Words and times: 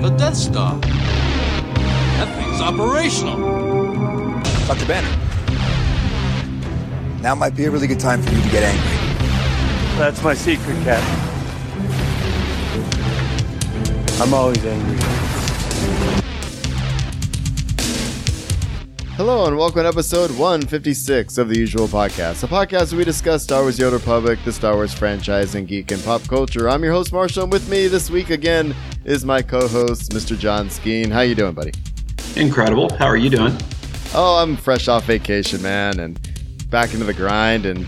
The 0.00 0.10
Death 0.10 0.36
Star. 0.36 0.78
That 0.78 2.32
thing's 2.36 2.60
operational. 2.60 3.36
Dr. 4.68 4.86
Banner. 4.86 5.08
Now 7.20 7.34
might 7.34 7.56
be 7.56 7.64
a 7.64 7.70
really 7.72 7.88
good 7.88 7.98
time 7.98 8.22
for 8.22 8.32
you 8.32 8.40
to 8.40 8.48
get 8.48 8.62
angry. 8.62 9.98
That's 9.98 10.22
my 10.22 10.34
secret, 10.34 10.76
Captain. 10.84 11.18
I'm 14.22 14.32
always 14.32 14.64
angry. 14.64 14.98
Hello 19.16 19.46
and 19.46 19.56
welcome 19.56 19.82
to 19.82 19.88
episode 19.88 20.30
156 20.30 21.38
of 21.38 21.48
the 21.48 21.58
usual 21.58 21.88
podcast, 21.88 22.44
a 22.44 22.46
podcast 22.46 22.92
where 22.92 22.98
we 22.98 23.04
discuss 23.04 23.42
Star 23.42 23.62
Wars 23.62 23.76
The 23.76 23.86
Old 23.86 23.94
Republic, 23.94 24.38
the 24.44 24.52
Star 24.52 24.74
Wars 24.74 24.94
franchise, 24.94 25.56
and 25.56 25.66
geek 25.66 25.90
and 25.90 26.00
pop 26.04 26.22
culture. 26.28 26.68
I'm 26.68 26.84
your 26.84 26.92
host 26.92 27.12
Marshall, 27.12 27.42
and 27.42 27.52
with 27.52 27.68
me 27.68 27.88
this 27.88 28.10
week 28.10 28.30
again 28.30 28.76
is 29.08 29.24
my 29.24 29.40
co-host, 29.40 30.12
Mr. 30.12 30.38
John 30.38 30.68
Skeen. 30.68 31.10
How 31.10 31.22
you 31.22 31.34
doing, 31.34 31.54
buddy? 31.54 31.72
Incredible. 32.36 32.94
How 32.96 33.06
are 33.06 33.16
you 33.16 33.30
doing? 33.30 33.56
Oh, 34.14 34.38
I'm 34.42 34.54
fresh 34.54 34.86
off 34.86 35.06
vacation, 35.06 35.62
man, 35.62 35.98
and 35.98 36.20
back 36.68 36.92
into 36.92 37.06
the 37.06 37.14
grind 37.14 37.64
and 37.64 37.86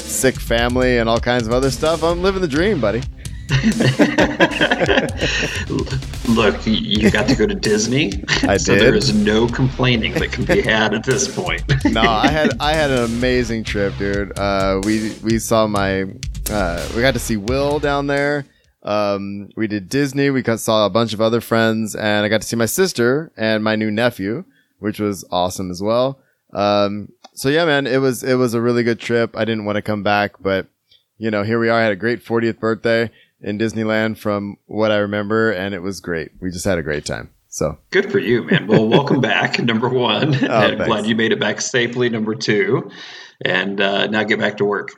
sick 0.00 0.36
family 0.36 0.96
and 0.96 1.06
all 1.06 1.20
kinds 1.20 1.46
of 1.46 1.52
other 1.52 1.70
stuff. 1.70 2.02
I'm 2.02 2.22
living 2.22 2.40
the 2.40 2.48
dream, 2.48 2.80
buddy. 2.80 3.02
Look, 6.28 6.66
you 6.66 7.10
got 7.10 7.28
to 7.28 7.36
go 7.36 7.46
to 7.46 7.54
Disney. 7.54 8.24
I 8.48 8.56
so 8.66 8.72
did. 8.72 8.82
there 8.82 8.94
is 8.94 9.14
no 9.14 9.46
complaining 9.46 10.14
that 10.14 10.32
can 10.32 10.46
be 10.46 10.62
had 10.62 10.94
at 10.94 11.04
this 11.04 11.32
point. 11.32 11.62
no, 11.84 12.00
I 12.00 12.28
had 12.28 12.56
I 12.58 12.72
had 12.72 12.90
an 12.90 13.04
amazing 13.04 13.64
trip, 13.64 13.94
dude. 13.98 14.36
Uh, 14.38 14.80
we 14.84 15.14
we 15.22 15.38
saw 15.38 15.66
my 15.66 16.04
uh, 16.50 16.88
we 16.96 17.02
got 17.02 17.12
to 17.12 17.20
see 17.20 17.36
Will 17.36 17.78
down 17.78 18.06
there. 18.06 18.46
Um, 18.86 19.50
we 19.56 19.66
did 19.66 19.88
Disney. 19.88 20.30
We 20.30 20.42
got, 20.42 20.60
saw 20.60 20.86
a 20.86 20.90
bunch 20.90 21.12
of 21.12 21.20
other 21.20 21.40
friends, 21.40 21.94
and 21.94 22.24
I 22.24 22.28
got 22.28 22.40
to 22.40 22.46
see 22.46 22.56
my 22.56 22.66
sister 22.66 23.32
and 23.36 23.62
my 23.62 23.76
new 23.76 23.90
nephew, 23.90 24.44
which 24.78 25.00
was 25.00 25.24
awesome 25.30 25.70
as 25.70 25.82
well. 25.82 26.20
Um, 26.52 27.12
so 27.34 27.48
yeah, 27.48 27.64
man, 27.66 27.86
it 27.86 27.98
was 27.98 28.22
it 28.22 28.36
was 28.36 28.54
a 28.54 28.60
really 28.62 28.82
good 28.82 29.00
trip. 29.00 29.36
I 29.36 29.44
didn't 29.44 29.64
want 29.64 29.76
to 29.76 29.82
come 29.82 30.02
back, 30.02 30.40
but 30.40 30.68
you 31.18 31.30
know, 31.30 31.42
here 31.42 31.58
we 31.58 31.68
are. 31.68 31.78
I 31.78 31.82
had 31.82 31.92
a 31.92 31.96
great 31.96 32.24
40th 32.24 32.58
birthday 32.58 33.10
in 33.40 33.58
Disneyland 33.58 34.18
from 34.18 34.56
what 34.66 34.92
I 34.92 34.96
remember, 34.96 35.50
and 35.50 35.74
it 35.74 35.80
was 35.80 36.00
great. 36.00 36.30
We 36.40 36.50
just 36.50 36.64
had 36.64 36.78
a 36.78 36.82
great 36.82 37.04
time. 37.04 37.30
So 37.48 37.78
Good 37.90 38.12
for 38.12 38.18
you, 38.18 38.44
man. 38.44 38.66
Well, 38.66 38.86
welcome 38.86 39.20
back, 39.20 39.58
number 39.62 39.88
one. 39.88 40.34
Oh, 40.44 40.48
I'm 40.48 40.76
glad 40.86 41.06
you 41.06 41.16
made 41.16 41.32
it 41.32 41.40
back 41.40 41.60
safely, 41.60 42.08
number 42.08 42.34
two. 42.34 42.90
And 43.44 43.80
uh, 43.80 44.06
now 44.06 44.22
get 44.24 44.38
back 44.38 44.56
to 44.58 44.64
work. 44.64 44.92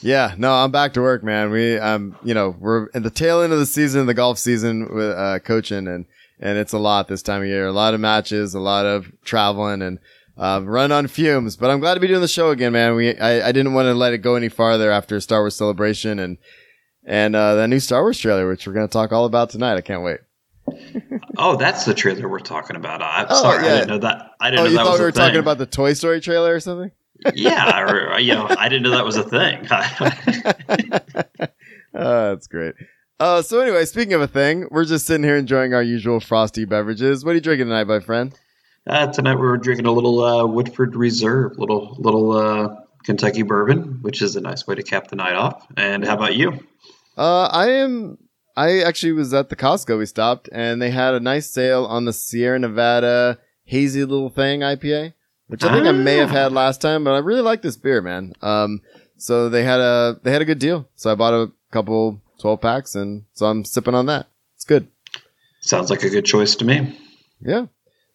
Yeah, 0.00 0.34
no, 0.38 0.52
I'm 0.52 0.70
back 0.70 0.94
to 0.94 1.02
work, 1.02 1.22
man. 1.22 1.50
We, 1.50 1.78
um, 1.78 2.16
you 2.24 2.32
know, 2.32 2.56
we're 2.58 2.88
at 2.94 3.02
the 3.02 3.10
tail 3.10 3.42
end 3.42 3.52
of 3.52 3.58
the 3.58 3.66
season, 3.66 4.06
the 4.06 4.14
golf 4.14 4.38
season 4.38 4.88
with 4.94 5.10
uh, 5.16 5.38
coaching, 5.40 5.86
and 5.86 6.06
and 6.40 6.58
it's 6.58 6.72
a 6.72 6.78
lot 6.78 7.06
this 7.08 7.22
time 7.22 7.42
of 7.42 7.48
year. 7.48 7.66
A 7.66 7.72
lot 7.72 7.92
of 7.94 8.00
matches, 8.00 8.54
a 8.54 8.60
lot 8.60 8.86
of 8.86 9.12
traveling, 9.24 9.82
and 9.82 9.98
uh, 10.38 10.60
run 10.64 10.90
on 10.90 11.06
fumes. 11.06 11.56
But 11.56 11.70
I'm 11.70 11.80
glad 11.80 11.94
to 11.94 12.00
be 12.00 12.06
doing 12.08 12.22
the 12.22 12.28
show 12.28 12.48
again, 12.50 12.72
man. 12.72 12.94
We, 12.94 13.14
I, 13.18 13.48
I 13.48 13.52
didn't 13.52 13.74
want 13.74 13.86
to 13.86 13.94
let 13.94 14.14
it 14.14 14.18
go 14.18 14.36
any 14.36 14.48
farther 14.48 14.90
after 14.90 15.20
Star 15.20 15.40
Wars 15.42 15.54
Celebration 15.54 16.18
and 16.18 16.38
and 17.04 17.36
uh, 17.36 17.56
the 17.56 17.68
new 17.68 17.78
Star 17.78 18.00
Wars 18.02 18.18
trailer, 18.18 18.48
which 18.48 18.66
we're 18.66 18.72
gonna 18.72 18.88
talk 18.88 19.12
all 19.12 19.26
about 19.26 19.50
tonight. 19.50 19.74
I 19.76 19.82
can't 19.82 20.02
wait. 20.02 20.20
Oh, 21.38 21.56
that's 21.56 21.86
the 21.86 21.94
trailer 21.94 22.28
we're 22.28 22.40
talking 22.40 22.76
about. 22.76 23.00
I'm 23.02 23.26
Oh, 23.30 23.42
sorry, 23.42 23.64
yeah. 23.64 23.72
I 23.72 23.74
didn't 23.76 23.88
know 23.88 23.98
that. 23.98 24.30
I 24.38 24.50
didn't 24.50 24.60
Oh, 24.60 24.64
know 24.64 24.70
you 24.70 24.76
that 24.76 24.84
thought 24.84 24.90
was 24.92 25.00
we 25.00 25.04
were 25.06 25.12
thing. 25.12 25.24
talking 25.24 25.40
about 25.40 25.56
the 25.58 25.64
Toy 25.66 25.94
Story 25.94 26.20
trailer 26.20 26.54
or 26.54 26.60
something? 26.60 26.90
Yeah, 27.34 27.80
or, 27.80 28.18
you 28.18 28.34
know, 28.34 28.46
I 28.48 28.68
didn't 28.68 28.82
know 28.82 28.90
that 28.90 29.04
was 29.04 29.16
a 29.16 29.24
thing. 29.24 29.68
Oh, 31.94 32.30
that's 32.30 32.46
great. 32.46 32.74
Uh, 33.20 33.42
so 33.42 33.60
anyway, 33.60 33.84
speaking 33.84 34.14
of 34.14 34.20
a 34.20 34.26
thing, 34.26 34.66
we're 34.70 34.84
just 34.84 35.06
sitting 35.06 35.22
here 35.22 35.36
enjoying 35.36 35.74
our 35.74 35.82
usual 35.82 36.20
frosty 36.20 36.64
beverages. 36.64 37.24
What 37.24 37.32
are 37.32 37.34
you 37.34 37.40
drinking 37.40 37.66
tonight, 37.66 37.86
my 37.86 38.00
friend? 38.00 38.34
Uh, 38.86 39.12
tonight 39.12 39.38
we're 39.38 39.58
drinking 39.58 39.86
a 39.86 39.92
little 39.92 40.24
uh, 40.24 40.46
Woodford 40.46 40.96
Reserve, 40.96 41.58
little 41.58 41.94
little 42.00 42.32
uh, 42.32 42.74
Kentucky 43.04 43.42
bourbon, 43.42 43.98
which 44.02 44.22
is 44.22 44.34
a 44.34 44.40
nice 44.40 44.66
way 44.66 44.74
to 44.74 44.82
cap 44.82 45.08
the 45.08 45.16
night 45.16 45.34
off. 45.34 45.66
And 45.76 46.04
how 46.04 46.14
about 46.14 46.34
you? 46.34 46.66
Uh, 47.16 47.44
I 47.44 47.70
am. 47.70 48.18
I 48.56 48.80
actually 48.80 49.12
was 49.12 49.32
at 49.32 49.50
the 49.50 49.56
Costco. 49.56 49.98
We 49.98 50.06
stopped, 50.06 50.48
and 50.50 50.82
they 50.82 50.90
had 50.90 51.14
a 51.14 51.20
nice 51.20 51.48
sale 51.48 51.84
on 51.84 52.06
the 52.06 52.12
Sierra 52.12 52.58
Nevada 52.58 53.38
hazy 53.64 54.04
little 54.04 54.30
thing 54.30 54.60
IPA, 54.60 55.12
which 55.52 55.62
I 55.62 55.72
think 55.72 55.86
I 55.86 55.92
may 55.92 56.16
have 56.16 56.30
Ah. 56.30 56.32
had 56.34 56.52
last 56.52 56.80
time, 56.80 57.04
but 57.04 57.12
I 57.14 57.18
really 57.18 57.42
like 57.42 57.62
this 57.62 57.76
beer, 57.76 58.00
man. 58.02 58.32
Um, 58.42 58.80
so 59.18 59.48
they 59.48 59.62
had 59.64 59.80
a 59.80 60.18
they 60.22 60.32
had 60.32 60.42
a 60.42 60.44
good 60.46 60.58
deal. 60.58 60.88
So 60.96 61.12
I 61.12 61.14
bought 61.14 61.34
a 61.34 61.52
couple 61.70 62.20
twelve 62.40 62.60
packs, 62.60 62.94
and 62.94 63.24
so 63.34 63.46
I'm 63.46 63.64
sipping 63.64 63.94
on 63.94 64.06
that. 64.06 64.26
It's 64.56 64.64
good. 64.64 64.88
Sounds 65.60 65.90
like 65.90 66.02
a 66.02 66.10
good 66.10 66.24
choice 66.24 66.56
to 66.56 66.64
me. 66.64 66.98
Yeah. 67.40 67.66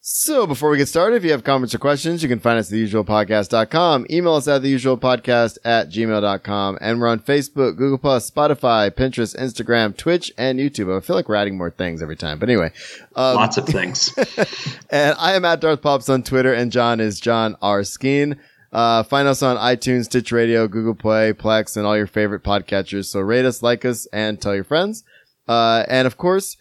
So 0.09 0.47
before 0.47 0.69
we 0.69 0.77
get 0.77 0.87
started, 0.87 1.17
if 1.17 1.25
you 1.25 1.31
have 1.31 1.43
comments 1.43 1.75
or 1.75 1.79
questions, 1.79 2.23
you 2.23 2.29
can 2.29 2.39
find 2.39 2.57
us 2.57 2.71
at 2.71 2.77
theusualpodcast.com. 2.77 4.07
Email 4.09 4.35
us 4.35 4.47
at 4.47 4.61
theusualpodcast 4.61 5.57
at 5.65 5.89
gmail.com. 5.89 6.77
And 6.79 7.01
we're 7.01 7.09
on 7.09 7.19
Facebook, 7.19 7.75
Google 7.75 7.97
Plus, 7.97 8.31
Spotify, 8.31 8.89
Pinterest, 8.89 9.37
Instagram, 9.37 9.97
Twitch, 9.97 10.31
and 10.37 10.59
YouTube. 10.59 10.95
I 10.95 11.01
feel 11.01 11.17
like 11.17 11.27
we're 11.27 11.35
adding 11.35 11.57
more 11.57 11.71
things 11.71 12.01
every 12.01 12.15
time. 12.15 12.39
But 12.39 12.47
anyway, 12.47 12.71
um, 13.17 13.35
Lots 13.35 13.57
of 13.57 13.65
things. 13.65 14.17
and 14.89 15.13
I 15.19 15.33
am 15.33 15.43
at 15.43 15.59
Darth 15.59 15.81
Pops 15.81 16.07
on 16.07 16.23
Twitter, 16.23 16.53
and 16.53 16.71
John 16.71 17.01
is 17.01 17.19
John 17.19 17.57
R. 17.61 17.81
Skeen. 17.81 18.37
Uh, 18.71 19.03
find 19.03 19.27
us 19.27 19.43
on 19.43 19.57
iTunes, 19.57 20.05
Stitch 20.05 20.31
Radio, 20.31 20.69
Google 20.69 20.95
Play, 20.95 21.33
Plex, 21.33 21.75
and 21.75 21.85
all 21.85 21.97
your 21.97 22.07
favorite 22.07 22.43
podcatchers. 22.43 23.07
So 23.07 23.19
rate 23.19 23.43
us, 23.43 23.61
like 23.61 23.83
us, 23.83 24.07
and 24.13 24.41
tell 24.41 24.55
your 24.55 24.63
friends. 24.63 25.03
Uh, 25.49 25.83
and 25.89 26.07
of 26.07 26.17
course, 26.17 26.55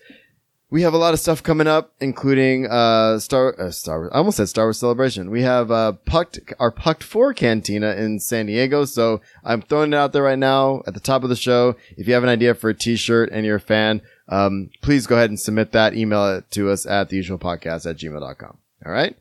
we 0.70 0.82
have 0.82 0.94
a 0.94 0.98
lot 0.98 1.14
of 1.14 1.20
stuff 1.20 1.42
coming 1.42 1.66
up, 1.66 1.92
including 2.00 2.66
uh, 2.66 3.18
Star 3.20 3.54
uh, 3.58 3.70
Star. 3.70 4.12
I 4.12 4.18
almost 4.18 4.38
said 4.38 4.48
Star 4.48 4.66
Wars 4.66 4.78
Celebration. 4.78 5.30
We 5.30 5.42
have 5.42 5.70
uh, 5.70 5.92
Pucked 5.92 6.40
our 6.58 6.72
Pucked 6.72 7.04
Four 7.04 7.34
Cantina 7.34 7.92
in 7.92 8.18
San 8.18 8.46
Diego. 8.46 8.84
So 8.84 9.20
I'm 9.44 9.62
throwing 9.62 9.92
it 9.92 9.96
out 9.96 10.12
there 10.12 10.24
right 10.24 10.38
now 10.38 10.82
at 10.86 10.94
the 10.94 11.00
top 11.00 11.22
of 11.22 11.28
the 11.28 11.36
show. 11.36 11.76
If 11.96 12.08
you 12.08 12.14
have 12.14 12.24
an 12.24 12.28
idea 12.28 12.54
for 12.54 12.70
a 12.70 12.74
T-shirt 12.74 13.30
and 13.30 13.46
you're 13.46 13.56
a 13.56 13.60
fan, 13.60 14.02
um, 14.28 14.70
please 14.82 15.06
go 15.06 15.16
ahead 15.16 15.30
and 15.30 15.38
submit 15.38 15.70
that. 15.72 15.94
Email 15.94 16.36
it 16.36 16.50
to 16.52 16.70
us 16.70 16.84
at 16.84 17.10
theusualpodcast 17.10 17.88
at 17.88 17.96
gmail.com. 17.96 18.58
All 18.84 18.92
right. 18.92 19.16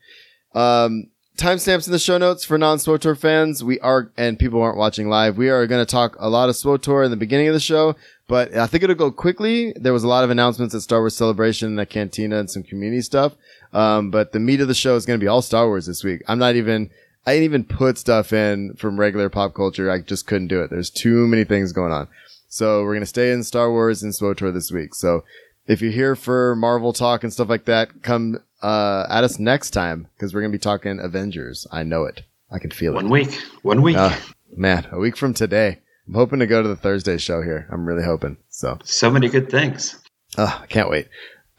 Um, 0.55 1.11
timestamps 1.37 1.85
in 1.85 1.91
the 1.91 1.99
show 1.99 2.17
notes 2.17 2.43
for 2.43 2.57
non-SWTOR 2.57 3.17
fans. 3.17 3.63
We 3.63 3.79
are, 3.79 4.11
and 4.17 4.39
people 4.39 4.61
aren't 4.61 4.77
watching 4.77 5.09
live, 5.09 5.37
we 5.37 5.49
are 5.49 5.67
going 5.67 5.85
to 5.85 5.89
talk 5.89 6.15
a 6.19 6.29
lot 6.29 6.49
of 6.49 6.55
SWTOR 6.55 7.05
in 7.05 7.11
the 7.11 7.17
beginning 7.17 7.47
of 7.47 7.53
the 7.53 7.59
show, 7.59 7.95
but 8.27 8.55
I 8.55 8.67
think 8.67 8.83
it'll 8.83 8.95
go 8.95 9.11
quickly. 9.11 9.73
There 9.75 9.93
was 9.93 10.03
a 10.03 10.07
lot 10.07 10.23
of 10.23 10.29
announcements 10.29 10.73
at 10.73 10.81
Star 10.81 10.99
Wars 10.99 11.15
Celebration, 11.15 11.75
the 11.75 11.85
Cantina, 11.85 12.37
and 12.37 12.49
some 12.49 12.63
community 12.63 13.01
stuff. 13.01 13.33
Um, 13.73 14.09
but 14.09 14.31
the 14.31 14.39
meat 14.39 14.61
of 14.61 14.67
the 14.67 14.73
show 14.73 14.95
is 14.95 15.05
going 15.05 15.19
to 15.19 15.23
be 15.23 15.27
all 15.27 15.41
Star 15.41 15.67
Wars 15.67 15.85
this 15.85 16.03
week. 16.03 16.21
I'm 16.27 16.39
not 16.39 16.55
even, 16.55 16.89
I 17.25 17.33
didn't 17.33 17.45
even 17.45 17.63
put 17.65 17.97
stuff 17.97 18.31
in 18.31 18.73
from 18.75 18.99
regular 18.99 19.29
pop 19.29 19.53
culture. 19.53 19.91
I 19.91 20.01
just 20.01 20.27
couldn't 20.27 20.47
do 20.47 20.61
it. 20.61 20.69
There's 20.69 20.89
too 20.89 21.27
many 21.27 21.43
things 21.43 21.73
going 21.73 21.91
on. 21.91 22.07
So 22.47 22.83
we're 22.83 22.93
going 22.93 23.01
to 23.01 23.05
stay 23.07 23.31
in 23.31 23.43
Star 23.43 23.69
Wars 23.69 24.01
and 24.01 24.13
SWTOR 24.13 24.53
this 24.53 24.71
week. 24.71 24.95
So 24.95 25.25
if 25.67 25.81
you're 25.81 25.91
here 25.91 26.15
for 26.15 26.55
Marvel 26.55 26.93
talk 26.93 27.23
and 27.23 27.33
stuff 27.33 27.49
like 27.49 27.65
that, 27.65 28.03
come 28.03 28.39
uh, 28.61 29.05
at 29.09 29.23
us 29.23 29.39
next 29.39 29.71
time 29.71 30.07
because 30.15 30.33
we're 30.33 30.41
going 30.41 30.51
to 30.51 30.57
be 30.57 30.61
talking 30.61 30.99
Avengers. 30.99 31.67
I 31.71 31.83
know 31.83 32.05
it. 32.05 32.23
I 32.51 32.59
can 32.59 32.71
feel 32.71 32.93
it. 32.93 32.95
One 32.95 33.09
week. 33.09 33.33
One 33.63 33.81
week. 33.81 33.97
Uh, 33.97 34.15
man, 34.55 34.87
a 34.91 34.99
week 34.99 35.17
from 35.17 35.33
today. 35.33 35.79
I'm 36.07 36.13
hoping 36.13 36.39
to 36.39 36.47
go 36.47 36.61
to 36.61 36.67
the 36.67 36.75
Thursday 36.75 37.17
show 37.17 37.41
here. 37.41 37.67
I'm 37.71 37.85
really 37.85 38.03
hoping. 38.03 38.37
So, 38.49 38.77
so 38.83 39.09
many 39.09 39.27
good 39.27 39.49
things. 39.49 39.99
uh, 40.37 40.59
I 40.61 40.67
can't 40.67 40.89
wait. 40.89 41.07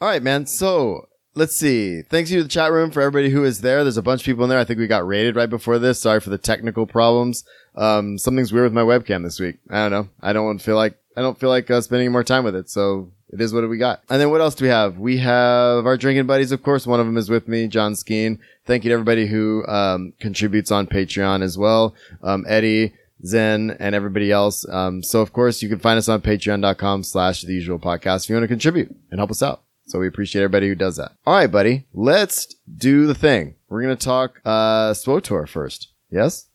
All 0.01 0.09
right, 0.09 0.23
man. 0.23 0.47
So 0.47 1.09
let's 1.35 1.57
see. 1.57 2.03
Thanks 2.03 2.31
you 2.31 2.39
to 2.39 2.43
the 2.45 2.49
chat 2.49 2.71
room 2.71 2.91
for 2.91 3.03
everybody 3.03 3.31
who 3.31 3.45
is 3.45 3.61
there. 3.61 3.83
There's 3.83 3.97
a 3.97 4.03
bunch 4.03 4.21
of 4.23 4.27
people 4.27 4.45
in 4.45 4.51
there. 4.51 4.59
I 4.59 4.65
think 4.65 4.79
we 4.79 4.87
got 4.87 5.07
raided 5.07 5.37
right 5.37 5.51
before 5.51 5.79
this. 5.79 6.01
Sorry 6.01 6.21
for 6.21 6.31
the 6.31 6.39
technical 6.39 6.87
problems. 6.87 7.45
Um, 7.75 8.19
something's 8.19 8.53
weird 8.53 8.65
with 8.65 8.73
my 8.73 8.83
webcam 8.83 9.25
this 9.25 9.41
week. 9.41 9.57
I 9.69 9.89
don't 9.89 9.91
know. 9.91 10.09
I 10.21 10.33
don't 10.33 10.59
feel 10.59 10.77
like 10.77 10.97
I 11.17 11.23
don't 11.23 11.39
feel 11.39 11.51
like 11.51 11.71
uh, 11.71 11.81
spending 11.81 12.13
more 12.13 12.25
time 12.25 12.45
with 12.45 12.55
it. 12.55 12.71
So 12.71 13.11
it 13.31 13.41
is 13.41 13.53
what 13.53 13.69
we 13.69 13.79
got. 13.79 14.03
And 14.09 14.21
then 14.21 14.31
what 14.31 14.41
else 14.41 14.55
do 14.55 14.65
we 14.65 14.69
have? 14.71 14.99
We 14.99 15.19
have 15.19 15.87
our 15.87 15.97
drinking 15.97 16.27
buddies, 16.27 16.53
of 16.53 16.63
course. 16.63 16.87
One 16.87 17.01
of 17.01 17.07
them 17.07 17.17
is 17.17 17.29
with 17.29 17.49
me, 17.49 17.67
John 17.67 17.95
Skeen. 17.95 18.39
Thank 18.65 18.85
you 18.85 18.91
to 18.91 18.95
everybody 18.95 19.27
who 19.27 19.67
um, 19.67 20.13
contributes 20.21 20.71
on 20.71 20.87
Patreon 20.87 21.43
as 21.43 21.59
well. 21.59 21.95
Um, 22.23 22.45
Eddie, 22.49 22.95
Zen, 23.25 23.77
and 23.81 23.95
everybody 23.95 24.31
else. 24.31 24.69
Um, 24.69 25.03
so 25.03 25.21
of 25.21 25.33
course 25.33 25.63
you 25.63 25.69
can 25.69 25.79
find 25.79 25.99
us 25.99 26.09
on 26.09 26.21
patreon.com 26.21 27.03
slash 27.03 27.43
the 27.43 27.53
usual 27.53 27.79
podcast 27.79 28.25
if 28.25 28.31
you 28.31 28.37
want 28.37 28.45
to 28.45 28.49
contribute 28.49 28.95
and 29.11 29.19
help 29.19 29.31
us 29.31 29.43
out. 29.43 29.63
So 29.87 30.01
we 30.01 30.09
appreciate 30.09 30.43
everybody 30.43 30.69
who 30.69 30.75
does 30.75 30.97
that. 30.97 31.13
All 31.27 31.35
right, 31.35 31.51
buddy. 31.51 31.87
Let's 31.95 32.55
do 32.77 33.07
the 33.07 33.15
thing. 33.15 33.55
We're 33.69 33.83
going 33.83 33.97
to 33.97 34.05
talk 34.05 34.41
uh, 34.45 34.91
SWTOR 34.93 35.49
first. 35.49 35.93
Yes? 36.11 36.47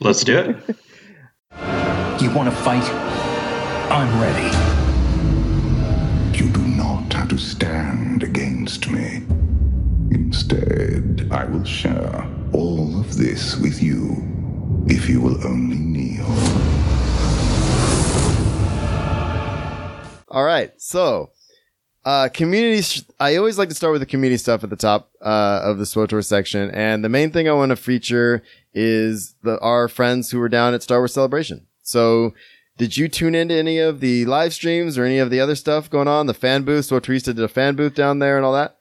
Let's 0.00 0.22
do 0.24 0.38
it. 0.38 0.76
You 2.20 2.30
want 2.30 2.48
to 2.48 2.56
fight? 2.56 2.82
I'm 3.90 4.20
ready. 4.20 4.73
To 7.34 7.40
stand 7.40 8.22
against 8.22 8.88
me. 8.88 9.24
Instead, 10.12 11.26
I 11.32 11.44
will 11.46 11.64
share 11.64 12.24
all 12.52 13.00
of 13.00 13.16
this 13.16 13.56
with 13.56 13.82
you 13.82 14.14
if 14.86 15.08
you 15.08 15.20
will 15.20 15.44
only 15.44 15.78
kneel. 15.78 16.26
All 20.28 20.44
right. 20.44 20.72
So 20.76 21.30
Uh, 22.04 22.28
community. 22.28 22.82
sh- 22.82 23.02
I 23.18 23.34
always 23.36 23.58
like 23.58 23.70
to 23.70 23.74
start 23.74 23.90
with 23.92 24.00
the 24.02 24.06
community 24.06 24.36
stuff 24.36 24.62
at 24.62 24.70
the 24.70 24.76
top 24.76 25.10
uh, 25.20 25.60
of 25.64 25.78
the 25.78 25.84
SWTOR 25.86 26.24
section, 26.24 26.70
and 26.70 27.02
the 27.02 27.08
main 27.08 27.30
thing 27.32 27.48
I 27.48 27.52
want 27.52 27.70
to 27.70 27.76
feature 27.76 28.42
is 28.74 29.34
the 29.42 29.58
our 29.58 29.88
friends 29.88 30.30
who 30.30 30.38
were 30.38 30.50
down 30.50 30.72
at 30.74 30.82
Star 30.84 30.98
Wars 31.00 31.14
Celebration. 31.14 31.66
So, 31.82 32.32
did 32.76 32.96
you 32.96 33.08
tune 33.08 33.34
into 33.34 33.54
any 33.54 33.78
of 33.78 34.00
the 34.00 34.24
live 34.24 34.52
streams 34.52 34.98
or 34.98 35.04
any 35.04 35.18
of 35.18 35.30
the 35.30 35.40
other 35.40 35.54
stuff 35.54 35.88
going 35.88 36.08
on? 36.08 36.26
The 36.26 36.34
fan 36.34 36.64
booth. 36.64 36.86
So 36.86 36.98
Teresa 36.98 37.32
did 37.32 37.44
a 37.44 37.48
fan 37.48 37.76
booth 37.76 37.94
down 37.94 38.18
there 38.18 38.36
and 38.36 38.44
all 38.44 38.54
that. 38.54 38.76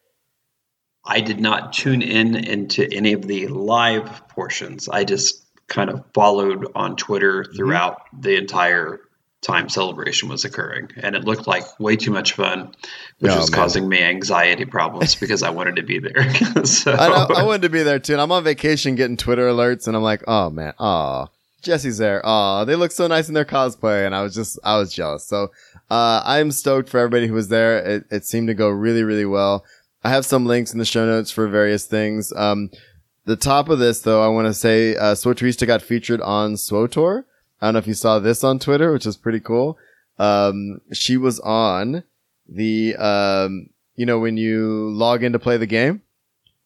I 1.05 1.19
did 1.19 1.39
not 1.39 1.73
tune 1.73 2.01
in 2.01 2.35
into 2.35 2.87
any 2.91 3.13
of 3.13 3.23
the 3.27 3.47
live 3.47 4.27
portions. 4.29 4.87
I 4.87 5.03
just 5.03 5.45
kind 5.67 5.89
of 5.89 6.03
followed 6.13 6.65
on 6.75 6.95
Twitter 6.95 7.43
mm-hmm. 7.43 7.55
throughout 7.55 8.01
the 8.17 8.37
entire 8.37 9.01
time 9.41 9.67
celebration 9.67 10.29
was 10.29 10.45
occurring, 10.45 10.89
and 10.95 11.15
it 11.17 11.25
looked 11.25 11.47
like 11.47 11.63
way 11.77 11.97
too 11.97 12.11
much 12.11 12.31
fun, 12.31 12.73
which 13.19 13.31
Oh, 13.33 13.39
was 13.39 13.51
man. 13.51 13.59
causing 13.59 13.89
me 13.89 14.01
anxiety 14.01 14.63
problems 14.63 15.15
because 15.19 15.43
I 15.43 15.49
wanted 15.49 15.75
to 15.75 15.83
be 15.83 15.99
there. 15.99 16.33
so 16.65 16.93
I, 16.97 17.09
know, 17.09 17.35
I 17.35 17.43
wanted 17.43 17.63
to 17.63 17.69
be 17.69 17.83
there 17.83 17.99
too. 17.99 18.13
And 18.13 18.21
I'm 18.21 18.31
on 18.31 18.45
vacation 18.45 18.95
getting 18.95 19.17
Twitter 19.17 19.47
alerts, 19.49 19.85
and 19.87 19.95
I'm 19.97 20.03
like, 20.03 20.23
oh 20.27 20.49
man, 20.49 20.73
oh 20.79 21.27
Jesse's 21.63 21.97
there. 21.97 22.21
Oh, 22.23 22.65
they 22.65 22.75
look 22.75 22.91
so 22.91 23.07
nice 23.07 23.27
in 23.27 23.33
their 23.33 23.45
cosplay, 23.45 24.05
and 24.05 24.13
I 24.13 24.21
was 24.21 24.35
just, 24.35 24.59
I 24.63 24.77
was 24.77 24.93
jealous. 24.93 25.25
So, 25.25 25.51
uh, 25.89 26.21
I'm 26.25 26.51
stoked 26.51 26.89
for 26.89 26.99
everybody 26.99 27.27
who 27.27 27.33
was 27.33 27.47
there. 27.47 27.77
It, 27.79 28.05
it 28.11 28.25
seemed 28.25 28.47
to 28.47 28.53
go 28.53 28.69
really, 28.69 29.03
really 29.03 29.25
well. 29.25 29.65
I 30.03 30.09
have 30.09 30.25
some 30.25 30.45
links 30.45 30.73
in 30.73 30.79
the 30.79 30.85
show 30.85 31.05
notes 31.05 31.31
for 31.31 31.47
various 31.47 31.85
things. 31.85 32.31
Um, 32.35 32.69
the 33.25 33.37
top 33.37 33.69
of 33.69 33.79
this 33.79 34.01
though, 34.01 34.21
I 34.21 34.27
want 34.27 34.47
to 34.47 34.53
say, 34.53 34.95
uh, 34.97 35.13
Swtorista 35.15 35.65
got 35.65 35.81
featured 35.81 36.19
on 36.21 36.55
SWTOR. 36.55 37.23
I 37.61 37.67
don't 37.67 37.73
know 37.73 37.79
if 37.79 37.87
you 37.87 37.93
saw 37.93 38.19
this 38.19 38.43
on 38.43 38.59
Twitter, 38.59 38.91
which 38.91 39.05
is 39.05 39.15
pretty 39.15 39.39
cool. 39.39 39.77
Um, 40.19 40.81
she 40.91 41.15
was 41.15 41.39
on 41.39 42.03
the, 42.49 42.95
um, 42.97 43.69
you 43.95 44.05
know, 44.05 44.19
when 44.19 44.35
you 44.35 44.89
log 44.91 45.23
in 45.23 45.31
to 45.31 45.39
play 45.39 45.55
the 45.55 45.65
game 45.65 46.01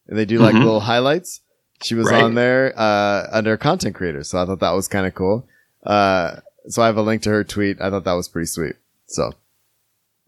and 0.07 0.17
they 0.17 0.25
do 0.25 0.39
like 0.39 0.55
Mhm. 0.55 0.63
little 0.63 0.79
highlights. 0.79 1.41
She 1.83 1.95
was 1.95 2.07
Right. 2.09 2.23
on 2.23 2.33
there, 2.35 2.73
uh, 2.75 3.27
under 3.31 3.55
content 3.57 3.95
creator. 3.95 4.23
So 4.23 4.41
I 4.41 4.45
thought 4.45 4.59
that 4.61 4.71
was 4.71 4.87
kind 4.87 5.05
of 5.05 5.13
cool. 5.13 5.47
Uh, 5.85 6.37
so 6.67 6.81
I 6.81 6.87
have 6.87 6.97
a 6.97 7.01
link 7.01 7.21
to 7.23 7.29
her 7.29 7.43
tweet. 7.43 7.79
I 7.79 7.89
thought 7.89 8.03
that 8.05 8.13
was 8.13 8.27
pretty 8.27 8.47
sweet. 8.47 8.75
So 9.07 9.33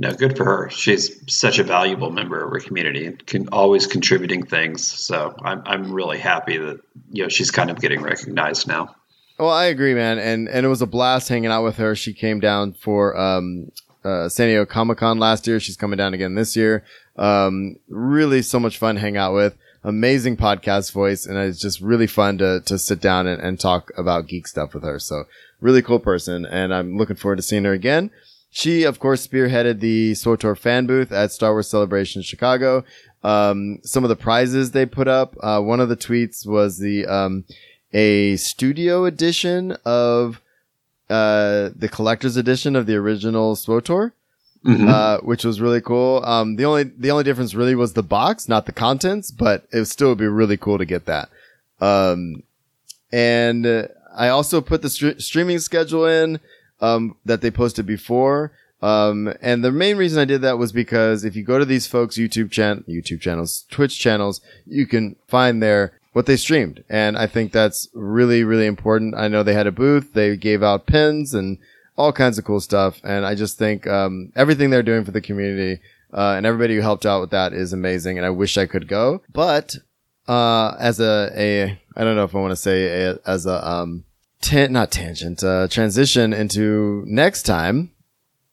no, 0.01 0.13
good 0.13 0.37
for 0.37 0.45
her. 0.45 0.69
She's 0.69 1.21
such 1.33 1.59
a 1.59 1.63
valuable 1.63 2.09
member 2.09 2.41
of 2.41 2.53
our 2.53 2.59
community 2.59 3.05
and 3.05 3.25
can 3.25 3.49
always 3.51 3.85
contributing 3.85 4.45
things. 4.45 4.85
So 4.87 5.35
I'm 5.43 5.61
I'm 5.65 5.91
really 5.91 6.17
happy 6.19 6.57
that 6.57 6.79
you 7.11 7.23
know 7.23 7.29
she's 7.29 7.51
kind 7.51 7.69
of 7.69 7.81
getting 7.81 8.01
recognized 8.01 8.67
now. 8.67 8.95
Well, 9.37 9.49
I 9.49 9.65
agree, 9.65 9.93
man, 9.93 10.17
and 10.19 10.47
and 10.47 10.65
it 10.65 10.69
was 10.69 10.81
a 10.81 10.85
blast 10.87 11.27
hanging 11.27 11.51
out 11.51 11.63
with 11.63 11.77
her. 11.77 11.95
She 11.95 12.13
came 12.13 12.39
down 12.39 12.73
for 12.73 13.17
um, 13.19 13.71
uh, 14.05 14.29
San 14.29 14.47
Diego 14.47 14.65
Comic 14.65 14.99
Con 14.99 15.19
last 15.19 15.47
year. 15.47 15.59
She's 15.59 15.75
coming 15.77 15.97
down 15.97 16.13
again 16.13 16.35
this 16.35 16.55
year. 16.55 16.85
Um, 17.17 17.75
really, 17.89 18.41
so 18.41 18.59
much 18.59 18.77
fun 18.77 18.95
to 18.95 19.01
hang 19.01 19.17
out 19.17 19.33
with. 19.33 19.57
Amazing 19.83 20.37
podcast 20.37 20.91
voice, 20.91 21.25
and 21.25 21.37
it's 21.37 21.59
just 21.59 21.79
really 21.79 22.07
fun 22.07 22.37
to 22.39 22.61
to 22.65 22.77
sit 22.77 22.99
down 22.99 23.27
and, 23.27 23.41
and 23.41 23.59
talk 23.59 23.91
about 23.97 24.27
geek 24.27 24.47
stuff 24.47 24.73
with 24.73 24.83
her. 24.83 24.99
So, 24.99 25.23
really 25.61 25.81
cool 25.81 25.99
person, 25.99 26.45
and 26.45 26.73
I'm 26.73 26.97
looking 26.97 27.15
forward 27.15 27.37
to 27.37 27.41
seeing 27.41 27.63
her 27.63 27.73
again. 27.73 28.11
She, 28.51 28.83
of 28.83 28.99
course, 28.99 29.25
spearheaded 29.25 29.79
the 29.79 30.13
SWTOR 30.13 30.57
fan 30.57 30.87
booth 30.87 31.11
at 31.11 31.31
Star 31.31 31.51
Wars 31.51 31.69
Celebration 31.69 32.21
Chicago. 32.23 32.83
Um, 33.23 33.79
some 33.83 34.03
of 34.03 34.09
the 34.09 34.15
prizes 34.15 34.71
they 34.71 34.85
put 34.85 35.07
up. 35.07 35.35
Uh, 35.41 35.61
one 35.61 35.79
of 35.79 35.89
the 35.89 35.97
tweets 35.97 36.47
was 36.47 36.79
the 36.79 37.05
um, 37.05 37.45
a 37.93 38.35
studio 38.37 39.05
edition 39.05 39.77
of 39.85 40.41
uh, 41.09 41.69
the 41.75 41.89
collector's 41.91 42.37
edition 42.37 42.75
of 42.75 42.85
the 42.85 42.95
original 42.95 43.55
SWTOR, 43.55 44.13
Mhm. 44.65 44.89
uh, 44.89 45.19
which 45.21 45.45
was 45.45 45.61
really 45.61 45.79
cool. 45.81 46.21
Um, 46.25 46.57
the 46.57 46.65
only 46.65 46.83
the 46.83 47.11
only 47.11 47.23
difference 47.23 47.55
really 47.55 47.75
was 47.75 47.93
the 47.93 48.03
box, 48.03 48.49
not 48.49 48.65
the 48.65 48.71
contents, 48.73 49.31
but 49.31 49.65
it 49.71 49.85
still 49.85 50.09
would 50.09 50.17
be 50.17 50.27
really 50.27 50.57
cool 50.57 50.77
to 50.77 50.85
get 50.85 51.05
that. 51.05 51.29
Um, 51.79 52.43
and 53.11 53.87
I 54.15 54.27
also 54.27 54.61
put 54.61 54.81
the 54.81 54.87
stre- 54.89 55.21
streaming 55.21 55.59
schedule 55.59 56.05
in 56.05 56.39
um, 56.81 57.15
that 57.25 57.41
they 57.41 57.51
posted 57.51 57.85
before. 57.85 58.51
Um, 58.81 59.33
and 59.41 59.63
the 59.63 59.71
main 59.71 59.97
reason 59.97 60.19
I 60.19 60.25
did 60.25 60.41
that 60.41 60.57
was 60.57 60.71
because 60.71 61.25
if 61.25 61.35
you 61.35 61.43
go 61.43 61.59
to 61.59 61.65
these 61.65 61.87
folks' 61.87 62.17
YouTube 62.17 62.51
chan- 62.51 62.85
YouTube 62.87 63.19
channels, 63.21 63.65
Twitch 63.69 63.99
channels, 63.99 64.39
you 64.65 64.85
can 64.87 65.15
find 65.27 65.61
their 65.61 65.93
what 66.13 66.25
they 66.25 66.37
streamed. 66.37 66.83
And 66.89 67.17
I 67.17 67.27
think 67.27 67.51
that's 67.51 67.87
really, 67.93 68.43
really 68.43 68.65
important. 68.65 69.15
I 69.15 69.27
know 69.27 69.43
they 69.43 69.53
had 69.53 69.67
a 69.67 69.71
booth, 69.71 70.13
they 70.13 70.35
gave 70.37 70.63
out 70.63 70.85
pins 70.85 71.33
and 71.33 71.57
all 71.99 72.13
kinds 72.13 72.39
of 72.39 72.45
cool 72.45 72.61
stuff. 72.61 73.01
And 73.03 73.25
I 73.25 73.35
just 73.35 73.57
think, 73.57 73.85
um, 73.85 74.31
everything 74.33 74.69
they're 74.69 74.81
doing 74.81 75.03
for 75.03 75.11
the 75.11 75.19
community, 75.19 75.81
uh, 76.13 76.35
and 76.37 76.45
everybody 76.45 76.75
who 76.75 76.81
helped 76.81 77.05
out 77.05 77.19
with 77.19 77.31
that 77.31 77.51
is 77.51 77.73
amazing. 77.73 78.17
And 78.17 78.25
I 78.25 78.29
wish 78.29 78.57
I 78.57 78.65
could 78.65 78.87
go, 78.87 79.21
but, 79.33 79.75
uh, 80.25 80.77
as 80.79 81.01
a, 81.01 81.29
a, 81.35 81.79
I 81.97 82.03
don't 82.05 82.15
know 82.15 82.23
if 82.23 82.33
I 82.33 82.39
want 82.39 82.51
to 82.51 82.55
say 82.55 83.03
a, 83.03 83.19
as 83.25 83.45
a, 83.45 83.67
um, 83.67 84.05
not 84.51 84.91
tangent, 84.91 85.43
uh, 85.43 85.67
transition 85.67 86.31
into 86.31 87.03
next 87.05 87.43
time. 87.43 87.91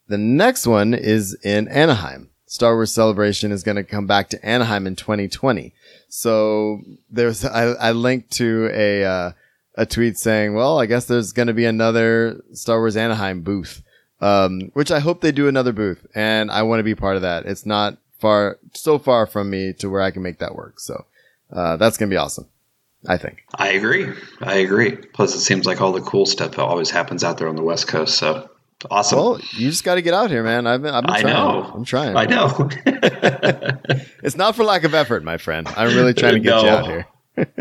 The 0.09 0.19
next 0.19 0.67
one 0.67 0.93
is 0.93 1.37
in 1.45 1.69
Anaheim. 1.69 2.31
Star 2.47 2.75
Wars 2.75 2.93
Celebration 2.93 3.53
is 3.53 3.63
going 3.63 3.77
to 3.77 3.85
come 3.85 4.09
back 4.09 4.29
to 4.31 4.45
Anaheim 4.45 4.89
in 4.89 4.97
2020. 4.97 5.73
So 6.09 6.81
there's, 7.09 7.45
I, 7.45 7.65
I 7.75 7.93
linked 7.93 8.33
to 8.33 8.71
a, 8.73 9.05
uh, 9.05 9.33
a 9.77 9.87
tweet 9.87 10.17
saying, 10.17 10.55
well, 10.55 10.79
I 10.79 10.87
guess 10.87 11.05
there's 11.07 11.33
going 11.33 11.49
to 11.49 11.55
be 11.55 11.65
another 11.67 12.43
Star 12.53 12.79
Wars 12.79 12.97
Anaheim 12.97 13.43
booth. 13.43 13.83
Um, 14.19 14.71
which 14.73 14.91
I 14.91 15.01
hope 15.01 15.21
they 15.21 15.31
do 15.31 15.47
another 15.47 15.75
booth 15.75 16.07
and 16.15 16.51
I 16.51 16.63
want 16.63 16.81
to 16.81 16.85
be 16.85 16.95
part 16.95 17.17
of 17.17 17.23
that. 17.23 17.45
It's 17.45 17.67
not 17.67 17.99
far, 18.19 18.59
so 18.73 18.99
far 18.99 19.27
from 19.27 19.51
me 19.51 19.75
to 19.75 19.91
where 19.91 20.01
I 20.01 20.11
can 20.11 20.23
make 20.23 20.39
that 20.39 20.55
work. 20.55 20.81
So, 20.81 21.05
uh, 21.53 21.77
that's 21.77 21.99
going 21.99 22.09
to 22.09 22.15
be 22.15 22.17
awesome. 22.17 22.49
I 23.07 23.19
think. 23.19 23.45
I 23.55 23.69
agree. 23.69 24.11
I 24.41 24.55
agree. 24.57 24.93
Plus, 24.97 25.35
it 25.35 25.41
seems 25.41 25.67
like 25.67 25.81
all 25.83 25.93
the 25.93 26.01
cool 26.01 26.25
stuff 26.27 26.59
always 26.59 26.91
happens 26.91 27.23
out 27.23 27.37
there 27.39 27.47
on 27.47 27.57
the 27.57 27.63
West 27.63 27.89
Coast. 27.89 28.19
So 28.19 28.49
awesome. 28.91 29.19
Well, 29.19 29.41
you 29.53 29.69
just 29.71 29.85
got 29.85 29.97
to 29.97 30.03
get 30.03 30.15
out 30.15 30.31
here, 30.31 30.43
man. 30.43 30.67
I've 30.67 30.83
been, 30.83 30.95
I've 30.95 31.03
been 31.05 31.11
I 31.11 31.21
trying. 31.21 31.35
know. 31.35 31.73
I'm 31.75 31.85
trying. 31.85 32.17
I 32.17 32.25
know. 32.25 32.71
It's 34.23 34.37
not 34.37 34.57
for 34.57 34.65
lack 34.65 34.83
of 34.83 34.93
effort, 34.93 35.23
my 35.23 35.37
friend. 35.37 35.69
I'm 35.77 35.95
really 35.95 36.13
trying 36.15 36.35
to 36.35 36.41
get 36.41 36.63
you 36.63 36.69
out 36.69 36.87
here. 36.87 37.07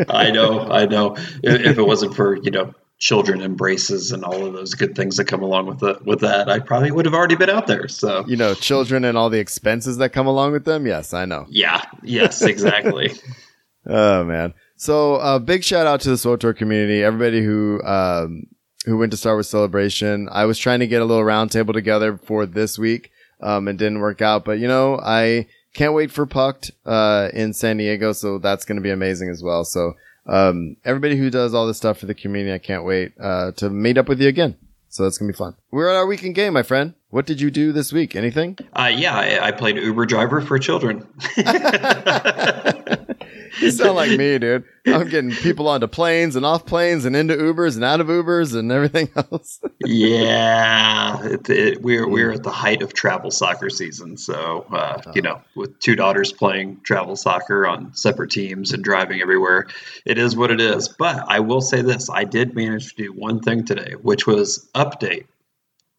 I 0.09 0.31
know. 0.31 0.61
I 0.61 0.85
know. 0.85 1.15
If, 1.43 1.61
if 1.61 1.77
it 1.77 1.83
wasn't 1.83 2.15
for 2.15 2.37
you 2.37 2.51
know 2.51 2.73
children 2.97 3.41
embraces 3.41 4.11
and 4.13 4.23
all 4.23 4.45
of 4.45 4.53
those 4.53 4.73
good 4.73 4.95
things 4.95 5.17
that 5.17 5.25
come 5.25 5.43
along 5.43 5.65
with 5.67 5.79
the, 5.79 5.99
with 6.05 6.21
that, 6.21 6.49
I 6.49 6.59
probably 6.59 6.91
would 6.91 7.05
have 7.05 7.13
already 7.13 7.35
been 7.35 7.49
out 7.49 7.67
there. 7.67 7.89
So 7.89 8.23
You 8.25 8.37
know, 8.37 8.53
children 8.53 9.03
and 9.03 9.17
all 9.17 9.29
the 9.29 9.39
expenses 9.39 9.97
that 9.97 10.11
come 10.11 10.27
along 10.27 10.53
with 10.53 10.63
them. 10.63 10.87
Yes, 10.87 11.13
I 11.13 11.25
know. 11.25 11.45
yeah. 11.49 11.81
Yes. 12.03 12.41
Exactly. 12.41 13.11
Oh 13.87 14.23
man. 14.23 14.55
So 14.77 15.15
uh, 15.17 15.37
big 15.37 15.63
shout 15.63 15.85
out 15.85 16.01
to 16.01 16.09
the 16.09 16.15
SWTOR 16.15 16.57
community, 16.57 17.03
everybody 17.03 17.43
who 17.43 17.79
um, 17.83 18.45
who 18.85 18.97
went 18.97 19.11
to 19.11 19.17
Star 19.17 19.35
Wars 19.35 19.47
Celebration. 19.47 20.27
I 20.31 20.45
was 20.45 20.57
trying 20.57 20.79
to 20.79 20.87
get 20.87 21.03
a 21.03 21.05
little 21.05 21.23
roundtable 21.23 21.73
together 21.73 22.17
for 22.17 22.47
this 22.47 22.79
week, 22.79 23.11
um, 23.41 23.67
and 23.67 23.77
didn't 23.77 23.99
work 23.99 24.23
out. 24.23 24.43
But 24.43 24.57
you 24.57 24.67
know, 24.67 24.99
I 24.99 25.45
can't 25.75 25.93
wait 25.93 26.11
for 26.11 26.25
Pucked 26.25 26.71
uh, 26.85 27.29
in 27.33 27.53
San 27.53 27.77
Diego, 27.77 28.13
so 28.13 28.39
that's 28.39 28.65
going 28.65 28.77
to 28.77 28.81
be 28.81 28.89
amazing 28.89 29.29
as 29.29 29.43
well. 29.43 29.63
So 29.63 29.93
um, 30.25 30.77
everybody 30.83 31.17
who 31.17 31.29
does 31.29 31.53
all 31.53 31.67
this 31.67 31.77
stuff 31.77 31.99
for 31.99 32.07
the 32.07 32.15
community, 32.15 32.53
I 32.53 32.57
can't 32.57 32.83
wait 32.83 33.13
uh, 33.19 33.51
to 33.53 33.69
meet 33.69 33.97
up 33.97 34.09
with 34.09 34.21
you 34.21 34.27
again. 34.27 34.57
So 34.89 35.03
that's 35.03 35.17
gonna 35.17 35.33
be 35.33 35.37
fun. 35.37 35.55
We're 35.71 35.89
at 35.89 35.97
our 35.97 36.05
weekend 36.05 36.35
game, 36.35 36.53
my 36.53 36.63
friend. 36.63 36.93
What 37.15 37.25
did 37.25 37.39
you 37.39 37.49
do 37.49 37.71
this 37.71 37.93
week? 37.93 38.13
Anything? 38.13 38.57
Uh, 38.73 38.91
yeah, 38.93 39.15
I, 39.15 39.47
I 39.47 39.51
played 39.53 39.77
Uber 39.77 40.05
driver 40.05 40.41
for 40.41 40.59
children. 40.59 41.07
You 43.61 43.71
sound 43.71 43.95
like 43.95 44.11
me, 44.17 44.37
dude. 44.37 44.65
I'm 44.85 45.07
getting 45.07 45.31
people 45.31 45.69
onto 45.69 45.87
planes 45.87 46.35
and 46.35 46.45
off 46.45 46.65
planes 46.65 47.05
and 47.05 47.15
into 47.15 47.35
Ubers 47.35 47.75
and 47.75 47.85
out 47.85 48.01
of 48.01 48.07
Ubers 48.07 48.53
and 48.53 48.69
everything 48.69 49.09
else. 49.15 49.61
yeah, 49.85 51.23
it, 51.23 51.49
it, 51.49 51.81
we're 51.81 52.05
we're 52.05 52.33
at 52.33 52.43
the 52.43 52.51
height 52.51 52.81
of 52.81 52.93
travel 52.93 53.31
soccer 53.31 53.69
season. 53.69 54.17
So 54.17 54.65
uh, 54.73 55.01
you 55.15 55.21
know, 55.21 55.41
with 55.55 55.79
two 55.79 55.95
daughters 55.95 56.33
playing 56.33 56.81
travel 56.83 57.15
soccer 57.15 57.65
on 57.65 57.95
separate 57.95 58.31
teams 58.31 58.73
and 58.73 58.83
driving 58.83 59.21
everywhere, 59.21 59.67
it 60.03 60.17
is 60.17 60.35
what 60.35 60.51
it 60.51 60.59
is. 60.59 60.89
But 60.89 61.23
I 61.29 61.39
will 61.39 61.61
say 61.61 61.81
this: 61.81 62.09
I 62.09 62.25
did 62.25 62.55
manage 62.55 62.93
to 62.93 63.03
do 63.03 63.13
one 63.13 63.39
thing 63.39 63.63
today, 63.63 63.93
which 64.01 64.27
was 64.27 64.69
update 64.75 65.27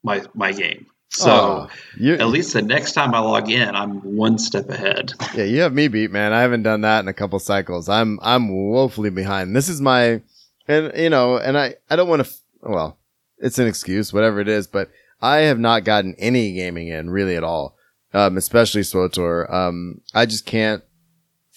my 0.03 0.23
my 0.35 0.53
game. 0.53 0.87
So 1.17 1.31
Oh, 1.31 1.69
you, 1.99 2.15
at 2.15 2.27
least 2.29 2.53
the 2.53 2.63
next 2.63 2.93
time 2.93 3.15
I 3.15 3.21
log 3.21 3.51
in, 3.51 3.75
I'm 3.75 4.01
one 4.17 4.39
step 4.39 4.69
ahead. 4.69 5.13
yeah, 5.35 5.45
you 5.45 5.61
have 5.63 5.73
me 5.73 5.89
beat, 5.89 6.11
man. 6.11 6.33
I 6.33 6.41
haven't 6.43 6.63
done 6.63 6.83
that 6.83 7.01
in 7.01 7.09
a 7.09 7.13
couple 7.15 7.39
cycles. 7.39 7.89
I'm 7.89 8.19
I'm 8.23 8.49
woefully 8.49 9.11
behind. 9.11 9.57
This 9.57 9.69
is 9.69 9.81
my, 9.81 10.21
and 10.69 10.93
you 10.97 11.09
know, 11.11 11.37
and 11.37 11.57
I 11.57 11.77
I 11.89 11.97
don't 11.97 12.09
want 12.09 12.25
to. 12.27 12.33
Well, 12.63 12.99
it's 13.39 13.59
an 13.59 13.67
excuse, 13.67 14.13
whatever 14.13 14.41
it 14.41 14.49
is, 14.49 14.67
but 14.67 14.91
I 15.23 15.39
have 15.39 15.59
not 15.59 15.85
gotten 15.85 16.15
any 16.19 16.53
gaming 16.53 16.89
in 16.89 17.09
really 17.11 17.37
at 17.37 17.45
all. 17.45 17.77
Um, 18.13 18.37
especially 18.37 18.81
SWTOR. 18.83 19.53
Um, 19.53 20.01
I 20.15 20.27
just 20.27 20.47
can't 20.47 20.83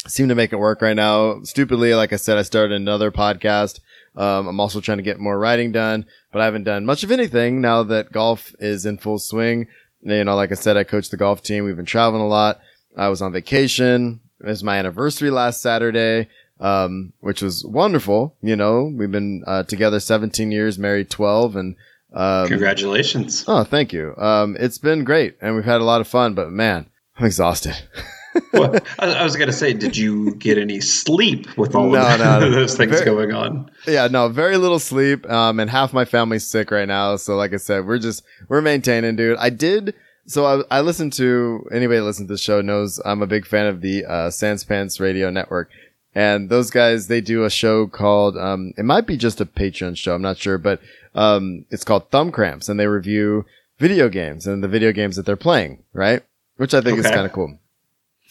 seem 0.08 0.28
to 0.30 0.36
make 0.36 0.52
it 0.54 0.58
work 0.58 0.82
right 0.82 0.96
now. 0.96 1.42
Stupidly, 1.44 1.94
like 1.94 2.12
I 2.14 2.18
said, 2.18 2.38
I 2.38 2.42
started 2.42 2.76
another 2.76 3.12
podcast. 3.12 3.80
Um, 4.16 4.48
I'm 4.48 4.60
also 4.60 4.82
trying 4.82 4.98
to 4.98 5.04
get 5.04 5.20
more 5.20 5.38
writing 5.38 5.72
done, 5.72 6.06
but 6.32 6.42
I 6.42 6.46
haven't 6.46 6.64
done 6.64 6.86
much 6.86 7.04
of 7.04 7.12
anything 7.12 7.62
now 7.62 7.84
that 7.84 8.12
golf 8.12 8.54
is 8.60 8.86
in 8.86 8.98
full 8.98 9.20
swing. 9.20 9.68
You 10.02 10.24
know, 10.24 10.36
like 10.36 10.52
I 10.52 10.56
said, 10.56 10.78
I 10.78 10.84
coach 10.84 11.10
the 11.10 11.18
golf 11.18 11.44
team. 11.44 11.64
We've 11.66 11.76
been 11.76 11.86
traveling 11.86 12.22
a 12.22 12.28
lot. 12.28 12.60
I 12.98 13.10
was 13.10 13.22
on 13.22 13.32
vacation. 13.32 14.20
It 14.40 14.48
was 14.48 14.64
my 14.64 14.78
anniversary 14.78 15.30
last 15.30 15.62
Saturday, 15.62 16.30
um, 16.60 17.14
which 17.20 17.42
was 17.42 17.66
wonderful. 17.66 18.36
You 18.42 18.56
know, 18.56 18.92
we've 18.94 19.12
been 19.12 19.44
uh, 19.46 19.64
together 19.64 20.00
17 20.00 20.52
years, 20.52 20.80
married 20.80 21.10
12, 21.10 21.56
and 21.56 21.76
um, 22.14 22.48
Congratulations. 22.48 23.46
Oh, 23.48 23.64
thank 23.64 23.94
you. 23.94 24.16
Um, 24.18 24.58
it's 24.60 24.78
been 24.78 25.04
great, 25.04 25.38
and 25.42 25.56
we've 25.56 25.66
had 25.66 25.82
a 25.82 25.86
lot 25.86 26.02
of 26.02 26.08
fun. 26.08 26.34
But 26.34 26.52
man, 26.52 26.88
I'm 27.18 27.26
exhausted. 27.26 27.76
What 28.52 28.86
I, 29.00 29.12
I 29.14 29.24
was 29.24 29.36
going 29.36 29.48
to 29.48 29.54
say, 29.54 29.74
did 29.74 29.98
you 29.98 30.32
get 30.36 30.58
any 30.58 30.82
sleep 30.82 31.58
with 31.58 31.76
all 31.76 31.90
No, 31.90 32.00
of 32.14 32.20
no, 32.20 32.52
those 32.52 32.76
things 32.78 32.92
Very- 32.92 33.06
going 33.06 33.32
on? 33.34 33.72
yeah, 33.88 34.08
no, 34.08 34.28
very 34.30 34.58
little 34.58 34.80
sleep. 34.80 35.30
Um, 35.30 35.60
and 35.60 35.70
half 35.70 35.94
my 35.94 36.06
family's 36.06 36.46
sick 36.46 36.72
right 36.72 36.88
now. 36.88 37.16
So, 37.16 37.36
like 37.36 37.54
I 37.54 37.58
said, 37.58 37.86
we're 37.86 37.98
just 38.00 38.24
we're 38.48 38.62
maintaining, 38.62 39.16
dude. 39.16 39.38
I 39.38 39.50
did. 39.50 39.96
So 40.28 40.46
I, 40.46 40.78
I 40.78 40.82
listened 40.82 41.14
to 41.14 41.68
anybody 41.72 42.00
that 42.00 42.06
listens 42.06 42.28
to 42.28 42.34
the 42.36 42.38
show 42.38 42.62
knows 42.62 43.00
I'm 43.04 43.24
a 43.24 43.28
big 43.28 43.48
fan 43.48 43.66
of 43.66 43.82
the 43.82 44.06
uh, 44.06 44.30
Sans 44.30 44.64
Pants 44.64 45.00
Radio 45.00 45.32
Network, 45.32 45.72
and 46.14 46.50
those 46.50 46.70
guys 46.70 47.08
they 47.08 47.22
do 47.22 47.46
a 47.46 47.50
show 47.50 47.88
called 47.88 48.38
um, 48.38 48.74
it 48.78 48.86
might 48.86 49.08
be 49.08 49.18
just 49.18 49.42
a 49.42 49.46
Patreon 49.46 49.98
show. 49.98 50.14
I'm 50.14 50.22
not 50.22 50.38
sure, 50.38 50.60
but 50.60 50.82
um, 51.16 51.66
it's 51.72 51.84
called 51.84 52.12
Thumb 52.12 52.32
Cramps, 52.32 52.70
and 52.70 52.80
they 52.80 52.86
review 52.86 53.46
video 53.80 54.08
games 54.08 54.46
and 54.46 54.64
the 54.64 54.68
video 54.68 54.92
games 54.92 55.16
that 55.16 55.26
they're 55.26 55.36
playing, 55.36 55.82
right? 55.94 56.22
Which 56.58 56.76
I 56.76 56.82
think 56.82 57.00
is 57.00 57.06
kind 57.08 57.26
of 57.26 57.32
cool. 57.32 57.58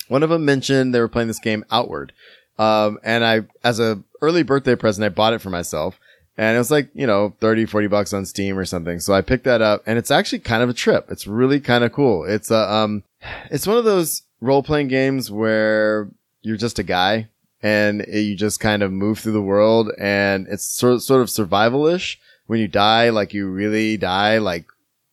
One 0.08 0.22
of 0.22 0.30
them 0.30 0.44
mentioned 0.44 0.94
they 0.94 1.00
were 1.00 1.08
playing 1.08 1.28
this 1.28 1.38
game 1.38 1.64
Outward. 1.70 2.12
Um, 2.58 2.98
and 3.04 3.24
I, 3.24 3.42
as 3.62 3.78
a 3.78 4.02
early 4.20 4.42
birthday 4.42 4.74
present, 4.74 5.04
I 5.04 5.10
bought 5.10 5.32
it 5.32 5.40
for 5.40 5.50
myself 5.50 6.00
and 6.38 6.54
it 6.54 6.58
was 6.58 6.70
like, 6.70 6.88
you 6.94 7.06
know, 7.06 7.34
30, 7.40 7.66
40 7.66 7.88
bucks 7.88 8.12
on 8.12 8.24
Steam 8.24 8.56
or 8.56 8.64
something. 8.64 9.00
So 9.00 9.12
I 9.12 9.22
picked 9.22 9.42
that 9.44 9.60
up 9.60 9.82
and 9.86 9.98
it's 9.98 10.12
actually 10.12 10.38
kind 10.38 10.62
of 10.62 10.68
a 10.68 10.74
trip. 10.74 11.10
It's 11.10 11.26
really 11.26 11.58
kind 11.58 11.82
of 11.82 11.92
cool. 11.92 12.24
It's 12.24 12.52
a, 12.52 12.72
um, 12.72 13.02
it's 13.50 13.66
one 13.66 13.76
of 13.76 13.84
those 13.84 14.22
role 14.40 14.62
playing 14.62 14.86
games 14.86 15.32
where 15.32 16.08
you're 16.42 16.56
just 16.56 16.78
a 16.78 16.84
guy 16.84 17.28
and 17.60 18.06
you 18.08 18.36
just 18.36 18.60
kind 18.60 18.84
of 18.84 18.92
move 18.92 19.18
through 19.18 19.32
the 19.32 19.42
world 19.42 19.90
and 19.98 20.46
it's 20.46 20.64
sort, 20.64 21.02
sort 21.02 21.22
of 21.22 21.28
survival-ish. 21.28 22.20
When 22.46 22.60
you 22.60 22.68
die, 22.68 23.10
like 23.10 23.34
you 23.34 23.48
really 23.48 23.96
die, 23.96 24.38
like 24.38 24.66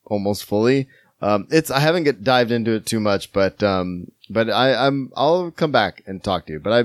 almost 0.06 0.46
fully. 0.46 0.88
Um, 1.22 1.48
it's, 1.50 1.72
I 1.72 1.80
haven't 1.80 2.04
get 2.04 2.24
dived 2.24 2.52
into 2.52 2.72
it 2.72 2.86
too 2.86 3.00
much, 3.00 3.34
but, 3.34 3.64
um, 3.64 4.12
but 4.30 4.50
I, 4.50 4.88
I'm, 4.88 5.12
I'll 5.16 5.52
come 5.52 5.72
back 5.72 6.04
and 6.08 6.24
talk 6.24 6.46
to 6.48 6.54
you, 6.54 6.60
but 6.60 6.74
I, 6.74 6.80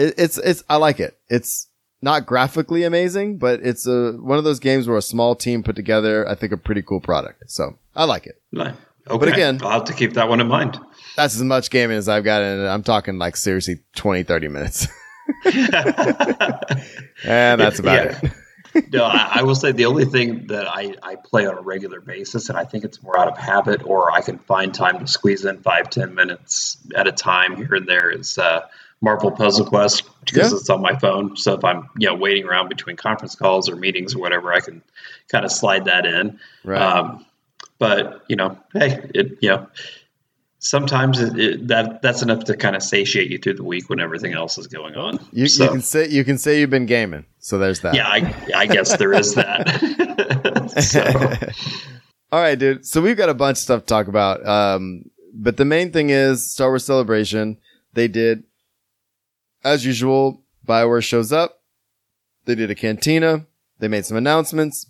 it, 0.00 0.14
it's, 0.18 0.38
it's, 0.38 0.62
I 0.68 0.76
like 0.76 1.00
it. 1.00 1.16
It's 1.28 1.68
not 2.02 2.26
graphically 2.26 2.84
amazing, 2.84 3.38
but 3.38 3.60
it's 3.62 3.86
a, 3.86 4.12
one 4.12 4.38
of 4.38 4.44
those 4.44 4.58
games 4.60 4.88
where 4.88 4.96
a 4.96 5.02
small 5.02 5.34
team 5.34 5.62
put 5.62 5.76
together, 5.76 6.26
I 6.28 6.34
think 6.34 6.52
a 6.52 6.56
pretty 6.56 6.82
cool 6.82 7.00
product. 7.00 7.50
So 7.50 7.76
I 7.94 8.04
like 8.04 8.26
it. 8.26 8.40
No. 8.52 8.72
Okay. 9.08 9.32
again- 9.32 9.60
I'll 9.62 9.70
have 9.70 9.84
to 9.84 9.92
keep 9.92 10.14
that 10.14 10.28
one 10.28 10.40
in 10.40 10.46
mind. 10.46 10.78
That's 11.16 11.34
as 11.34 11.42
much 11.42 11.70
gaming 11.70 11.96
as 11.96 12.08
I've 12.08 12.24
got 12.24 12.42
in 12.42 12.60
it. 12.60 12.68
I'm 12.68 12.82
talking 12.82 13.18
like 13.18 13.36
seriously 13.36 13.80
20, 13.96 14.22
30 14.22 14.48
minutes. 14.48 14.86
and 17.24 17.60
that's 17.60 17.78
about 17.78 18.04
Yeah. 18.04 18.18
it. 18.22 18.32
no, 18.92 19.04
I, 19.04 19.30
I 19.36 19.42
will 19.42 19.54
say 19.54 19.72
the 19.72 19.86
only 19.86 20.04
thing 20.04 20.46
that 20.48 20.66
I, 20.68 20.94
I 21.02 21.16
play 21.16 21.46
on 21.46 21.56
a 21.56 21.60
regular 21.60 22.00
basis, 22.00 22.48
and 22.48 22.58
I 22.58 22.64
think 22.64 22.84
it's 22.84 23.02
more 23.02 23.18
out 23.18 23.28
of 23.28 23.36
habit, 23.38 23.84
or 23.84 24.12
I 24.12 24.20
can 24.20 24.38
find 24.38 24.72
time 24.74 24.98
to 25.00 25.06
squeeze 25.06 25.44
in 25.44 25.58
five, 25.62 25.90
ten 25.90 26.14
minutes 26.14 26.78
at 26.94 27.06
a 27.06 27.12
time 27.12 27.56
here 27.56 27.74
and 27.74 27.86
there, 27.88 28.10
is 28.10 28.38
uh, 28.38 28.66
Marvel 29.00 29.30
Puzzle 29.30 29.66
Quest 29.66 30.04
because 30.24 30.52
Yeah. 30.52 30.58
it's 30.58 30.70
on 30.70 30.82
my 30.82 30.96
phone. 30.98 31.36
So 31.36 31.54
if 31.54 31.64
I'm 31.64 31.88
you 31.98 32.08
know 32.08 32.14
waiting 32.14 32.44
around 32.44 32.68
between 32.68 32.96
conference 32.96 33.34
calls 33.34 33.68
or 33.68 33.76
meetings 33.76 34.14
or 34.14 34.18
whatever, 34.20 34.52
I 34.52 34.60
can 34.60 34.82
kind 35.28 35.44
of 35.44 35.50
slide 35.52 35.86
that 35.86 36.06
in. 36.06 36.38
Right. 36.64 36.80
Um, 36.80 37.24
but 37.78 38.24
you 38.28 38.36
know, 38.36 38.58
hey, 38.72 39.08
it 39.14 39.38
you 39.40 39.50
know. 39.50 39.66
Sometimes 40.62 41.18
it, 41.20 41.38
it, 41.38 41.68
that 41.68 42.02
that's 42.02 42.20
enough 42.22 42.44
to 42.44 42.56
kind 42.56 42.76
of 42.76 42.82
satiate 42.82 43.30
you 43.30 43.38
through 43.38 43.54
the 43.54 43.64
week 43.64 43.88
when 43.88 43.98
everything 43.98 44.34
else 44.34 44.58
is 44.58 44.66
going 44.66 44.94
on. 44.94 45.18
You, 45.32 45.46
So- 45.46 45.64
you 45.64 45.70
can 45.70 45.80
say, 45.80 46.08
you 46.08 46.22
can 46.22 46.36
say 46.38 46.60
you've 46.60 46.68
been 46.70 46.84
gaming. 46.86 47.24
So 47.38 47.56
there's 47.58 47.80
that. 47.80 47.94
yeah, 47.94 48.06
I, 48.06 48.34
I 48.54 48.66
guess 48.66 48.96
there 48.98 49.14
is 49.14 49.34
that. 49.36 50.70
so, 50.82 51.02
All 52.32 52.40
right, 52.40 52.58
dude. 52.58 52.84
So 52.86 53.00
we've 53.00 53.16
got 53.16 53.30
a 53.30 53.34
bunch 53.34 53.54
of 53.56 53.62
stuff 53.62 53.80
to 53.80 53.86
talk 53.86 54.06
about. 54.08 54.46
Um, 54.46 55.04
but 55.32 55.56
the 55.56 55.64
main 55.64 55.90
thing 55.92 56.10
is 56.10 56.50
Star 56.52 56.68
Wars 56.68 56.84
Celebration. 56.84 57.56
They 57.94 58.06
did, 58.08 58.44
as 59.64 59.86
usual, 59.86 60.42
Bioware 60.66 61.02
shows 61.02 61.32
up. 61.32 61.62
They 62.44 62.54
did 62.54 62.70
a 62.70 62.74
cantina. 62.74 63.46
They 63.78 63.88
made 63.88 64.04
some 64.04 64.16
announcements. 64.18 64.86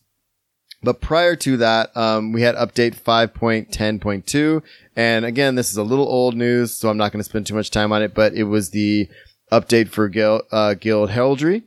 But 0.83 1.01
prior 1.01 1.37
to 1.37 1.57
that, 1.59 1.97
um, 1.97 2.33
we 2.33 2.43
had 2.43 2.57
update 2.57 2.99
5.10.2. 3.01 4.63
And 5.01 5.25
again, 5.25 5.55
this 5.55 5.71
is 5.71 5.79
a 5.79 5.83
little 5.83 6.07
old 6.07 6.37
news, 6.37 6.75
so 6.75 6.91
I'm 6.91 6.99
not 6.99 7.11
going 7.11 7.21
to 7.21 7.25
spend 7.25 7.47
too 7.47 7.55
much 7.55 7.71
time 7.71 7.91
on 7.91 8.03
it, 8.03 8.13
but 8.13 8.35
it 8.35 8.45
was 8.45 8.69
the 8.69 9.09
update 9.51 9.89
for 9.89 10.11
Guild, 10.11 10.43
uh, 10.53 10.75
Guild 10.75 11.09
Heraldry. 11.09 11.63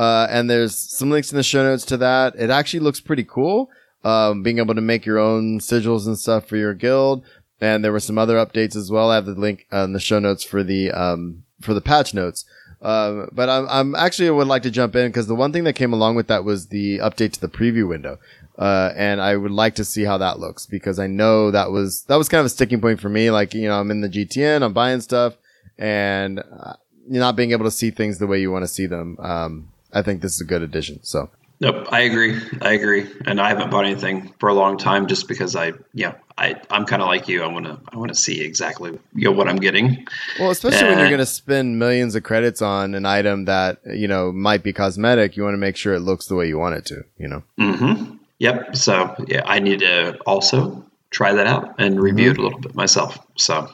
Uh, 0.00 0.26
and 0.28 0.50
there's 0.50 0.74
some 0.74 1.08
links 1.08 1.30
in 1.30 1.36
the 1.36 1.44
show 1.44 1.62
notes 1.62 1.84
to 1.84 1.96
that. 1.98 2.34
It 2.36 2.50
actually 2.50 2.80
looks 2.80 2.98
pretty 2.98 3.22
cool. 3.22 3.70
Um, 4.02 4.42
being 4.42 4.58
able 4.58 4.74
to 4.74 4.80
make 4.80 5.06
your 5.06 5.20
own 5.20 5.60
sigils 5.60 6.08
and 6.08 6.18
stuff 6.18 6.48
for 6.48 6.56
your 6.56 6.74
guild. 6.74 7.24
And 7.60 7.84
there 7.84 7.92
were 7.92 8.00
some 8.00 8.18
other 8.18 8.34
updates 8.34 8.74
as 8.74 8.90
well. 8.90 9.12
I 9.12 9.14
have 9.14 9.26
the 9.26 9.34
link 9.34 9.68
uh, 9.72 9.84
in 9.84 9.92
the 9.92 10.00
show 10.00 10.18
notes 10.18 10.42
for 10.42 10.64
the, 10.64 10.90
um, 10.90 11.44
for 11.60 11.74
the 11.74 11.80
patch 11.80 12.12
notes. 12.14 12.44
Um, 12.80 13.28
but 13.30 13.48
I'm, 13.48 13.68
I'm 13.68 13.94
actually 13.94 14.28
would 14.28 14.48
like 14.48 14.64
to 14.64 14.72
jump 14.72 14.96
in 14.96 15.06
because 15.06 15.28
the 15.28 15.36
one 15.36 15.52
thing 15.52 15.62
that 15.64 15.74
came 15.74 15.92
along 15.92 16.16
with 16.16 16.26
that 16.26 16.42
was 16.42 16.66
the 16.66 16.98
update 16.98 17.34
to 17.34 17.40
the 17.40 17.48
preview 17.48 17.88
window. 17.88 18.18
Uh, 18.58 18.92
and 18.96 19.20
I 19.20 19.36
would 19.36 19.50
like 19.50 19.76
to 19.76 19.84
see 19.84 20.04
how 20.04 20.18
that 20.18 20.38
looks 20.38 20.66
because 20.66 20.98
I 20.98 21.06
know 21.06 21.50
that 21.50 21.70
was, 21.70 22.04
that 22.04 22.16
was 22.16 22.28
kind 22.28 22.40
of 22.40 22.46
a 22.46 22.50
sticking 22.50 22.80
point 22.80 23.00
for 23.00 23.08
me. 23.08 23.30
Like, 23.30 23.54
you 23.54 23.68
know, 23.68 23.80
I'm 23.80 23.90
in 23.90 24.00
the 24.02 24.08
GTN, 24.08 24.62
I'm 24.62 24.72
buying 24.72 25.00
stuff 25.00 25.36
and 25.78 26.38
uh, 26.38 26.74
you're 27.08 27.20
not 27.20 27.34
being 27.36 27.52
able 27.52 27.64
to 27.64 27.70
see 27.70 27.90
things 27.90 28.18
the 28.18 28.26
way 28.26 28.40
you 28.40 28.52
want 28.52 28.62
to 28.64 28.68
see 28.68 28.86
them. 28.86 29.16
Um, 29.20 29.68
I 29.92 30.02
think 30.02 30.22
this 30.22 30.34
is 30.34 30.40
a 30.40 30.44
good 30.44 30.62
addition. 30.62 31.02
So 31.02 31.30
nope, 31.60 31.88
I 31.90 32.00
agree. 32.00 32.40
I 32.60 32.72
agree, 32.72 33.06
and 33.26 33.40
I 33.40 33.48
haven't 33.48 33.70
bought 33.70 33.84
anything 33.84 34.32
for 34.38 34.48
a 34.48 34.54
long 34.54 34.78
time 34.78 35.06
just 35.06 35.28
because 35.28 35.54
I, 35.56 35.72
yeah, 35.92 36.14
I, 36.38 36.56
I'm 36.70 36.86
kind 36.86 37.02
of 37.02 37.08
like 37.08 37.28
you. 37.28 37.42
I 37.42 37.46
want 37.46 37.66
to, 37.66 37.78
I 37.92 37.96
want 37.96 38.10
to 38.10 38.14
see 38.14 38.40
exactly 38.42 38.98
you 39.14 39.24
know 39.24 39.32
what 39.32 39.48
I'm 39.48 39.56
getting. 39.56 40.06
Well, 40.38 40.50
especially 40.50 40.88
when 40.88 40.98
you're 40.98 41.06
Uh, 41.06 41.10
going 41.10 41.18
to 41.20 41.26
spend 41.26 41.78
millions 41.78 42.14
of 42.14 42.22
credits 42.22 42.62
on 42.62 42.94
an 42.94 43.04
item 43.06 43.44
that, 43.46 43.80
you 43.86 44.08
know, 44.08 44.32
might 44.32 44.62
be 44.62 44.72
cosmetic, 44.72 45.36
you 45.36 45.42
want 45.42 45.54
to 45.54 45.58
make 45.58 45.76
sure 45.76 45.94
it 45.94 46.00
looks 46.00 46.26
the 46.26 46.34
way 46.34 46.48
you 46.48 46.58
want 46.58 46.76
it 46.76 46.86
to, 46.86 47.04
you 47.18 47.28
know? 47.28 47.42
hmm 47.58 48.16
Yep. 48.42 48.74
So 48.74 49.14
yeah, 49.28 49.42
I 49.44 49.60
need 49.60 49.78
to 49.80 50.18
also 50.26 50.84
try 51.10 51.32
that 51.32 51.46
out 51.46 51.76
and 51.78 52.00
review 52.00 52.32
it 52.32 52.38
a 52.38 52.42
little 52.42 52.58
bit 52.58 52.74
myself. 52.74 53.16
So 53.36 53.70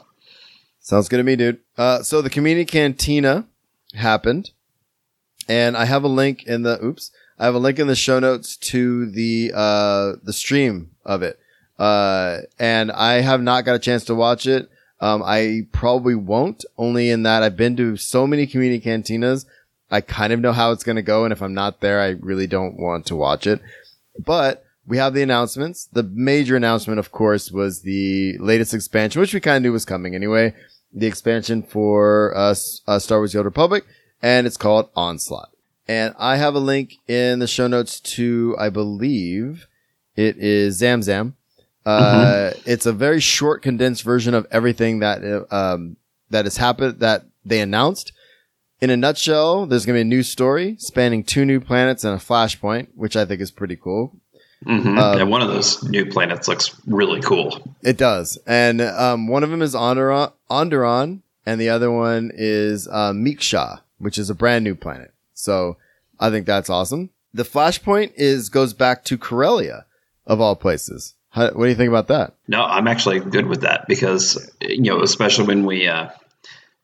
Sounds 0.79 1.09
good 1.09 1.17
to 1.17 1.23
me, 1.23 1.35
dude. 1.35 1.59
Uh, 1.75 2.03
so 2.03 2.21
the 2.21 2.29
community 2.29 2.65
cantina 2.65 3.47
happened 3.95 4.51
and 5.47 5.75
I 5.75 5.85
have 5.85 6.03
a 6.03 6.07
link 6.07 6.43
in 6.43 6.61
the, 6.61 6.83
oops, 6.85 7.09
I 7.39 7.45
have 7.45 7.55
a 7.55 7.59
link 7.59 7.79
in 7.79 7.87
the 7.87 7.95
show 7.95 8.19
notes 8.19 8.57
to 8.57 9.09
the, 9.09 9.51
uh, 9.55 10.13
the 10.21 10.33
stream 10.33 10.91
of 11.03 11.23
it. 11.23 11.39
Uh, 11.79 12.41
and 12.59 12.91
I 12.91 13.21
have 13.21 13.41
not 13.41 13.65
got 13.65 13.75
a 13.75 13.79
chance 13.79 14.03
to 14.05 14.13
watch 14.13 14.45
it. 14.45 14.69
Um, 14.99 15.23
I 15.25 15.61
probably 15.71 16.13
won't 16.13 16.63
only 16.77 17.09
in 17.09 17.23
that 17.23 17.41
I've 17.41 17.57
been 17.57 17.75
to 17.77 17.97
so 17.97 18.27
many 18.27 18.45
community 18.45 18.87
cantinas. 18.87 19.47
I 19.89 20.01
kind 20.01 20.31
of 20.31 20.39
know 20.39 20.53
how 20.53 20.73
it's 20.73 20.83
going 20.83 20.97
to 20.97 21.01
go. 21.01 21.23
And 21.23 21.33
if 21.33 21.41
I'm 21.41 21.55
not 21.55 21.81
there, 21.81 21.99
I 21.99 22.09
really 22.09 22.45
don't 22.45 22.77
want 22.77 23.07
to 23.07 23.15
watch 23.15 23.47
it. 23.47 23.61
But 24.25 24.63
we 24.85 24.97
have 24.97 25.13
the 25.13 25.21
announcements. 25.21 25.85
The 25.91 26.03
major 26.03 26.55
announcement, 26.55 26.99
of 26.99 27.11
course, 27.11 27.51
was 27.51 27.81
the 27.81 28.37
latest 28.39 28.73
expansion, 28.73 29.19
which 29.21 29.33
we 29.33 29.39
kind 29.39 29.57
of 29.57 29.63
knew 29.63 29.71
was 29.71 29.85
coming 29.85 30.15
anyway. 30.15 30.53
The 30.93 31.07
expansion 31.07 31.63
for 31.63 32.35
uh, 32.35 32.55
uh, 32.87 32.99
Star 32.99 33.19
Wars: 33.19 33.31
The 33.31 33.39
Old 33.39 33.45
Republic, 33.45 33.85
and 34.21 34.47
it's 34.47 34.57
called 34.57 34.89
Onslaught. 34.95 35.49
And 35.87 36.13
I 36.19 36.37
have 36.37 36.55
a 36.55 36.59
link 36.59 36.95
in 37.07 37.39
the 37.39 37.47
show 37.47 37.67
notes 37.67 37.99
to, 38.01 38.55
I 38.59 38.69
believe, 38.69 39.67
it 40.15 40.37
is 40.37 40.81
Zamzam. 40.81 41.33
Uh, 41.85 42.51
It's 42.65 42.85
a 42.85 42.93
very 42.93 43.19
short, 43.19 43.61
condensed 43.61 44.03
version 44.03 44.33
of 44.33 44.45
everything 44.51 44.99
that 44.99 45.23
uh, 45.23 45.55
um, 45.55 45.97
that 46.29 46.45
has 46.45 46.57
happened 46.57 46.99
that 46.99 47.25
they 47.45 47.61
announced. 47.61 48.11
In 48.81 48.89
a 48.89 48.97
nutshell, 48.97 49.65
there's 49.65 49.85
going 49.85 49.95
to 49.95 49.97
be 49.97 50.01
a 50.01 50.15
new 50.15 50.23
story 50.23 50.75
spanning 50.79 51.23
two 51.23 51.45
new 51.45 51.59
planets 51.59 52.03
and 52.03 52.15
a 52.15 52.23
flashpoint, 52.23 52.87
which 52.95 53.15
I 53.15 53.25
think 53.25 53.41
is 53.41 53.51
pretty 53.51 53.75
cool. 53.75 54.15
mhm. 54.65 54.97
Um, 54.97 55.19
and 55.19 55.29
one 55.29 55.41
of 55.41 55.49
those 55.49 55.83
new 55.83 56.05
planets 56.05 56.47
looks 56.47 56.79
really 56.87 57.21
cool. 57.21 57.75
It 57.81 57.97
does. 57.97 58.37
And 58.47 58.81
um, 58.81 59.27
one 59.27 59.43
of 59.43 59.49
them 59.49 59.61
is 59.61 59.75
Onderon, 59.75 60.31
Onderon 60.49 61.21
and 61.45 61.59
the 61.59 61.69
other 61.69 61.91
one 61.91 62.31
is 62.33 62.87
uh, 62.87 63.11
Mek-Sha, 63.13 63.77
which 63.97 64.17
is 64.17 64.29
a 64.29 64.35
brand 64.35 64.63
new 64.63 64.75
planet. 64.75 65.13
So 65.33 65.77
I 66.19 66.29
think 66.29 66.45
that's 66.45 66.69
awesome. 66.69 67.09
The 67.33 67.43
flashpoint 67.43 68.13
is 68.15 68.49
goes 68.49 68.73
back 68.73 69.03
to 69.05 69.17
Corellia, 69.17 69.85
of 70.25 70.39
all 70.41 70.55
places. 70.55 71.15
How, 71.31 71.51
what 71.51 71.65
do 71.65 71.69
you 71.69 71.75
think 71.75 71.89
about 71.89 72.07
that? 72.07 72.33
No, 72.47 72.63
I'm 72.63 72.87
actually 72.87 73.19
good 73.19 73.45
with 73.45 73.61
that 73.61 73.87
because 73.87 74.51
you 74.61 74.81
know, 74.81 75.01
especially 75.01 75.45
when 75.45 75.65
we 75.65 75.87
uh, 75.87 76.09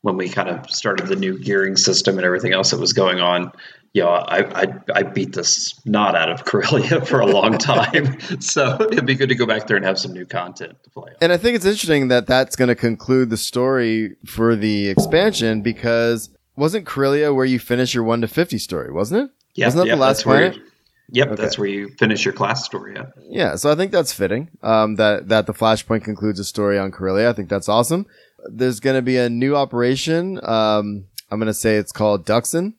when 0.02 0.16
we 0.16 0.28
kind 0.28 0.48
of 0.48 0.68
started 0.70 1.06
the 1.08 1.16
new 1.16 1.38
gearing 1.38 1.76
system 1.76 2.16
and 2.18 2.24
everything 2.24 2.52
else 2.52 2.70
that 2.70 2.78
was 2.80 2.92
going 2.92 3.18
on, 3.20 3.50
you 3.92 4.02
know, 4.02 4.10
I, 4.10 4.62
I, 4.62 4.66
I 4.94 5.02
beat 5.02 5.32
the 5.32 5.42
snot 5.42 6.14
out 6.14 6.30
of 6.30 6.44
Corellia 6.44 7.00
for 7.06 7.20
a 7.20 7.26
long 7.26 7.56
time. 7.58 8.20
so 8.40 8.76
it'd 8.92 9.06
be 9.06 9.14
good 9.14 9.30
to 9.30 9.34
go 9.34 9.46
back 9.46 9.66
there 9.66 9.76
and 9.76 9.84
have 9.86 9.98
some 9.98 10.12
new 10.12 10.26
content 10.26 10.76
to 10.84 10.90
play. 10.90 11.10
On. 11.10 11.16
And 11.22 11.32
I 11.32 11.36
think 11.38 11.56
it's 11.56 11.64
interesting 11.64 12.08
that 12.08 12.26
that's 12.26 12.56
going 12.56 12.68
to 12.68 12.74
conclude 12.74 13.30
the 13.30 13.36
story 13.38 14.16
for 14.26 14.54
the 14.54 14.88
expansion 14.88 15.62
because 15.62 16.30
wasn't 16.56 16.86
Corellia 16.86 17.32
where 17.34 17.44
you 17.46 17.58
finish 17.58 17.94
your 17.94 18.04
1 18.04 18.20
to 18.20 18.28
50 18.28 18.58
story, 18.58 18.92
wasn't 18.92 19.24
it? 19.24 19.30
Yeah, 19.54 19.66
wasn't 19.66 19.84
that 19.84 19.88
yeah, 19.88 19.94
the 19.94 20.00
last 20.00 20.16
that's 20.18 20.26
where 20.26 20.38
planet? 20.50 20.56
you- 20.56 20.62
Yep, 21.08 21.28
Okay. 21.28 21.42
that's 21.42 21.56
where 21.56 21.68
you 21.68 21.88
finish 22.00 22.24
your 22.24 22.34
class 22.34 22.64
story. 22.64 22.94
Yeah. 22.96 23.04
Yeah, 23.28 23.54
so 23.54 23.70
I 23.70 23.76
think 23.76 23.92
that's 23.92 24.12
fitting. 24.12 24.50
Um, 24.60 24.96
that 24.96 25.28
that 25.28 25.46
the 25.46 25.54
Flashpoint 25.54 26.02
concludes 26.02 26.40
a 26.40 26.44
story 26.44 26.80
on 26.80 26.90
Corellia. 26.90 27.30
I 27.30 27.32
think 27.32 27.48
that's 27.48 27.68
awesome. 27.68 28.06
There's 28.50 28.80
going 28.80 28.96
to 28.96 29.02
be 29.02 29.16
a 29.16 29.28
new 29.28 29.56
operation. 29.56 30.38
Um, 30.42 31.06
I'm 31.30 31.38
going 31.38 31.46
to 31.46 31.54
say 31.54 31.76
it's 31.76 31.92
called 31.92 32.26
Dxun, 32.26 32.74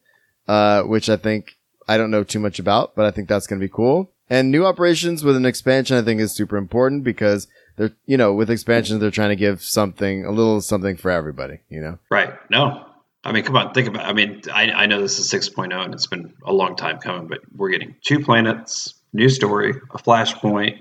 uh, 0.47 0.83
which 0.83 1.09
I 1.09 1.17
think 1.17 1.57
I 1.87 1.97
don't 1.97 2.11
know 2.11 2.23
too 2.23 2.39
much 2.39 2.59
about, 2.59 2.95
but 2.95 3.05
I 3.05 3.11
think 3.11 3.27
that's 3.27 3.47
going 3.47 3.59
to 3.59 3.65
be 3.65 3.71
cool. 3.71 4.11
And 4.29 4.51
new 4.51 4.65
operations 4.65 5.23
with 5.23 5.37
an 5.37 5.45
expansion, 5.45 5.97
I 5.97 6.01
think, 6.01 6.19
is 6.19 6.33
super 6.33 6.57
important 6.57 7.03
because 7.03 7.47
they're 7.77 7.91
you 8.05 8.17
know 8.17 8.33
with 8.33 8.49
expansions 8.49 8.99
they're 8.99 9.11
trying 9.11 9.29
to 9.29 9.35
give 9.35 9.63
something 9.63 10.25
a 10.25 10.31
little 10.31 10.59
something 10.61 10.97
for 10.97 11.11
everybody. 11.11 11.59
You 11.69 11.81
know. 11.81 11.99
Right. 12.09 12.33
No. 12.49 12.83
I 13.23 13.33
mean, 13.33 13.43
come 13.43 13.57
on, 13.57 13.73
think 13.73 13.89
about. 13.89 14.05
I 14.05 14.13
mean, 14.13 14.41
I, 14.53 14.71
I 14.71 14.85
know 14.85 15.01
this 15.01 15.19
is 15.19 15.29
6.0 15.29 15.73
and 15.73 15.93
it's 15.93 16.07
been 16.07 16.33
a 16.45 16.53
long 16.53 16.77
time 16.77 16.99
coming, 16.99 17.27
but 17.27 17.39
we're 17.53 17.71
getting 17.71 17.95
two 18.01 18.21
planets, 18.21 18.93
new 19.11 19.27
story, 19.27 19.71
a 19.93 19.97
flashpoint, 19.97 20.79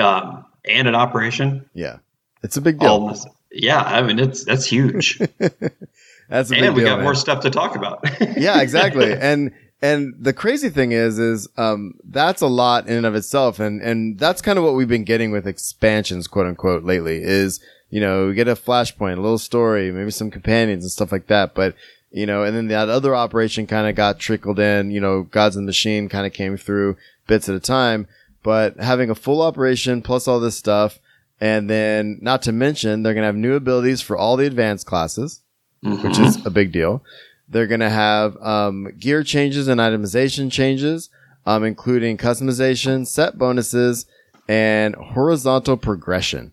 um, 0.00 0.44
and 0.64 0.88
an 0.88 0.96
operation. 0.96 1.68
Yeah, 1.72 1.98
it's 2.42 2.56
a 2.56 2.60
big 2.60 2.80
deal. 2.80 2.90
All 2.90 3.08
this, 3.10 3.26
yeah, 3.52 3.82
I 3.82 4.02
mean, 4.02 4.18
it's 4.18 4.44
that's 4.44 4.66
huge, 4.66 5.18
that's 6.28 6.50
a 6.50 6.54
big 6.54 6.62
and 6.62 6.74
we 6.74 6.82
deal, 6.82 6.90
got 6.90 6.96
man. 6.96 7.04
more 7.04 7.14
stuff 7.14 7.42
to 7.42 7.50
talk 7.50 7.76
about. 7.76 8.04
yeah, 8.36 8.60
exactly. 8.60 9.12
and 9.12 9.52
and 9.80 10.14
the 10.18 10.32
crazy 10.32 10.70
thing 10.70 10.92
is, 10.92 11.18
is 11.18 11.48
um, 11.56 11.94
that's 12.04 12.40
a 12.40 12.46
lot 12.46 12.86
in 12.86 12.96
and 12.96 13.06
of 13.06 13.14
itself, 13.14 13.60
and 13.60 13.80
and 13.82 14.18
that's 14.18 14.42
kind 14.42 14.58
of 14.58 14.64
what 14.64 14.74
we've 14.74 14.88
been 14.88 15.04
getting 15.04 15.30
with 15.30 15.46
expansions, 15.46 16.26
quote 16.26 16.46
unquote, 16.46 16.84
lately. 16.84 17.22
Is 17.22 17.60
you 17.90 18.00
know 18.00 18.28
we 18.28 18.34
get 18.34 18.48
a 18.48 18.54
flashpoint, 18.54 19.18
a 19.18 19.20
little 19.20 19.38
story, 19.38 19.92
maybe 19.92 20.10
some 20.10 20.30
companions 20.30 20.84
and 20.84 20.90
stuff 20.90 21.12
like 21.12 21.26
that, 21.28 21.54
but. 21.54 21.74
You 22.14 22.26
know, 22.26 22.44
and 22.44 22.54
then 22.54 22.68
that 22.68 22.90
other 22.90 23.16
operation 23.16 23.66
kind 23.66 23.88
of 23.88 23.94
got 23.94 24.18
trickled 24.18 24.58
in, 24.58 24.90
you 24.90 25.00
know, 25.00 25.22
Gods 25.22 25.54
the 25.54 25.62
Machine 25.62 26.10
kind 26.10 26.26
of 26.26 26.34
came 26.34 26.58
through 26.58 26.98
bits 27.26 27.48
at 27.48 27.54
a 27.54 27.58
time, 27.58 28.06
but 28.42 28.76
having 28.78 29.08
a 29.08 29.14
full 29.14 29.40
operation 29.40 30.02
plus 30.02 30.28
all 30.28 30.40
this 30.40 30.54
stuff, 30.54 30.98
and 31.42 31.68
then 31.68 32.18
not 32.22 32.42
to 32.42 32.52
mention, 32.52 33.02
they're 33.02 33.14
going 33.14 33.22
to 33.22 33.26
have 33.26 33.36
new 33.36 33.54
abilities 33.54 34.00
for 34.00 34.16
all 34.16 34.36
the 34.36 34.46
advanced 34.46 34.86
classes 34.86 35.40
which 35.82 36.18
is 36.18 36.46
a 36.46 36.50
big 36.50 36.72
deal. 36.72 37.02
They're 37.48 37.66
going 37.66 37.80
to 37.80 37.90
have 37.90 38.36
um, 38.40 38.92
gear 38.98 39.22
changes 39.24 39.68
and 39.68 39.80
itemization 39.80 40.50
changes, 40.50 41.10
um, 41.44 41.64
including 41.64 42.16
customization, 42.16 43.06
set 43.06 43.36
bonuses, 43.36 44.06
and 44.48 44.94
horizontal 44.94 45.76
progression. 45.76 46.52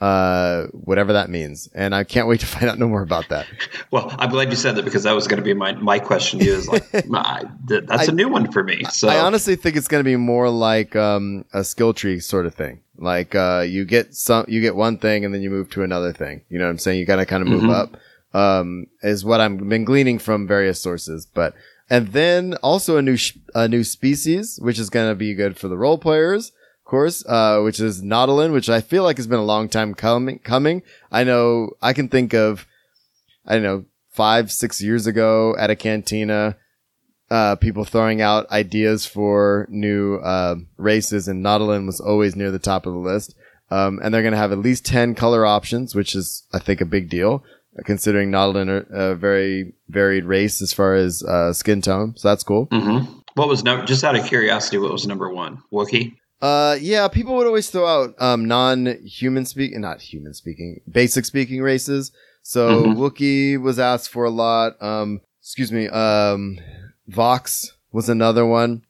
Uh, 0.00 0.66
whatever 0.72 1.14
that 1.14 1.30
means. 1.30 1.70
And 1.74 1.94
I 1.94 2.04
can't 2.04 2.28
wait 2.28 2.40
to 2.40 2.46
find 2.46 2.68
out 2.68 2.78
no 2.78 2.86
more 2.86 3.00
about 3.00 3.30
that. 3.30 3.46
well, 3.90 4.14
I'm 4.18 4.28
glad 4.28 4.50
you 4.50 4.56
said 4.56 4.76
that 4.76 4.84
because 4.84 5.04
that 5.04 5.12
was 5.12 5.26
going 5.26 5.38
to 5.38 5.44
be 5.44 5.54
my 5.54 5.72
my 5.72 5.98
question 5.98 6.38
to 6.40 6.44
you. 6.44 6.52
Is 6.54 6.68
like, 6.68 7.06
my, 7.08 7.44
that's 7.64 8.08
a 8.08 8.12
new 8.12 8.28
one 8.28 8.52
for 8.52 8.62
me. 8.62 8.84
So 8.90 9.08
I 9.08 9.20
honestly 9.20 9.56
think 9.56 9.74
it's 9.74 9.88
going 9.88 10.00
to 10.02 10.04
be 10.04 10.16
more 10.16 10.50
like 10.50 10.94
um, 10.96 11.46
a 11.54 11.64
skill 11.64 11.94
tree 11.94 12.20
sort 12.20 12.44
of 12.44 12.54
thing. 12.54 12.80
Like 12.98 13.34
uh, 13.34 13.64
you 13.66 13.86
get 13.86 14.14
some, 14.14 14.44
you 14.48 14.60
get 14.60 14.76
one 14.76 14.98
thing, 14.98 15.24
and 15.24 15.32
then 15.32 15.40
you 15.40 15.48
move 15.50 15.70
to 15.70 15.82
another 15.82 16.12
thing. 16.12 16.42
You 16.50 16.58
know 16.58 16.64
what 16.66 16.72
I'm 16.72 16.78
saying? 16.78 16.98
You 16.98 17.06
got 17.06 17.16
to 17.16 17.26
kind 17.26 17.42
of 17.42 17.48
move 17.48 17.62
Mhm. 17.62 17.72
up. 17.74 17.96
Um, 18.34 18.88
is 19.02 19.24
what 19.24 19.40
I've 19.40 19.56
been 19.66 19.84
gleaning 19.86 20.18
from 20.18 20.46
various 20.46 20.78
sources. 20.78 21.26
But 21.32 21.54
and 21.88 22.08
then 22.08 22.54
also 22.62 22.98
a 22.98 23.02
new 23.02 23.16
sh- 23.16 23.38
a 23.54 23.66
new 23.66 23.82
species, 23.82 24.58
which 24.60 24.78
is 24.78 24.90
going 24.90 25.08
to 25.08 25.14
be 25.14 25.32
good 25.32 25.56
for 25.56 25.68
the 25.68 25.78
role 25.78 25.96
players. 25.96 26.52
Course, 26.86 27.26
uh, 27.26 27.60
which 27.62 27.80
is 27.80 28.00
Nautolan, 28.00 28.52
which 28.52 28.70
I 28.70 28.80
feel 28.80 29.02
like 29.02 29.16
has 29.16 29.26
been 29.26 29.40
a 29.40 29.44
long 29.44 29.68
time 29.68 29.92
coming. 29.92 30.38
Coming, 30.38 30.82
I 31.10 31.24
know 31.24 31.70
I 31.82 31.92
can 31.92 32.08
think 32.08 32.32
of, 32.32 32.64
I 33.44 33.54
don't 33.54 33.64
know, 33.64 33.84
five, 34.12 34.52
six 34.52 34.80
years 34.80 35.06
ago 35.06 35.56
at 35.58 35.68
a 35.68 35.74
cantina, 35.76 36.56
uh, 37.28 37.56
people 37.56 37.84
throwing 37.84 38.22
out 38.22 38.48
ideas 38.52 39.04
for 39.04 39.66
new 39.68 40.18
uh, 40.18 40.54
races, 40.76 41.26
and 41.26 41.44
Nautolan 41.44 41.86
was 41.86 42.00
always 42.00 42.36
near 42.36 42.52
the 42.52 42.60
top 42.60 42.86
of 42.86 42.92
the 42.92 43.00
list. 43.00 43.34
Um, 43.68 43.98
and 44.00 44.14
they're 44.14 44.22
going 44.22 44.30
to 44.30 44.38
have 44.38 44.52
at 44.52 44.58
least 44.60 44.86
10 44.86 45.16
color 45.16 45.44
options, 45.44 45.92
which 45.96 46.14
is, 46.14 46.44
I 46.52 46.60
think, 46.60 46.80
a 46.80 46.84
big 46.86 47.10
deal, 47.10 47.42
uh, 47.76 47.82
considering 47.84 48.30
Nautolan 48.30 48.68
are 48.68 49.10
a 49.10 49.14
very 49.16 49.72
varied 49.88 50.24
race 50.24 50.62
as 50.62 50.72
far 50.72 50.94
as 50.94 51.24
uh, 51.24 51.52
skin 51.52 51.82
tone. 51.82 52.14
So 52.16 52.28
that's 52.28 52.44
cool. 52.44 52.68
Mhm. 52.68 53.22
what 53.34 53.48
was 53.48 53.64
number? 53.64 53.84
Just 53.84 54.04
out 54.04 54.14
of 54.16 54.24
curiosity, 54.24 54.78
what 54.78 54.92
was 54.92 55.04
number 55.06 55.28
one? 55.30 55.58
Wookiee. 55.72 56.14
Uh, 56.42 56.76
yeah, 56.80 57.08
people 57.08 57.34
would 57.36 57.46
always 57.46 57.70
throw 57.70 57.86
out 57.86 58.14
um, 58.20 58.44
non-human 58.44 59.46
speaking, 59.46 59.80
not 59.80 60.00
human 60.02 60.34
speaking, 60.34 60.80
basic 60.90 61.24
speaking 61.24 61.62
races. 61.62 62.12
So 62.42 62.84
Mhm. 62.84 62.96
Wookiee 62.96 63.60
was 63.60 63.78
asked 63.78 64.10
for 64.10 64.24
a 64.24 64.30
lot. 64.30 64.80
Um, 64.82 65.20
excuse 65.40 65.72
me. 65.72 65.88
Um, 65.88 66.58
Vox 67.08 67.72
was 67.92 68.08
another 68.08 68.44
one. 68.46 68.82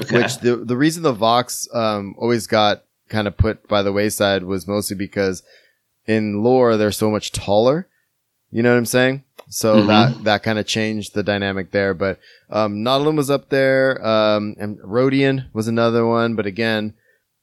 Okay. 0.00 0.16
Which 0.16 0.38
the 0.38 0.56
the 0.56 0.76
reason 0.76 1.02
the 1.02 1.12
Vox 1.12 1.68
um 1.74 2.14
always 2.16 2.46
got 2.46 2.84
kind 3.08 3.26
of 3.26 3.36
put 3.36 3.66
by 3.66 3.82
the 3.82 3.92
wayside 3.92 4.44
was 4.44 4.68
mostly 4.68 4.96
because 4.96 5.42
in 6.06 6.42
lore 6.44 6.76
they're 6.76 6.92
so 6.92 7.10
much 7.10 7.32
taller. 7.32 7.88
You 8.52 8.62
know 8.62 8.70
what 8.70 8.78
I'm 8.78 8.86
saying? 8.86 9.24
So 9.52 9.82
Mhm. 9.82 9.86
that 9.88 10.24
that 10.24 10.42
kind 10.42 10.58
of 10.58 10.66
changed 10.66 11.14
the 11.14 11.22
dynamic 11.22 11.72
there. 11.72 11.92
But 11.92 12.18
um 12.50 12.76
Nautolan 12.84 13.16
was 13.16 13.30
up 13.30 13.48
there, 13.50 14.04
um 14.06 14.54
and 14.58 14.78
Rodian 14.78 15.46
was 15.52 15.66
another 15.68 16.06
one, 16.06 16.36
but 16.36 16.46
again, 16.46 16.94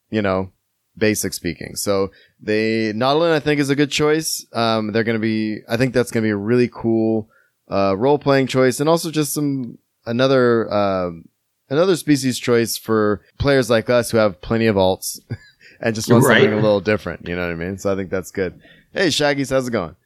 you 0.10 0.22
know, 0.22 0.52
basic 0.98 1.34
speaking. 1.34 1.76
So 1.76 2.12
they 2.42 2.94
Nautolan 2.94 3.34
I 3.34 3.40
think 3.40 3.60
is 3.60 3.70
a 3.70 3.76
good 3.76 3.92
choice. 3.92 4.46
Um 4.54 4.92
they're 4.94 5.04
gonna 5.04 5.20
be 5.20 5.60
I 5.70 5.76
think 5.78 5.94
that's 5.94 6.10
gonna 6.12 6.24
be 6.24 6.30
a 6.32 6.36
really 6.52 6.70
cool 6.72 7.30
uh 7.70 7.94
role 7.98 8.18
playing 8.18 8.48
choice 8.48 8.80
and 8.80 8.88
also 8.90 9.12
just 9.12 9.34
some 9.34 9.78
another 10.06 10.72
um 10.74 11.28
another 11.70 11.98
species 11.98 12.40
choice 12.40 12.78
for 12.78 13.22
players 13.38 13.70
like 13.70 13.90
us 13.90 14.12
who 14.12 14.18
have 14.18 14.40
plenty 14.40 14.68
of 14.68 14.78
alts 14.78 15.20
and 15.82 15.94
just 15.94 16.10
want 16.10 16.24
Right. 16.24 16.38
something 16.40 16.54
a 16.54 16.62
little 16.62 16.80
different. 16.80 17.28
You 17.28 17.36
know 17.36 17.42
what 17.46 17.52
I 17.52 17.56
mean? 17.56 17.78
So 17.78 17.92
I 17.92 17.96
think 17.98 18.10
that's 18.10 18.32
good. 18.32 18.62
Hey, 18.94 19.10
Shaggy's, 19.10 19.50
how's 19.50 19.68
it 19.68 19.72
going? 19.72 19.98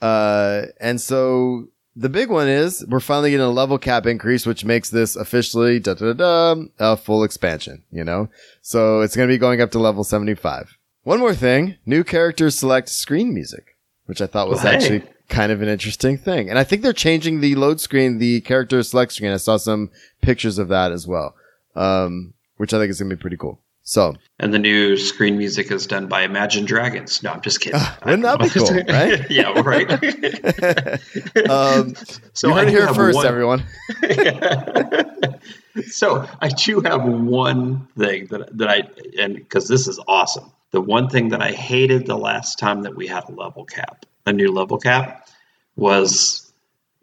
Uh, 0.00 0.66
and 0.80 1.00
so 1.00 1.68
the 1.96 2.08
big 2.08 2.30
one 2.30 2.48
is 2.48 2.84
we're 2.88 3.00
finally 3.00 3.30
getting 3.30 3.44
a 3.44 3.50
level 3.50 3.78
cap 3.78 4.06
increase, 4.06 4.46
which 4.46 4.64
makes 4.64 4.90
this 4.90 5.16
officially 5.16 5.78
da 5.80 5.94
da 5.94 6.12
da 6.12 6.54
a 6.78 6.96
full 6.96 7.24
expansion. 7.24 7.82
You 7.90 8.04
know, 8.04 8.28
so 8.62 9.00
it's 9.00 9.16
going 9.16 9.28
to 9.28 9.32
be 9.32 9.38
going 9.38 9.60
up 9.60 9.70
to 9.72 9.78
level 9.78 10.04
seventy 10.04 10.34
five. 10.34 10.76
One 11.02 11.18
more 11.18 11.34
thing: 11.34 11.76
new 11.86 12.04
characters 12.04 12.58
select 12.58 12.88
screen 12.88 13.34
music, 13.34 13.76
which 14.06 14.20
I 14.20 14.26
thought 14.26 14.48
was 14.48 14.62
Well, 14.62 14.72
hey. 14.72 14.76
actually 14.78 15.02
kind 15.28 15.52
of 15.52 15.62
an 15.62 15.68
interesting 15.68 16.18
thing. 16.18 16.50
And 16.50 16.58
I 16.58 16.64
think 16.64 16.82
they're 16.82 16.92
changing 16.92 17.40
the 17.40 17.54
load 17.54 17.80
screen, 17.80 18.18
the 18.18 18.40
character 18.40 18.82
select 18.82 19.12
screen. 19.12 19.30
I 19.32 19.36
saw 19.36 19.56
some 19.58 19.90
pictures 20.22 20.58
of 20.58 20.68
that 20.68 20.90
as 20.92 21.06
well, 21.06 21.34
um, 21.76 22.34
which 22.56 22.74
I 22.74 22.78
think 22.78 22.90
is 22.90 22.98
going 22.98 23.10
to 23.10 23.16
be 23.16 23.20
pretty 23.20 23.36
cool. 23.36 23.60
So 23.90 24.14
And 24.38 24.54
the 24.54 24.58
new 24.60 24.96
screen 24.96 25.36
music 25.36 25.72
is 25.72 25.84
done 25.88 26.06
by 26.06 26.22
Imagine 26.22 26.64
Dragons. 26.64 27.24
No, 27.24 27.32
I'm 27.32 27.40
just 27.40 27.60
kidding. 27.60 27.80
Ah, 27.82 27.98
wouldn't 28.04 28.22
that 28.22 28.38
be 28.38 28.48
cool, 28.48 28.72
right? 28.88 29.28
yeah, 29.32 29.60
right. 29.62 29.90
um, 31.50 31.96
so 32.32 32.46
you 32.46 32.54
heard 32.54 32.68
it 32.68 32.70
here 32.70 32.94
first, 32.94 33.16
one- 33.16 33.26
everyone. 33.26 33.64
so 35.88 36.24
I 36.40 36.50
do 36.50 36.82
have 36.82 37.04
one 37.04 37.88
thing 37.98 38.26
that 38.26 38.56
that 38.58 38.68
I 38.68 38.88
and 39.20 39.34
because 39.34 39.66
this 39.66 39.88
is 39.88 39.98
awesome. 40.06 40.52
The 40.70 40.80
one 40.80 41.08
thing 41.08 41.30
that 41.30 41.42
I 41.42 41.50
hated 41.50 42.06
the 42.06 42.16
last 42.16 42.60
time 42.60 42.82
that 42.82 42.94
we 42.94 43.08
had 43.08 43.28
a 43.28 43.32
level 43.32 43.64
cap, 43.64 44.06
a 44.24 44.32
new 44.32 44.52
level 44.52 44.78
cap, 44.78 45.28
was 45.74 46.52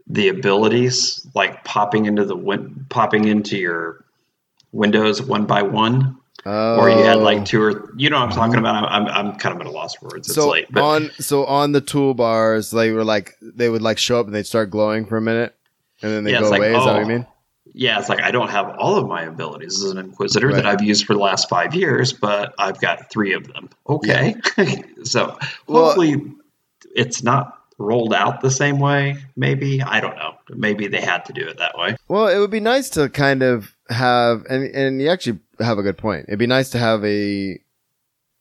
the 0.07 0.29
abilities 0.29 1.27
like 1.35 1.65
popping 1.65 2.05
into 2.05 2.23
the 2.23 2.37
win- 2.37 2.85
popping 2.87 3.25
into 3.27 3.57
your 3.57 4.05
windows 4.71 5.21
one 5.21 5.45
by 5.45 5.63
one, 5.63 6.17
or 6.47 6.89
you 6.89 6.97
had 7.03 7.17
Oh. 7.17 7.23
like 7.23 7.45
two 7.45 7.61
or 7.61 7.71
oh. 7.71 7.89
you 7.95 8.09
know 8.09 8.19
what 8.19 8.29
I'm 8.29 8.35
talking 8.35 8.57
about. 8.59 8.75
I'm 8.75 9.07
I'm, 9.07 9.27
I'm 9.27 9.37
kind 9.37 9.55
of 9.55 9.61
at 9.61 9.67
a 9.67 9.71
loss 9.71 9.95
for 9.95 10.05
words. 10.09 10.27
It's 10.27 10.35
so 10.35 10.49
late, 10.49 10.67
but 10.71 10.83
on 10.83 11.11
so 11.19 11.45
on 11.45 11.71
the 11.71 11.81
toolbars, 11.81 12.71
they 12.73 12.91
were 12.91 13.03
like 13.03 13.35
they 13.41 13.69
would 13.69 13.81
like 13.81 13.97
show 13.97 14.19
up 14.19 14.25
and 14.25 14.35
they'd 14.35 14.45
start 14.45 14.69
glowing 14.69 15.05
for 15.05 15.17
a 15.17 15.21
minute, 15.21 15.55
and 16.01 16.11
then 16.11 16.23
they 16.23 16.31
Yeah, 16.31 16.41
go 16.41 16.49
like, 16.49 16.59
away. 16.59 16.75
Is 16.75 16.85
that 16.85 16.93
what 16.93 16.95
oh. 16.95 16.99
you 16.99 17.05
mean? 17.05 17.27
yeah, 17.73 17.99
it's 17.99 18.09
like 18.09 18.21
I 18.23 18.31
don't 18.31 18.49
have 18.49 18.75
all 18.79 18.95
of 18.95 19.07
my 19.07 19.23
abilities 19.23 19.83
as 19.83 19.91
an 19.91 19.97
inquisitor 19.99 20.47
Right. 20.47 20.55
that 20.55 20.65
I've 20.65 20.81
used 20.81 21.05
for 21.05 21.13
the 21.13 21.19
last 21.19 21.47
five 21.49 21.75
years, 21.75 22.11
but 22.13 22.55
I've 22.57 22.79
got 22.79 23.09
three 23.11 23.33
of 23.33 23.45
them. 23.47 23.69
Okay, 23.87 24.35
so 25.03 25.37
Well- 25.67 25.85
hopefully 25.85 26.23
it's 26.95 27.21
not 27.23 27.53
rolled 27.77 28.13
out 28.13 28.41
the 28.41 28.49
same 28.49 28.79
way. 28.79 29.17
Maybe 29.35 29.81
I 29.83 29.99
don't 29.99 30.15
know. 30.15 30.33
Maybe 30.49 30.87
they 30.87 31.01
had 31.01 31.25
to 31.25 31.33
do 31.33 31.45
it 31.47 31.57
that 31.59 31.77
way. 31.77 31.95
Well, 32.07 32.27
it 32.27 32.39
would 32.39 32.49
be 32.49 32.59
nice 32.59 32.89
to 32.91 33.09
kind 33.09 33.43
of 33.43 33.75
have, 33.89 34.45
and 34.49 34.63
and 34.73 34.99
you 35.01 35.09
actually 35.09 35.37
have 35.59 35.77
a 35.77 35.83
good 35.83 35.97
point. 35.97 36.25
It'd 36.27 36.39
be 36.39 36.47
nice 36.47 36.69
to 36.71 36.79
have 36.79 37.03
a 37.03 37.59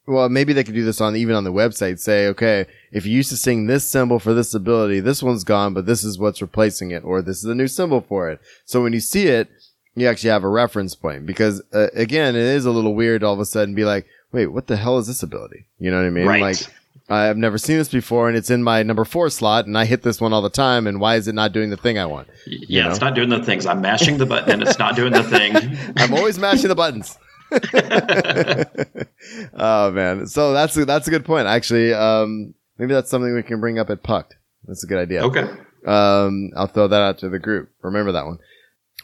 well, 0.07 0.29
maybe 0.29 0.53
they 0.53 0.63
could 0.63 0.75
do 0.75 0.85
this 0.85 1.01
on 1.01 1.17
even 1.17 1.35
on 1.35 1.45
the 1.45 1.53
website. 1.53 1.99
Say, 1.99 2.29
okay, 2.29 2.67
if 2.93 3.07
you 3.07 3.13
used 3.13 3.31
to 3.31 3.37
sing 3.37 3.67
this 3.67 3.87
symbol 3.89 4.19
for 4.19 4.35
this 4.35 4.55
ability, 4.55 5.01
this 5.01 5.23
one's 5.23 5.45
gone, 5.45 5.75
but 5.75 5.87
this 5.87 6.05
is 6.05 6.19
what's 6.19 6.41
replacing 6.41 6.93
it, 6.93 7.05
or 7.05 7.23
this 7.23 7.39
is 7.39 7.45
a 7.45 7.55
new 7.55 7.67
symbol 7.67 8.01
for 8.01 8.31
it. 8.31 8.41
So 8.65 8.83
when 8.83 8.93
you 8.93 9.01
see 9.01 9.27
it, 9.27 9.49
you 9.97 10.07
actually 10.07 10.31
have 10.31 10.45
a 10.45 10.49
reference 10.49 10.95
point 10.95 11.27
because 11.27 11.63
uh, 11.73 11.89
again, 11.95 12.37
it 12.37 12.43
is 12.43 12.67
a 12.67 12.71
little 12.71 12.95
weird 12.95 13.25
all 13.25 13.33
of 13.33 13.41
a 13.41 13.47
sudden 13.47 13.75
be 13.75 13.85
like, 13.85 14.07
wait, 14.31 14.47
what 14.47 14.67
the 14.67 14.77
hell 14.77 14.99
is 14.99 15.07
this 15.07 15.23
ability? 15.23 15.67
You 15.79 15.91
know 15.91 15.97
what 15.97 16.07
I 16.07 16.11
mean? 16.11 16.27
Right. 16.27 16.43
Like, 16.43 16.59
I've 17.09 17.37
never 17.37 17.57
seen 17.57 17.79
this 17.79 17.89
before 17.89 18.29
and 18.29 18.37
it's 18.37 18.51
in 18.51 18.65
my 18.65 18.83
number 18.83 19.05
four 19.05 19.31
slot 19.31 19.67
and 19.67 19.79
I 19.79 19.85
hit 19.85 20.03
this 20.03 20.21
one 20.21 20.33
all 20.33 20.43
the 20.43 20.51
time. 20.51 20.87
And 20.87 21.01
why 21.01 21.17
is 21.17 21.29
it 21.29 21.35
not 21.35 21.53
doing 21.53 21.71
the 21.71 21.77
thing 21.77 21.99
I 21.99 22.07
want? 22.07 22.29
Yeah, 22.47 22.91
it's 22.91 23.01
not 23.01 23.15
doing 23.15 23.29
the 23.29 23.43
things. 23.43 23.65
I'm 23.65 23.81
mashing 23.81 24.19
the 24.19 24.27
button 24.27 24.51
and 24.51 24.63
it's 24.63 24.79
not 24.79 24.97
doing 24.97 25.13
the 25.13 25.23
thing. 25.23 25.55
I'm 25.97 26.15
always 26.15 26.39
mashing 26.39 26.69
the 26.69 26.75
buttons. 26.75 27.17
oh 29.55 29.91
man. 29.93 30.27
So 30.27 30.53
that's 30.53 30.77
a, 30.77 30.85
that's 30.85 31.07
a 31.07 31.11
good 31.11 31.25
point. 31.25 31.47
Actually, 31.47 31.95
um, 31.95 32.55
maybe 32.79 32.93
that's 32.93 33.11
something 33.11 33.33
we 33.35 33.43
can 33.45 33.61
bring 33.61 33.79
up 33.79 33.89
at 33.91 34.03
Pucked. 34.03 34.37
That's 34.65 34.83
a 34.83 34.87
good 34.89 34.99
idea. 34.99 35.23
Okay. 35.25 35.49
Um, 35.87 36.51
I'll 36.57 36.67
throw 36.67 36.89
that 36.89 37.01
out 37.01 37.19
to 37.19 37.29
the 37.29 37.39
group. 37.39 37.71
Remember 37.83 38.11
that 38.13 38.27
one. 38.27 38.39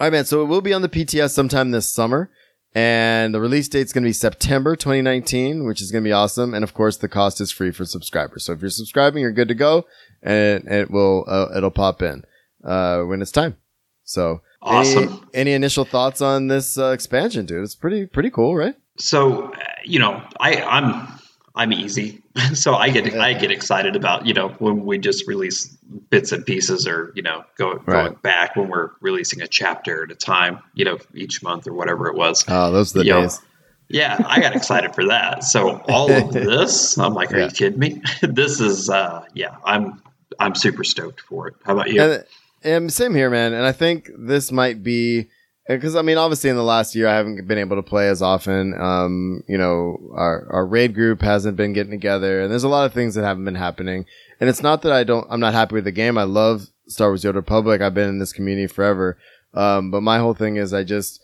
All 0.00 0.06
right, 0.06 0.12
man. 0.12 0.24
So 0.24 0.42
it 0.42 0.46
will 0.46 0.60
be 0.60 0.72
on 0.72 0.82
the 0.82 0.88
PTS 0.88 1.30
sometime 1.30 1.70
this 1.70 1.86
summer. 1.86 2.30
And 2.74 3.34
the 3.34 3.40
release 3.40 3.68
date's 3.68 3.92
going 3.92 4.04
to 4.04 4.08
be 4.08 4.14
September 4.14 4.76
2019, 4.76 5.64
which 5.66 5.82
is 5.82 5.90
going 5.92 6.02
to 6.02 6.08
be 6.08 6.12
awesome. 6.12 6.54
And 6.54 6.64
of 6.64 6.72
course, 6.72 6.96
the 6.96 7.08
cost 7.08 7.40
is 7.40 7.50
free 7.50 7.70
for 7.70 7.84
subscribers. 7.84 8.44
So 8.44 8.52
if 8.52 8.60
you're 8.62 8.70
subscribing, 8.70 9.20
you're 9.20 9.32
good 9.32 9.48
to 9.48 9.54
go 9.54 9.86
and, 10.22 10.66
it 10.66 10.90
will, 10.90 11.24
uh, 11.28 11.48
it'll 11.54 11.70
pop 11.70 12.00
in, 12.00 12.24
uh, 12.64 13.02
when 13.02 13.20
it's 13.20 13.32
time. 13.32 13.56
So 14.04 14.40
Awesome. 14.62 15.02
Any, 15.02 15.20
any 15.34 15.52
initial 15.54 15.84
thoughts 15.84 16.20
on 16.20 16.46
this 16.46 16.78
uh, 16.78 16.90
expansion, 16.90 17.46
dude? 17.46 17.64
It's 17.64 17.74
pretty, 17.74 18.06
pretty 18.06 18.30
cool, 18.30 18.54
right? 18.54 18.76
So, 18.96 19.52
uh, 19.52 19.58
you 19.84 19.98
know, 19.98 20.22
I, 20.38 20.62
I'm 20.62 21.08
I'm 21.54 21.72
easy, 21.72 22.22
so 22.54 22.74
I 22.74 22.88
get 22.90 23.14
I 23.14 23.34
get 23.34 23.50
excited 23.50 23.94
about 23.96 24.26
you 24.26 24.34
know 24.34 24.48
when 24.58 24.84
we 24.86 24.98
just 24.98 25.26
release 25.26 25.66
bits 26.10 26.32
and 26.32 26.44
pieces, 26.46 26.86
or 26.86 27.12
you 27.14 27.22
know 27.22 27.44
go, 27.58 27.74
going 27.74 27.86
Right. 27.86 28.22
back 28.22 28.56
when 28.56 28.68
we're 28.68 28.90
releasing 29.00 29.42
a 29.42 29.46
chapter 29.46 30.04
at 30.04 30.10
a 30.10 30.14
time, 30.14 30.60
you 30.74 30.84
know, 30.84 30.98
each 31.14 31.42
month 31.42 31.66
or 31.66 31.74
whatever 31.74 32.08
it 32.08 32.16
was. 32.16 32.44
Oh, 32.48 32.72
those 32.72 32.94
are 32.94 33.00
the 33.00 33.04
You 33.04 33.12
know, 33.12 33.20
days. 33.22 33.40
Yeah, 33.88 34.16
I 34.26 34.40
got 34.40 34.56
excited 34.56 34.94
for 34.94 35.04
that. 35.08 35.44
So 35.44 35.76
all 35.88 36.10
of 36.10 36.32
this, 36.32 36.96
I'm 36.96 37.12
like, 37.12 37.32
are 37.34 37.38
Yeah. 37.38 37.44
you 37.46 37.50
kidding 37.50 37.78
me? 37.78 38.00
this 38.22 38.58
is 38.60 38.88
uh 38.88 39.24
yeah, 39.34 39.56
I'm 39.64 40.02
I'm 40.40 40.54
super 40.54 40.84
stoked 40.84 41.20
for 41.20 41.48
it. 41.48 41.54
How 41.64 41.74
about 41.74 41.90
you? 41.90 42.00
And, 42.02 42.24
and 42.64 42.92
same 42.92 43.14
here, 43.14 43.28
man. 43.28 43.52
And 43.52 43.66
I 43.66 43.72
think 43.72 44.10
this 44.16 44.50
might 44.50 44.82
be 44.82 45.28
because 45.68 45.96
I 45.96 46.02
mean, 46.02 46.18
obviously, 46.18 46.50
in 46.50 46.56
the 46.56 46.62
last 46.62 46.94
year, 46.94 47.08
I 47.08 47.16
haven't 47.16 47.46
been 47.46 47.58
able 47.58 47.76
to 47.76 47.82
play 47.82 48.08
as 48.08 48.22
often. 48.22 48.74
Um, 48.80 49.42
you 49.48 49.58
know, 49.58 49.98
our 50.14 50.46
our 50.50 50.66
raid 50.66 50.94
group 50.94 51.22
hasn't 51.22 51.56
been 51.56 51.72
getting 51.72 51.92
together, 51.92 52.42
and 52.42 52.50
there's 52.50 52.64
a 52.64 52.68
lot 52.68 52.86
of 52.86 52.92
things 52.92 53.14
that 53.14 53.24
haven't 53.24 53.44
been 53.44 53.54
happening. 53.54 54.06
And 54.40 54.50
it's 54.50 54.62
not 54.62 54.82
that 54.82 54.92
I 54.92 55.04
don't, 55.04 55.26
I'm 55.30 55.40
not 55.40 55.54
happy 55.54 55.74
with 55.74 55.84
the 55.84 55.92
game. 55.92 56.18
I 56.18 56.24
love 56.24 56.66
Star 56.88 57.08
Wars: 57.08 57.24
Old 57.24 57.36
Republic. 57.36 57.80
I've 57.80 57.94
been 57.94 58.08
in 58.08 58.18
this 58.18 58.32
community 58.32 58.66
forever. 58.66 59.18
Um, 59.54 59.90
but 59.90 60.02
my 60.02 60.18
whole 60.18 60.34
thing 60.34 60.56
is, 60.56 60.72
I 60.72 60.82
just 60.82 61.22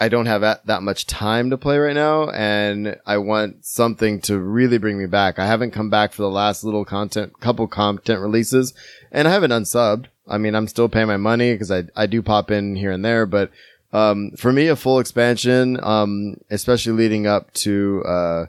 I 0.00 0.08
don't 0.08 0.26
have 0.26 0.40
that, 0.40 0.66
that 0.66 0.82
much 0.82 1.06
time 1.06 1.50
to 1.50 1.58
play 1.58 1.78
right 1.78 1.94
now, 1.94 2.28
and 2.30 2.96
I 3.06 3.18
want 3.18 3.64
something 3.64 4.20
to 4.22 4.38
really 4.38 4.78
bring 4.78 4.98
me 4.98 5.06
back. 5.06 5.38
I 5.38 5.46
haven't 5.46 5.70
come 5.70 5.88
back 5.88 6.12
for 6.12 6.22
the 6.22 6.30
last 6.30 6.64
little 6.64 6.84
content, 6.84 7.38
couple 7.40 7.66
content 7.68 8.20
releases, 8.20 8.74
and 9.12 9.28
I 9.28 9.30
haven't 9.30 9.52
unsubbed. 9.52 10.06
I 10.26 10.38
mean, 10.38 10.54
I'm 10.54 10.68
still 10.68 10.88
paying 10.88 11.06
my 11.06 11.16
money 11.16 11.52
because 11.52 11.70
I, 11.70 11.84
I 11.94 12.06
do 12.06 12.22
pop 12.22 12.50
in 12.50 12.76
here 12.76 12.90
and 12.90 13.04
there, 13.04 13.26
but, 13.26 13.50
um, 13.92 14.32
for 14.36 14.52
me, 14.52 14.68
a 14.68 14.76
full 14.76 14.98
expansion, 14.98 15.78
um, 15.82 16.38
especially 16.50 16.94
leading 16.94 17.26
up 17.26 17.52
to, 17.54 18.02
uh, 18.06 18.46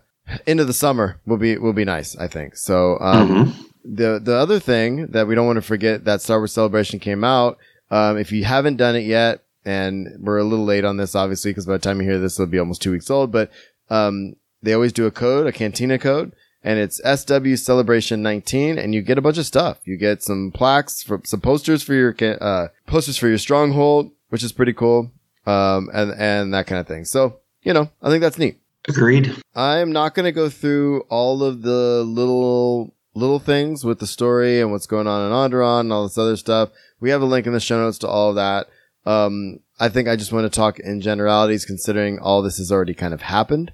into 0.48 0.66
the 0.66 0.74
summer 0.74 1.20
will 1.26 1.38
be, 1.38 1.58
will 1.58 1.74
be 1.74 1.86
nice, 1.86 2.16
I 2.18 2.28
think. 2.28 2.56
So, 2.56 2.98
um, 3.00 3.54
the, 3.84 4.20
the 4.24 4.36
other 4.36 4.60
thing 4.60 5.08
that 5.08 5.28
we 5.28 5.36
don't 5.36 5.46
want 5.46 5.58
to 5.58 5.62
forget 5.62 6.06
that 6.06 6.22
Star 6.22 6.40
Wars 6.40 6.54
Celebration 6.54 7.00
came 7.00 7.24
out. 7.24 7.58
Um, 7.92 8.18
if 8.18 8.32
you 8.32 8.44
haven't 8.44 8.78
done 8.78 8.96
it 8.96 9.06
yet, 9.06 9.44
and 9.66 10.08
we're 10.20 10.38
a 10.38 10.44
little 10.44 10.66
late 10.66 10.86
on 10.86 10.98
this, 10.98 11.14
obviously, 11.14 11.52
because 11.52 11.66
by 11.66 11.74
the 11.74 11.80
time 11.80 12.02
you 12.02 12.08
hear 12.08 12.20
this, 12.20 12.40
it'll 12.40 12.50
be 12.50 12.60
almost 12.60 12.82
two 12.82 12.92
weeks 12.92 13.10
old, 13.10 13.32
but, 13.32 13.52
um, 13.90 14.36
they 14.64 14.74
always 14.74 14.94
do 14.94 15.06
a 15.06 15.12
code, 15.12 15.46
a 15.46 15.52
cantina 15.52 16.00
code 16.00 16.34
and 16.66 16.80
it's 16.80 16.98
SW 16.98 17.56
Celebration 17.64 18.24
19, 18.24 18.80
and 18.80 18.96
you 18.96 19.04
get 19.04 19.20
a 19.20 19.22
bunch 19.22 19.38
of 19.38 19.46
stuff. 19.46 19.78
You 19.86 19.98
get 19.98 20.24
some 20.24 20.52
plaques, 20.52 21.04
for, 21.04 21.22
some 21.24 21.40
posters 21.40 21.84
for 21.84 21.94
your 21.94 22.16
uh, 22.42 22.70
posters 22.88 23.18
for 23.18 23.28
your 23.28 23.38
stronghold, 23.38 24.12
which 24.30 24.44
is 24.44 24.52
pretty 24.52 24.74
cool, 24.74 25.12
um, 25.46 25.92
and 25.94 26.12
and 26.18 26.54
that 26.56 26.66
kind 26.66 26.82
of 26.82 26.88
thing. 26.88 27.06
So 27.06 27.38
you 27.62 27.72
know, 27.72 27.92
I 28.02 28.10
think 28.10 28.22
that's 28.22 28.40
neat. 28.40 28.60
Agreed. 28.90 29.36
I'm 29.56 29.92
not 29.92 30.16
going 30.16 30.26
to 30.26 30.32
go 30.32 30.50
through 30.50 31.02
all 31.02 31.44
of 31.44 31.62
the 31.62 32.04
little 32.04 32.96
little 33.14 33.40
things 33.40 33.86
with 33.86 34.00
the 34.00 34.08
story 34.08 34.60
and 34.60 34.72
what's 34.72 34.88
going 34.88 35.08
on 35.08 35.26
in 35.26 35.32
Onderon 35.32 35.82
and 35.82 35.94
all 35.94 36.04
this 36.04 36.18
other 36.18 36.36
stuff. 36.36 36.70
We 37.00 37.12
have 37.12 37.22
a 37.22 37.26
link 37.26 37.46
in 37.46 37.54
the 37.54 37.60
show 37.60 37.78
notes 37.78 38.00
to 38.00 38.08
all 38.08 38.30
of 38.30 38.36
that. 38.36 38.68
Um, 39.06 39.60
I 39.80 39.90
think 39.90 40.08
I 40.08 40.16
just 40.16 40.34
want 40.34 40.52
to 40.52 40.56
talk 40.56 40.80
in 40.80 41.00
generalities, 41.00 41.66
considering 41.66 42.18
all 42.18 42.42
this 42.42 42.58
has 42.58 42.72
already 42.72 42.96
kind 42.96 43.14
of 43.14 43.22
happened. 43.22 43.72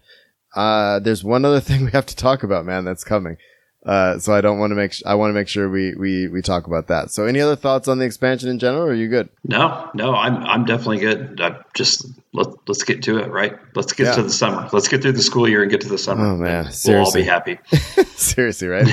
Uh, 0.55 0.99
there's 0.99 1.23
one 1.23 1.45
other 1.45 1.59
thing 1.67 1.85
we 1.85 1.91
have 1.91 2.05
to 2.07 2.15
talk 2.15 2.43
about, 2.43 2.65
man, 2.65 2.85
that's 2.85 3.03
coming. 3.03 3.37
Uh, 3.83 4.19
so 4.19 4.31
I 4.31 4.41
don't 4.41 4.59
want 4.59 4.69
to 4.69 4.75
make, 4.75 4.93
sh- 4.93 5.01
I 5.07 5.15
want 5.15 5.31
to 5.31 5.33
make 5.33 5.47
sure 5.47 5.67
we, 5.67 5.95
we, 5.95 6.27
we 6.27 6.43
talk 6.43 6.67
about 6.67 6.87
that. 6.89 7.09
So 7.09 7.25
any 7.25 7.39
other 7.39 7.55
thoughts 7.55 7.87
on 7.87 7.97
the 7.97 8.05
expansion 8.05 8.47
in 8.49 8.59
general? 8.59 8.83
Or 8.83 8.89
are 8.91 8.93
you 8.93 9.07
good? 9.07 9.29
No, 9.43 9.89
no, 9.95 10.13
I'm 10.13 10.37
I'm 10.43 10.65
definitely 10.65 10.99
good. 10.99 11.41
I 11.41 11.57
just 11.73 12.05
let 12.31 12.45
let's 12.67 12.83
get 12.83 13.01
to 13.03 13.17
it, 13.17 13.31
right? 13.31 13.57
Let's 13.73 13.93
get 13.93 14.05
Yeah. 14.05 14.15
to 14.17 14.21
the 14.23 14.29
summer. 14.29 14.69
Let's 14.71 14.87
get 14.87 15.01
through 15.01 15.13
the 15.13 15.23
school 15.23 15.49
year 15.49 15.63
and 15.63 15.71
get 15.71 15.81
to 15.81 15.89
the 15.89 15.97
summer. 15.97 16.27
Oh, 16.27 16.35
man, 16.35 16.67
And 16.67 16.75
we'll 16.85 17.05
all 17.05 17.11
be 17.11 17.23
happy. 17.23 17.57
Seriously, 18.15 18.67
right? 18.67 18.87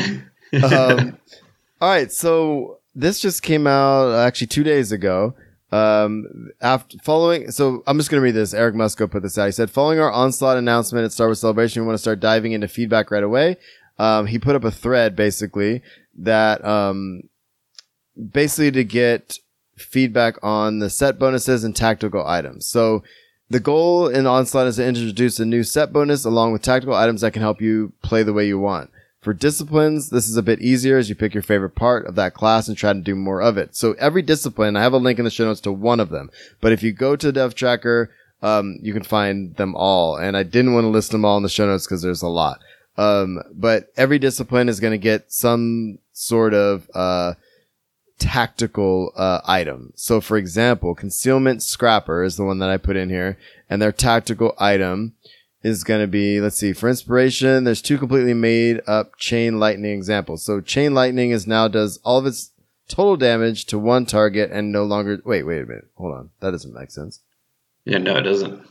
um, 0.63 1.19
all 1.83 1.91
right. 1.91 2.11
So 2.11 2.79
this 2.95 3.21
just 3.21 3.43
came 3.43 3.67
out 3.67 4.07
uh, 4.13 4.25
actually 4.27 4.47
two 4.47 4.65
days 4.65 4.91
ago. 4.91 5.35
Um, 5.71 6.51
after 6.63 6.97
following, 6.99 7.51
so 7.51 7.83
I'm 7.87 7.99
just 7.99 8.11
going 8.11 8.21
to 8.21 8.25
read 8.25 8.35
this. 8.35 8.55
Eric 8.55 8.75
Musco 8.75 9.11
put 9.11 9.23
this 9.23 9.37
out. 9.37 9.47
He 9.47 9.53
said, 9.53 9.71
following 9.71 10.01
our 10.01 10.11
onslaught 10.11 10.57
announcement 10.57 11.05
at 11.05 11.13
Star 11.13 11.27
Wars 11.29 11.41
Celebration, 11.41 11.83
we 11.83 11.87
want 11.87 11.95
to 11.95 12.03
start 12.03 12.21
diving 12.21 12.53
into 12.53 12.69
feedback 12.69 13.11
right 13.11 13.23
away. 13.23 13.57
Um, 13.99 14.27
he 14.27 14.39
put 14.39 14.57
up 14.57 14.65
a 14.65 14.71
thread 14.71 15.15
basically 15.15 15.83
that, 16.17 16.65
um, 16.65 17.23
basically 18.33 18.71
to 18.71 18.85
get 18.85 19.39
feedback 19.77 20.37
on 20.43 20.79
the 20.79 20.89
set 20.89 21.19
bonuses 21.19 21.65
and 21.65 21.77
tactical 21.77 22.27
items. 22.27 22.67
So 22.67 23.03
the 23.51 23.61
goal 23.61 24.09
in 24.09 24.27
Onslaught 24.27 24.67
is 24.67 24.77
to 24.77 24.87
introduce 24.87 25.39
a 25.39 25.45
new 25.45 25.63
set 25.63 25.93
bonus 25.93 26.25
along 26.25 26.53
with 26.53 26.63
tactical 26.63 26.95
items 26.95 27.21
that 27.21 27.33
can 27.33 27.43
help 27.43 27.61
you 27.61 27.93
play 28.03 28.23
the 28.23 28.33
way 28.33 28.47
you 28.47 28.59
want. 28.59 28.91
For 29.29 29.35
disciplines, 29.35 30.09
this 30.09 30.27
is 30.27 30.39
a 30.39 30.43
bit 30.43 30.63
easier 30.63 30.97
as 30.97 31.11
you 31.11 31.15
pick 31.15 31.35
your 31.35 31.43
favorite 31.43 31.75
part 31.75 32.07
of 32.07 32.15
that 32.15 32.33
class 32.33 32.67
and 32.67 32.75
try 32.75 32.95
to 32.95 32.99
do 32.99 33.15
more 33.15 33.43
of 33.43 33.59
it. 33.59 33.77
So 33.77 33.93
every 33.99 34.23
discipline, 34.23 34.75
I 34.75 34.81
have 34.81 34.95
a 34.95 34.97
link 34.97 35.19
in 35.19 35.27
the 35.27 35.31
show 35.31 35.45
notes 35.45 35.61
to 35.61 35.71
one 35.71 36.01
of 36.01 36.09
them. 36.09 36.31
But 36.63 36.73
if 36.73 36.83
you 36.83 36.93
go 36.93 37.15
to 37.15 37.31
Dev 37.31 37.55
Tracker, 37.55 38.11
um, 38.41 38.79
you 38.81 38.95
can 38.95 39.03
find 39.03 39.55
them 39.57 39.75
all. 39.77 40.17
And 40.17 40.35
I 40.35 40.45
didn't 40.45 40.73
want 40.73 40.85
to 40.85 40.89
list 40.89 41.11
them 41.11 41.27
all 41.27 41.37
in 41.37 41.43
the 41.43 41.51
show 41.51 41.67
notes 41.67 41.87
because 41.87 42.01
there's 42.01 42.23
a 42.23 42.27
lot. 42.27 42.61
Um, 42.97 43.43
but 43.53 43.93
every 43.99 44.19
discipline 44.19 44.71
is 44.71 44.81
going 44.81 44.93
to 44.93 44.97
get 44.97 45.31
some 45.31 45.99
sort 46.15 46.55
of, 46.55 46.89
uh, 46.95 47.35
tactical 48.19 49.13
uh, 49.15 49.43
item. 49.45 49.93
So, 49.95 50.23
for 50.23 50.39
example, 50.39 50.95
concealment 50.95 51.63
scrapper 51.63 52.25
is 52.25 52.39
the 52.39 52.45
one 52.45 52.61
that 52.61 52.71
I 52.71 52.79
put 52.79 52.97
in 52.97 53.11
here, 53.11 53.37
and 53.69 53.83
their 53.83 53.93
tactical 53.93 54.55
item 54.59 55.13
is 55.63 55.85
going 55.85 56.01
to 56.01 56.07
be. 56.07 56.41
Let's 56.41 56.57
see. 56.57 56.73
For 56.73 56.89
inspiration, 56.89 57.65
there's 57.65 57.83
two 57.83 57.99
completely 57.99 58.35
made 58.35 58.81
up 58.87 59.17
chain 59.17 59.59
lightning 59.59 59.93
examples. 59.93 60.45
So, 60.45 60.61
chain 60.61 60.95
lightning 60.95 61.31
is 61.31 61.47
now 61.47 61.69
does 61.69 61.99
all 62.05 62.19
of 62.19 62.27
its 62.27 62.51
total 62.89 63.17
damage 63.17 63.67
to 63.67 63.79
one 63.79 64.07
target 64.07 64.51
and 64.51 64.73
no 64.73 64.85
longer. 64.85 65.21
Wait, 65.25 65.45
wait 65.45 65.63
a 65.63 65.67
minute. 65.67 65.89
Hold 65.97 66.15
on. 66.15 66.31
That 66.41 66.53
doesn't 66.53 66.75
make 66.75 66.91
sense. 66.91 67.21
Yeah, 67.85 67.99
no, 67.99 68.17
it 68.17 68.23
doesn't. 68.23 68.67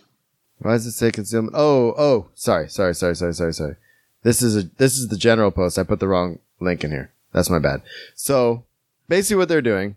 Why 0.60 0.74
does 0.74 0.86
it 0.86 0.92
say 0.92 1.12
concealment? 1.12 1.54
Oh, 1.56 1.94
oh, 1.98 2.30
sorry, 2.34 2.70
sorry, 2.70 2.96
sorry, 2.96 3.16
sorry, 3.16 3.34
sorry, 3.34 3.54
sorry. 3.54 3.76
This 4.24 4.42
is 4.42 4.58
a 4.58 4.64
this 4.78 4.98
is 4.98 5.08
the 5.08 5.18
general 5.18 5.52
post. 5.52 5.78
I 5.78 5.84
put 5.84 6.00
the 6.00 6.08
wrong 6.08 6.40
link 6.60 6.84
in 6.84 6.92
here. 6.92 7.12
That's 7.32 7.50
my 7.50 7.60
bad. 7.60 7.82
So 8.16 8.66
basically, 9.08 9.38
what 9.38 9.50
they're 9.50 9.62
doing 9.62 9.96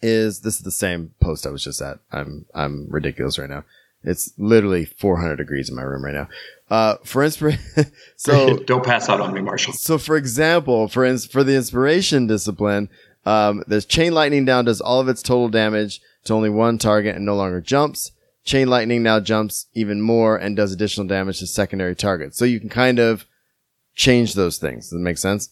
is 0.00 0.40
this 0.40 0.56
is 0.56 0.62
the 0.62 0.70
same 0.70 1.14
post 1.20 1.46
I 1.46 1.50
was 1.50 1.64
just 1.64 1.82
at. 1.82 1.98
I'm 2.12 2.46
I'm 2.54 2.86
ridiculous 2.88 3.38
right 3.38 3.50
now. 3.50 3.64
It's 4.02 4.32
literally 4.38 4.84
400 4.84 5.36
degrees 5.36 5.68
in 5.68 5.76
my 5.76 5.82
room 5.82 6.04
right 6.04 6.14
now. 6.14 6.28
Uh, 6.70 6.96
for 7.04 7.24
inspiration, 7.24 7.60
so 8.16 8.56
don't 8.66 8.84
pass 8.84 9.08
out 9.08 9.20
on 9.20 9.34
me, 9.34 9.40
Marshall. 9.40 9.72
so 9.72 9.98
for 9.98 10.16
example, 10.16 10.88
for 10.88 11.04
ins- 11.04 11.26
for 11.26 11.42
the 11.42 11.54
inspiration 11.56 12.26
discipline, 12.26 12.88
um, 13.26 13.62
there's 13.66 13.84
chain 13.84 14.14
lightning 14.14 14.44
down 14.44 14.64
does 14.64 14.80
all 14.80 15.00
of 15.00 15.08
its 15.08 15.22
total 15.22 15.48
damage 15.48 16.00
to 16.24 16.32
only 16.32 16.48
one 16.48 16.78
target 16.78 17.16
and 17.16 17.24
no 17.26 17.34
longer 17.34 17.60
jumps. 17.60 18.12
Chain 18.44 18.68
lightning 18.68 19.02
now 19.02 19.20
jumps 19.20 19.66
even 19.74 20.00
more 20.00 20.36
and 20.36 20.56
does 20.56 20.72
additional 20.72 21.06
damage 21.06 21.40
to 21.40 21.46
secondary 21.46 21.94
targets. 21.94 22.38
So 22.38 22.44
you 22.44 22.58
can 22.58 22.70
kind 22.70 22.98
of 22.98 23.26
change 23.94 24.34
those 24.34 24.56
things. 24.56 24.86
Does 24.86 24.92
that 24.92 24.98
make 25.00 25.18
sense? 25.18 25.50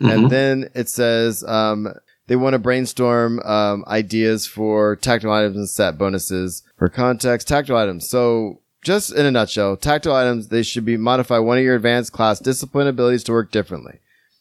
And 0.00 0.30
then 0.30 0.70
it 0.74 0.88
says 0.88 1.44
um, 1.44 1.92
they 2.26 2.36
want 2.36 2.54
to 2.54 2.58
brainstorm 2.58 3.40
um, 3.40 3.84
ideas 3.86 4.46
for 4.46 4.96
tactical 4.96 5.34
items 5.34 5.56
and 5.56 5.68
set 5.68 5.98
bonuses 5.98 6.62
for 6.76 6.88
context. 6.88 7.48
Tactical 7.48 7.76
items. 7.76 8.08
So 8.08 8.60
just 8.82 9.14
in 9.14 9.26
a 9.26 9.30
nutshell, 9.30 9.76
tactile 9.76 10.14
items 10.14 10.48
they 10.48 10.62
should 10.62 10.84
be 10.84 10.96
modify 10.96 11.38
one 11.38 11.58
of 11.58 11.64
your 11.64 11.76
advanced 11.76 12.12
class 12.12 12.40
discipline 12.40 12.86
abilities 12.86 13.24
to 13.24 13.32
work 13.32 13.50
differently. 13.50 13.98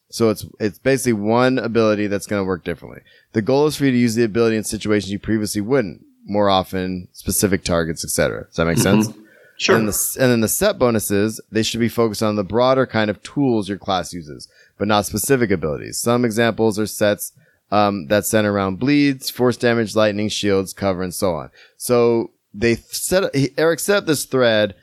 So 0.09 0.29
it's 0.29 0.45
it's 0.59 0.79
basically 0.79 1.13
one 1.13 1.57
ability 1.57 2.07
that's 2.07 2.27
going 2.27 2.41
to 2.41 2.47
work 2.47 2.63
differently. 2.63 3.01
The 3.33 3.41
goal 3.41 3.67
is 3.67 3.77
for 3.77 3.85
you 3.85 3.91
to 3.91 3.97
use 3.97 4.15
the 4.15 4.23
ability 4.23 4.57
in 4.57 4.63
situations 4.63 5.11
you 5.11 5.19
previously 5.19 5.61
wouldn't, 5.61 6.05
more 6.25 6.49
often, 6.49 7.07
specific 7.13 7.63
targets, 7.63 8.03
etc. 8.03 8.45
Does 8.45 8.55
that 8.57 8.65
make 8.65 8.77
sense? 8.77 9.09
Sure. 9.57 9.75
And, 9.75 9.87
the, 9.87 10.17
and 10.19 10.31
then 10.31 10.41
the 10.41 10.47
set 10.47 10.79
bonuses, 10.79 11.39
they 11.51 11.61
should 11.61 11.79
be 11.79 11.87
focused 11.87 12.23
on 12.23 12.35
the 12.35 12.43
broader 12.43 12.87
kind 12.87 13.11
of 13.11 13.21
tools 13.21 13.69
your 13.69 13.77
class 13.77 14.11
uses, 14.11 14.49
but 14.79 14.87
not 14.87 15.05
specific 15.05 15.51
abilities. 15.51 15.99
Some 15.99 16.25
examples 16.25 16.79
are 16.79 16.87
sets 16.87 17.33
um, 17.71 18.07
that 18.07 18.25
center 18.25 18.51
around 18.51 18.77
bleeds, 18.79 19.29
force 19.29 19.57
damage, 19.57 19.95
lightning, 19.95 20.29
shields, 20.29 20.73
cover, 20.73 21.01
and 21.03 21.13
so 21.13 21.33
on. 21.35 21.49
So 21.77 22.31
they 22.53 22.75
set 22.75 23.33
he- 23.35 23.53
Eric 23.57 23.79
set 23.79 23.97
up 23.97 24.05
this 24.05 24.25
thread 24.25 24.75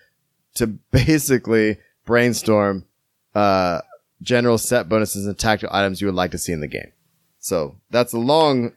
to 0.54 0.66
basically 0.90 1.78
brainstorm 2.04 2.84
uh, 3.34 3.82
general 4.22 4.58
set 4.58 4.88
bonuses 4.88 5.26
and 5.26 5.38
tactical 5.38 5.74
items 5.76 6.00
you 6.00 6.06
would 6.08 6.14
like 6.14 6.30
to 6.32 6.38
see 6.38 6.52
in 6.52 6.60
the 6.60 6.66
game. 6.66 6.92
So 7.40 7.76
that's 7.90 8.12
a 8.12 8.18
long, 8.18 8.72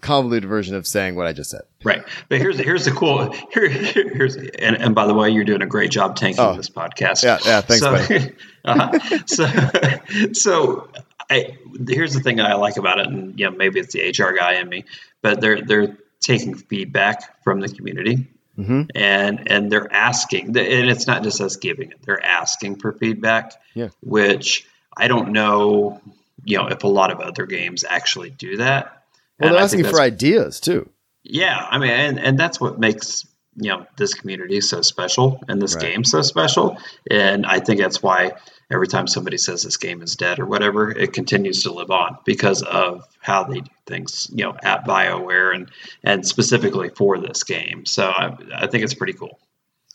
convoluted 0.00 0.48
version 0.48 0.74
of 0.74 0.86
saying 0.86 1.14
what 1.14 1.26
I 1.26 1.32
just 1.32 1.50
said. 1.50 1.62
Right, 1.84 2.02
but 2.28 2.38
here's 2.38 2.58
here's 2.58 2.84
the 2.86 2.90
cool 2.90 3.30
here, 3.52 3.68
here's 3.68 4.34
and, 4.36 4.76
and 4.76 4.94
by 4.94 5.06
the 5.06 5.14
way, 5.14 5.30
you're 5.30 5.44
doing 5.44 5.62
a 5.62 5.66
great 5.66 5.90
job 5.90 6.16
tanking 6.16 6.42
Oh. 6.42 6.56
this 6.56 6.70
podcast. 6.70 7.22
Yeah, 7.22 7.38
yeah, 7.44 7.60
thanks, 7.60 7.80
so, 7.82 7.92
buddy. 7.92 8.32
uh-huh. 8.64 9.18
so 9.26 10.32
so 10.32 10.88
I, 11.32 11.56
here's 11.88 12.14
the 12.14 12.20
thing 12.20 12.36
that 12.36 12.46
I 12.46 12.54
like 12.54 12.76
about 12.76 12.98
it, 13.00 13.06
and 13.06 13.38
you 13.38 13.46
know 13.50 13.56
maybe 13.56 13.80
it's 13.80 13.92
the 13.94 14.00
HR 14.10 14.32
guy 14.36 14.54
in 14.54 14.68
me, 14.68 14.84
but 15.22 15.40
they're 15.40 15.62
they're 15.62 15.96
taking 16.20 16.54
feedback 16.54 17.42
from 17.44 17.60
the 17.60 17.68
community. 17.68 18.28
Mm-hmm. 18.58 18.82
And 18.94 19.50
and 19.50 19.72
they're 19.72 19.92
asking, 19.92 20.48
and 20.48 20.56
it's 20.90 21.06
not 21.06 21.22
just 21.22 21.40
us 21.40 21.56
giving 21.56 21.90
it; 21.90 21.98
they're 22.04 22.24
asking 22.24 22.76
for 22.76 22.92
feedback. 22.92 23.54
Yeah. 23.74 23.88
Which 24.02 24.66
I 24.96 25.08
don't 25.08 25.32
know, 25.32 26.00
you 26.44 26.58
know, 26.58 26.66
if 26.68 26.84
a 26.84 26.88
lot 26.88 27.10
of 27.10 27.20
other 27.20 27.46
games 27.46 27.82
actually 27.88 28.30
do 28.30 28.58
that. 28.58 29.04
Well, 29.40 29.48
And 29.48 29.54
they're 29.56 29.62
asking 29.64 29.84
for 29.84 30.00
ideas 30.00 30.60
too. 30.60 30.88
yeah, 31.24 31.66
I 31.70 31.78
mean, 31.78 31.90
and, 31.90 32.18
and 32.20 32.38
that's 32.38 32.60
what 32.60 32.78
makes 32.78 33.26
you 33.56 33.70
know 33.70 33.86
this 33.96 34.12
community 34.14 34.60
so 34.60 34.82
special 34.82 35.42
and 35.48 35.60
this 35.60 35.74
Right. 35.76 35.92
game 35.92 36.04
so 36.04 36.20
special. 36.22 36.76
And 37.10 37.46
I 37.46 37.58
think 37.60 37.80
that's 37.80 38.02
why 38.02 38.32
every 38.72 38.88
time 38.88 39.06
somebody 39.06 39.36
says 39.36 39.62
this 39.62 39.76
game 39.76 40.02
is 40.02 40.16
dead 40.16 40.38
or 40.38 40.46
whatever, 40.46 40.90
it 40.90 41.12
continues 41.12 41.62
to 41.62 41.72
live 41.72 41.90
on 41.90 42.18
because 42.24 42.62
of 42.62 43.06
how 43.20 43.44
they 43.44 43.60
do 43.60 43.70
things, 43.86 44.30
you 44.32 44.44
know, 44.44 44.56
at 44.62 44.84
Bioware 44.84 45.54
and 45.54 45.70
and 46.02 46.26
specifically 46.26 46.88
for 46.88 47.18
this 47.18 47.44
game. 47.44 47.84
So 47.84 48.06
I, 48.08 48.36
I 48.54 48.66
think 48.66 48.84
it's 48.84 48.94
pretty 48.94 49.12
cool. 49.12 49.38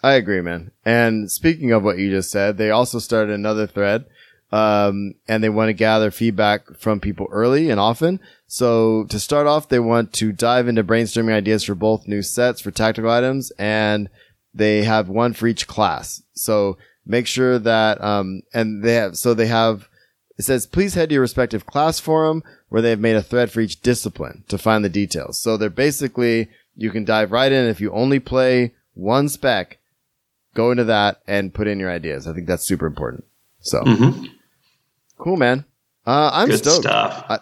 I 0.04 0.14
agree, 0.14 0.42
man. 0.42 0.72
And 0.86 1.32
speaking 1.32 1.72
of 1.72 1.84
what 1.84 1.98
you 1.98 2.12
just 2.12 2.30
said, 2.30 2.58
they 2.58 2.70
also 2.70 3.00
started 3.00 3.34
another 3.34 3.66
thread, 3.66 4.06
um, 4.52 5.16
and 5.28 5.44
they 5.44 5.50
want 5.50 5.70
to 5.70 5.74
gather 5.74 6.12
feedback 6.12 6.78
from 6.78 7.00
people 7.00 7.28
early 7.32 7.72
and 7.72 7.80
often. 7.80 8.20
So 8.46 9.06
to 9.06 9.20
start 9.20 9.48
off, 9.48 9.70
they 9.70 9.80
want 9.80 10.14
to 10.14 10.32
dive 10.32 10.68
into 10.68 10.84
brainstorming 10.84 11.34
ideas 11.34 11.64
for 11.64 11.76
both 11.76 12.08
new 12.08 12.22
sets 12.22 12.62
for 12.62 12.70
tactical 12.70 13.10
items, 13.10 13.52
and 13.58 14.10
they 14.54 14.84
have 14.84 15.10
one 15.10 15.34
for 15.34 15.48
each 15.48 15.68
class. 15.68 16.22
So 16.34 16.78
make 17.08 17.26
sure 17.28 17.58
that, 17.58 18.04
um, 18.04 18.42
and 18.54 18.84
they 18.84 18.94
have, 18.96 19.18
so 19.18 19.34
they 19.34 19.48
have, 19.48 19.88
it 20.38 20.44
says, 20.44 20.68
please 20.68 20.94
head 20.94 21.10
to 21.10 21.14
your 21.14 21.22
respective 21.22 21.66
class 21.66 22.00
forum 22.00 22.44
where 22.70 22.82
they've 22.82 23.00
made 23.00 23.16
a 23.16 23.24
thread 23.24 23.50
for 23.52 23.62
each 23.62 23.82
discipline 23.82 24.44
to 24.50 24.58
find 24.58 24.84
the 24.86 24.90
details. 24.90 25.40
So 25.42 25.58
they're 25.58 25.70
basically, 25.70 26.50
you 26.76 26.92
can 26.92 27.06
dive 27.06 27.32
right 27.32 27.52
in 27.52 27.66
if 27.68 27.82
you 27.82 27.92
only 27.92 28.20
play 28.20 28.74
one 28.94 29.30
spec 29.30 29.80
go 30.54 30.72
into 30.72 30.84
that 30.86 31.22
and 31.28 31.54
put 31.54 31.68
in 31.68 31.80
your 31.80 31.90
ideas. 31.92 32.28
I 32.28 32.34
think 32.34 32.48
that's 32.48 32.66
super 32.66 32.86
important. 32.88 33.24
So 33.62 33.82
Mhm. 33.84 34.30
cool, 35.20 35.38
man. 35.38 35.66
Uh, 36.06 36.30
I'm 36.34 36.50
Good 36.50 36.60
stoked. 36.60 36.84
stuff. 36.84 37.42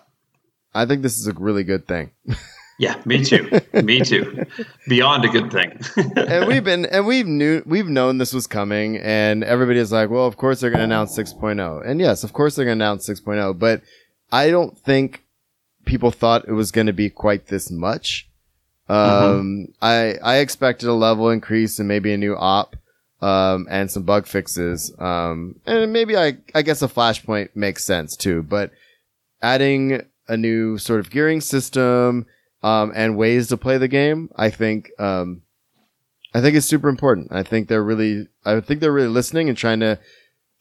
I 0.73 0.85
think 0.85 1.01
this 1.03 1.17
is 1.17 1.25
a 1.27 1.33
really 1.33 1.63
good 1.63 1.87
thing. 1.87 2.11
Yeah, 2.77 3.01
me 3.05 3.23
too. 3.23 3.49
me 3.73 4.01
too. 4.01 4.45
Beyond 4.87 5.25
a 5.25 5.29
good 5.29 5.51
thing. 5.51 5.79
and 6.15 6.47
we've 6.47 6.63
been 6.63 6.85
and 6.85 7.07
we've 7.07 7.27
knew 7.27 7.63
we've 7.65 7.87
known 7.87 8.17
this 8.17 8.33
was 8.33 8.47
coming 8.47 8.97
and 8.97 9.43
everybody 9.43 9.79
is 9.79 9.91
like, 9.91 10.09
well, 10.09 10.25
of 10.25 10.37
course 10.37 10.59
they're 10.59 10.69
going 10.69 10.79
to 10.79 10.85
announce 10.85 11.17
6.0. 11.17 11.87
And 11.87 11.99
yes, 11.99 12.23
of 12.23 12.33
course 12.33 12.55
they're 12.55 12.65
going 12.65 12.79
to 12.79 12.85
announce 12.85 13.07
6.0, 13.07 13.57
but 13.57 13.81
I 14.31 14.49
don't 14.49 14.77
think 14.77 15.23
people 15.85 16.11
thought 16.11 16.47
it 16.47 16.53
was 16.53 16.71
going 16.71 16.87
to 16.87 16.93
be 16.93 17.09
quite 17.09 17.47
this 17.47 17.71
much. 17.71 18.27
Um, 18.87 19.69
I 19.81 20.15
I 20.23 20.37
expected 20.37 20.87
a 20.89 20.93
level 20.93 21.29
increase 21.29 21.79
and 21.79 21.87
maybe 21.87 22.13
a 22.13 22.17
new 22.17 22.35
op 22.35 22.75
um, 23.21 23.67
and 23.69 23.89
some 23.89 24.03
bug 24.03 24.27
fixes. 24.27 24.93
Um, 24.99 25.55
and 25.65 25.91
maybe 25.91 26.15
I, 26.15 26.37
I 26.53 26.61
guess 26.61 26.81
a 26.81 26.87
flashpoint 26.87 27.55
makes 27.55 27.83
sense 27.83 28.15
too, 28.15 28.43
but 28.43 28.71
adding 29.41 30.05
a 30.27 30.37
new 30.37 30.77
sort 30.77 30.99
of 30.99 31.09
gearing 31.09 31.41
system, 31.41 32.25
um, 32.65 32.91
and 32.95 33.15
ways 33.15 33.47
to 33.49 33.57
play 33.57 33.77
the 33.77 33.87
game, 33.87 34.27
I 34.35 34.49
think, 34.49 34.89
um, 34.99 35.43
I 36.33 36.41
think 36.41 36.57
it's 36.57 36.65
super 36.65 36.89
important. 36.89 37.27
I 37.31 37.43
think 37.43 37.67
they're 37.67 37.83
really, 37.83 38.27
I 38.43 38.59
think 38.59 38.79
they're 38.79 38.91
really 38.91 39.07
listening 39.07 39.49
and 39.49 39.57
trying 39.57 39.81
to 39.81 39.99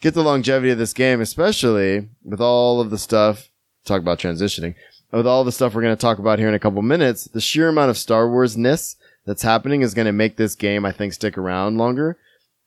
get 0.03 0.13
the 0.13 0.23
longevity 0.23 0.71
of 0.71 0.77
this 0.77 0.93
game, 0.93 1.23
especially 1.23 2.11
with 2.23 2.43
all 2.43 2.83
of 2.83 2.91
the 2.91 2.99
stuff, 2.99 3.49
talk 3.87 4.03
about 4.03 4.19
transitioning, 4.19 4.75
with 5.13 5.27
all 5.27 5.45
the 5.45 5.51
stuff 5.51 5.75
we're 5.75 5.81
going 5.81 5.97
to 5.97 6.01
talk 6.01 6.19
about 6.19 6.39
here 6.39 6.49
in 6.49 6.53
a 6.53 6.59
couple 6.59 6.83
minutes, 6.83 7.25
the 7.25 7.41
sheer 7.41 7.71
amount 7.71 7.89
of 7.89 7.97
Star 7.97 8.29
Wars 8.29 8.55
ness 8.55 8.97
that's 9.25 9.43
happening 9.43 9.81
is 9.81 9.95
going 9.95 10.05
to 10.05 10.13
make 10.13 10.37
this 10.37 10.55
game, 10.55 10.85
I 10.85 10.93
think, 10.93 11.15
stick 11.15 11.39
around 11.39 11.79
longer. 11.79 12.19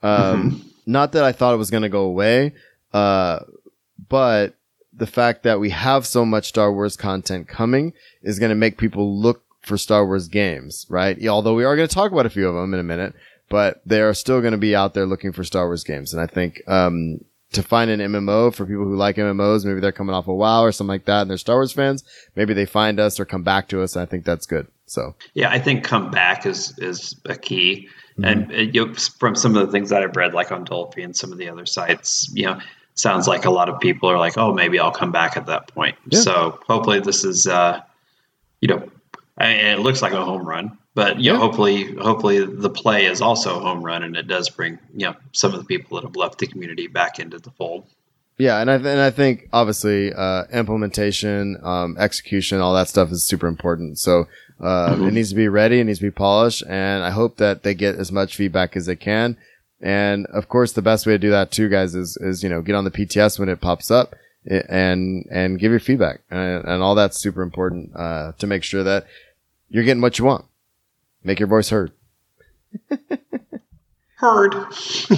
Um, 0.01 0.65
not 0.87 1.11
that 1.11 1.23
I 1.23 1.31
thought 1.31 1.53
it 1.53 1.57
was 1.57 1.69
going 1.69 1.83
to 1.83 1.89
go 1.89 2.05
away, 2.05 2.55
uh, 2.91 3.41
but 4.09 4.55
the 4.97 5.07
fact 5.07 5.43
that 5.43 5.59
we 5.59 5.69
have 5.69 6.05
so 6.05 6.25
much 6.25 6.47
Star 6.47 6.71
Wars 6.73 6.97
content 6.97 7.47
coming 7.47 7.93
is 8.21 8.39
going 8.39 8.49
to 8.49 8.55
make 8.55 8.77
people 8.77 9.19
look 9.19 9.43
for 9.61 9.77
Star 9.77 10.05
Wars 10.05 10.27
games, 10.27 10.85
right? 10.89 11.17
Although 11.27 11.55
we 11.55 11.65
are 11.65 11.75
going 11.75 11.87
to 11.87 11.93
talk 11.93 12.11
about 12.11 12.25
a 12.25 12.29
few 12.29 12.47
of 12.47 12.55
them 12.55 12.73
in 12.73 12.79
a 12.79 12.83
minute, 12.83 13.13
but 13.49 13.81
they 13.85 14.01
are 14.01 14.13
still 14.13 14.41
going 14.41 14.51
to 14.53 14.57
be 14.57 14.75
out 14.75 14.93
there 14.93 15.05
looking 15.05 15.31
for 15.31 15.43
Star 15.43 15.67
Wars 15.67 15.83
games. 15.83 16.13
And 16.13 16.21
I 16.21 16.27
think, 16.27 16.61
um, 16.67 17.19
to 17.53 17.63
find 17.63 17.89
an 17.89 18.01
MMO 18.01 18.53
for 18.53 18.65
people 18.65 18.83
who 18.83 18.95
like 18.97 19.15
MMOs, 19.15 19.63
maybe 19.65 19.79
they're 19.79 19.93
coming 19.93 20.13
off 20.13 20.27
a 20.27 20.33
WoW 20.33 20.63
or 20.63 20.71
something 20.73 20.89
like 20.89 21.05
that 21.05 21.21
and 21.21 21.29
they're 21.29 21.37
Star 21.37 21.55
Wars 21.55 21.71
fans, 21.71 22.03
maybe 22.35 22.53
they 22.53 22.65
find 22.65 22.99
us 22.99 23.19
or 23.19 23.25
come 23.25 23.43
back 23.43 23.69
to 23.69 23.81
us. 23.81 23.95
And 23.95 24.03
I 24.03 24.05
think 24.05 24.25
that's 24.25 24.45
good. 24.45 24.67
So 24.85 25.15
Yeah, 25.33 25.49
I 25.49 25.59
think 25.59 25.83
come 25.83 26.11
back 26.11 26.45
is 26.45 26.77
is 26.79 27.15
a 27.25 27.35
key, 27.35 27.87
Mm-hmm. 28.17 28.23
and 28.25 28.51
uh, 28.51 28.55
you 28.55 28.87
know, 28.87 28.93
from 28.95 29.35
some 29.35 29.55
of 29.55 29.63
the 29.63 29.71
things 29.71 29.91
that 29.91 30.01
I've 30.01 30.15
read, 30.15 30.33
like 30.33 30.51
on 30.51 30.65
Dulfy 30.65 31.03
and 31.03 31.15
some 31.15 31.31
of 31.31 31.37
the 31.37 31.49
other 31.49 31.67
sites, 31.67 32.27
you 32.33 32.47
know, 32.47 32.59
sounds 32.99 33.27
like 33.27 33.45
a 33.45 33.51
lot 33.51 33.69
of 33.69 33.79
people 33.79 34.09
are 34.09 34.17
like, 34.17 34.37
oh, 34.37 34.53
maybe 34.53 34.79
I'll 34.79 34.91
come 34.91 35.11
back 35.11 35.37
at 35.37 35.45
that 35.45 35.67
point. 35.67 35.95
Yeah. 36.09 36.19
So 36.19 36.59
hopefully 36.67 36.99
this 36.99 37.23
is, 37.23 37.47
uh, 37.47 37.81
you 38.61 38.67
know, 38.67 38.89
it 39.39 39.79
looks 39.79 40.01
like 40.01 40.13
a 40.13 40.23
home 40.23 40.47
run, 40.47 40.77
but 40.95 41.19
you 41.19 41.31
know, 41.31 41.37
hopefully, 41.37 41.93
hopefully 41.95 42.43
the 42.43 42.69
play 42.69 43.05
is 43.05 43.21
also 43.21 43.57
a 43.57 43.59
home 43.59 43.83
run, 43.83 44.01
and 44.01 44.15
it 44.15 44.27
does 44.27 44.49
bring 44.49 44.79
you 44.95 45.05
know 45.05 45.15
some 45.31 45.53
of 45.53 45.59
the 45.59 45.65
people 45.65 45.95
that 45.95 46.07
have 46.07 46.15
left 46.15 46.39
the 46.39 46.47
community 46.47 46.87
back 46.87 47.19
into 47.19 47.37
the 47.37 47.51
fold. 47.51 47.85
Yeah, 48.39 48.59
and 48.59 48.69
I 48.69 48.77
th- 48.77 48.87
and 48.87 48.99
I 48.99 49.11
think 49.11 49.47
obviously 49.53 50.11
uh, 50.13 50.45
implementation, 50.51 51.57
um, 51.63 51.97
execution, 51.99 52.61
all 52.61 52.73
that 52.73 52.87
stuff 52.87 53.11
is 53.11 53.27
super 53.27 53.47
important. 53.47 53.99
So 53.99 54.25
uh, 54.59 54.97
it 54.99 55.13
needs 55.13 55.29
to 55.29 55.35
be 55.35 55.47
ready, 55.47 55.79
it 55.79 55.83
needs 55.83 55.99
to 55.99 56.05
be 56.05 56.11
polished, 56.11 56.63
and 56.67 57.03
I 57.03 57.11
hope 57.11 57.37
that 57.37 57.61
they 57.61 57.75
get 57.75 57.95
as 57.95 58.11
much 58.11 58.35
feedback 58.35 58.75
as 58.75 58.87
they 58.87 58.95
can. 58.95 59.37
And 59.81 60.25
of 60.27 60.49
course, 60.49 60.71
the 60.71 60.81
best 60.81 61.05
way 61.05 61.13
to 61.13 61.19
do 61.19 61.29
that 61.29 61.51
too, 61.51 61.69
guys, 61.69 61.95
is 61.95 62.17
is 62.17 62.43
you 62.43 62.49
know 62.49 62.61
get 62.61 62.75
on 62.75 62.83
the 62.83 62.91
PTS 62.91 63.39
when 63.39 63.49
it 63.49 63.61
pops 63.61 63.91
up 63.91 64.15
and 64.45 65.25
and 65.29 65.59
give 65.59 65.71
your 65.71 65.79
feedback, 65.79 66.21
and, 66.31 66.65
and 66.65 66.81
all 66.81 66.95
that's 66.95 67.17
super 67.17 67.41
important 67.41 67.95
uh, 67.95 68.31
to 68.39 68.47
make 68.47 68.63
sure 68.63 68.83
that 68.83 69.05
you're 69.69 69.83
getting 69.83 70.01
what 70.01 70.17
you 70.17 70.25
want. 70.25 70.45
Make 71.23 71.39
your 71.39 71.47
voice 71.47 71.69
heard. 71.69 71.91
Heard. 74.17 74.55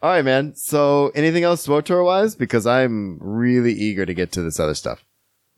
all 0.00 0.10
right, 0.10 0.24
man. 0.24 0.54
So 0.54 1.10
anything 1.16 1.42
else 1.42 1.66
SWTOR 1.66 2.04
wise? 2.04 2.36
Because 2.36 2.64
I'm 2.64 3.18
really 3.20 3.72
eager 3.72 4.06
to 4.06 4.14
get 4.14 4.30
to 4.32 4.42
this 4.42 4.60
other 4.60 4.74
stuff. 4.74 5.02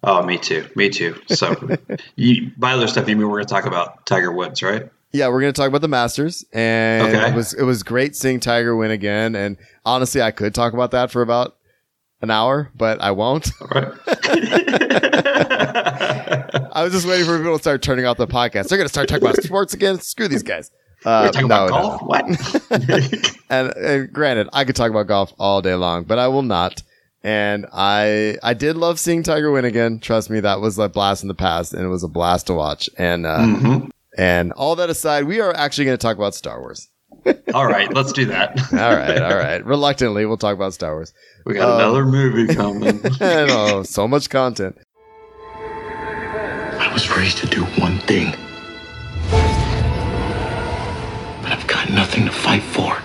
Oh, 0.03 0.23
me 0.23 0.39
too. 0.39 0.67
Me 0.75 0.89
too. 0.89 1.21
So, 1.27 1.77
you, 2.17 2.51
by 2.57 2.73
other 2.73 2.87
stuff, 2.87 3.09
you 3.11 3.17
mean 3.17 3.29
we're 3.29 3.37
going 3.37 3.47
to 3.47 3.53
talk 3.53 3.67
about 3.67 4.07
Tiger 4.07 4.33
Woods, 4.33 4.63
right? 4.63 4.89
Yeah, 5.13 5.29
we're 5.29 5.41
gonna 5.41 5.53
talk 5.53 5.69
about 5.69 5.81
the 5.81 5.89
Masters, 5.89 6.45
and 6.53 7.09
Okay. 7.15 7.29
it 7.31 7.35
was 7.35 7.55
it 7.55 7.63
was 7.63 7.83
great 7.83 8.15
seeing 8.15 8.41
Tiger 8.41 8.77
win 8.77 8.91
again. 8.91 9.35
And 9.35 9.57
honestly, 9.85 10.21
I 10.21 10.31
could 10.31 10.55
talk 10.55 10.73
about 10.75 10.91
that 10.91 11.11
for 11.11 11.23
about 11.23 11.57
an 12.21 12.31
hour, 12.31 12.71
but 12.77 13.01
I 13.01 13.13
won't. 13.13 13.51
Right. 13.75 13.93
I 16.73 16.83
was 16.83 16.93
just 16.93 17.07
waiting 17.07 17.27
for 17.27 17.39
people 17.39 17.57
to 17.57 17.63
start 17.63 17.83
turning 17.83 18.05
off 18.05 18.17
the 18.19 18.27
podcast. 18.27 18.69
They're 18.69 18.79
gonna 18.79 18.89
start 18.89 19.09
talking 19.09 19.25
about 19.27 19.43
sports 19.43 19.75
again. 19.75 19.99
Screw 20.01 20.29
these 20.29 20.43
guys. 20.43 20.71
Uh, 21.05 21.31
no, 21.35 21.45
about 21.47 21.71
no. 21.71 21.77
golf. 21.77 22.03
What? 22.03 23.35
And, 23.51 23.75
and 23.79 24.13
granted, 24.13 24.51
I 24.53 24.65
could 24.67 24.77
talk 24.77 24.91
about 24.91 25.07
golf 25.07 25.33
all 25.39 25.63
day 25.63 25.75
long, 25.75 26.05
but 26.05 26.19
I 26.19 26.29
will 26.29 26.43
not. 26.43 26.83
And 27.23 27.65
I 27.73 28.37
I 28.43 28.53
did 28.53 28.77
love 28.77 28.99
seeing 29.01 29.23
Tiger 29.23 29.51
win 29.51 29.65
again. 29.65 30.01
Trust 30.01 30.29
me, 30.29 30.41
that 30.41 30.61
was 30.61 30.79
a 30.79 30.87
blast 30.91 31.23
in 31.23 31.29
the 31.29 31.35
past, 31.35 31.73
and 31.73 31.83
it 31.83 31.89
was 31.89 32.03
a 32.05 32.09
blast 32.09 32.49
to 32.49 32.55
watch. 32.55 32.91
And 32.99 33.25
uh, 33.25 33.39
Mhm. 33.39 33.91
And 34.19 34.53
all 34.53 34.77
that 34.77 34.91
aside, 34.91 35.25
we 35.25 35.41
are 35.41 35.55
actually 35.55 35.87
going 35.87 35.97
to 35.97 36.03
talk 36.03 36.17
about 36.17 36.35
Star 36.35 36.61
Wars. 36.61 36.89
All 37.55 37.67
right, 37.67 37.93
let's 37.95 38.13
do 38.13 38.27
that. 38.27 38.59
all 38.73 38.95
right, 38.95 39.21
all 39.23 39.37
right. 39.37 39.65
Reluctantly, 39.65 40.25
we'll 40.27 40.37
talk 40.37 40.55
about 40.55 40.73
Star 40.75 40.95
Wars. 40.95 41.13
We 41.47 41.55
got 41.55 41.69
Um, 41.69 41.81
another 41.81 42.05
movie 42.05 42.55
coming. 42.55 43.01
And, 43.21 43.51
oh, 43.51 43.83
so 43.83 44.07
much 44.07 44.29
content. 44.31 44.77
I 45.55 46.91
was 46.93 47.11
raised 47.17 47.39
to 47.39 47.47
do 47.47 47.65
one 47.81 47.99
thing. 48.01 48.33
But 51.43 51.53
I've 51.53 51.67
got 51.67 51.91
nothing 51.91 52.27
to 52.27 52.31
fight 52.33 52.63
for. 52.63 52.97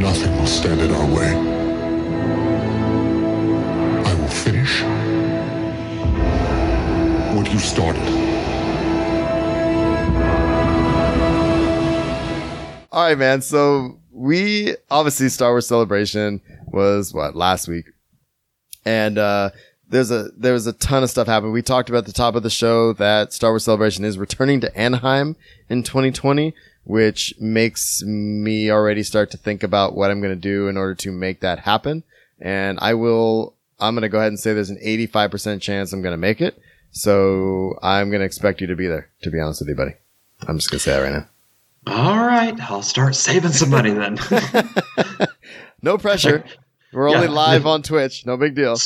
Nothing 0.00 0.36
will 0.38 0.46
stand 0.46 0.80
in 0.80 0.90
our 0.92 1.06
way. 1.14 1.43
All 12.94 13.02
right, 13.02 13.18
man. 13.18 13.42
So 13.42 13.98
we 14.12 14.76
obviously 14.88 15.28
Star 15.28 15.50
Wars 15.50 15.66
Celebration 15.66 16.40
was 16.68 17.12
what 17.12 17.34
last 17.34 17.66
week, 17.66 17.86
and 18.84 19.18
uh, 19.18 19.50
there's 19.88 20.12
a 20.12 20.28
there 20.36 20.52
was 20.52 20.68
a 20.68 20.74
ton 20.74 21.02
of 21.02 21.10
stuff 21.10 21.26
happening. 21.26 21.52
We 21.52 21.60
talked 21.60 21.88
about 21.88 22.06
the 22.06 22.12
top 22.12 22.36
of 22.36 22.44
the 22.44 22.50
show 22.50 22.92
that 22.92 23.32
Star 23.32 23.50
Wars 23.50 23.64
Celebration 23.64 24.04
is 24.04 24.16
returning 24.16 24.60
to 24.60 24.78
Anaheim 24.78 25.34
in 25.68 25.82
2020, 25.82 26.54
which 26.84 27.34
makes 27.40 28.00
me 28.04 28.70
already 28.70 29.02
start 29.02 29.32
to 29.32 29.38
think 29.38 29.64
about 29.64 29.96
what 29.96 30.12
I'm 30.12 30.20
going 30.20 30.32
to 30.32 30.40
do 30.40 30.68
in 30.68 30.76
order 30.76 30.94
to 30.94 31.10
make 31.10 31.40
that 31.40 31.58
happen. 31.58 32.04
And 32.38 32.78
I 32.80 32.94
will. 32.94 33.54
I'm 33.80 33.96
going 33.96 34.02
to 34.02 34.08
go 34.08 34.18
ahead 34.18 34.28
and 34.28 34.38
say 34.38 34.54
there's 34.54 34.70
an 34.70 34.78
85% 34.80 35.60
chance 35.60 35.92
I'm 35.92 36.00
going 36.00 36.12
to 36.12 36.16
make 36.16 36.40
it. 36.40 36.60
So 36.92 37.76
I'm 37.82 38.10
going 38.10 38.20
to 38.20 38.26
expect 38.26 38.60
you 38.60 38.68
to 38.68 38.76
be 38.76 38.86
there. 38.86 39.10
To 39.22 39.32
be 39.32 39.40
honest 39.40 39.62
with 39.62 39.70
you, 39.70 39.74
buddy, 39.74 39.94
I'm 40.46 40.58
just 40.58 40.70
going 40.70 40.78
to 40.78 40.84
say 40.84 40.92
that 40.92 41.02
right 41.02 41.12
now. 41.12 41.28
All 41.86 42.16
right, 42.26 42.58
I'll 42.70 42.82
start 42.82 43.14
saving 43.14 43.52
some 43.52 43.70
money 43.70 43.90
then. 43.90 44.18
No 45.82 45.98
pressure. 45.98 46.42
We're 46.94 47.10
Yeah. 47.10 47.16
only 47.16 47.28
live 47.28 47.66
on 47.66 47.82
Twitch. 47.82 48.24
No 48.24 48.38
big 48.38 48.54
deal. 48.54 48.76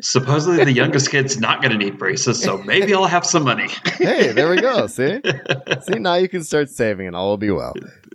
Supposedly 0.00 0.64
the 0.64 0.72
youngest 0.72 1.10
kid's 1.10 1.38
not 1.38 1.60
going 1.60 1.72
to 1.72 1.76
need 1.76 1.98
braces, 1.98 2.40
so 2.42 2.56
maybe 2.56 2.94
I'll 2.94 3.04
have 3.04 3.26
some 3.26 3.44
money. 3.44 3.68
Hey, 3.98 4.32
there 4.32 4.48
we 4.48 4.58
go. 4.58 4.86
See? 4.86 5.20
See, 5.82 5.98
now 5.98 6.14
you 6.14 6.26
can 6.28 6.42
start 6.42 6.70
saving 6.70 7.06
and 7.06 7.14
all 7.14 7.28
will 7.28 7.36
be 7.36 7.50
well. 7.50 7.74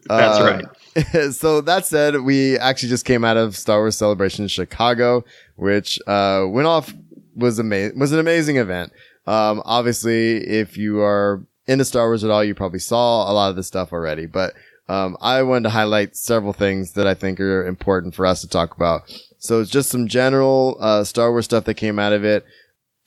That's 0.10 0.40
Um, 0.40 0.46
right. 0.48 1.34
so 1.34 1.62
that 1.62 1.86
said, 1.86 2.22
we 2.22 2.58
actually 2.58 2.90
just 2.90 3.06
came 3.06 3.24
out 3.24 3.38
of 3.38 3.56
Star 3.56 3.80
Wars 3.82 3.96
Celebration 3.98 4.48
Chicago, 4.48 5.24
which 5.56 6.00
uh, 6.08 6.46
went 6.48 6.68
off 6.68 6.92
was 7.36 7.60
amazing. 7.60 8.00
Was 8.00 8.12
an 8.14 8.20
amazing 8.20 8.58
event. 8.58 8.92
Um, 9.28 9.62
obviously, 9.66 10.38
if 10.38 10.76
you 10.76 11.02
are 11.02 11.46
into 11.68 11.86
Star 11.86 12.08
Wars 12.08 12.24
at 12.24 12.30
all, 12.30 12.44
you 12.44 12.56
probably 12.56 12.80
saw 12.80 13.30
a 13.30 13.34
lot 13.34 13.50
of 13.50 13.56
this 13.56 13.68
stuff 13.68 13.94
already. 13.94 14.26
But 14.26 14.54
um, 14.88 15.18
I 15.22 15.44
wanted 15.44 15.64
to 15.64 15.70
highlight 15.70 16.16
several 16.16 16.54
things 16.54 16.94
that 16.94 17.08
I 17.08 17.14
think 17.14 17.40
are 17.40 17.66
important 17.66 18.16
for 18.16 18.26
us 18.26 18.42
to 18.42 18.48
talk 18.48 18.76
about. 18.76 19.04
So 19.40 19.62
it's 19.62 19.72
just 19.72 19.90
some 19.90 20.08
general 20.08 20.78
uh, 20.80 21.04
Star 21.04 21.32
Wars 21.32 21.46
stuff 21.46 21.66
that 21.66 21.76
came 21.76 22.00
out 22.00 22.14
of 22.14 22.24
it. 22.24 22.46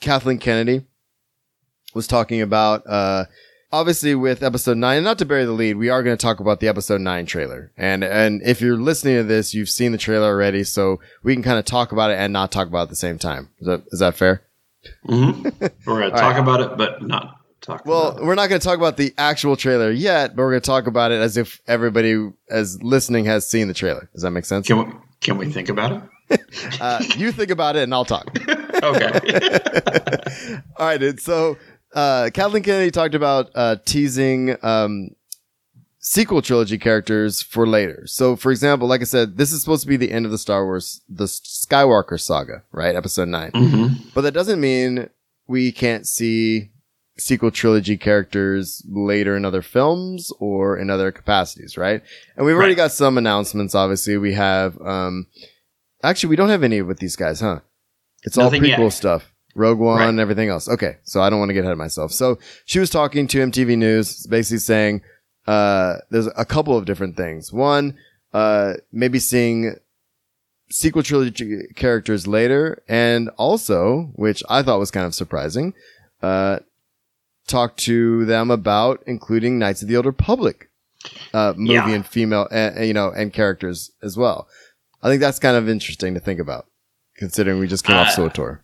Kathleen 0.01 0.38
Kennedy 0.38 0.85
was 1.95 2.07
talking 2.07 2.42
about 2.42 2.87
uh, 2.87 3.25
obviously 3.73 4.14
with 4.14 4.42
episode 4.42 4.77
nine, 4.77 5.03
not 5.03 5.19
to 5.19 5.25
bury 5.25 5.45
the 5.45 5.53
lead, 5.53 5.77
we 5.77 5.88
are 5.88 6.03
going 6.03 6.16
to 6.16 6.23
talk 6.23 6.40
about 6.40 6.61
the 6.61 6.69
episode 6.69 7.01
nine 7.01 7.27
trailer. 7.27 7.73
And 7.77 8.05
and 8.05 8.42
if 8.42 8.61
you're 8.61 8.77
listening 8.77 9.16
to 9.16 9.25
this, 9.25 9.55
you've 9.55 9.69
seen 9.69 9.92
the 9.92 9.99
trailer 9.99 10.29
already, 10.29 10.64
so 10.64 11.01
we 11.23 11.35
can 11.35 11.42
kind 11.42 11.59
of 11.59 11.64
talk 11.64 11.92
about 11.92 12.11
it 12.11 12.19
and 12.19 12.33
not 12.33 12.53
talk 12.53 12.69
about 12.69 12.81
it 12.81 12.83
at 12.83 12.88
the 12.90 12.97
same 12.97 13.19
time. 13.19 13.51
Is 13.61 13.66
that 13.66 13.83
is 13.90 14.01
that 14.01 14.14
fair? 14.14 14.42
hmm 15.05 15.42
We're 15.87 16.01
going 16.01 16.11
to 16.12 16.16
talk 16.16 16.37
about 16.37 16.61
it, 16.61 16.77
but 16.77 17.03
not 17.03 17.36
talk 17.61 17.85
Well, 17.87 18.19
we're 18.21 18.35
not 18.35 18.49
going 18.49 18.61
to 18.61 18.64
talk 18.64 18.79
about 18.79 18.97
the 18.97 19.12
actual 19.19 19.57
trailer 19.57 19.90
yet, 19.90 20.37
but 20.37 20.42
we're 20.42 20.53
going 20.53 20.62
to 20.62 20.66
talk 20.66 20.87
about 20.87 21.12
it 21.12 21.21
as 21.21 21.37
if 21.37 21.61
everybody 21.66 22.31
as 22.51 22.83
listening 22.83 23.25
has 23.27 23.47
seen 23.47 23.69
the 23.69 23.75
trailer. 23.75 24.09
Does 24.12 24.23
that 24.23 24.31
make 24.31 24.45
sense? 24.45 24.66
Can 24.66 24.79
we, 24.79 24.92
can 25.21 25.38
we 25.38 25.51
think 25.51 25.69
about 25.69 25.92
it? 25.92 26.03
Uh, 26.81 27.01
you 27.16 27.31
think 27.31 27.51
about 27.51 27.77
it, 27.77 27.85
and 27.85 27.95
I'll 27.95 28.05
talk. 28.05 28.37
Okay. 28.83 29.11
All 30.77 30.87
right, 30.87 30.99
dude. 31.01 31.21
So, 31.21 31.57
uh, 31.95 32.29
Kathleen 32.35 32.62
Kennedy 32.62 32.90
talked 32.90 33.14
about 33.14 33.51
uh, 33.55 33.77
teasing 33.87 34.57
um, 34.62 35.11
sequel 35.99 36.42
trilogy 36.42 36.77
characters 36.77 37.40
for 37.40 37.66
later. 37.66 38.07
So, 38.07 38.37
for 38.37 38.51
example, 38.53 38.87
like 38.87 39.01
I 39.01 39.05
said, 39.05 39.38
this 39.38 39.51
is 39.53 39.61
supposed 39.61 39.83
to 39.83 39.88
be 39.88 39.97
the 39.97 40.12
end 40.12 40.27
of 40.27 40.31
the 40.31 40.37
Star 40.38 40.64
Wars, 40.64 41.01
the 41.09 41.25
Skywalker 41.25 42.21
saga, 42.21 42.64
right? 42.71 42.95
Episode 42.95 43.29
9 43.29 43.51
hmm 43.55 43.87
But 44.14 44.23
that 44.23 44.33
doesn't 44.33 44.61
mean 44.61 45.09
we 45.47 45.73
can't 45.73 46.07
see 46.07 46.71
sequel 47.18 47.50
trilogy 47.50 47.96
characters 47.96 48.83
later 48.88 49.37
in 49.37 49.44
other 49.44 49.62
films 49.62 50.33
or 50.38 50.76
in 50.76 50.90
other 50.90 51.11
capacities, 51.12 51.76
right? 51.79 52.02
And 52.37 52.44
we've 52.46 52.57
already 52.57 52.74
got 52.74 52.92
some 52.92 53.16
announcements. 53.18 53.74
Obviously, 53.74 54.16
we 54.18 54.35
have. 54.35 54.81
Um, 54.81 55.26
actually, 56.02 56.31
we 56.31 56.37
don't 56.37 56.50
have 56.50 56.62
any 56.62 56.83
with 56.83 56.98
these 56.98 57.16
guys, 57.16 57.40
huh? 57.40 57.61
It's 58.22 58.37
Nothing 58.37 58.62
all 58.62 58.68
yet. 58.68 58.79
prequel 58.79 58.92
stuff. 58.92 59.33
Rogue 59.55 59.79
One 59.79 60.00
Right. 60.00 60.09
and 60.11 60.20
everything 60.20 60.50
else. 60.50 60.68
Okay, 60.68 60.98
so 61.05 61.22
I 61.22 61.31
don't 61.31 61.38
want 61.38 61.48
to 61.48 61.55
get 61.55 61.61
ahead 61.61 61.72
of 61.72 61.79
myself. 61.79 62.12
So 62.12 62.38
she 62.66 62.79
was 62.79 62.90
talking 62.90 63.26
to 63.29 63.38
MTV 63.38 63.79
News, 63.79 64.26
basically 64.26 64.59
saying 64.59 65.00
uh, 65.46 65.96
there's 66.11 66.26
a 66.37 66.44
couple 66.44 66.76
of 66.76 66.85
different 66.85 67.16
things. 67.16 67.52
One, 67.52 67.96
uh, 68.35 68.74
maybe 68.92 69.18
seeing 69.18 69.76
sequel 70.68 71.02
trilogy 71.02 71.68
characters 71.76 72.26
later, 72.26 72.83
and 72.88 73.31
also, 73.38 74.11
which 74.16 74.42
I 74.50 74.62
thought 74.62 74.79
was 74.81 74.90
kind 74.90 75.07
of 75.07 75.14
surprising, 75.14 75.72
uh, 76.22 76.59
talk 77.46 77.76
to 77.78 78.24
them 78.24 78.50
about 78.50 79.02
including 79.06 79.59
Knights 79.59 79.82
of 79.82 79.88
the 79.88 79.96
Old 79.96 80.06
Republic 80.06 80.68
uh, 81.32 81.54
movie 81.56 81.74
Yeah. 81.74 81.88
and 81.90 82.06
female, 82.06 82.48
uh, 82.50 82.72
you 82.80 82.92
know, 82.94 83.11
and 83.11 83.32
characters 83.32 83.90
as 84.02 84.16
well. 84.16 84.48
I 85.02 85.09
think 85.09 85.20
that's 85.20 85.38
kind 85.38 85.56
of 85.56 85.68
interesting 85.68 86.14
to 86.14 86.20
think 86.20 86.40
about, 86.40 86.66
considering 87.16 87.59
we 87.61 87.68
just 87.68 87.85
came 87.85 87.96
off 87.96 88.09
Uh, 88.18 88.28
SWTOR. 88.28 88.59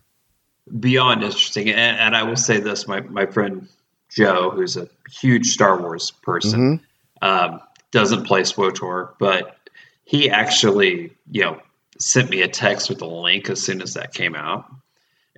Beyond 0.81 1.23
interesting. 1.23 1.69
And, 1.71 1.99
and 1.99 2.17
I 2.17 2.23
will 2.23 2.37
say 2.37 2.59
this 2.61 2.87
my, 2.89 3.01
my 3.01 3.27
friend 3.27 3.69
Joe, 4.11 4.51
who's 4.51 4.77
a 4.77 4.89
huge 5.21 5.47
Star 5.49 5.81
Wars 5.81 6.11
person, 6.23 6.79
Mm-hmm. 7.23 7.53
um, 7.55 7.61
doesn't 7.93 8.25
play 8.25 8.41
SWTOR, 8.43 9.15
but 9.19 9.57
he 10.05 10.31
actually, 10.31 11.13
you 11.31 11.43
know, 11.43 11.61
sent 11.99 12.31
me 12.31 12.41
a 12.43 12.49
text 12.49 12.89
with 12.89 13.03
a 13.03 13.07
link 13.07 13.49
as 13.51 13.63
soon 13.63 13.81
as 13.83 13.95
that 13.95 14.15
came 14.15 14.35
out. 14.35 14.65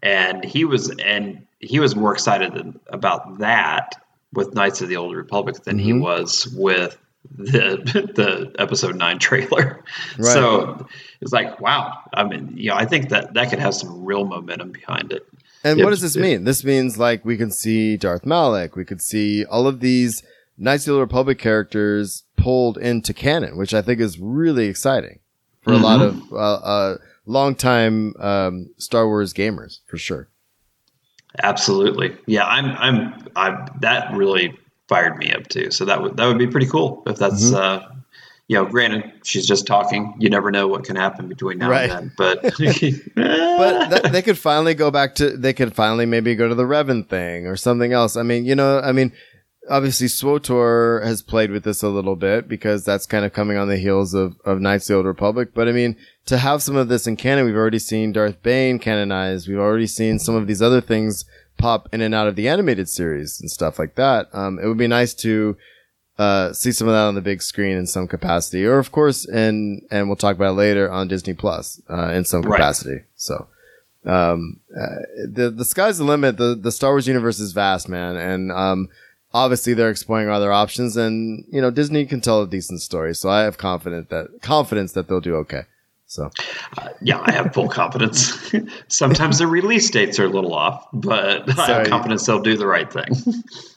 And 0.03 0.45
he 0.45 0.65
was 0.65 0.91
and 0.99 1.47
he 1.61 1.81
was 1.81 1.97
more 1.97 2.13
excited 2.13 2.79
about 2.89 3.39
that 3.39 3.95
with 4.33 4.55
Knights 4.55 4.83
of 4.83 4.89
the 4.89 4.97
Old 4.97 5.15
Republic 5.17 5.63
than 5.65 5.79
he 5.79 5.93
Mhm. 5.93 6.01
was 6.03 6.47
with 6.49 6.99
the 7.37 7.77
the 8.15 8.53
episode 8.61 8.97
nine 8.97 9.19
trailer. 9.19 9.83
Right. 10.19 10.33
So 10.33 10.87
it's 11.21 11.33
like, 11.33 11.59
wow. 11.61 11.99
I 12.13 12.25
mean, 12.25 12.53
you 12.55 12.71
know, 12.71 12.77
I 12.77 12.85
think 12.85 13.09
that 13.11 13.33
that 13.35 13.49
could 13.51 13.59
have 13.61 13.75
some 13.75 14.05
real 14.05 14.25
momentum 14.27 14.73
behind 14.73 15.13
it. 15.13 15.27
And 15.63 15.79
Yeah, 15.79 15.85
what 15.85 15.91
does 15.91 16.03
this 16.03 16.17
it- 16.17 16.21
mean? 16.21 16.45
This 16.45 16.65
means 16.65 16.99
like 16.99 17.25
we 17.25 17.39
can 17.39 17.51
see 17.51 17.97
Darth 17.97 18.27
Malak, 18.27 18.77
we 18.77 18.85
could 18.85 19.01
see 19.01 19.45
all 19.47 19.67
of 19.67 19.81
these 19.81 20.23
Knights 20.59 20.83
of 20.85 20.87
the 20.87 20.93
Old 20.93 21.01
Republic 21.01 21.39
characters 21.39 22.25
pulled 22.37 22.77
into 22.79 23.15
canon, 23.15 23.57
which 23.57 23.73
I 23.75 23.81
think 23.83 24.01
is 24.01 24.19
really 24.21 24.67
exciting 24.67 25.19
for 25.63 25.73
a 25.73 25.79
lot 25.79 26.01
of 26.03 26.21
uh, 26.33 26.37
uh, 26.37 26.97
longtime 27.27 28.15
um, 28.19 28.71
Star 28.79 29.07
Wars 29.07 29.33
gamers, 29.35 29.81
for 29.87 29.97
sure. 29.99 30.29
Absolutely. 31.43 32.17
Yeah, 32.27 32.45
I'm 32.47 32.67
I'm 32.77 33.27
I 33.35 33.69
that 33.81 34.15
really 34.15 34.57
fired 34.89 35.17
me 35.19 35.33
up 35.33 35.49
too. 35.49 35.71
So 35.71 35.85
that 35.85 36.01
would 36.01 36.17
that 36.17 36.27
would 36.27 36.39
be 36.39 36.47
pretty 36.47 36.67
cool 36.69 37.03
if 37.07 37.17
that's 37.17 37.47
Mm-hmm. 37.51 37.57
uh 37.57 37.89
you 38.47 38.57
know, 38.57 38.67
granted 38.67 39.11
she's 39.25 39.47
just 39.47 39.67
talking. 39.67 40.15
You 40.19 40.29
never 40.29 40.51
know 40.51 40.69
what 40.69 40.85
can 40.85 40.97
happen 40.97 41.29
between 41.29 41.57
now 41.59 41.71
Right. 41.71 41.91
and 41.91 42.11
then. 42.11 42.13
But 42.19 42.43
But 43.17 43.89
th- 43.89 44.13
they 44.13 44.21
could 44.21 44.37
finally 44.39 44.75
go 44.75 44.91
back 44.91 45.15
to, 45.15 45.31
they 45.35 45.55
could 45.55 45.75
finally 45.75 46.05
maybe 46.05 46.35
go 46.35 46.47
to 46.47 46.55
the 46.55 46.65
Revan 46.65 47.09
thing 47.09 47.47
or 47.47 47.57
something 47.57 47.95
else. 47.95 48.17
I 48.19 48.23
mean, 48.23 48.45
you 48.45 48.55
know, 48.55 48.81
I 48.81 48.93
mean, 48.93 49.13
obviously 49.71 50.07
SWTOR 50.07 51.05
has 51.05 51.23
played 51.23 51.51
with 51.51 51.65
this 51.65 51.83
a 51.83 51.89
little 51.89 52.17
bit 52.17 52.49
because 52.49 52.85
that's 52.85 53.07
kind 53.07 53.25
of 53.25 53.33
coming 53.33 53.57
on 53.57 53.69
the 53.69 53.77
heels 53.79 54.15
of, 54.15 54.37
of 54.45 54.61
Knights 54.61 54.85
of 54.91 54.95
the 54.95 54.97
Old 54.97 55.07
Republic. 55.07 55.51
But 55.55 55.69
I 55.69 55.73
mean, 55.73 55.97
to 56.27 56.39
have 56.39 56.63
some 56.63 56.77
of 56.77 56.89
this 56.89 57.07
in 57.07 57.17
canon, 57.17 57.45
we've 57.47 57.55
already 57.55 57.79
seen 57.79 58.13
Darth 58.13 58.43
Bane 58.43 58.79
canonized. 58.79 59.49
We've 59.49 59.59
already 59.59 59.87
seen 59.87 60.19
some 60.19 60.35
of 60.35 60.47
these 60.47 60.63
other 60.63 60.81
things 60.81 61.25
pop 61.57 61.89
in 61.93 62.01
and 62.01 62.15
out 62.15 62.29
of 62.29 62.37
the 62.37 62.49
animated 62.49 62.89
series 62.89 63.41
and 63.41 63.51
stuff 63.51 63.79
like 63.79 63.95
that. 63.95 64.29
Um, 64.33 64.59
it 64.59 64.67
would 64.67 64.79
be 64.79 64.87
nice 64.89 65.15
to, 65.15 65.57
uh, 66.19 66.53
see 66.53 66.71
some 66.73 66.87
of 66.89 66.95
that 66.95 67.05
on 67.07 67.15
the 67.15 67.21
big 67.21 67.43
screen 67.43 67.77
in 67.77 67.87
some 67.87 68.07
capacity, 68.07 68.65
or 68.65 68.79
of 68.79 68.93
course, 68.93 69.25
and, 69.27 69.83
and 69.91 70.09
we'll 70.09 70.17
talk 70.17 70.37
about 70.37 70.51
it 70.51 70.57
later 70.57 70.91
on 70.91 71.09
Disney 71.09 71.35
Plus, 71.35 71.81
uh, 71.91 72.09
in 72.11 72.25
some 72.25 72.43
Right. 72.43 72.59
capacity. 72.59 73.03
So, 73.17 73.49
um, 74.05 74.61
uh, 74.77 74.97
the, 75.29 75.51
the 75.51 75.65
sky's 75.65 75.99
the 75.99 76.05
limit. 76.05 76.37
The, 76.37 76.55
the 76.55 76.71
Star 76.71 76.91
Wars 76.93 77.09
universe 77.09 77.41
is 77.41 77.53
vast, 77.53 77.89
man. 77.89 78.17
And, 78.17 78.53
um, 78.53 78.89
obviously 79.35 79.75
they're 79.75 79.91
exploring 79.91 80.31
other 80.31 80.51
options 80.53 80.97
and, 80.97 81.45
you 81.51 81.61
know, 81.61 81.71
Disney 81.71 82.07
can 82.07 82.21
tell 82.23 82.41
a 82.43 82.47
decent 82.47 82.81
story. 82.81 83.15
So 83.15 83.29
I 83.29 83.43
have 83.43 83.59
confident 83.59 84.09
that, 84.09 84.29
confidence 84.41 84.93
that 84.93 85.09
they'll 85.09 85.21
do 85.21 85.35
okay. 85.37 85.63
So 86.07 86.31
Uh, 86.79 86.91
yeah, 87.03 87.21
I 87.25 87.33
have 87.33 87.53
full 87.53 87.69
confidence. 87.69 88.33
Sometimes 88.89 89.39
the 89.39 89.49
release 89.49 89.91
dates 89.91 90.21
are 90.21 90.27
a 90.27 90.29
little 90.29 90.55
off, 90.55 90.87
but 90.93 91.49
I 91.59 91.67
have 91.67 91.89
confidence 91.89 92.25
they'll 92.25 92.43
do 92.43 92.57
the 92.57 92.67
right 92.69 92.91
thing. 92.93 93.09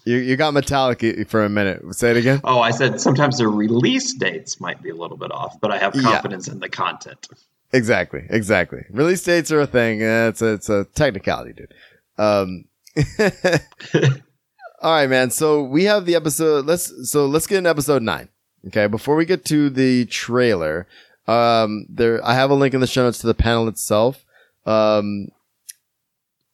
you 0.06 0.18
you 0.18 0.36
got 0.36 0.54
metallic 0.54 1.04
for 1.30 1.44
a 1.44 1.50
minute. 1.50 1.82
Say 1.96 2.12
it 2.12 2.18
again. 2.18 2.42
Oh, 2.44 2.60
I 2.60 2.70
said 2.72 3.02
sometimes 3.02 3.40
the 3.40 3.48
release 3.48 4.14
dates 4.14 4.60
might 4.62 4.84
be 4.84 4.90
a 4.92 4.96
little 4.96 5.18
bit 5.18 5.32
off, 5.32 5.60
but 5.60 5.72
I 5.72 5.80
have 5.80 5.96
Yeah. 5.96 6.04
confidence 6.04 6.48
in 6.48 6.60
the 6.60 6.70
content. 6.70 7.28
Exactly, 7.74 8.26
exactly. 8.30 8.84
Release 8.92 9.24
dates 9.24 9.52
are 9.52 9.62
a 9.62 9.68
thing. 9.68 10.02
It's 10.02 10.42
a, 10.42 10.54
it's 10.54 10.70
a 10.70 10.86
technicality, 10.94 11.54
dude. 11.54 11.74
Um, 12.20 12.66
all 14.82 14.92
right, 14.92 15.10
man. 15.10 15.30
So 15.32 15.64
we 15.64 15.86
have 15.86 16.06
the 16.06 16.16
episode. 16.16 16.66
Let's 16.66 17.10
so 17.12 17.26
let's 17.26 17.48
get 17.48 17.58
into 17.60 17.70
episode 17.70 18.02
nine. 18.02 18.30
Okay, 18.68 18.88
before 18.88 19.16
we 19.16 19.26
get 19.26 19.46
to 19.46 19.70
the 19.70 20.06
trailer, 20.06 20.88
um, 21.28 21.86
there 21.90 22.24
I 22.26 22.34
have 22.34 22.50
a 22.52 22.56
link 22.56 22.74
in 22.74 22.82
the 22.82 22.88
show 22.88 23.04
notes 23.04 23.20
to 23.20 23.28
the 23.28 23.34
panel 23.34 23.68
itself. 23.68 24.24
Um, 24.66 25.30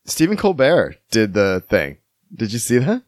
Stephen 0.05 0.37
Colbert 0.37 0.97
did 1.11 1.33
the 1.33 1.63
thing. 1.69 1.97
Did 2.35 2.51
you 2.53 2.59
see 2.59 2.77
that? 2.79 3.03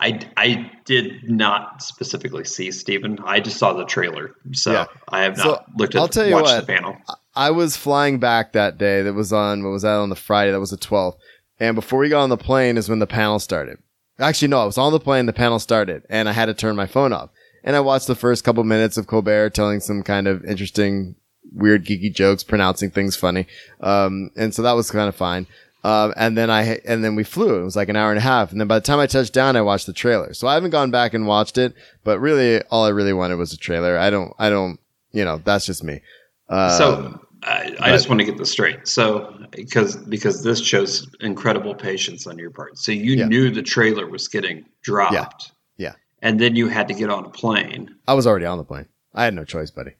I, 0.00 0.20
I 0.36 0.70
did 0.84 1.28
not 1.28 1.82
specifically 1.82 2.44
see 2.44 2.70
Stephen. 2.70 3.18
I 3.24 3.40
just 3.40 3.56
saw 3.58 3.72
the 3.72 3.84
trailer. 3.84 4.32
So 4.52 4.70
Yeah. 4.72 4.84
I 5.08 5.22
have 5.24 5.36
not 5.36 5.44
So, 5.44 5.62
looked 5.76 5.94
at 5.96 6.00
I'll 6.00 6.06
tell 6.08 6.26
you 6.26 6.34
what. 6.34 6.60
the 6.60 6.72
panel. 6.72 6.96
I 7.34 7.50
was 7.50 7.76
flying 7.76 8.18
back 8.20 8.52
that 8.52 8.78
day. 8.78 9.02
That 9.02 9.14
was 9.14 9.32
on 9.32 9.64
what 9.64 9.70
was 9.70 9.82
that 9.82 9.96
on 9.96 10.08
the 10.08 10.14
Friday? 10.16 10.52
That 10.52 10.60
was 10.60 10.70
the 10.70 10.76
twelfth. 10.76 11.18
And 11.58 11.74
before 11.74 11.98
we 11.98 12.08
got 12.08 12.22
on 12.22 12.28
the 12.30 12.36
plane 12.36 12.76
is 12.76 12.88
when 12.88 13.00
the 13.00 13.06
panel 13.08 13.38
started. 13.40 13.78
Actually, 14.18 14.48
no, 14.48 14.60
I 14.60 14.66
was 14.66 14.78
on 14.78 14.92
the 14.92 15.00
plane. 15.00 15.26
The 15.26 15.32
panel 15.32 15.58
started, 15.58 16.02
and 16.10 16.28
I 16.28 16.32
had 16.32 16.46
to 16.46 16.54
turn 16.54 16.76
my 16.76 16.86
phone 16.86 17.12
off. 17.12 17.30
And 17.64 17.76
I 17.76 17.80
watched 17.80 18.06
the 18.06 18.14
first 18.14 18.44
couple 18.44 18.64
minutes 18.64 18.96
of 18.96 19.06
Colbert 19.06 19.50
telling 19.50 19.80
some 19.80 20.02
kind 20.02 20.26
of 20.26 20.44
interesting, 20.44 21.16
weird, 21.52 21.84
geeky 21.84 22.12
jokes, 22.12 22.42
pronouncing 22.42 22.90
things 22.90 23.16
funny. 23.16 23.46
Um, 23.80 24.30
and 24.36 24.54
so 24.54 24.62
that 24.62 24.72
was 24.72 24.90
kind 24.90 25.08
of 25.08 25.14
fine. 25.14 25.46
Um, 25.84 26.12
and 26.16 26.36
then 26.36 26.50
I 26.50 26.80
and 26.84 27.04
then 27.04 27.14
we 27.14 27.22
flew. 27.24 27.60
It 27.60 27.64
was 27.64 27.76
like 27.76 27.88
an 27.88 27.96
hour 27.96 28.10
and 28.10 28.18
a 28.18 28.22
half. 28.22 28.50
And 28.50 28.60
then 28.60 28.66
by 28.66 28.78
the 28.78 28.84
time 28.84 28.98
I 28.98 29.06
touched 29.06 29.32
down, 29.32 29.56
I 29.56 29.62
watched 29.62 29.86
the 29.86 29.92
trailer. 29.92 30.34
So 30.34 30.48
I 30.48 30.54
haven't 30.54 30.70
gone 30.70 30.90
back 30.90 31.14
and 31.14 31.26
watched 31.26 31.56
it. 31.56 31.74
But 32.04 32.18
really, 32.18 32.62
all 32.70 32.84
I 32.84 32.90
really 32.90 33.12
wanted 33.12 33.36
was 33.36 33.52
a 33.52 33.56
trailer. 33.56 33.96
I 33.96 34.10
don't. 34.10 34.32
I 34.38 34.50
don't. 34.50 34.80
You 35.12 35.24
know, 35.24 35.40
that's 35.44 35.66
just 35.66 35.84
me. 35.84 36.00
Uh, 36.48 36.76
so 36.76 37.20
I, 37.42 37.74
I 37.80 37.90
just 37.90 38.08
want 38.08 38.20
to 38.20 38.24
get 38.24 38.36
this 38.36 38.50
straight. 38.50 38.88
So 38.88 39.32
because 39.52 39.96
because 39.96 40.42
this 40.42 40.60
shows 40.60 41.08
incredible 41.20 41.74
patience 41.74 42.26
on 42.26 42.38
your 42.38 42.50
part. 42.50 42.78
So 42.78 42.90
you 42.92 43.14
Yeah. 43.16 43.26
knew 43.26 43.50
the 43.50 43.62
trailer 43.62 44.06
was 44.08 44.26
getting 44.28 44.64
dropped. 44.82 45.52
Yeah. 45.76 45.92
And 46.20 46.40
then 46.40 46.56
you 46.56 46.66
had 46.68 46.88
to 46.88 46.94
get 46.94 47.10
on 47.10 47.24
a 47.24 47.30
plane. 47.30 47.94
I 48.08 48.14
was 48.14 48.26
already 48.26 48.46
on 48.46 48.58
the 48.58 48.64
plane. 48.64 48.86
I 49.14 49.24
had 49.24 49.34
no 49.34 49.44
choice, 49.44 49.70
buddy. 49.70 49.92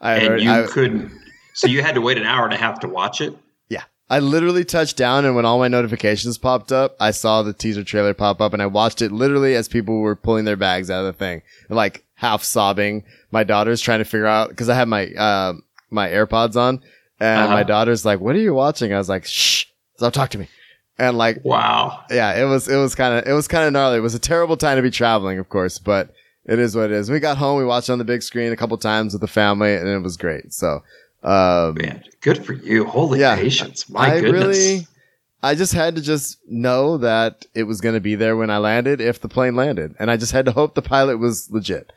I 0.00 0.14
and 0.16 0.28
already- 0.28 0.44
you 0.44 0.50
I- 0.50 0.66
couldn't 0.66 1.12
so 1.54 1.68
you 1.68 1.82
had 1.82 1.94
to 1.94 2.00
wait 2.00 2.18
an 2.18 2.24
hour 2.24 2.44
and 2.44 2.52
a 2.52 2.56
half 2.56 2.80
to 2.80 2.88
watch 2.88 3.20
it. 3.20 3.32
yeah. 3.68 3.84
I 4.10 4.18
literally 4.18 4.64
touched 4.64 4.96
down, 4.96 5.24
and 5.24 5.34
when 5.36 5.44
all 5.46 5.58
my 5.60 5.68
notifications 5.68 6.36
popped 6.36 6.72
up, 6.72 6.96
I 7.00 7.12
saw 7.12 7.42
the 7.42 7.52
teaser 7.54 7.84
trailer 7.84 8.12
pop 8.12 8.40
up, 8.40 8.52
and 8.52 8.60
I 8.60 8.66
watched 8.66 9.00
it 9.00 9.12
literally 9.12 9.54
as 9.54 9.66
people 9.68 10.00
were 10.00 10.14
pulling 10.16 10.44
their 10.44 10.56
bags 10.56 10.90
out 10.90 11.00
of 11.00 11.06
the 11.06 11.12
thing, 11.18 11.42
like 11.70 12.04
half 12.14 12.42
sobbing. 12.42 13.04
My 13.30 13.44
daughter's 13.44 13.80
trying 13.80 14.00
to 14.00 14.04
figure 14.04 14.26
out 14.26 14.48
because 14.50 14.68
I 14.68 14.74
had 14.74 14.88
my 14.88 15.06
uh, 15.14 15.54
my 15.94 16.08
AirPods 16.08 16.56
on, 16.56 16.80
and 17.20 17.44
Uh-huh. 17.44 17.52
my 17.52 17.62
daughter's 17.62 18.04
like, 18.04 18.20
"What 18.20 18.34
are 18.36 18.40
you 18.40 18.52
watching?" 18.54 18.92
I 18.92 18.98
was 18.98 19.08
like, 19.08 19.24
"Shh, 19.24 19.64
stop 19.96 20.12
talk 20.12 20.30
to 20.30 20.38
me." 20.38 20.48
And 20.98 21.16
like, 21.18 21.40
Wow. 21.44 22.02
yeah, 22.10 22.34
it 22.40 22.44
was 22.44 22.68
it 22.68 22.76
was 22.76 22.94
kind 22.94 23.14
of 23.18 23.26
it 23.26 23.32
was 23.32 23.48
kind 23.48 23.64
of 23.66 23.72
gnarly. 23.72 23.96
It 23.98 24.00
was 24.02 24.14
a 24.14 24.18
terrible 24.20 24.56
time 24.56 24.76
to 24.76 24.82
be 24.82 24.90
traveling, 24.90 25.38
of 25.38 25.48
course, 25.48 25.78
but 25.78 26.10
it 26.44 26.58
is 26.58 26.76
what 26.76 26.84
it 26.86 26.92
is. 26.92 27.10
We 27.10 27.18
got 27.20 27.36
home, 27.38 27.58
we 27.58 27.64
watched 27.64 27.88
on 27.90 27.98
the 27.98 28.04
big 28.04 28.22
screen 28.22 28.52
a 28.52 28.56
couple 28.56 28.76
times 28.78 29.12
with 29.14 29.20
the 29.20 29.26
family, 29.26 29.74
and 29.74 29.88
it 29.88 29.98
was 30.02 30.16
great. 30.16 30.52
So, 30.52 30.82
um, 31.22 31.74
Man, 31.76 32.04
good 32.20 32.44
for 32.44 32.52
you. 32.52 32.84
Holy 32.84 33.20
Yeah. 33.20 33.34
patience. 33.36 33.88
My 33.88 34.14
I 34.16 34.20
goodness. 34.20 34.32
really, 34.56 34.86
I 35.42 35.54
just 35.54 35.72
had 35.72 35.96
to 35.96 36.02
just 36.02 36.38
know 36.48 36.98
that 36.98 37.44
it 37.54 37.64
was 37.64 37.80
going 37.80 37.94
to 37.94 38.00
be 38.00 38.14
there 38.14 38.36
when 38.36 38.50
I 38.50 38.58
landed, 38.58 39.00
if 39.00 39.20
the 39.20 39.28
plane 39.28 39.56
landed, 39.56 39.94
and 39.98 40.10
I 40.10 40.16
just 40.16 40.32
had 40.32 40.44
to 40.46 40.52
hope 40.52 40.74
the 40.74 40.82
pilot 40.82 41.18
was 41.18 41.50
legit. 41.50 41.92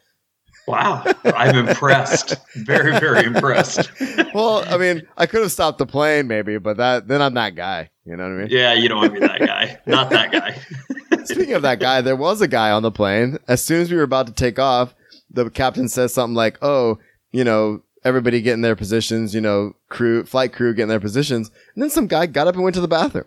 Wow. 0.68 1.04
I'm 1.24 1.56
impressed. 1.68 2.36
Very, 2.56 3.00
very 3.00 3.26
impressed. 3.26 3.90
Well, 4.34 4.64
I 4.68 4.78
mean, 4.78 5.08
I 5.18 5.26
could 5.26 5.42
have 5.42 5.52
stopped 5.52 5.80
the 5.80 5.86
plane 5.86 6.28
maybe, 6.28 6.58
but 6.58 6.78
that 6.78 7.08
then 7.08 7.22
I'm 7.22 7.34
that 7.36 7.56
guy. 7.56 7.90
You 8.06 8.16
know 8.18 8.24
what 8.24 8.34
I 8.34 8.36
mean? 8.36 8.48
Yeah, 8.52 8.74
you 8.74 8.88
don't 8.88 9.00
want 9.00 9.14
to 9.16 9.20
be 9.20 9.26
that 9.26 9.40
guy. 9.40 9.80
Not 9.88 10.10
that 10.12 10.32
guy. 10.32 10.60
Speaking 11.26 11.54
of 11.54 11.64
that 11.64 11.80
guy, 11.80 12.02
there 12.02 12.16
was 12.16 12.42
a 12.42 12.48
guy 12.48 12.70
on 12.72 12.84
the 12.84 12.92
plane. 12.92 13.40
As 13.48 13.64
soon 13.64 13.82
as 13.82 13.90
we 13.90 13.98
were 13.98 14.04
about 14.04 14.28
to 14.28 14.34
take 14.34 14.60
off, 14.60 14.94
the 15.32 15.50
captain 15.50 15.88
says 15.88 16.14
something 16.14 16.36
like, 16.36 16.58
"Oh, 16.62 17.00
you 17.32 17.44
know, 17.44 17.82
everybody 18.04 18.42
get 18.42 18.54
in 18.54 18.62
their 18.62 18.76
positions. 18.76 19.34
You 19.34 19.42
know, 19.42 19.74
crew, 19.90 20.24
flight 20.24 20.54
crew, 20.54 20.76
get 20.76 20.84
in 20.84 20.90
their 20.90 21.00
positions." 21.00 21.50
And 21.74 21.82
then 21.82 21.90
some 21.90 22.08
guy 22.08 22.28
got 22.28 22.48
up 22.48 22.56
and 22.56 22.64
went 22.64 22.76
to 22.76 22.82
the 22.82 22.88
bathroom. 22.88 23.26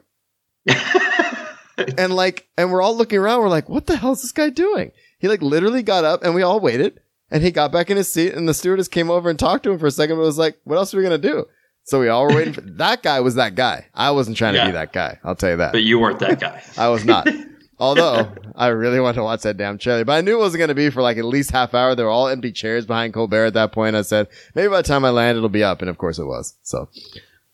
and 1.98 2.14
like, 2.14 2.46
and 2.56 2.70
we're 2.70 2.82
all 2.82 2.96
looking 2.96 3.18
around. 3.18 3.40
We're 3.40 3.48
like, 3.48 3.68
"What 3.68 3.86
the 3.86 3.96
hell 3.96 4.12
is 4.12 4.22
this 4.22 4.32
guy 4.32 4.50
doing?" 4.50 4.92
He 5.18 5.28
like 5.28 5.42
literally 5.42 5.82
got 5.82 6.04
up, 6.04 6.22
and 6.22 6.34
we 6.34 6.42
all 6.42 6.60
waited. 6.60 7.00
And 7.30 7.42
he 7.42 7.50
got 7.50 7.70
back 7.72 7.90
in 7.90 7.96
his 7.96 8.10
seat, 8.10 8.34
and 8.34 8.48
the 8.48 8.54
stewardess 8.54 8.88
came 8.88 9.10
over 9.10 9.30
and 9.30 9.38
talked 9.38 9.62
to 9.64 9.70
him 9.70 9.78
for 9.78 9.86
a 9.86 9.90
second. 9.90 10.16
But 10.16 10.22
was 10.22 10.38
like, 10.38 10.58
"What 10.64 10.76
else 10.76 10.92
are 10.92 10.96
we 10.96 11.02
gonna 11.02 11.18
do?" 11.18 11.46
So 11.84 12.00
we 12.00 12.08
all 12.08 12.26
were 12.26 12.34
waiting 12.34 12.52
for 12.52 12.60
that 12.62 13.02
guy. 13.02 13.20
Was 13.20 13.36
that 13.36 13.54
guy? 13.54 13.86
I 13.94 14.10
wasn't 14.10 14.36
trying 14.36 14.54
to 14.54 14.64
be 14.66 14.72
that 14.72 14.92
guy. 14.92 15.18
I'll 15.24 15.34
tell 15.36 15.50
you 15.50 15.56
that. 15.56 15.72
But 15.72 15.82
you 15.82 15.98
weren't 15.98 16.18
that 16.20 16.38
guy. 16.40 16.62
I 16.76 16.88
was 16.88 17.04
not. 17.04 17.26
Although 17.80 18.30
I 18.54 18.66
really 18.68 19.00
wanted 19.00 19.16
to 19.16 19.22
watch 19.22 19.40
that 19.42 19.56
damn 19.56 19.78
trailer, 19.78 20.04
but 20.04 20.12
I 20.12 20.20
knew 20.20 20.34
it 20.36 20.38
wasn't 20.38 20.58
going 20.58 20.68
to 20.68 20.74
be 20.74 20.90
for 20.90 21.00
like 21.00 21.16
at 21.16 21.24
least 21.24 21.50
half 21.50 21.72
hour. 21.72 21.94
There 21.94 22.04
were 22.04 22.10
all 22.12 22.28
empty 22.28 22.52
chairs 22.52 22.84
behind 22.84 23.14
Colbert 23.14 23.46
at 23.46 23.54
that 23.54 23.72
point. 23.72 23.96
I 23.96 24.02
said 24.02 24.28
maybe 24.54 24.68
by 24.68 24.82
the 24.82 24.88
time 24.88 25.02
I 25.04 25.10
land, 25.10 25.38
it'll 25.38 25.48
be 25.48 25.64
up, 25.64 25.80
and 25.80 25.88
of 25.88 25.96
course 25.96 26.18
it 26.18 26.26
was. 26.26 26.54
So 26.62 26.90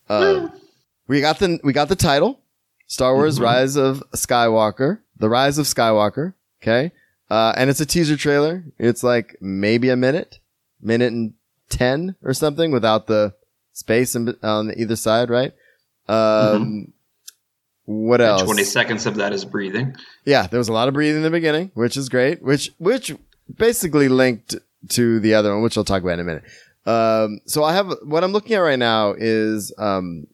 uh, 0.09 0.49
we 1.07 1.21
got 1.21 1.39
the 1.39 1.61
we 1.63 1.73
got 1.73 1.89
the 1.89 1.95
title, 1.97 2.41
Star 2.89 3.15
Wars: 3.15 3.39
Mhm. 3.39 3.43
Rise 3.45 3.77
of 3.77 4.03
Skywalker, 4.15 4.99
the 5.17 5.29
Rise 5.29 5.59
of 5.59 5.67
Skywalker. 5.67 6.35
Okay, 6.61 6.91
uh, 7.31 7.53
and 7.57 7.71
it's 7.71 7.81
a 7.81 7.87
teaser 7.87 8.17
trailer. 8.17 8.65
It's 8.79 9.03
like 9.03 9.37
maybe 9.41 9.89
a 9.89 9.97
minute, 9.97 10.39
minute 10.81 11.13
and 11.13 11.35
ten 11.69 12.17
or 12.23 12.33
something, 12.35 12.71
without 12.73 13.07
the 13.07 13.35
space 13.73 14.15
in, 14.15 14.35
on 14.43 14.73
either 14.77 14.97
side, 14.97 15.31
right? 15.31 15.53
Um, 16.09 16.93
What 17.85 18.21
And 18.21 18.31
else? 18.31 18.43
20 18.43 18.65
seconds 18.65 19.07
of 19.07 19.15
that 19.17 19.33
is 19.33 19.45
breathing. 19.45 19.95
Yeah, 20.25 20.47
there 20.49 20.59
was 20.59 20.69
a 20.69 20.73
lot 20.73 20.89
of 20.89 20.95
breathing 20.95 21.19
in 21.19 21.23
the 21.23 21.31
beginning, 21.31 21.71
which 21.75 21.97
is 21.97 22.09
great, 22.09 22.43
which 22.43 22.73
which 22.79 23.15
basically 23.59 24.09
linked 24.09 24.57
to 24.91 25.21
the 25.21 25.35
other 25.35 25.53
one, 25.55 25.63
which 25.63 25.77
I'll 25.77 25.85
talk 25.85 26.03
about 26.03 26.15
in 26.15 26.21
a 26.21 26.25
minute. 26.25 26.45
Um, 26.85 27.41
so 27.47 27.63
I 27.65 27.75
have 27.75 27.93
what 28.05 28.25
I'm 28.25 28.33
looking 28.33 28.55
at 28.55 28.59
right 28.61 28.79
now 28.79 29.15
is 29.17 29.73
um, 29.79 30.27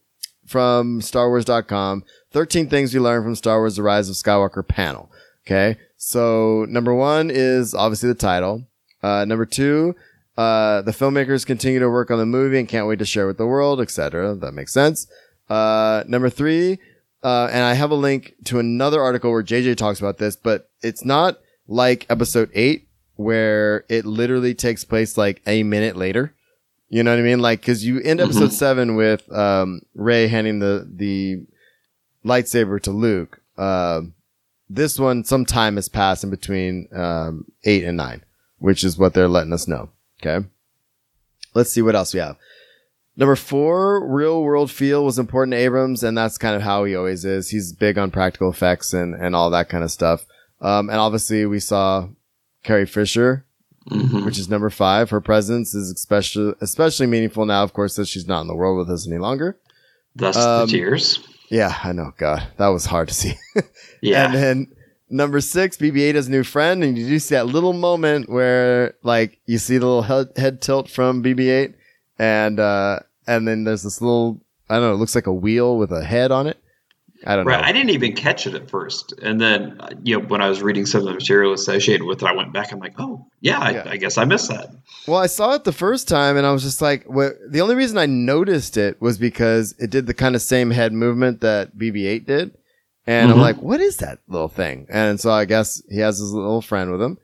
from 0.47 0.99
StarWars.com, 1.01 2.03
13 2.31 2.69
things 2.69 2.93
you 2.93 3.01
learn 3.01 3.23
from 3.23 3.35
Star 3.35 3.59
Wars: 3.59 3.75
The 3.75 3.83
Rise 3.83 4.09
of 4.09 4.15
Skywalker 4.15 4.67
panel. 4.67 5.11
Okay, 5.45 5.77
so 5.97 6.65
number 6.69 6.93
one 6.93 7.29
is 7.29 7.73
obviously 7.73 8.09
the 8.09 8.15
title. 8.15 8.63
Uh, 9.01 9.25
number 9.25 9.45
two, 9.45 9.95
uh, 10.37 10.81
the 10.81 10.91
filmmakers 10.91 11.45
continue 11.45 11.79
to 11.79 11.89
work 11.89 12.09
on 12.09 12.17
the 12.17 12.25
movie 12.25 12.57
and 12.57 12.67
can't 12.67 12.87
wait 12.87 12.99
to 12.99 13.05
share 13.05 13.27
with 13.27 13.37
the 13.37 13.45
world, 13.45 13.81
etc. 13.81 14.35
That 14.35 14.53
makes 14.53 14.73
sense. 14.73 15.07
Uh, 15.49 16.03
number 16.07 16.29
three, 16.29 16.79
uh, 17.23 17.49
and 17.51 17.63
I 17.63 17.73
have 17.73 17.91
a 17.91 17.95
link 17.95 18.35
to 18.45 18.59
another 18.59 19.01
article 19.01 19.31
where 19.31 19.43
JJ 19.43 19.75
talks 19.77 19.99
about 19.99 20.17
this, 20.17 20.35
but 20.35 20.69
it's 20.81 21.03
not 21.03 21.39
like 21.67 22.05
episode 22.09 22.49
eight 22.53 22.87
where 23.15 23.85
it 23.89 24.05
literally 24.05 24.53
takes 24.53 24.83
place 24.83 25.17
like 25.17 25.41
a 25.45 25.63
minute 25.63 25.95
later. 25.95 26.33
You 26.89 27.03
know 27.03 27.11
what 27.11 27.19
I 27.19 27.23
mean? 27.23 27.39
Like, 27.39 27.61
cause 27.61 27.83
you 27.83 27.99
end 28.01 28.19
episode 28.21 28.53
seven 28.53 28.95
with, 28.95 29.31
um, 29.31 29.81
Rey 29.93 30.27
handing 30.27 30.59
the, 30.59 30.87
the 30.89 31.45
lightsaber 32.25 32.81
to 32.83 32.91
Luke. 32.91 33.41
Um, 33.57 34.13
this 34.73 34.99
one, 34.99 35.23
some 35.23 35.45
time 35.45 35.75
has 35.75 35.89
passed 35.89 36.23
in 36.23 36.29
between, 36.29 36.87
um, 36.93 37.45
eight 37.63 37.83
and 37.83 37.97
nine, 37.97 38.23
which 38.59 38.83
is 38.83 38.97
what 38.97 39.13
they're 39.13 39.27
letting 39.27 39.53
us 39.53 39.67
know. 39.67 39.89
Okay. 40.21 40.45
Let's 41.53 41.71
see 41.71 41.81
what 41.81 41.95
else 41.95 42.13
we 42.13 42.19
have. 42.19 42.37
Number 43.15 43.35
four, 43.35 44.07
real 44.11 44.41
world 44.41 44.71
feel 44.71 45.05
was 45.05 45.19
important 45.19 45.51
to 45.53 45.57
Abrams, 45.57 46.01
and 46.03 46.17
that's 46.17 46.39
kind 46.39 46.55
of 46.55 46.63
how 46.63 46.83
he 46.83 46.95
always 46.95 47.25
is. 47.25 47.49
He's 47.49 47.71
big 47.71 47.97
on 47.99 48.09
practical 48.09 48.49
effects 48.49 48.93
and, 48.93 49.13
and 49.13 49.35
all 49.35 49.51
that 49.51 49.69
kind 49.69 49.83
of 49.83 49.91
stuff. 49.91 50.25
Um, 50.61 50.89
and 50.89 50.97
obviously 50.97 51.45
we 51.45 51.59
saw 51.59 52.07
Carrie 52.63 52.87
Fisher, 52.87 53.45
Mhm. 53.91 54.23
which 54.25 54.39
is 54.39 54.49
number 54.49 54.69
five. 54.69 55.09
Her 55.09 55.19
presence 55.21 55.75
is 55.75 55.91
especially, 55.91 56.53
especially 56.61 57.05
meaningful 57.05 57.45
now, 57.45 57.63
of 57.63 57.73
course, 57.73 57.97
that 57.97 58.07
she's 58.07 58.27
not 58.27 58.41
in 58.41 58.47
the 58.47 58.55
world 58.55 58.77
with 58.79 58.89
us 58.89 59.05
any 59.07 59.17
longer. 59.19 59.57
Thus 60.15 60.37
Um, 60.37 60.65
the 60.67 60.71
tears. 60.71 61.19
Yeah, 61.53 61.77
I 61.83 61.91
know. 61.91 62.13
God, 62.17 62.47
that 62.57 62.69
was 62.69 62.85
hard 62.87 63.09
to 63.09 63.13
see. 63.13 63.37
Yeah. 64.01 64.25
And 64.25 64.35
then 64.35 64.67
number 65.09 65.39
six, 65.39 65.77
BB-8 65.77 66.15
has 66.15 66.27
a 66.27 66.31
new 66.31 66.43
friend, 66.43 66.83
and 66.83 66.97
you 66.97 67.07
do 67.07 67.19
see 67.19 67.35
that 67.35 67.45
little 67.45 67.71
moment 67.71 68.27
where, 68.27 68.95
like, 69.01 69.39
you 69.45 69.59
see 69.59 69.77
the 69.77 69.85
little 69.85 70.01
head, 70.01 70.27
head 70.35 70.61
tilt 70.61 70.89
from 70.89 71.23
BB-8, 71.23 71.73
and 72.19 72.59
uh, 72.59 72.99
and 73.27 73.47
then 73.47 73.63
there's 73.63 73.83
this 73.83 74.01
little, 74.01 74.41
I 74.69 74.75
don't 74.75 74.83
know, 74.83 74.93
it 74.93 74.97
looks 74.97 75.15
like 75.15 75.27
a 75.27 75.33
wheel 75.33 75.77
with 75.77 75.93
a 75.93 76.03
head 76.03 76.31
on 76.31 76.47
it. 76.47 76.61
I 77.25 77.35
don't 77.35 77.45
Right. 77.45 77.61
know. 77.61 77.67
I 77.67 77.71
didn't 77.71 77.91
even 77.91 78.13
catch 78.13 78.45
it 78.47 78.53
at 78.55 78.69
first, 78.69 79.13
and 79.21 79.39
then 79.39 79.79
you 80.03 80.17
know 80.19 80.25
when 80.25 80.41
I 80.41 80.49
was 80.49 80.61
reading 80.61 80.85
some 80.85 81.01
of 81.01 81.05
the 81.07 81.13
material 81.13 81.53
associated 81.53 82.05
with 82.05 82.21
it, 82.21 82.25
I 82.27 82.33
went 82.33 82.51
back. 82.53 82.71
I'm 82.71 82.79
like, 82.79 82.95
oh 82.99 83.25
yeah, 83.41 83.59
I, 83.59 83.71
Yeah. 83.71 83.83
I 83.87 83.97
guess 83.97 84.17
I 84.17 84.25
missed 84.25 84.49
that. 84.49 84.69
Well, 85.07 85.19
I 85.19 85.27
saw 85.27 85.53
it 85.53 85.63
the 85.63 85.71
first 85.73 86.07
time 86.07 86.37
and 86.37 86.45
I 86.45 86.51
was 86.51 86.63
just 86.63 86.81
like, 86.81 87.03
what, 87.05 87.33
the 87.49 87.61
only 87.61 87.75
reason 87.75 87.97
I 87.97 88.05
noticed 88.05 88.77
it 88.77 89.01
was 89.01 89.17
because 89.17 89.73
it 89.79 89.89
did 89.89 90.05
the 90.07 90.13
kind 90.13 90.35
of 90.35 90.41
same 90.41 90.71
head 90.71 90.93
movement 90.93 91.41
that 91.41 91.77
BB-8 91.77 92.25
did. 92.25 92.51
And 93.05 93.29
I'm 93.31 93.37
Mhm. 93.37 93.41
like, 93.41 93.61
what 93.61 93.81
is 93.81 93.97
that 93.97 94.19
little 94.29 94.47
thing? 94.47 94.87
And 94.89 95.19
so 95.19 95.29
I 95.31 95.43
guess 95.43 95.81
he 95.89 95.99
has 95.99 96.19
his 96.19 96.31
little 96.31 96.61
friend 96.61 96.89
with 96.89 97.01
him. 97.01 97.17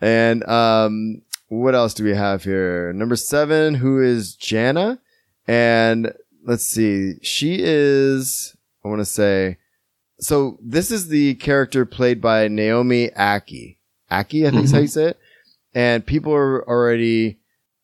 And, 0.00 0.44
um, 0.48 1.22
what 1.48 1.74
else 1.74 1.94
do 1.94 2.04
we 2.04 2.14
have 2.14 2.44
here? 2.44 2.92
Number 2.92 3.16
seven, 3.16 3.74
who 3.74 4.00
is 4.00 4.34
Jannah? 4.36 5.00
And 5.48 6.12
let's 6.44 6.64
see, 6.64 7.14
she 7.22 7.58
is, 7.60 8.54
I 8.86 8.88
want 8.88 9.00
to 9.00 9.04
say, 9.04 9.56
so 10.20 10.58
this 10.62 10.90
is 10.92 11.08
the 11.08 11.34
character 11.34 11.84
played 11.84 12.20
by 12.20 12.46
Naomi 12.48 13.08
Ackie. 13.10 13.76
Ackie, 14.10 14.46
I 14.46 14.50
think 14.50 14.64
is 14.64 14.70
how 14.72 14.78
you 14.78 14.86
say 14.86 15.06
it. 15.08 15.18
And 15.74 16.06
people 16.06 16.32
are 16.32 16.66
already, 16.68 17.38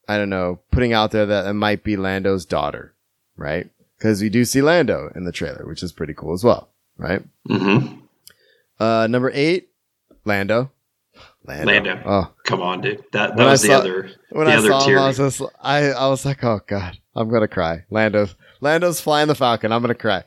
I 0.09 0.16
don't 0.16 0.30
know, 0.30 0.61
putting 0.70 0.92
out 0.92 1.11
there 1.11 1.26
that 1.26 1.46
it 1.46 1.53
might 1.55 1.82
be 1.82 1.96
Lando's 1.96 2.44
daughter, 2.46 2.94
right? 3.36 3.68
Because 3.98 4.22
we 4.22 4.28
do 4.28 4.44
see 4.44 4.62
Lando 4.62 5.11
in 5.16 5.24
the 5.24 5.32
trailer, 5.32 5.66
which 5.66 5.82
is 5.82 5.92
pretty 5.92 6.14
cool 6.14 6.32
as 6.32 6.44
well, 6.44 6.68
right? 6.96 7.22
Mm-hmm. 7.48 7.98
Uh, 8.78 9.07
number 9.09 9.30
eight, 9.34 9.68
Lando. 10.24 10.70
Lando. 11.44 11.66
Lando. 11.72 12.03
Oh, 12.07 12.32
Come 12.44 12.62
on, 12.62 12.80
dude. 12.80 13.05
That 13.12 13.30
that 13.30 13.36
When 13.36 13.46
I 13.48 13.50
was 13.50 13.62
the 13.62 13.68
saw- 13.68 13.78
other 13.78 14.11
when 14.30 14.46
the 14.46 14.53
I 14.53 14.57
other 14.57 14.68
saw 14.68 14.86
him. 14.88 14.98
I 14.98 15.07
was 15.09 15.16
just, 15.16 15.42
I, 15.61 15.90
I 15.90 16.07
was 16.09 16.24
like, 16.24 16.42
oh 16.44 16.61
god, 16.68 16.96
I'm 17.16 17.28
gonna 17.28 17.48
cry. 17.48 17.84
Lando's, 17.90 18.36
Lando's 18.61 19.00
flying 19.00 19.26
the 19.28 19.34
Falcon. 19.34 19.72
I'm 19.72 19.82
gonna 19.82 19.94
cry. 19.96 20.22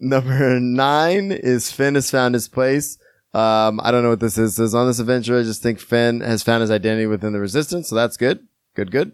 Number 0.00 0.60
nine 0.60 1.32
is 1.32 1.72
Finn 1.72 1.94
has 1.96 2.10
found 2.10 2.34
his 2.34 2.48
place. 2.48 2.98
Um, 3.34 3.80
I 3.82 3.90
don't 3.90 4.02
know 4.02 4.10
what 4.10 4.20
this 4.20 4.38
is. 4.38 4.52
It 4.52 4.54
says 4.56 4.74
on 4.74 4.86
this 4.86 4.98
adventure, 5.00 5.38
I 5.38 5.42
just 5.42 5.62
think 5.62 5.80
Finn 5.80 6.20
has 6.20 6.42
found 6.42 6.60
his 6.62 6.70
identity 6.70 7.06
within 7.06 7.32
the 7.32 7.40
Resistance, 7.40 7.88
so 7.88 7.94
that's 7.96 8.16
good, 8.16 8.46
good, 8.74 8.90
good. 8.90 9.12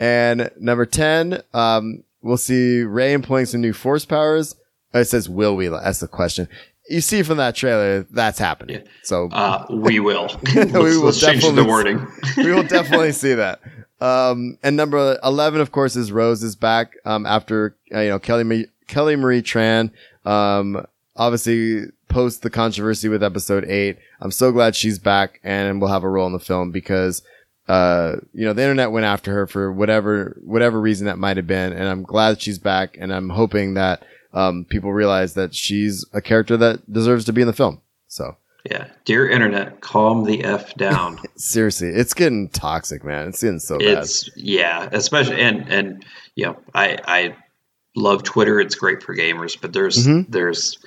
And 0.00 0.50
number 0.58 0.84
ten, 0.86 1.42
um, 1.54 2.02
we'll 2.22 2.36
see 2.38 2.82
Rey 2.82 3.12
employing 3.12 3.46
some 3.46 3.60
new 3.60 3.72
Force 3.72 4.04
powers. 4.04 4.56
Oh, 4.94 5.00
It 5.00 5.04
says, 5.06 5.28
"Will 5.28 5.54
we?" 5.54 5.68
That's 5.68 6.00
the 6.00 6.08
question. 6.08 6.48
You 6.90 7.00
see 7.00 7.22
from 7.22 7.36
that 7.38 7.54
trailer, 7.54 8.02
that's 8.10 8.38
happening. 8.40 8.76
Yeah. 8.82 8.90
So 9.04 9.28
uh, 9.30 9.66
we 9.70 10.00
will. 10.00 10.28
We 10.54 10.64
will 10.64 11.04
let's 11.04 11.20
change 11.20 11.42
the 11.42 11.48
definitely- 11.50 11.70
wording. 11.70 12.06
we 12.38 12.52
will 12.52 12.64
definitely 12.64 13.12
see 13.22 13.34
that. 13.34 13.60
Um, 14.00 14.58
and 14.64 14.76
number 14.76 15.16
11, 15.22 15.60
of 15.60 15.70
course, 15.70 15.94
is 15.94 16.10
Rose 16.10 16.42
is 16.42 16.56
back, 16.56 16.94
um, 17.04 17.24
after, 17.24 17.76
uh, 17.94 18.00
you 18.00 18.08
know, 18.08 18.18
Kelly, 18.18 18.66
Kelly 18.92 19.16
Marie 19.16 19.40
Tran, 19.40 19.90
um, 20.26 20.84
obviously 21.16 21.86
post 22.08 22.42
the 22.42 22.50
controversy 22.50 23.08
with 23.08 23.22
episode 23.22 23.64
eight. 23.64 23.96
I'm 24.20 24.30
so 24.30 24.52
glad 24.52 24.76
she's 24.76 24.98
back 24.98 25.40
and 25.42 25.80
will 25.80 25.88
have 25.88 26.04
a 26.04 26.10
role 26.10 26.26
in 26.26 26.34
the 26.34 26.38
film 26.38 26.72
because, 26.72 27.22
uh, 27.68 28.16
you 28.34 28.44
know, 28.44 28.52
the 28.52 28.60
internet 28.60 28.92
went 28.92 29.06
after 29.06 29.32
her 29.32 29.46
for 29.46 29.72
whatever, 29.72 30.36
whatever 30.44 30.78
reason 30.78 31.06
that 31.06 31.16
might 31.16 31.38
have 31.38 31.46
been. 31.46 31.72
And 31.72 31.88
I'm 31.88 32.02
glad 32.02 32.42
she's 32.42 32.58
back 32.58 32.98
and 33.00 33.14
I'm 33.14 33.30
hoping 33.30 33.72
that, 33.74 34.04
um, 34.34 34.66
people 34.66 34.92
realize 34.92 35.32
that 35.34 35.54
she's 35.54 36.04
a 36.12 36.20
character 36.20 36.58
that 36.58 36.92
deserves 36.92 37.24
to 37.24 37.32
be 37.32 37.40
in 37.40 37.46
the 37.46 37.54
film. 37.54 37.80
So 38.08 38.36
Yeah, 38.70 38.88
dear 39.06 39.26
internet, 39.26 39.80
calm 39.80 40.24
the 40.24 40.44
f 40.44 40.74
down. 40.74 41.18
seriously, 41.36 41.88
it's 41.88 42.12
getting 42.12 42.50
toxic, 42.50 43.04
man. 43.04 43.28
It's 43.28 43.40
getting 43.40 43.58
so 43.58 43.78
bad. 43.78 43.88
it's 43.88 44.28
yeah, 44.36 44.90
especially 44.92 45.40
and 45.40 45.66
and 45.70 46.04
you 46.34 46.44
know, 46.44 46.58
I 46.74 46.98
I 47.06 47.36
love 47.94 48.22
Twitter. 48.22 48.60
It's 48.60 48.74
great 48.74 49.02
for 49.02 49.14
gamers, 49.14 49.56
but 49.60 49.72
there's 49.72 50.06
Mhm. 50.06 50.26
there's 50.28 50.78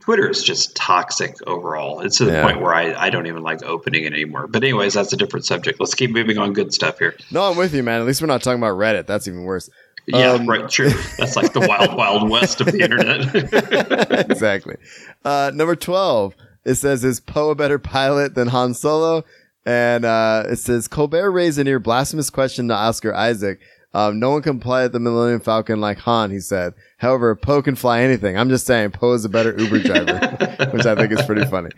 Twitter 0.00 0.28
is 0.28 0.42
just 0.42 0.74
toxic 0.76 1.36
overall. 1.46 2.00
It's 2.00 2.18
to 2.18 2.24
the 2.26 2.32
Yeah. 2.32 2.42
point 2.42 2.60
where 2.60 2.74
I, 2.74 2.92
I 2.94 3.10
don't 3.10 3.26
even 3.26 3.42
like 3.42 3.62
opening 3.62 4.04
it 4.04 4.12
anymore. 4.12 4.46
But 4.46 4.62
anyways, 4.62 4.94
that's 4.94 5.12
a 5.12 5.16
different 5.16 5.46
subject. 5.46 5.78
Let's 5.80 5.94
keep 5.94 6.10
moving 6.10 6.36
on 6.38 6.52
good 6.52 6.74
stuff 6.74 6.98
here. 6.98 7.14
No, 7.30 7.42
I'm 7.42 7.56
with 7.56 7.74
you, 7.74 7.82
man. 7.82 8.00
At 8.00 8.06
least 8.06 8.20
we're 8.20 8.26
not 8.26 8.42
talking 8.42 8.58
about 8.58 8.76
Reddit. 8.78 9.06
That's 9.06 9.26
even 9.28 9.44
worse. 9.44 9.70
Yeah, 10.06 10.32
Um, 10.32 10.46
right, 10.46 10.68
true. 10.68 10.90
That's 11.18 11.36
like 11.36 11.54
the 11.54 11.60
wild, 11.60 11.94
wild 11.96 12.28
west 12.28 12.60
of 12.60 12.66
the 12.70 12.80
internet. 12.80 14.28
exactly. 14.30 14.76
Uh, 15.24 15.50
number 15.54 15.74
12, 15.76 16.34
it 16.64 16.74
says, 16.74 17.04
is 17.04 17.20
Poe 17.20 17.50
a 17.50 17.54
better 17.54 17.78
pilot 17.78 18.34
than 18.34 18.48
Han 18.48 18.74
Solo? 18.74 19.24
And 19.64 20.04
uh, 20.04 20.44
it 20.50 20.56
says, 20.56 20.88
Colbert 20.88 21.30
raised 21.30 21.58
a 21.58 21.64
near 21.64 21.78
blasphemous 21.78 22.28
question 22.28 22.68
to 22.68 22.74
Oscar 22.74 23.14
Isaac. 23.14 23.60
Um, 23.94 24.18
no 24.18 24.30
one 24.30 24.42
can 24.42 24.60
fly 24.60 24.84
at 24.84 24.92
the 24.92 24.98
Millennium 24.98 25.40
Falcon 25.40 25.80
like 25.80 25.98
Han, 25.98 26.30
he 26.32 26.40
said. 26.40 26.74
However, 26.98 27.34
Poe 27.36 27.62
can 27.62 27.76
fly 27.76 28.00
anything. 28.02 28.36
I'm 28.36 28.48
just 28.48 28.66
saying, 28.66 28.90
Poe 28.90 29.12
is 29.12 29.24
a 29.24 29.28
better 29.28 29.54
Uber 29.56 29.78
driver, 29.84 30.68
which 30.72 30.84
I 30.84 30.96
think 30.96 31.12
is 31.12 31.24
pretty 31.24 31.44
funny. 31.44 31.70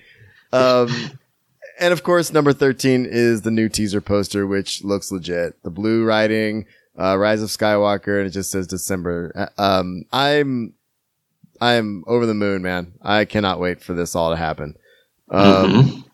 Um, 0.53 0.89
and 1.79 1.93
of 1.93 2.03
course, 2.03 2.33
number 2.33 2.55
13 2.55 3.07
is 3.09 3.43
the 3.43 3.51
new 3.51 3.69
teaser 3.69 4.01
poster, 4.01 4.47
which 4.47 4.83
looks 4.83 5.13
legit. 5.13 5.63
The 5.63 5.71
blue 5.71 6.05
writing, 6.05 6.65
uh, 6.99 7.19
Rise 7.19 7.43
of 7.43 7.51
Skywalker, 7.51 8.17
and 8.19 8.27
it 8.27 8.31
just 8.31 8.51
says 8.51 8.67
December. 8.67 9.31
Uh, 9.59 9.61
Um, 9.63 10.05
I'm, 10.11 10.73
I'm 11.61 12.03
over 12.07 12.25
the 12.25 12.33
moon, 12.35 12.63
man. 12.63 12.93
I 13.03 13.27
cannot 13.27 13.61
wait 13.61 13.83
for 13.83 13.93
this 13.93 14.15
all 14.17 14.31
to 14.31 14.37
happen. 14.37 14.77
Um, 15.31 15.45
Mhm. 15.73 16.05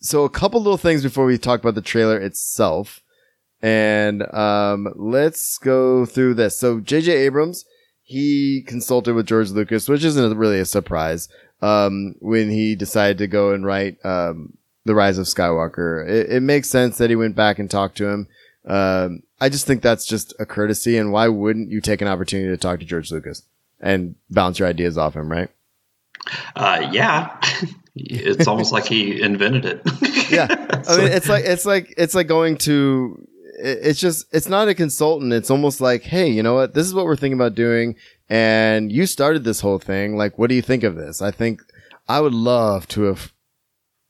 so 0.00 0.24
a 0.24 0.30
couple 0.30 0.60
little 0.60 0.76
things 0.76 1.02
before 1.02 1.24
we 1.24 1.38
talk 1.38 1.60
about 1.60 1.74
the 1.74 1.80
trailer 1.80 2.18
itself. 2.20 3.00
And, 3.66 4.22
um, 4.32 4.92
let's 4.94 5.58
go 5.58 6.06
through 6.06 6.34
this. 6.34 6.56
So 6.58 6.78
JJ 6.80 7.08
Abrams, 7.08 7.64
he 8.02 8.62
consulted 8.66 9.14
with 9.14 9.26
George 9.26 9.50
Lucas, 9.50 9.88
which 9.88 10.04
isn't 10.04 10.38
really 10.38 10.60
a 10.60 10.64
surprise, 10.64 11.28
um, 11.62 12.14
when 12.20 12.50
he 12.50 12.76
decided 12.76 13.18
to 13.18 13.26
go 13.26 13.52
and 13.52 13.66
write, 13.66 13.96
um, 14.04 14.56
The 14.84 14.94
Rise 14.94 15.18
of 15.18 15.26
Skywalker. 15.26 16.08
It, 16.08 16.30
it 16.30 16.40
makes 16.42 16.70
sense 16.70 16.98
that 16.98 17.10
he 17.10 17.16
went 17.16 17.34
back 17.34 17.58
and 17.58 17.68
talked 17.68 17.96
to 17.98 18.06
him. 18.06 18.28
Um, 18.66 19.22
I 19.40 19.48
just 19.48 19.66
think 19.66 19.82
that's 19.82 20.06
just 20.06 20.32
a 20.38 20.46
courtesy. 20.46 20.96
And 20.96 21.12
why 21.12 21.26
wouldn't 21.28 21.70
you 21.70 21.80
take 21.80 22.00
an 22.00 22.08
opportunity 22.08 22.48
to 22.50 22.56
talk 22.56 22.78
to 22.80 22.86
George 22.86 23.10
Lucas 23.10 23.42
and 23.80 24.14
bounce 24.30 24.58
your 24.60 24.68
ideas 24.68 24.96
off 24.96 25.14
him, 25.16 25.28
right? 25.30 25.50
Uh, 26.54 26.88
yeah, 26.92 27.36
it's 27.96 28.46
almost 28.46 28.72
like 28.72 28.86
he 28.86 29.20
invented 29.20 29.64
it. 29.64 29.82
yeah 30.30 30.46
i 30.88 30.96
mean 30.96 31.06
it's 31.12 31.28
like 31.28 31.44
it's 31.44 31.64
like 31.64 31.94
it's 31.96 32.14
like 32.14 32.26
going 32.26 32.56
to 32.56 33.26
it's 33.58 34.00
just 34.00 34.26
it's 34.32 34.48
not 34.48 34.68
a 34.68 34.74
consultant. 34.74 35.32
It's 35.32 35.50
almost 35.50 35.80
like 35.80 36.02
hey 36.02 36.28
you 36.28 36.42
know 36.42 36.54
what? 36.54 36.74
This 36.74 36.86
is 36.86 36.94
what 36.94 37.04
we're 37.06 37.16
thinking 37.16 37.38
about 37.38 37.54
doing. 37.54 37.96
And 38.28 38.90
you 38.90 39.06
started 39.06 39.44
this 39.44 39.60
whole 39.60 39.78
thing. 39.78 40.16
Like 40.16 40.38
what 40.38 40.48
do 40.48 40.54
you 40.56 40.62
think 40.62 40.82
of 40.84 40.96
this? 40.96 41.22
I 41.22 41.30
think 41.30 41.62
i 42.08 42.20
would 42.20 42.34
love 42.34 42.86
to 42.86 43.02
have 43.02 43.32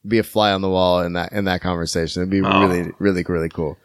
be 0.07 0.19
a 0.19 0.23
fly 0.23 0.53
on 0.53 0.61
the 0.61 0.69
wall 0.69 1.01
in 1.01 1.15
that 1.15 1.33
in 1.33 1.45
that 1.47 1.61
conversation. 1.63 2.23
It'd 2.23 2.31
be 2.31 2.43
Oh. 2.43 2.61
really 2.69 2.91
really 2.99 3.23
really 3.29 3.49
cool. 3.49 3.77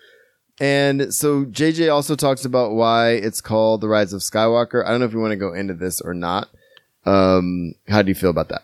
And 0.59 1.13
so 1.13 1.45
jj 1.45 1.91
also 1.91 2.15
talks 2.15 2.45
about 2.45 2.71
why 2.73 3.11
it's 3.11 3.41
called 3.41 3.81
the 3.81 3.87
rise 3.89 4.13
of 4.13 4.21
skywalker. 4.21 4.85
I 4.85 4.89
don't 4.91 4.99
know 4.99 5.05
if 5.05 5.13
you 5.13 5.19
want 5.19 5.31
to 5.31 5.37
go 5.37 5.53
into 5.53 5.73
this 5.73 6.01
or 6.01 6.13
not. 6.13 6.49
Um 7.05 7.73
how 7.87 8.01
do 8.01 8.09
you 8.09 8.15
feel 8.15 8.29
about 8.29 8.49
that 8.49 8.63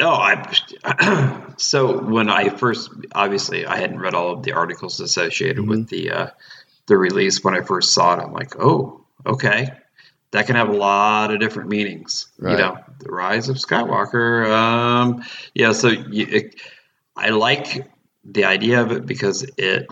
Oh, 0.00 0.10
I 0.10 1.52
so 1.56 2.02
when 2.02 2.28
I 2.28 2.50
first 2.50 2.90
obviously 3.14 3.64
I 3.66 3.76
hadn't 3.78 3.98
read 3.98 4.14
all 4.14 4.32
of 4.32 4.42
the 4.42 4.52
articles 4.52 5.00
associated 5.00 5.56
Mm-hmm. 5.58 5.68
with 5.70 5.88
the 5.88 6.10
uh, 6.10 6.26
the 6.86 6.96
release 6.96 7.42
when 7.42 7.54
I 7.54 7.62
first 7.62 7.92
saw 7.94 8.14
it. 8.14 8.22
I'm 8.22 8.32
like, 8.32 8.56
oh, 8.58 9.04
okay, 9.24 9.70
that 10.32 10.46
can 10.46 10.56
have 10.56 10.68
a 10.68 10.76
lot 10.76 11.32
of 11.32 11.40
different 11.40 11.68
meanings. 11.70 12.28
Right. 12.38 12.52
You 12.52 12.58
know, 12.58 12.78
the 13.00 13.10
rise 13.10 13.48
of 13.48 13.56
Skywalker. 13.56 14.50
Um, 14.50 15.24
yeah, 15.54 15.72
so 15.72 15.88
you, 15.88 16.26
it, 16.28 16.60
I 17.16 17.30
like 17.30 17.90
the 18.24 18.44
idea 18.44 18.82
of 18.82 18.92
it 18.92 19.06
because 19.06 19.46
it 19.56 19.86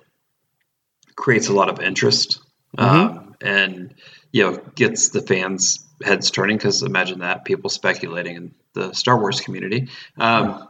creates 1.17 1.49
a 1.49 1.53
lot 1.53 1.69
of 1.69 1.81
interest 1.81 2.41
um, 2.77 3.37
and 3.41 3.95
you 4.35 4.43
know 4.43 4.57
gets 4.75 5.11
the 5.11 5.23
fans 5.23 5.79
heads 6.03 6.29
turning 6.31 6.57
because 6.57 6.83
imagine 6.83 7.21
that 7.21 7.45
people 7.45 7.71
speculating 7.71 8.35
in 8.37 8.55
the 8.73 8.93
Star 8.93 9.17
Wars 9.19 9.41
community. 9.41 9.89
Um, 10.19 10.69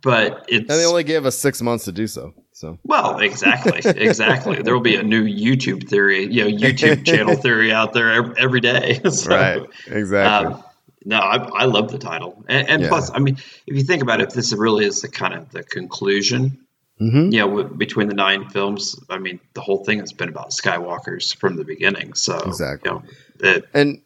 but 0.00 0.46
it's 0.48 0.70
and 0.70 0.80
they 0.80 0.86
only 0.86 1.04
gave 1.04 1.26
us 1.26 1.38
six 1.38 1.60
months 1.60 1.84
to 1.84 1.92
do 1.92 2.06
so 2.06 2.32
so 2.52 2.78
well, 2.84 3.18
exactly, 3.18 3.80
exactly. 3.84 4.62
There 4.62 4.72
will 4.72 4.80
be 4.80 4.96
a 4.96 5.02
new 5.02 5.24
YouTube 5.24 5.88
theory, 5.88 6.24
you 6.24 6.44
know, 6.44 6.56
YouTube 6.56 7.04
channel 7.10 7.36
theory 7.36 7.70
out 7.70 7.92
there 7.92 8.12
ev- 8.12 8.34
every 8.38 8.60
day. 8.60 9.00
So, 9.10 9.30
right 9.30 9.62
exactly 9.86 10.54
um, 10.54 10.64
no, 11.04 11.18
I, 11.18 11.36
I 11.36 11.64
love 11.66 11.90
the 11.90 11.98
title, 11.98 12.44
and, 12.48 12.68
and 12.68 12.82
Yeah. 12.82 12.88
plus, 12.88 13.10
I 13.10 13.18
mean, 13.18 13.36
if 13.66 13.76
you 13.76 13.82
think 13.82 14.02
about 14.02 14.20
it, 14.20 14.28
if 14.28 14.34
this 14.34 14.52
really 14.54 14.86
is 14.86 15.02
the 15.02 15.08
kind 15.08 15.34
of 15.34 15.50
the 15.50 15.64
conclusion, 15.64 16.61
Mhm. 17.02 17.32
you 17.32 17.38
know, 17.40 17.48
w- 17.48 17.74
between 17.76 18.08
the 18.08 18.14
nine 18.14 18.48
films, 18.48 18.96
I 19.10 19.18
mean, 19.18 19.40
the 19.54 19.60
whole 19.60 19.84
thing 19.84 19.98
has 19.98 20.12
been 20.12 20.28
about 20.28 20.50
Skywalkers 20.50 21.34
from 21.36 21.56
the 21.56 21.64
beginning. 21.64 22.14
So, 22.14 22.38
Exactly. 22.38 22.90
you 22.90 22.94
know, 22.96 23.02
it, 23.50 23.64
and 23.74 24.00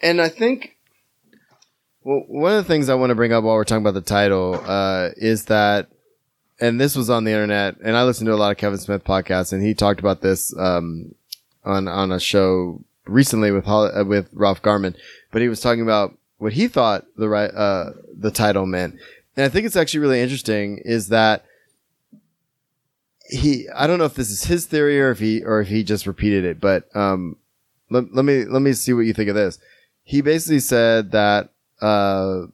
and 0.00 0.20
I 0.20 0.28
think 0.28 0.76
well, 2.04 2.22
one 2.28 2.52
of 2.52 2.58
the 2.58 2.68
things 2.72 2.88
I 2.88 2.94
want 2.94 3.10
to 3.10 3.14
bring 3.14 3.32
up 3.32 3.44
while 3.44 3.54
we're 3.54 3.64
talking 3.64 3.82
about 3.82 3.94
the 3.94 4.00
title 4.02 4.60
uh, 4.66 5.10
is 5.16 5.46
that, 5.46 5.88
and 6.60 6.78
this 6.80 6.94
was 6.94 7.08
on 7.08 7.24
the 7.24 7.30
internet, 7.32 7.76
and 7.82 7.96
I 7.96 8.04
listened 8.04 8.26
to 8.26 8.34
a 8.34 8.36
lot 8.36 8.50
of 8.52 8.58
Kevin 8.58 8.78
Smith 8.78 9.04
podcasts, 9.04 9.52
and 9.52 9.62
he 9.62 9.74
talked 9.74 10.00
about 10.00 10.20
this 10.20 10.54
um, 10.58 11.14
on 11.64 11.88
on 11.88 12.12
a 12.12 12.20
show 12.20 12.82
recently 13.06 13.50
with 13.50 13.64
Hol- 13.64 13.90
uh, 13.96 14.04
with 14.04 14.28
Ralph 14.34 14.60
Garman, 14.62 14.94
but 15.32 15.40
he 15.42 15.48
was 15.48 15.60
talking 15.60 15.82
about 15.82 16.16
what 16.38 16.52
he 16.52 16.68
thought 16.68 17.06
the 17.16 17.28
right 17.28 17.50
uh, 17.50 17.90
the 18.14 18.30
title 18.30 18.66
meant, 18.66 18.96
and 19.36 19.44
I 19.46 19.48
think 19.48 19.64
it's 19.66 19.76
actually 19.76 20.00
really 20.00 20.20
interesting 20.20 20.78
is 20.84 21.08
that 21.08 21.44
he 23.24 23.68
I 23.74 23.86
don't 23.86 23.98
know 23.98 24.04
if 24.04 24.14
this 24.14 24.30
is 24.30 24.44
his 24.44 24.66
theory 24.66 25.00
or 25.00 25.10
if 25.10 25.18
he 25.18 25.42
or 25.42 25.60
if 25.60 25.68
he 25.68 25.82
just 25.82 26.06
repeated 26.06 26.44
it, 26.44 26.60
but 26.60 26.94
um, 26.94 27.36
let, 27.90 28.14
let 28.14 28.24
me 28.24 28.44
let 28.44 28.62
me 28.62 28.72
see 28.72 28.92
what 28.92 29.06
you 29.06 29.14
think 29.14 29.28
of 29.28 29.34
this. 29.34 29.58
He 30.02 30.20
basically 30.20 30.60
said 30.60 31.12
that 31.12 31.50
uh, 31.80 32.46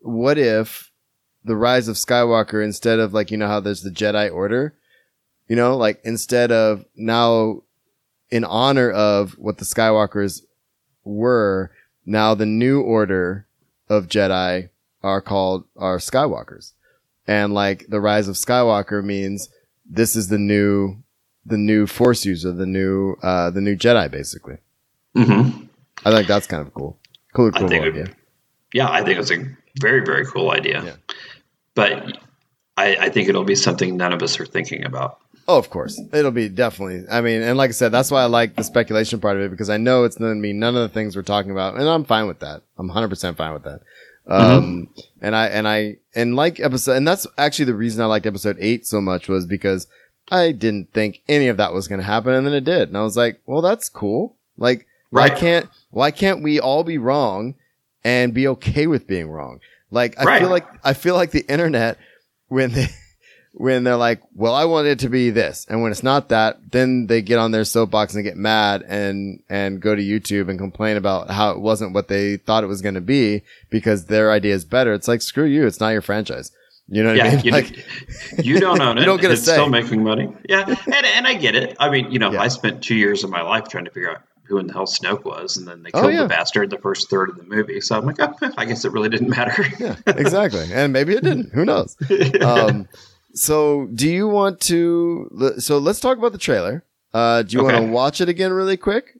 what 0.00 0.38
if 0.38 0.90
the 1.44 1.56
rise 1.56 1.88
of 1.88 1.96
Skywalker 1.96 2.64
instead 2.64 2.98
of 2.98 3.14
like 3.14 3.30
you 3.30 3.36
know 3.36 3.46
how 3.46 3.60
there's 3.60 3.82
the 3.82 3.90
Jedi 3.90 4.32
Order, 4.32 4.74
you 5.48 5.56
know, 5.56 5.76
like 5.76 6.00
instead 6.04 6.50
of 6.50 6.84
now 6.96 7.62
in 8.30 8.44
honor 8.44 8.90
of 8.90 9.32
what 9.38 9.58
the 9.58 9.64
Skywalkers 9.64 10.42
were, 11.04 11.70
now 12.04 12.34
the 12.34 12.46
new 12.46 12.80
order 12.80 13.46
of 13.88 14.08
Jedi 14.08 14.70
are 15.02 15.20
called 15.20 15.64
are 15.76 15.98
Skywalkers. 15.98 16.72
And 17.26 17.54
like 17.54 17.86
the 17.88 18.00
rise 18.00 18.28
of 18.28 18.36
Skywalker 18.36 19.02
means 19.04 19.48
this 19.88 20.14
is 20.16 20.28
the 20.28 20.38
new 20.38 20.96
the 21.46 21.58
new 21.58 21.86
force 21.86 22.24
user, 22.24 22.52
the 22.52 22.66
new 22.66 23.16
uh 23.22 23.50
the 23.50 23.60
new 23.60 23.76
Jedi 23.76 24.10
basically. 24.10 24.58
Mm-hmm. 25.16 25.64
I 26.04 26.10
think 26.10 26.26
that's 26.28 26.46
kind 26.46 26.66
of 26.66 26.72
cool. 26.74 26.98
Cool, 27.34 27.50
cool 27.52 27.68
think 27.68 27.84
it- 27.86 28.14
Yeah, 28.72 28.90
I 28.90 29.02
think 29.02 29.18
it's 29.18 29.30
a 29.30 29.44
very, 29.80 30.04
very 30.04 30.24
cool 30.26 30.50
idea. 30.50 30.82
Yeah. 30.84 31.14
But 31.74 32.18
I, 32.76 32.96
I 32.96 33.08
think 33.08 33.28
it'll 33.28 33.44
be 33.44 33.54
something 33.54 33.96
none 33.96 34.12
of 34.12 34.22
us 34.22 34.38
are 34.40 34.46
thinking 34.46 34.84
about. 34.84 35.18
Oh, 35.46 35.58
of 35.58 35.68
course. 35.70 36.00
It'll 36.12 36.30
be 36.30 36.48
definitely. 36.48 37.04
I 37.10 37.20
mean, 37.20 37.42
and 37.42 37.58
like 37.58 37.68
I 37.70 37.72
said, 37.72 37.92
that's 37.92 38.10
why 38.10 38.22
I 38.22 38.26
like 38.26 38.56
the 38.56 38.64
speculation 38.64 39.20
part 39.20 39.36
of 39.36 39.42
it 39.42 39.50
because 39.50 39.68
I 39.68 39.76
know 39.76 40.04
it's 40.04 40.16
going 40.16 40.36
to 40.36 40.40
be 40.42 40.52
none 40.52 40.74
of 40.74 40.82
the 40.82 40.88
things 40.88 41.16
we're 41.16 41.22
talking 41.22 41.50
about, 41.50 41.74
and 41.74 41.86
I'm 41.88 42.04
fine 42.04 42.26
with 42.26 42.40
that. 42.40 42.62
I'm 42.78 42.88
100% 42.88 43.36
fine 43.36 43.52
with 43.52 43.64
that. 43.64 43.80
Um, 44.26 44.88
and 45.20 45.36
I, 45.36 45.46
and 45.48 45.68
I, 45.68 45.96
and 46.14 46.34
like 46.34 46.58
episode, 46.60 46.96
and 46.96 47.06
that's 47.06 47.26
actually 47.36 47.66
the 47.66 47.74
reason 47.74 48.02
I 48.02 48.06
liked 48.06 48.26
episode 48.26 48.56
eight 48.60 48.86
so 48.86 49.00
much 49.00 49.28
was 49.28 49.44
because 49.46 49.86
I 50.30 50.52
didn't 50.52 50.92
think 50.92 51.20
any 51.28 51.48
of 51.48 51.58
that 51.58 51.74
was 51.74 51.88
going 51.88 52.00
to 52.00 52.06
happen, 52.06 52.32
and 52.32 52.46
then 52.46 52.54
it 52.54 52.64
did. 52.64 52.88
And 52.88 52.96
I 52.96 53.02
was 53.02 53.16
like, 53.16 53.40
well, 53.46 53.60
that's 53.60 53.88
cool. 53.90 54.36
Like, 54.56 54.86
why 55.10 55.28
can't, 55.30 55.68
why 55.90 56.10
can't 56.10 56.42
we 56.42 56.58
all 56.58 56.84
be 56.84 56.96
wrong 56.98 57.54
and 58.02 58.32
be 58.32 58.48
okay 58.48 58.86
with 58.86 59.06
being 59.06 59.28
wrong? 59.28 59.60
Like, 59.90 60.18
I 60.18 60.24
Right. 60.24 60.40
feel 60.40 60.48
like, 60.50 60.66
I 60.82 60.94
feel 60.94 61.14
like 61.14 61.30
the 61.30 61.44
internet, 61.48 61.98
when 62.48 62.72
they, 62.72 62.86
when 63.56 63.84
they're 63.84 63.96
like, 63.96 64.20
well, 64.34 64.52
I 64.54 64.64
want 64.64 64.88
it 64.88 64.98
to 65.00 65.08
be 65.08 65.30
this. 65.30 65.64
And 65.68 65.80
when 65.80 65.92
it's 65.92 66.02
not 66.02 66.28
that, 66.30 66.58
then 66.72 67.06
they 67.06 67.22
get 67.22 67.38
on 67.38 67.52
their 67.52 67.64
soapbox 67.64 68.14
and 68.16 68.24
get 68.24 68.36
mad 68.36 68.82
and, 68.82 69.42
and 69.48 69.80
go 69.80 69.94
to 69.94 70.02
YouTube 70.02 70.48
and 70.50 70.58
complain 70.58 70.96
about 70.96 71.30
how 71.30 71.50
it 71.52 71.60
wasn't 71.60 71.92
what 71.94 72.08
they 72.08 72.36
thought 72.36 72.64
it 72.64 72.68
was 72.68 72.82
going 72.82 72.96
to 72.96 73.00
be 73.00 73.42
because 73.70 74.06
their 74.06 74.32
idea 74.32 74.54
is 74.54 74.64
better. 74.64 74.92
It's 74.92 75.06
like, 75.06 75.22
screw 75.22 75.44
you. 75.44 75.66
It's 75.66 75.78
not 75.80 75.90
your 75.90 76.02
franchise. 76.02 76.50
You 76.88 77.02
know 77.04 77.12
what 77.14 77.20
I 77.24 77.30
mean? 77.36 77.44
you, 77.44 77.50
like, 77.52 77.86
you 78.44 78.58
don't 78.60 78.80
own 78.82 78.98
it. 78.98 79.02
You 79.02 79.06
don't 79.06 79.20
get 79.20 79.30
a 79.30 79.34
it's 79.34 79.44
say. 79.44 79.52
still 79.52 79.68
making 79.68 80.02
money. 80.02 80.34
Yeah, 80.48 80.66
and, 80.68 81.06
and 81.06 81.26
I 81.26 81.34
get 81.34 81.54
it. 81.54 81.76
I 81.78 81.90
mean, 81.90 82.10
you 82.10 82.18
know, 82.18 82.32
Yeah. 82.32 82.40
I 82.42 82.48
spent 82.48 82.82
two 82.82 82.96
years 82.96 83.22
of 83.24 83.30
my 83.30 83.42
life 83.42 83.68
trying 83.68 83.84
to 83.84 83.90
figure 83.90 84.10
out 84.10 84.22
who 84.46 84.58
in 84.58 84.66
the 84.66 84.74
hell 84.74 84.84
Snoke 84.86 85.24
was, 85.24 85.56
and 85.56 85.66
then 85.66 85.82
they 85.82 85.90
Oh, 85.94 86.00
killed 86.02 86.12
yeah. 86.12 86.22
the 86.24 86.28
bastard 86.28 86.68
the 86.68 86.76
first 86.78 87.08
third 87.08 87.30
of 87.30 87.36
the 87.36 87.44
movie. 87.44 87.80
So 87.80 87.96
I'm 87.96 88.04
like, 88.04 88.16
oh, 88.18 88.34
I 88.58 88.66
guess 88.66 88.84
it 88.84 88.92
really 88.92 89.08
didn't 89.08 89.30
matter. 89.30 89.64
yeah, 89.78 89.96
exactly. 90.06 90.66
And 90.72 90.92
maybe 90.92 91.14
it 91.14 91.22
didn't. 91.24 91.52
Who 91.54 91.64
knows? 91.64 91.96
Um, 92.42 92.86
so 93.34 93.86
do 93.94 94.08
you 94.08 94.28
want 94.28 94.60
to, 94.62 95.54
so 95.58 95.78
let's 95.78 96.00
talk 96.00 96.18
about 96.18 96.32
the 96.32 96.38
trailer. 96.38 96.84
Uh, 97.12 97.42
do 97.42 97.56
you 97.56 97.62
want 97.64 97.76
to 97.76 97.82
watch 97.92 98.20
it 98.20 98.28
again 98.28 98.52
really 98.52 98.76
quick? 98.76 99.18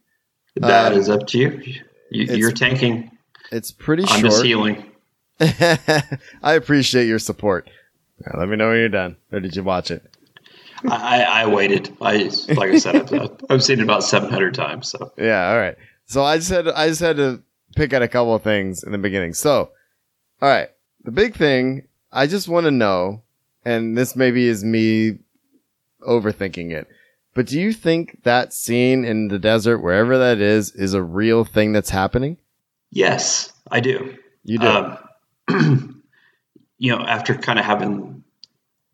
That 0.57 0.93
Uh, 0.93 0.97
is 0.97 1.09
up 1.09 1.27
to 1.29 1.39
you. 1.39 1.62
you 2.11 2.35
you're 2.37 2.53
tanking. 2.53 3.11
It's 3.53 3.71
pretty 3.71 4.03
I'm 4.05 4.21
short. 4.21 4.25
just 4.25 4.45
healing. 4.45 4.91
I 5.41 6.55
appreciate 6.55 7.07
your 7.07 7.19
support. 7.19 7.69
Yeah, 8.21 8.39
let 8.39 8.49
me 8.49 8.57
know 8.57 8.69
when 8.69 8.79
you're 8.79 8.89
done. 8.89 9.17
Or 9.33 9.41
did 9.41 9.57
you 9.57 9.62
watch 9.65 9.91
it? 9.91 10.03
I, 10.89 11.23
I 11.25 11.43
I 11.43 11.47
waited. 11.47 11.97
I 12.01 12.31
like 12.55 12.71
I 12.71 12.79
said, 12.79 13.12
I've, 13.12 13.31
I've 13.51 13.65
seen 13.65 13.81
it 13.81 13.83
about 13.83 14.05
700 14.05 14.55
times. 14.55 14.89
So 14.91 15.12
Yeah, 15.19 15.51
all 15.51 15.59
right. 15.59 15.77
So 16.07 16.23
I 16.23 16.37
just 16.37 16.51
had 16.51 16.69
I 16.69 16.89
just 16.89 17.01
had 17.01 17.17
to 17.17 17.43
pick 17.75 17.93
out 17.93 18.03
a 18.03 18.09
couple 18.09 18.35
of 18.35 18.43
things 18.43 18.83
in 18.85 18.93
the 18.93 18.99
beginning. 18.99 19.35
So, 19.35 19.71
all 20.41 20.49
right, 20.49 20.69
the 21.03 21.11
big 21.11 21.35
thing 21.35 21.89
I 22.12 22.27
just 22.29 22.49
want 22.49 22.65
to 22.67 22.71
know, 22.71 23.23
and 23.65 23.97
this 23.97 24.15
maybe 24.17 24.47
is 24.47 24.65
me 24.65 25.19
overthinking 26.07 26.71
it, 26.73 26.87
but 27.35 27.47
do 27.47 27.59
you 27.61 27.73
think 27.73 28.23
that 28.25 28.53
scene 28.53 29.05
in 29.05 29.29
the 29.29 29.39
desert, 29.39 29.79
wherever 29.79 30.19
that 30.19 30.39
is, 30.39 30.71
is 30.73 30.95
a 30.95 31.03
real 31.03 31.45
thing 31.45 31.73
that's 31.73 31.91
happening? 31.91 32.39
yes, 32.91 33.53
I 33.71 33.81
do. 33.81 34.17
You 34.45 34.59
do. 34.59 34.67
Um, 34.69 34.99
you 36.79 36.95
know, 36.97 37.03
after 37.03 37.35
kind 37.35 37.59
of 37.59 37.65
having, 37.65 38.23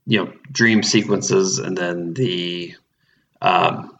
you 0.07 0.25
know, 0.25 0.33
dream 0.51 0.83
sequences 0.83 1.59
and 1.59 1.77
then 1.77 2.14
the, 2.14 2.75
um, 3.43 3.99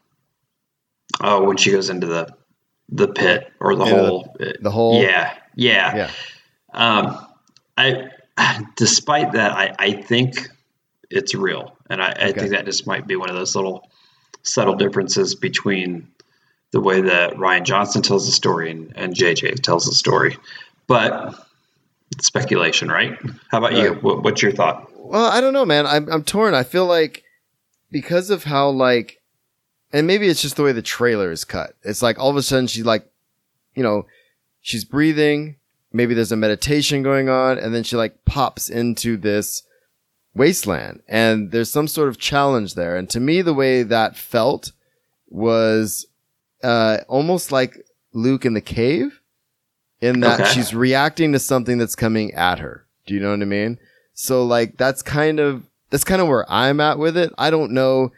oh, 1.23 1.45
when 1.45 1.59
she 1.59 1.71
goes 1.71 1.91
into 1.91 2.07
the, 2.07 2.29
the 2.89 3.09
pit 3.09 3.53
or 3.61 3.75
the 3.77 3.85
the- 3.85 3.91
hole. 3.91 4.37
it- 4.41 4.63
the 4.63 4.71
hole? 4.71 5.03
Yeah. 5.03 5.35
Yeah. 5.55 5.97
yeah. 5.97 6.11
Um, 6.73 7.27
I, 7.77 8.05
despite 8.77 9.33
that, 9.33 9.53
I, 9.53 9.75
I 9.79 9.93
think 10.01 10.49
it's 11.11 11.35
real. 11.35 11.77
And 11.89 12.01
I, 12.03 12.13
I 12.13 12.33
think 12.33 12.51
that 12.51 12.65
just 12.65 12.87
might 12.87 13.07
be 13.07 13.17
one 13.17 13.29
of 13.31 13.37
those 13.37 13.55
little 13.55 13.89
subtle 14.43 14.75
differences 14.75 15.35
between 15.35 16.09
the 16.73 16.81
way 16.81 17.01
that 17.01 17.35
Rian 17.35 17.65
Johnson 17.65 18.03
tells 18.03 18.27
the 18.27 18.33
story 18.33 18.71
and, 18.71 18.93
and 18.97 19.15
JJ 19.15 19.63
tells 19.63 19.87
the 19.87 19.95
story. 19.95 20.37
But 20.87 21.35
it's 22.13 22.27
speculation, 22.27 22.89
right? 22.89 23.19
How 23.49 23.59
about 23.59 23.75
you? 23.75 23.95
What, 23.95 24.23
what's 24.23 24.43
your 24.43 24.53
thought? 24.53 24.91
Well, 24.97 25.27
I 25.27 25.41
don't 25.41 25.53
know, 25.53 25.65
man. 25.65 25.87
I'm 25.87 26.11
I'm 26.11 26.23
torn. 26.23 26.55
I 26.55 26.63
feel 26.63 26.87
like 26.87 27.25
because 27.91 28.31
of 28.31 28.45
how 28.45 28.71
like, 28.71 29.21
and 29.93 30.07
maybe 30.07 30.29
it's 30.29 30.43
just 30.43 30.57
the 30.57 30.63
way 30.63 30.73
the 30.73 30.83
trailer 30.83 31.33
is 31.33 31.45
cut. 31.45 31.75
It's 31.83 32.03
like 32.03 32.19
all 32.19 32.31
of 32.31 32.37
a 32.37 32.43
sudden 32.43 32.67
she's 32.67 32.85
like, 32.85 33.09
you 33.75 33.83
know, 33.83 34.07
she's 34.61 34.85
breathing. 34.85 35.57
Maybe 35.93 36.15
there's 36.15 36.33
a 36.33 36.37
meditation 36.37 37.03
going 37.03 37.29
on, 37.29 37.59
and 37.59 37.75
then 37.75 37.83
she 37.83 37.97
like 37.97 38.25
pops 38.25 38.69
into 38.69 39.17
this 39.17 39.65
wasteland, 40.35 41.03
and 41.09 41.51
there's 41.51 41.71
some 41.71 41.89
sort 41.89 42.09
of 42.09 42.19
challenge 42.19 42.75
there. 42.75 42.97
And 42.97 43.09
to 43.11 43.21
me, 43.21 43.43
the 43.43 43.55
way 43.55 43.83
that 43.83 44.17
felt 44.17 44.73
was 45.29 46.07
uh, 46.63 46.99
almost 47.09 47.53
like 47.53 47.77
Luke 48.13 48.45
in 48.45 48.55
the 48.55 48.61
cave, 48.61 49.21
in 50.01 50.21
that 50.21 50.41
Okay. 50.41 50.49
she's 50.51 50.75
reacting 50.75 51.33
to 51.33 51.39
something 51.39 51.79
that's 51.79 51.95
coming 51.97 52.33
at 52.35 52.59
her. 52.59 52.85
Do 53.07 53.15
you 53.15 53.21
know 53.21 53.31
what 53.31 53.43
I 53.43 53.45
mean? 53.47 53.79
So 54.15 54.45
like 54.45 54.77
that's 54.77 55.03
kind 55.03 55.41
of 55.41 55.65
that's 55.91 56.05
kind 56.05 56.21
of 56.23 56.29
where 56.29 56.51
I'm 56.51 56.81
at 56.81 56.99
with 56.99 57.17
it. 57.17 57.33
I 57.39 57.51
don't 57.51 57.73
know. 57.73 58.13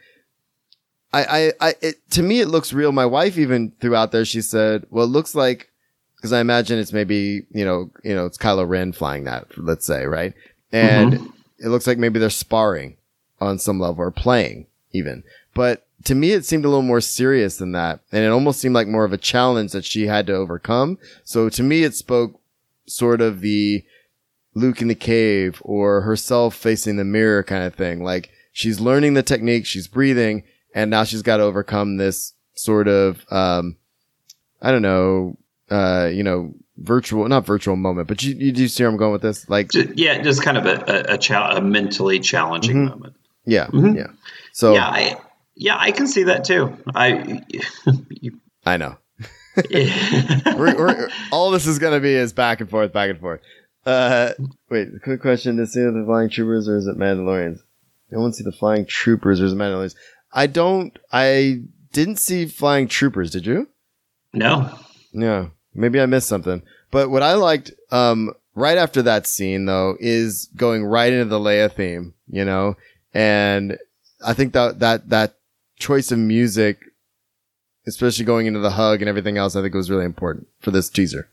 I 1.11 1.23
I, 1.23 1.69
I 1.69 1.75
it, 1.81 2.09
to 2.11 2.23
me 2.23 2.39
it 2.41 2.47
looks 2.47 2.73
real. 2.73 2.91
My 2.91 3.05
wife 3.05 3.37
even 3.37 3.71
threw 3.79 3.95
out 3.95 4.11
there. 4.11 4.25
She 4.25 4.41
said, 4.41 4.85
"Well, 4.89 5.05
it 5.05 5.09
looks 5.09 5.33
like." 5.35 5.69
Because 6.15 6.31
I 6.31 6.39
imagine 6.39 6.79
it's 6.79 6.93
maybe 6.93 7.45
you 7.51 7.65
know 7.65 7.91
you 8.01 8.15
know 8.15 8.25
it's 8.25 8.37
Kylo 8.37 8.65
Ren 8.67 8.93
flying 8.93 9.25
that 9.25 9.47
let's 9.57 9.85
say 9.85 10.05
right, 10.05 10.33
and 10.71 11.32
it 11.63 11.69
looks 11.69 11.87
like 11.87 11.97
maybe 11.97 12.19
they're 12.19 12.29
sparring 12.29 12.97
on 13.39 13.57
some 13.57 13.79
level 13.79 14.03
or 14.03 14.11
playing 14.11 14.67
even. 14.91 15.23
But 15.53 15.87
to 16.05 16.15
me, 16.15 16.31
it 16.31 16.45
seemed 16.45 16.65
a 16.65 16.69
little 16.69 16.83
more 16.83 17.01
serious 17.01 17.57
than 17.57 17.71
that, 17.71 18.01
and 18.11 18.23
it 18.23 18.29
almost 18.29 18.59
seemed 18.59 18.75
like 18.75 18.87
more 18.87 19.05
of 19.05 19.13
a 19.13 19.17
challenge 19.17 19.71
that 19.71 19.85
she 19.85 20.07
had 20.07 20.27
to 20.27 20.35
overcome. 20.35 20.97
So 21.23 21.49
to 21.49 21.63
me, 21.63 21.83
it 21.83 21.95
spoke 21.95 22.39
sort 22.85 23.21
of 23.21 23.39
the 23.39 23.83
Luke 24.53 24.81
in 24.81 24.87
the 24.87 24.95
cave 24.95 25.61
or 25.63 26.01
herself 26.01 26.55
facing 26.55 26.97
the 26.97 27.03
mirror 27.03 27.43
kind 27.43 27.63
of 27.63 27.75
thing. 27.75 28.03
Like 28.03 28.29
she's 28.51 28.79
learning 28.79 29.13
the 29.13 29.23
technique, 29.23 29.65
she's 29.65 29.87
breathing, 29.87 30.43
and 30.75 30.91
now 30.91 31.03
she's 31.03 31.21
got 31.21 31.37
to 31.37 31.43
overcome 31.43 31.97
this 31.97 32.33
sort 32.55 32.87
of, 32.87 33.25
um, 33.31 33.77
I 34.61 34.71
don't 34.71 34.81
know, 34.81 35.37
uh, 35.69 36.09
you 36.11 36.23
know, 36.23 36.53
virtual, 36.83 37.27
not 37.27 37.45
virtual 37.45 37.75
moment, 37.75 38.07
but 38.07 38.21
you, 38.23 38.35
you 38.35 38.51
do 38.51 38.67
see 38.67 38.83
where 38.83 38.89
I'm 38.91 38.97
going 38.97 39.11
with 39.11 39.21
this? 39.21 39.49
Like, 39.49 39.71
Ju- 39.71 39.91
Yeah, 39.95 40.21
just 40.21 40.43
kind 40.43 40.57
of 40.57 40.65
a, 40.65 40.83
a, 41.11 41.13
a, 41.15 41.17
chal- 41.17 41.55
a 41.57 41.61
mentally 41.61 42.19
challenging 42.19 42.75
Mhm. 42.85 42.89
moment. 42.89 43.15
yeah, 43.45 43.67
Mhm. 43.67 43.95
yeah. 43.95 44.07
So 44.51 44.73
yeah, 44.73 44.87
I, 44.87 45.15
yeah, 45.55 45.77
I 45.79 45.91
can 45.91 46.07
see 46.07 46.23
that 46.23 46.43
too. 46.45 46.77
I, 46.93 47.41
you, 48.09 48.39
I 48.65 48.77
know. 48.77 48.97
we're, 49.71 50.75
we're, 50.75 51.09
all 51.31 51.51
this 51.51 51.67
is 51.67 51.77
going 51.79 51.93
to 51.93 51.99
be 51.99 52.13
is 52.13 52.33
back 52.33 52.59
and 52.61 52.69
forth, 52.69 52.91
back 52.93 53.09
and 53.09 53.19
forth. 53.19 53.39
Uh, 53.85 54.31
wait, 54.69 54.89
quick 55.03 55.21
question: 55.21 55.59
Is 55.59 55.75
it 55.75 55.81
the 55.93 56.03
flying 56.05 56.29
troopers 56.29 56.67
or 56.67 56.77
is 56.77 56.87
it 56.87 56.97
Mandalorians? 56.97 57.59
I 58.13 58.17
want 58.17 58.33
to 58.33 58.37
see 58.37 58.43
the 58.43 58.51
flying 58.55 58.85
troopers 58.85 59.41
or 59.41 59.45
is 59.45 59.53
it 59.53 59.57
Mandalorians? 59.57 59.95
I 60.31 60.47
don't. 60.47 60.97
I 61.11 61.61
didn't 61.91 62.17
see 62.17 62.45
flying 62.47 62.87
troopers. 62.87 63.29
Did 63.31 63.45
you? 63.45 63.67
no, 64.33 64.73
Yeah, 65.11 65.47
maybe 65.73 65.99
I 65.99 66.05
missed 66.05 66.27
something. 66.27 66.61
But 66.91 67.09
what 67.09 67.23
I 67.23 67.33
liked, 67.33 67.71
um, 67.91 68.33
right 68.55 68.77
after 68.77 69.01
that 69.03 69.27
scene 69.27 69.65
though, 69.65 69.95
is 69.99 70.49
going 70.55 70.85
right 70.85 71.11
into 71.11 71.25
the 71.25 71.39
Leia 71.39 71.71
theme, 71.71 72.13
you 72.27 72.45
know, 72.45 72.75
and 73.13 73.77
I 74.25 74.33
think 74.33 74.53
that, 74.53 74.79
that, 74.79 75.09
that 75.09 75.35
choice 75.77 76.11
of 76.11 76.19
music, 76.19 76.79
especially 77.87 78.25
going 78.25 78.47
into 78.47 78.59
the 78.59 78.71
hug 78.71 79.01
and 79.01 79.09
everything 79.09 79.37
else, 79.37 79.55
I 79.55 79.61
think 79.61 79.73
was 79.73 79.89
really 79.89 80.05
important 80.05 80.47
for 80.61 80.71
this 80.71 80.89
teaser. 80.89 81.29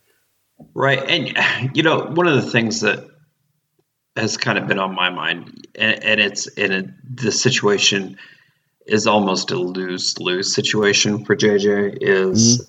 Right. 0.73 1.01
And, 1.09 1.75
you 1.75 1.83
know, 1.83 2.05
one 2.05 2.27
of 2.27 2.35
the 2.35 2.49
things 2.49 2.81
that 2.81 3.07
has 4.15 4.37
kind 4.37 4.57
of 4.57 4.67
been 4.67 4.79
on 4.79 4.93
my 4.93 5.09
mind, 5.09 5.67
and, 5.75 6.03
and 6.03 6.19
it's 6.19 6.47
in 6.47 6.71
a, 6.71 6.83
the 7.09 7.31
situation 7.31 8.17
is 8.85 9.07
almost 9.07 9.51
a 9.51 9.55
lose 9.55 10.19
lose 10.19 10.53
situation 10.53 11.23
for 11.23 11.35
JJ, 11.35 11.99
is 12.01 12.67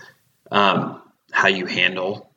um, 0.50 1.02
how 1.33 1.49
you 1.49 1.66
handle. 1.66 2.30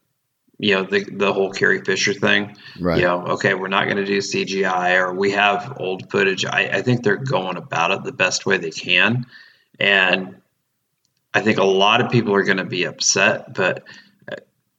You 0.57 0.75
know 0.75 0.83
the 0.83 1.03
the 1.03 1.33
whole 1.33 1.51
Carrie 1.51 1.83
Fisher 1.83 2.13
thing. 2.13 2.55
Right. 2.79 2.99
You 2.99 3.05
know, 3.05 3.25
okay, 3.33 3.53
we're 3.53 3.67
not 3.67 3.85
going 3.85 3.97
to 3.97 4.05
do 4.05 4.19
CGI, 4.19 4.97
or 5.01 5.13
we 5.13 5.31
have 5.31 5.77
old 5.79 6.09
footage. 6.09 6.45
I, 6.45 6.69
I 6.71 6.81
think 6.81 7.03
they're 7.03 7.17
going 7.17 7.57
about 7.57 7.91
it 7.91 8.03
the 8.03 8.13
best 8.13 8.45
way 8.45 8.57
they 8.57 8.71
can, 8.71 9.25
and 9.79 10.41
I 11.33 11.41
think 11.41 11.57
a 11.57 11.65
lot 11.65 11.99
of 11.99 12.09
people 12.09 12.33
are 12.33 12.43
going 12.43 12.57
to 12.57 12.65
be 12.65 12.85
upset, 12.85 13.53
but 13.53 13.83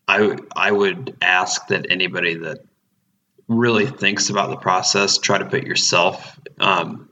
I 0.09 0.37
I 0.57 0.73
would 0.73 1.17
ask 1.21 1.67
that 1.69 1.87
anybody 1.91 2.37
that 2.37 2.61
really 3.49 3.87
thinks 3.87 4.31
about 4.31 4.51
the 4.51 4.57
process 4.57 5.19
try 5.19 5.39
to 5.39 5.45
put 5.45 5.65
yourself 5.65 6.39
um, 6.59 7.09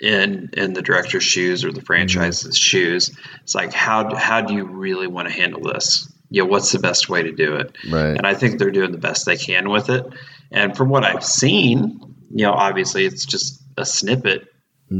in 0.00 0.50
in 0.54 0.72
the 0.72 0.82
director's 0.82 1.24
shoes 1.24 1.64
or 1.64 1.72
the 1.72 1.82
franchise's 1.82 2.56
shoes. 2.56 3.10
It's 3.42 3.54
like 3.54 3.72
how 3.72 4.14
how 4.14 4.40
do 4.40 4.54
you 4.54 4.64
really 4.64 5.06
want 5.06 5.28
to 5.28 5.34
handle 5.34 5.62
this? 5.62 6.10
You 6.30 6.42
know, 6.42 6.48
what's 6.48 6.72
the 6.72 6.78
best 6.78 7.08
way 7.08 7.22
to 7.22 7.32
do 7.32 7.56
it? 7.56 7.76
Right. 7.90 8.16
And 8.16 8.26
I 8.26 8.34
think 8.34 8.58
they're 8.58 8.70
doing 8.70 8.92
the 8.92 8.98
best 8.98 9.26
they 9.26 9.36
can 9.36 9.68
with 9.68 9.90
it. 9.90 10.06
And 10.50 10.76
from 10.76 10.88
what 10.88 11.04
I've 11.04 11.24
seen, 11.24 12.00
you 12.34 12.44
know, 12.44 12.52
obviously 12.52 13.04
it's 13.04 13.26
just 13.26 13.62
a 13.76 13.84
snippet. 13.84 14.46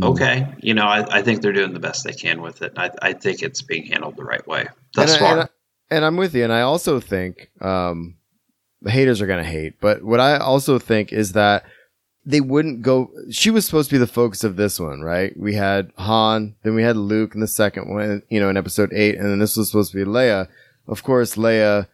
Okay, 0.05 0.47
you 0.61 0.73
know, 0.73 0.85
I, 0.85 1.19
I 1.19 1.23
think 1.23 1.43
they're 1.43 1.53
doing 1.53 1.73
the 1.73 1.81
best 1.81 2.05
they 2.05 2.13
can 2.13 2.43
with 2.43 2.63
it. 2.63 2.75
I, 2.77 2.91
I 3.03 3.13
think 3.13 3.43
it's 3.43 3.61
being 3.61 3.87
handled 3.87 4.17
the 4.17 4.23
right 4.23 4.47
way 4.47 4.69
thus 4.95 5.17
and, 5.17 5.17
I, 5.17 5.29
far. 5.29 5.41
and, 5.41 5.49
and 5.91 6.05
I'm 6.05 6.17
with 6.17 6.33
you. 6.33 6.45
And 6.45 6.53
I 6.53 6.61
also 6.61 7.01
think 7.01 7.51
um, 7.61 8.17
the 8.83 8.93
haters 8.93 9.21
are 9.21 9.27
going 9.27 9.43
to 9.43 9.51
hate. 9.51 9.81
But 9.81 10.05
what 10.05 10.21
I 10.21 10.37
also 10.37 10.79
think 10.79 11.13
is 11.13 11.33
that 11.33 11.65
they 12.25 12.41
wouldn't 12.41 12.83
go. 12.83 13.11
She 13.33 13.51
was 13.51 13.67
supposed 13.67 13.91
to 13.91 13.97
be 13.97 13.99
the 13.99 14.07
focus 14.07 14.45
of 14.45 14.55
this 14.55 14.79
one, 14.79 15.01
right? 15.01 15.37
We 15.37 15.55
had 15.55 15.91
Han, 15.99 16.55
then 16.63 16.77
we 16.77 16.85
had 16.85 16.97
Luke 16.97 17.35
in 17.35 17.41
the 17.41 17.49
second 17.49 17.93
one, 17.93 18.23
you 18.29 18.39
know, 18.39 18.49
in 18.49 18.57
episode 18.57 18.93
eight, 18.93 19.17
and 19.17 19.29
then 19.29 19.41
this 19.41 19.57
was 19.57 19.71
supposed 19.71 19.91
to 19.91 19.97
be 19.97 20.09
Leia. 20.09 20.47
Of 20.91 21.03
course, 21.05 21.37
Leia, 21.37 21.87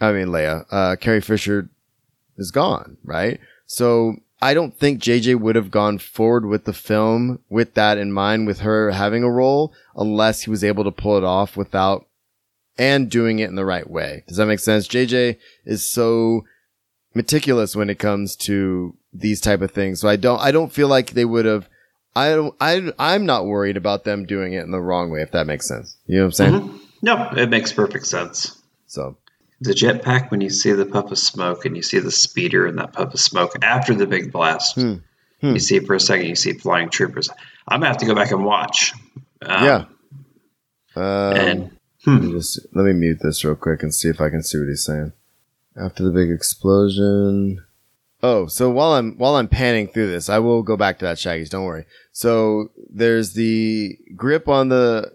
I 0.00 0.12
mean, 0.12 0.28
Leia, 0.28 0.66
uh, 0.70 0.96
Carrie 0.96 1.22
Fisher 1.22 1.70
is 2.36 2.50
gone, 2.50 2.98
right? 3.02 3.40
So 3.66 4.16
I 4.42 4.52
don't 4.52 4.78
think 4.78 5.00
JJ 5.02 5.40
would 5.40 5.56
have 5.56 5.70
gone 5.70 5.96
forward 5.98 6.44
with 6.44 6.64
the 6.64 6.74
film 6.74 7.40
with 7.48 7.72
that 7.74 7.96
in 7.96 8.12
mind, 8.12 8.46
with 8.46 8.60
her 8.60 8.90
having 8.90 9.22
a 9.24 9.30
role, 9.30 9.72
unless 9.96 10.42
he 10.42 10.50
was 10.50 10.62
able 10.62 10.84
to 10.84 10.90
pull 10.92 11.16
it 11.16 11.24
off 11.24 11.56
without 11.56 12.06
and 12.78 13.10
doing 13.10 13.38
it 13.38 13.48
in 13.48 13.54
the 13.56 13.64
right 13.64 13.88
way. 13.88 14.22
Does 14.28 14.36
that 14.36 14.46
make 14.46 14.60
sense? 14.60 14.86
JJ 14.86 15.38
is 15.64 15.90
so 15.90 16.44
meticulous 17.14 17.74
when 17.74 17.88
it 17.88 17.98
comes 17.98 18.36
to 18.36 18.94
these 19.10 19.40
type 19.40 19.62
of 19.62 19.70
things. 19.70 20.00
So 20.02 20.08
I 20.08 20.16
don't, 20.16 20.38
I 20.40 20.52
don't 20.52 20.70
feel 20.72 20.88
like 20.88 21.12
they 21.12 21.24
would 21.24 21.46
have, 21.46 21.66
I 22.14 22.50
I, 22.60 22.92
I'm 22.98 23.24
not 23.24 23.46
worried 23.46 23.78
about 23.78 24.04
them 24.04 24.26
doing 24.26 24.52
it 24.52 24.64
in 24.64 24.70
the 24.70 24.82
wrong 24.82 25.10
way, 25.10 25.22
if 25.22 25.30
that 25.30 25.46
makes 25.46 25.66
sense. 25.66 25.96
You 26.06 26.16
know 26.18 26.24
what 26.24 26.26
I'm 26.26 26.32
saying? 26.32 26.52
Mhm. 26.52 26.80
No, 27.06 27.30
it 27.36 27.48
makes 27.50 27.72
perfect 27.72 28.04
sense. 28.06 28.60
So 28.88 29.16
The 29.60 29.72
jetpack, 29.72 30.30
when 30.30 30.40
you 30.40 30.50
see 30.50 30.72
the 30.72 30.84
puff 30.84 31.10
of 31.12 31.18
smoke 31.18 31.64
and 31.64 31.76
you 31.76 31.82
see 31.82 31.98
the 32.00 32.10
speeder 32.10 32.66
and 32.66 32.76
that 32.78 32.92
puff 32.92 33.14
of 33.14 33.20
smoke 33.20 33.52
after 33.62 33.94
the 33.94 34.06
big 34.06 34.32
blast, 34.32 34.74
Hmm. 34.74 34.94
you 35.40 35.58
see 35.60 35.76
it 35.76 35.86
for 35.86 35.94
a 35.94 36.00
second, 36.00 36.26
you 36.26 36.34
see 36.34 36.52
flying 36.52 36.90
troopers. 36.90 37.30
I'm 37.68 37.80
gonna 37.80 37.86
have 37.88 37.98
to 37.98 38.06
go 38.06 38.14
back 38.14 38.32
and 38.32 38.44
watch. 38.44 38.92
Um, 39.42 39.64
yeah. 39.64 39.84
Um, 40.96 41.36
and 41.36 41.70
let 42.06 42.22
me 42.22 42.32
just 42.32 42.60
let 42.74 42.84
me 42.84 42.92
mute 42.92 43.18
this 43.22 43.44
real 43.44 43.54
quick 43.54 43.82
and 43.82 43.94
see 43.94 44.08
if 44.08 44.20
I 44.20 44.30
can 44.30 44.42
see 44.42 44.58
what 44.58 44.68
he's 44.68 44.84
saying. 44.84 45.12
After 45.76 46.02
the 46.04 46.10
big 46.10 46.30
explosion. 46.30 47.62
Oh, 48.22 48.46
so 48.46 48.70
while 48.70 48.92
I'm 48.94 49.16
while 49.18 49.36
I'm 49.36 49.48
panning 49.48 49.88
through 49.88 50.10
this, 50.10 50.28
I 50.30 50.38
will 50.38 50.62
go 50.62 50.76
back 50.76 50.98
to 50.98 51.04
that 51.04 51.18
Shaggy's. 51.18 51.50
Don't 51.50 51.64
worry. 51.64 51.84
So 52.12 52.70
there's 52.90 53.34
the 53.34 53.98
grip 54.16 54.48
on 54.48 54.68
the 54.70 55.12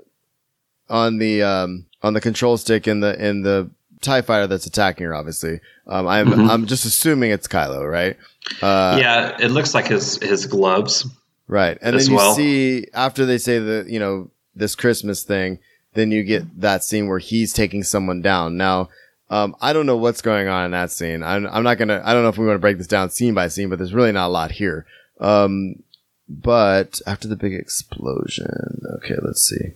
on 0.92 1.18
the 1.18 1.42
um 1.42 1.86
on 2.04 2.14
the 2.14 2.22
control 2.22 2.58
stick 2.58 2.88
in 2.88 3.00
the 3.00 3.20
in 3.24 3.42
the 3.42 3.70
Tie 4.02 4.22
Fighter 4.22 4.48
that's 4.48 4.66
attacking 4.66 5.06
her. 5.06 5.16
Obviously, 5.16 5.60
um, 5.88 6.08
I'm 6.08 6.28
Mhm. 6.28 6.50
I'm 6.50 6.66
just 6.68 6.86
assuming 6.86 7.32
it's 7.32 7.48
Kylo, 7.48 7.90
right? 7.90 8.18
Uh, 8.62 8.98
yeah, 9.00 9.38
it 9.40 9.50
looks 9.50 9.74
like 9.74 9.88
his 9.88 10.18
his 10.22 10.46
gloves. 10.46 11.08
Right. 11.48 11.78
And 11.82 11.96
as 11.96 12.06
then 12.06 12.12
you 12.12 12.18
well. 12.18 12.34
see 12.34 12.88
after 12.94 13.26
they 13.26 13.38
say 13.38 13.60
the, 13.60 13.86
you 13.88 14.00
know, 14.00 14.30
this 14.56 14.74
Christmas 14.74 15.24
thing, 15.24 15.60
then 15.96 16.10
you 16.10 16.24
get 16.24 16.62
that 16.62 16.84
scene 16.84 17.08
where 17.08 17.20
he's 17.20 17.52
taking 17.52 17.84
someone 17.84 18.22
down. 18.22 18.56
Now, 18.56 18.88
um, 19.30 19.56
I 19.62 19.74
don't 19.74 19.86
know 19.86 19.98
what's 19.98 20.22
going 20.22 20.48
on 20.48 20.66
in 20.66 20.72
that 20.72 20.92
scene. 20.92 21.24
I'm, 21.24 21.46
I'm 21.48 21.64
not 21.64 21.78
going 21.78 21.90
to, 21.90 22.02
I 22.08 22.14
don't 22.14 22.24
know 22.24 22.30
if 22.30 22.38
we 22.38 22.46
want 22.46 22.56
to 22.56 22.60
break 22.62 22.78
this 22.78 22.88
down 22.88 23.10
scene 23.10 23.34
by 23.34 23.50
scene, 23.50 23.70
but 23.70 23.80
there's 23.80 23.94
really 23.94 24.14
not 24.14 24.28
a 24.28 24.30
lot 24.30 24.52
here. 24.52 24.86
Um, 25.20 25.84
but 26.30 27.02
after 27.06 27.28
the 27.28 27.36
big 27.36 27.54
explosion, 27.54 28.82
okay, 28.98 29.16
let's 29.22 29.42
see. 29.42 29.74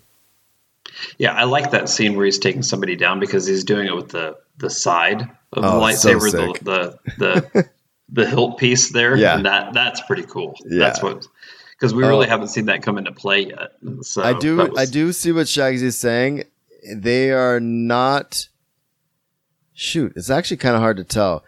Yeah, 1.17 1.33
I 1.33 1.43
like 1.43 1.71
that 1.71 1.89
scene 1.89 2.15
where 2.15 2.25
he's 2.25 2.39
taking 2.39 2.63
somebody 2.63 2.95
down 2.95 3.19
because 3.19 3.45
he's 3.45 3.63
doing 3.63 3.87
it 3.87 3.95
with 3.95 4.09
the 4.09 4.37
the 4.57 4.69
side 4.69 5.21
of 5.53 5.63
the 5.63 5.67
Oh, 5.69 5.91
so 5.91 6.09
lightsaber, 6.19 6.29
sick. 6.31 6.59
the 6.63 6.99
the 7.17 7.49
the, 7.53 7.69
the 8.09 8.25
hilt 8.29 8.57
piece 8.57 8.89
there. 8.91 9.15
Yeah. 9.15 9.35
and 9.37 9.45
that 9.45 9.73
that's 9.73 10.01
pretty 10.01 10.23
cool. 10.23 10.55
Yeah. 10.65 10.79
That's 10.79 11.01
what 11.03 11.27
because 11.71 11.93
we 11.93 12.03
Oh. 12.03 12.07
really 12.07 12.27
haven't 12.27 12.47
seen 12.49 12.65
that 12.67 12.81
come 12.83 12.97
into 12.97 13.11
play 13.11 13.47
yet. 13.47 13.71
So 14.01 14.23
I 14.23 14.33
do, 14.37 14.57
was- 14.57 14.69
I 14.77 14.85
do 14.85 15.11
see 15.11 15.31
what 15.33 15.47
Shags 15.49 15.81
is 15.81 15.97
saying. 15.97 16.43
They 16.93 17.31
are 17.31 17.59
not. 17.59 18.47
Shoot, 19.77 20.13
it's 20.15 20.29
actually 20.29 20.57
kind 20.57 20.75
of 20.75 20.81
hard 20.81 20.95
to 20.97 21.03
tell. 21.03 21.43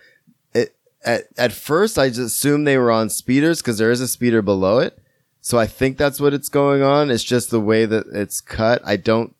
It 0.54 0.76
at 1.06 1.28
at 1.38 1.54
first 1.54 1.98
I 1.98 2.10
just 2.10 2.20
assumed 2.20 2.68
they 2.68 2.78
were 2.78 2.92
on 2.92 3.10
speeders 3.10 3.62
because 3.62 3.78
there 3.78 3.92
is 3.92 4.02
a 4.02 4.08
speeder 4.08 4.42
below 4.42 4.80
it, 4.80 5.00
so 5.40 5.58
I 5.58 5.66
think 5.66 5.98
that's 5.98 6.20
what 6.20 6.34
it's 6.34 6.50
going 6.50 6.84
on. 6.84 7.10
It's 7.10 7.24
just 7.24 7.52
the 7.52 7.62
way 7.62 7.86
that 7.86 8.06
it's 8.12 8.42
cut. 8.42 8.82
I 8.84 8.98
don't. 8.98 9.34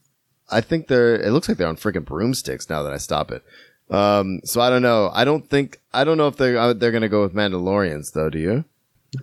I 0.50 0.62
think 0.62 0.88
they're. 0.88 1.16
It 1.16 1.32
looks 1.32 1.48
like 1.48 1.58
they're 1.58 1.68
on 1.68 1.78
freaking 1.78 2.06
broomsticks 2.06 2.70
now 2.70 2.84
that 2.84 2.94
I 2.94 2.98
stop 2.98 3.32
it. 3.32 3.44
Um, 3.90 4.42
so 4.44 4.62
I 4.62 4.70
don't 4.70 4.82
know. 4.82 5.10
I 5.14 5.26
don't 5.26 5.50
think. 5.50 5.80
I 5.94 6.04
don't 6.04 6.18
know 6.18 6.28
if 6.28 6.38
they're 6.38 6.58
uh, 6.58 6.74
they're 6.74 6.92
gonna 6.92 7.10
go 7.10 7.22
with 7.22 7.34
Mandalorians 7.34 8.14
though. 8.14 8.30
Do 8.30 8.40
you? 8.40 8.66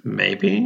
maybe. 0.03 0.61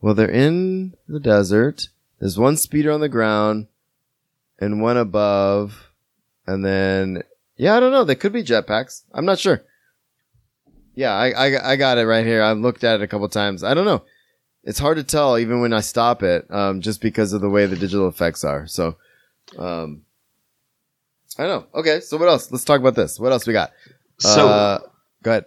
Well, 0.00 0.14
they're 0.14 0.30
in 0.30 0.94
the 1.08 1.20
desert. 1.20 1.88
There's 2.18 2.38
one 2.38 2.56
speeder 2.56 2.92
on 2.92 3.00
the 3.00 3.08
ground 3.08 3.66
and 4.58 4.80
one 4.80 4.96
above. 4.96 5.88
And 6.46 6.64
then, 6.64 7.22
yeah, 7.56 7.76
I 7.76 7.80
don't 7.80 7.92
know. 7.92 8.04
They 8.04 8.14
could 8.14 8.32
be 8.32 8.42
jetpacks. 8.42 9.02
I'm 9.12 9.24
not 9.24 9.38
sure. 9.38 9.62
Yeah, 10.94 11.12
I, 11.12 11.30
I, 11.30 11.72
I 11.72 11.76
got 11.76 11.98
it 11.98 12.06
right 12.06 12.26
here. 12.26 12.42
I've 12.42 12.58
looked 12.58 12.84
at 12.84 13.00
it 13.00 13.04
a 13.04 13.06
couple 13.06 13.28
times. 13.28 13.64
I 13.64 13.74
don't 13.74 13.86
know. 13.86 14.02
It's 14.64 14.78
hard 14.78 14.98
to 14.98 15.04
tell 15.04 15.38
even 15.38 15.60
when 15.60 15.72
I 15.72 15.80
stop 15.80 16.22
it, 16.22 16.46
um, 16.50 16.80
just 16.80 17.00
because 17.00 17.32
of 17.32 17.40
the 17.40 17.50
way 17.50 17.66
the 17.66 17.76
digital 17.76 18.08
effects 18.08 18.44
are. 18.44 18.66
So, 18.66 18.96
um, 19.58 20.02
I 21.38 21.46
don't 21.46 21.62
know. 21.72 21.80
Okay. 21.80 22.00
So 22.00 22.16
what 22.18 22.28
else? 22.28 22.50
Let's 22.52 22.64
talk 22.64 22.80
about 22.80 22.94
this. 22.94 23.18
What 23.18 23.32
else 23.32 23.46
we 23.46 23.52
got? 23.52 23.72
So 24.18 24.48
uh, 24.48 24.78
go 25.22 25.30
ahead. 25.32 25.46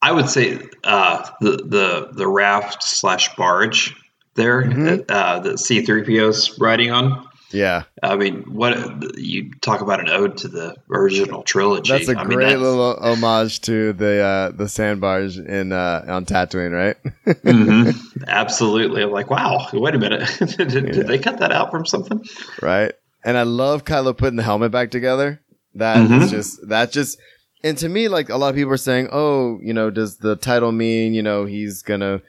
I 0.00 0.12
would 0.12 0.28
say 0.28 0.58
uh, 0.84 1.28
the 1.40 1.50
the 1.56 2.08
the 2.12 2.26
raft 2.28 2.82
slash 2.82 3.34
barge 3.36 3.94
there 4.34 4.62
Mhm. 4.62 5.04
uh, 5.10 5.40
that 5.40 5.58
C 5.58 5.84
three 5.84 6.04
PO's 6.04 6.58
riding 6.58 6.90
on. 6.92 7.26
Yeah. 7.50 7.84
I 8.02 8.16
mean, 8.16 8.42
what 8.54 9.18
you 9.18 9.50
talk 9.62 9.80
about 9.80 10.00
an 10.00 10.10
ode 10.10 10.36
to 10.38 10.48
the 10.48 10.76
original 10.90 11.42
trilogy. 11.42 11.90
That's 11.90 12.08
a 12.08 12.12
I 12.12 12.24
great 12.24 12.28
mean, 12.28 12.38
that's- 12.40 12.60
little 12.60 12.96
homage 13.00 13.60
to 13.62 13.92
the 13.94 14.20
uh, 14.20 14.50
the 14.56 14.68
sand 14.68 15.00
barge 15.00 15.38
in 15.38 15.72
uh, 15.72 16.04
on 16.08 16.26
Tatooine, 16.26 16.72
right? 16.72 16.96
Mhm. 17.26 17.96
Absolutely. 18.28 19.02
I'm 19.02 19.10
like, 19.10 19.30
wow, 19.30 19.66
wait 19.72 19.94
a 19.94 19.98
minute. 19.98 20.28
did, 20.38 20.68
did 20.68 20.94
Yeah. 20.96 21.02
they 21.04 21.18
cut 21.18 21.38
that 21.40 21.50
out 21.52 21.70
from 21.70 21.84
something? 21.86 22.24
right. 22.62 22.92
And 23.28 23.36
I 23.36 23.42
love 23.42 23.84
Kylo 23.84 24.16
putting 24.16 24.36
the 24.36 24.42
helmet 24.42 24.72
back 24.72 24.90
together. 24.90 25.40
That 25.74 25.98
is 25.98 26.10
Mhm. 26.10 26.30
just 26.30 26.68
that 26.68 26.90
just 26.92 27.18
and 27.62 27.76
to 27.78 27.88
me, 27.88 28.08
like 28.08 28.28
a 28.30 28.36
lot 28.36 28.48
of 28.50 28.54
people 28.54 28.72
are 28.72 28.76
saying, 28.90 29.08
oh, 29.12 29.58
you 29.62 29.74
know, 29.74 29.90
does 29.90 30.16
the 30.18 30.36
title 30.36 30.72
mean 30.72 31.12
you 31.12 31.22
know 31.22 31.44
he's 31.44 31.82
gonna 31.82 32.20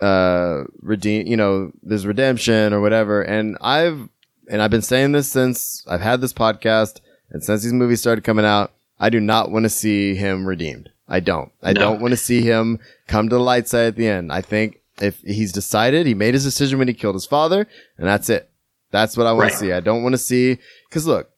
uh 0.00 0.64
redeem 0.82 1.26
you 1.26 1.36
know 1.36 1.70
there's 1.82 2.04
redemption 2.06 2.72
or 2.72 2.80
whatever 2.80 3.22
and 3.22 3.56
i've 3.60 4.08
and 4.50 4.60
i've 4.60 4.70
been 4.70 4.82
saying 4.82 5.12
this 5.12 5.30
since 5.30 5.84
i've 5.88 6.00
had 6.00 6.20
this 6.20 6.32
podcast 6.32 7.00
and 7.30 7.44
since 7.44 7.62
these 7.62 7.72
movies 7.72 8.00
started 8.00 8.24
coming 8.24 8.44
out 8.44 8.72
i 8.98 9.08
do 9.08 9.20
not 9.20 9.52
want 9.52 9.62
to 9.62 9.68
see 9.70 10.16
him 10.16 10.46
redeemed 10.46 10.90
i 11.08 11.20
don't 11.20 11.52
i 11.62 11.72
No. 11.72 11.80
don't 11.80 12.00
want 12.02 12.10
to 12.12 12.16
see 12.16 12.40
him 12.42 12.80
come 13.06 13.28
to 13.28 13.36
the 13.36 13.40
light 13.40 13.68
side 13.68 13.86
at 13.86 13.96
the 13.96 14.08
end 14.08 14.32
i 14.32 14.40
think 14.40 14.80
if 15.00 15.20
he's 15.20 15.52
decided 15.52 16.06
he 16.08 16.14
made 16.14 16.34
his 16.34 16.44
decision 16.44 16.80
when 16.80 16.88
he 16.88 16.94
killed 16.94 17.14
his 17.14 17.24
father 17.26 17.66
and 17.96 18.06
that's 18.08 18.28
it 18.28 18.50
that's 18.94 19.16
what 19.16 19.26
i 19.26 19.32
want 19.32 19.44
Right. 19.44 19.52
to 19.52 19.58
see 19.58 19.72
i 19.72 19.80
don't 19.80 20.02
want 20.02 20.12
to 20.14 20.18
see 20.18 20.58
because 20.88 21.06
look 21.06 21.28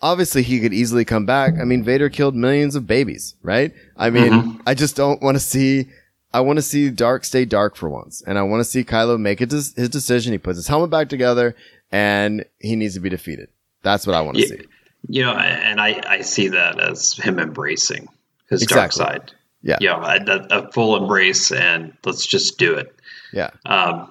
obviously 0.00 0.42
he 0.42 0.60
could 0.60 0.72
easily 0.74 1.04
come 1.04 1.26
back 1.26 1.54
i 1.60 1.64
mean 1.64 1.82
vader 1.82 2.08
killed 2.08 2.34
millions 2.34 2.74
of 2.76 2.86
babies 2.86 3.34
right 3.42 3.72
i 3.96 4.10
mean 4.10 4.32
Mhm. 4.32 4.60
i 4.66 4.74
just 4.74 4.96
don't 4.96 5.22
want 5.22 5.36
to 5.36 5.40
see 5.40 5.88
I 6.34 6.40
want 6.40 6.56
to 6.56 6.62
see 6.62 6.88
Dark 6.88 7.26
stay 7.26 7.44
dark 7.44 7.76
for 7.76 7.90
once, 7.90 8.22
and 8.26 8.38
I 8.38 8.42
want 8.42 8.60
to 8.60 8.64
see 8.64 8.84
Kylo 8.84 9.20
make 9.20 9.40
des- 9.40 9.74
his 9.76 9.90
decision. 9.90 10.32
He 10.32 10.38
puts 10.38 10.56
his 10.56 10.66
helmet 10.66 10.88
back 10.88 11.10
together, 11.10 11.54
and 11.90 12.46
he 12.58 12.74
needs 12.74 12.94
to 12.94 13.00
be 13.00 13.10
defeated. 13.10 13.48
That's 13.82 14.06
what 14.06 14.16
I 14.16 14.22
want 14.22 14.38
to 14.38 14.42
Yeah. 14.42 14.48
see. 14.48 14.60
You 15.08 15.22
know, 15.24 15.32
and 15.34 15.78
I, 15.78 16.00
I 16.08 16.22
see 16.22 16.48
that 16.48 16.80
as 16.80 17.12
him 17.12 17.38
embracing 17.38 18.08
his 18.48 18.62
Exactly. 18.62 19.04
dark 19.04 19.12
side. 19.12 19.32
Yeah. 19.62 19.76
You 19.82 19.88
know, 19.90 20.00
a, 20.00 20.16
a- 20.26 20.60
a 20.68 20.72
full 20.72 20.96
embrace 20.96 21.52
and 21.52 21.92
let's 22.06 22.24
just 22.24 22.56
do 22.56 22.72
it. 22.76 22.94
Yeah. 23.34 23.50
Um, 23.66 24.10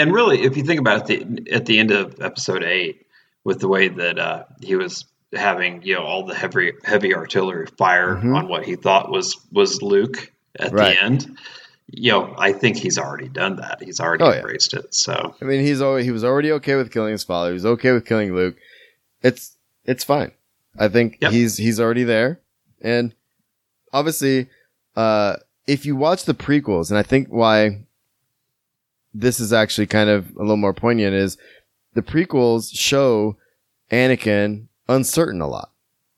and 0.00 0.12
really, 0.12 0.42
if 0.42 0.56
you 0.56 0.62
think 0.64 0.80
about 0.80 1.10
it, 1.10 1.44
the, 1.44 1.52
at 1.52 1.66
the 1.66 1.78
end 1.78 1.90
of 1.90 2.20
episode 2.20 2.62
eight, 2.64 3.06
with 3.44 3.60
the 3.60 3.68
way 3.68 3.88
that 3.88 4.18
uh, 4.18 4.44
he 4.60 4.76
was 4.76 5.04
having, 5.32 5.82
you 5.82 5.94
know, 5.94 6.02
all 6.02 6.24
the 6.26 6.34
heavy 6.34 6.72
heavy 6.84 7.14
artillery 7.14 7.66
fire 7.78 8.16
Mhm. 8.16 8.36
on 8.36 8.48
what 8.48 8.64
he 8.64 8.76
thought 8.76 9.10
was 9.10 9.36
was 9.52 9.82
Luke 9.82 10.32
at 10.58 10.72
Right. 10.72 10.96
the 10.96 11.02
end, 11.02 11.38
you 11.90 12.12
know, 12.12 12.34
I 12.38 12.52
think 12.52 12.76
he's 12.76 12.98
already 12.98 13.28
done 13.28 13.56
that. 13.56 13.82
He's 13.82 14.00
already 14.00 14.24
Oh, 14.24 14.30
yeah. 14.30 14.36
embraced 14.38 14.74
it. 14.74 14.94
So 14.94 15.34
I 15.40 15.44
mean, 15.44 15.60
he's 15.60 15.80
already, 15.82 16.04
he 16.04 16.10
was 16.10 16.24
already 16.24 16.50
okay 16.52 16.74
with 16.76 16.90
killing 16.92 17.12
his 17.12 17.24
father. 17.24 17.50
He 17.50 17.54
was 17.54 17.66
okay 17.66 17.92
with 17.92 18.04
killing 18.06 18.34
Luke. 18.34 18.56
It's 19.22 19.56
it's 19.84 20.04
fine. 20.04 20.32
I 20.78 20.88
think 20.88 21.18
Yep. 21.20 21.32
he's 21.32 21.56
he's 21.56 21.80
already 21.80 22.04
there, 22.04 22.40
and 22.80 23.14
obviously, 23.92 24.48
uh, 24.96 25.36
if 25.66 25.84
you 25.86 25.96
watch 25.96 26.24
the 26.24 26.34
prequels, 26.34 26.90
and 26.90 26.98
I 26.98 27.02
think 27.02 27.28
why 27.28 27.84
this 29.14 29.40
is 29.40 29.52
actually 29.52 29.86
kind 29.86 30.10
of 30.10 30.30
a 30.36 30.40
little 30.40 30.56
more 30.56 30.74
poignant 30.74 31.14
is 31.14 31.36
the 31.94 32.02
prequels 32.02 32.70
show 32.74 33.36
Anakin 33.90 34.66
uncertain 34.88 35.40
a 35.40 35.48
lot, 35.48 35.70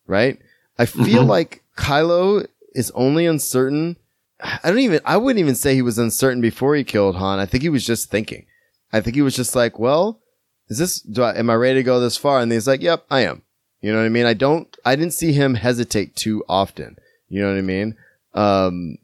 right? 0.06 0.38
I 0.78 0.86
feel 0.86 1.24
Mhm. 1.24 1.28
like 1.28 1.62
Kylo 1.76 2.46
is 2.74 2.90
only 2.92 3.26
uncertain. 3.26 3.96
I 4.42 4.58
don't 4.64 4.78
even, 4.78 5.00
I 5.04 5.16
wouldn't 5.16 5.40
even 5.40 5.54
say 5.54 5.74
he 5.74 5.82
was 5.82 5.98
uncertain 5.98 6.40
before 6.40 6.74
he 6.74 6.84
killed 6.84 7.16
Han. 7.16 7.38
I 7.38 7.46
think 7.46 7.62
he 7.62 7.68
was 7.68 7.84
just 7.84 8.10
thinking. 8.10 8.46
I 8.92 9.00
think 9.00 9.14
he 9.14 9.22
was 9.22 9.36
just 9.36 9.54
like, 9.54 9.78
well, 9.78 10.20
is 10.68 10.78
this, 10.78 11.00
do 11.00 11.22
I, 11.22 11.36
am 11.38 11.50
I 11.50 11.54
ready 11.54 11.74
to 11.80 11.82
go 11.82 12.00
this 12.00 12.16
far? 12.16 12.40
And 12.40 12.50
he's 12.50 12.66
like, 12.66 12.80
yep, 12.82 13.04
I 13.10 13.20
am. 13.20 13.42
You 13.80 13.92
know 13.92 13.98
what 13.98 14.06
I 14.06 14.10
mean? 14.10 14.26
I 14.26 14.34
don't, 14.34 14.74
I 14.84 14.96
didn't 14.96 15.14
see 15.14 15.32
him 15.32 15.54
hesitate 15.54 16.16
too 16.16 16.44
often. 16.48 16.96
You 17.28 17.42
know 17.42 17.48
what 17.48 17.58
I 17.58 17.62
mean? 17.62 17.96
Um, 18.34 18.96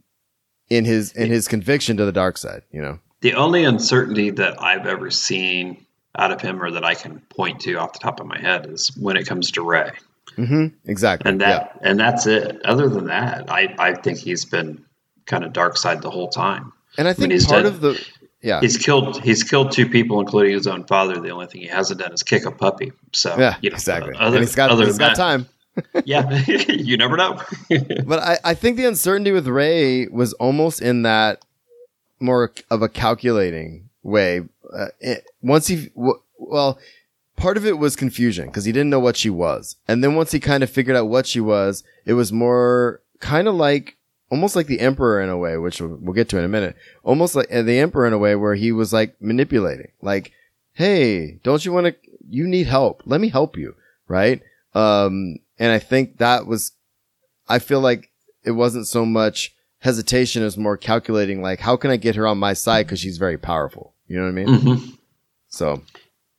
in 0.68 0.84
his, 0.84 1.12
in 1.12 1.30
his 1.30 1.48
conviction 1.48 1.96
to 1.96 2.04
the 2.04 2.12
dark 2.12 2.36
side, 2.38 2.62
you 2.72 2.82
know? 2.82 2.98
The 3.26 3.34
only 3.34 3.64
uncertainty 3.64 4.30
that 4.30 4.62
I've 4.62 4.86
ever 4.86 5.10
seen 5.10 5.84
out 6.16 6.30
of 6.30 6.40
him, 6.40 6.62
or 6.62 6.70
that 6.70 6.84
I 6.84 6.94
can 6.94 7.18
point 7.28 7.58
to 7.62 7.74
off 7.74 7.92
the 7.92 7.98
top 7.98 8.20
of 8.20 8.26
my 8.28 8.38
head, 8.38 8.66
is 8.66 8.96
when 8.96 9.16
it 9.16 9.26
comes 9.26 9.50
to 9.50 9.62
Rey. 9.62 9.90
hmm 10.36 10.68
Exactly. 10.84 11.28
and 11.28 11.40
that 11.40 11.76
and 11.82 11.98
that's 11.98 12.28
it. 12.28 12.64
Other 12.64 12.88
than 12.88 13.06
that, 13.06 13.50
I 13.50 13.74
I 13.80 13.94
think 13.94 14.18
he's 14.18 14.44
been 14.44 14.84
kind 15.24 15.42
of 15.42 15.52
dark 15.52 15.76
side 15.76 16.02
the 16.02 16.10
whole 16.10 16.28
time. 16.28 16.72
And 16.98 17.08
I 17.08 17.14
think 17.14 17.32
he's 17.32 17.48
part 17.48 17.66
of 17.66 17.80
the, 17.80 18.00
yeah. 18.42 18.60
He's 18.60 18.76
killed 18.76 19.20
he's 19.24 19.42
killed 19.42 19.72
two 19.72 19.88
people, 19.88 20.20
including 20.20 20.52
his 20.52 20.68
own 20.68 20.84
father. 20.84 21.18
The 21.18 21.30
only 21.30 21.46
thing 21.48 21.62
he 21.62 21.66
hasn't 21.66 21.98
done 21.98 22.12
is 22.12 22.22
kick 22.22 22.44
a 22.46 22.52
puppy. 22.52 22.92
So 23.12 23.36
Yeah, 23.36 23.56
you 23.60 23.70
know, 23.70 23.74
exactly. 23.74 24.14
Other, 24.14 24.36
and 24.36 24.46
he's 24.46 24.54
got, 24.54 24.70
other 24.70 24.86
he's 24.86 24.98
got 24.98 25.16
that, 25.16 25.20
time. 25.20 25.48
Yeah, 26.04 26.32
you 26.46 26.96
never 26.96 27.16
know. 27.16 27.42
But 28.06 28.20
I, 28.20 28.38
I 28.44 28.54
think 28.54 28.76
the 28.76 28.84
uncertainty 28.84 29.32
with 29.32 29.48
Rey 29.48 30.06
was 30.06 30.32
almost 30.34 30.80
in 30.80 31.02
that 31.02 31.44
more 32.20 32.52
of 32.70 32.82
a 32.82 32.88
calculating 32.88 33.88
way. 34.02 34.42
Uh, 34.72 34.88
it, 35.00 35.26
once 35.42 35.66
he, 35.66 35.88
w- 35.90 36.20
well, 36.38 36.78
part 37.36 37.56
of 37.56 37.66
it 37.66 37.78
was 37.78 37.96
confusion 37.96 38.46
because 38.46 38.64
he 38.64 38.72
didn't 38.72 38.90
know 38.90 39.00
what 39.00 39.16
she 39.16 39.30
was. 39.30 39.76
And 39.86 40.02
then 40.02 40.14
once 40.14 40.32
he 40.32 40.40
kind 40.40 40.62
of 40.62 40.70
figured 40.70 40.96
out 40.96 41.08
what 41.08 41.26
she 41.26 41.40
was, 41.40 41.84
it 42.04 42.14
was 42.14 42.32
more 42.32 43.00
kind 43.20 43.48
of 43.48 43.54
like, 43.54 43.96
almost 44.30 44.56
like 44.56 44.66
the 44.66 44.80
emperor 44.80 45.20
in 45.20 45.28
a 45.28 45.36
way, 45.36 45.56
which 45.56 45.80
we'll, 45.80 45.98
we'll 46.00 46.14
get 46.14 46.28
to 46.30 46.38
in 46.38 46.44
a 46.44 46.48
minute. 46.48 46.76
Almost 47.04 47.34
like 47.36 47.52
uh, 47.52 47.62
the 47.62 47.78
emperor 47.78 48.06
in 48.06 48.12
a 48.12 48.18
way 48.18 48.34
where 48.34 48.54
he 48.54 48.72
was 48.72 48.92
like 48.92 49.14
manipulating, 49.20 49.92
like, 50.02 50.32
Hey, 50.72 51.38
don't 51.42 51.64
you 51.64 51.72
want 51.72 51.86
to, 51.86 51.94
you 52.28 52.46
need 52.46 52.66
help. 52.66 53.02
Let 53.06 53.20
me 53.20 53.28
help 53.28 53.56
you. 53.56 53.74
Right. 54.08 54.42
Um, 54.74 55.38
and 55.58 55.72
I 55.72 55.78
think 55.78 56.18
that 56.18 56.46
was, 56.46 56.72
I 57.48 57.58
feel 57.58 57.80
like 57.80 58.10
it 58.44 58.50
wasn't 58.52 58.86
so 58.86 59.06
much 59.06 59.54
hesitation 59.80 60.42
as 60.42 60.56
more 60.56 60.76
calculating 60.76 61.42
like 61.42 61.60
how 61.60 61.76
can 61.76 61.90
i 61.90 61.96
get 61.96 62.16
her 62.16 62.26
on 62.26 62.38
my 62.38 62.52
side 62.52 62.86
because 62.86 62.98
she's 62.98 63.18
very 63.18 63.38
powerful 63.38 63.92
you 64.08 64.16
know 64.16 64.22
what 64.24 64.28
i 64.30 64.32
mean 64.32 64.48
Mhm. 64.48 64.98
so 65.48 65.82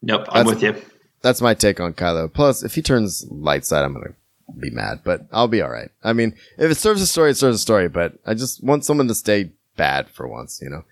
Nope, 0.01 0.25
I'm 0.29 0.45
with 0.45 0.61
you. 0.61 0.75
that's 1.21 1.41
my 1.41 1.53
take 1.53 1.79
on 1.79 1.93
kylo 1.93 2.31
plus 2.31 2.63
if 2.63 2.75
he 2.75 2.81
turns 2.81 3.25
light 3.29 3.65
side 3.65 3.83
i'm 3.85 3.93
gonna 3.93 4.13
be 4.59 4.69
mad 4.69 5.01
but 5.03 5.27
i'll 5.31 5.47
be 5.47 5.61
all 5.61 5.69
right 5.69 5.89
i 6.03 6.13
mean 6.13 6.33
if 6.57 6.71
it 6.71 6.75
serves 6.75 7.01
a 7.01 7.07
story 7.07 7.31
it 7.31 7.37
serves 7.37 7.55
a 7.57 7.59
story 7.59 7.87
but 7.87 8.13
i 8.25 8.33
just 8.33 8.63
want 8.63 8.83
someone 8.85 9.07
to 9.07 9.15
stay 9.15 9.51
bad 9.75 10.09
for 10.09 10.27
once 10.27 10.59
you 10.61 10.69
know 10.69 10.83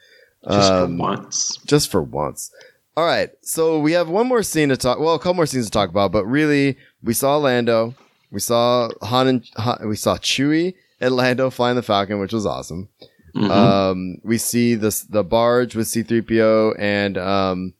Just 0.51 0.71
Um, 0.71 0.97
for 0.97 1.01
once. 1.03 1.57
just 1.65 1.89
for 1.91 2.03
once. 2.03 2.51
All 2.97 3.03
right. 3.05 3.31
So 3.41 3.79
we 3.79 3.91
have 3.93 4.07
one 4.09 4.27
more 4.27 4.43
scene 4.43 4.69
to 4.69 4.77
talk. 4.77 4.99
Well, 4.99 5.15
a 5.15 5.19
couple 5.19 5.33
more 5.33 5.47
scenes 5.47 5.65
to 5.65 5.71
talk 5.71 5.89
about, 5.89 6.11
but 6.13 6.23
really, 6.25 6.77
we 7.03 7.13
saw 7.13 7.35
Lando. 7.37 7.93
We 8.31 8.39
saw 8.39 8.89
Han 9.01 9.27
and 9.27 9.43
Han, 9.57 9.89
we 9.89 9.95
saw 9.97 10.15
Chewie 10.17 10.75
and 10.99 11.15
Lando 11.15 11.49
flying 11.49 11.75
the 11.75 11.83
Falcon, 11.83 12.19
which 12.19 12.33
was 12.33 12.45
awesome. 12.45 12.89
Mhm. 13.35 13.49
Um, 13.51 14.15
we 14.23 14.37
see 14.37 14.75
this 14.75 15.01
the 15.01 15.23
barge 15.23 15.75
with 15.75 15.87
C-3PO 15.87 16.75
and 16.79 17.17
um, 17.17 17.73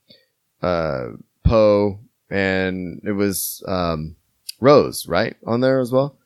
uh, 0.61 1.09
Poe, 1.43 1.99
and 2.29 3.01
it 3.05 3.13
was 3.13 3.63
um, 3.67 4.17
Rose, 4.59 5.07
right, 5.07 5.35
on 5.45 5.61
there 5.61 5.79
as 5.79 5.91
well, 5.91 6.17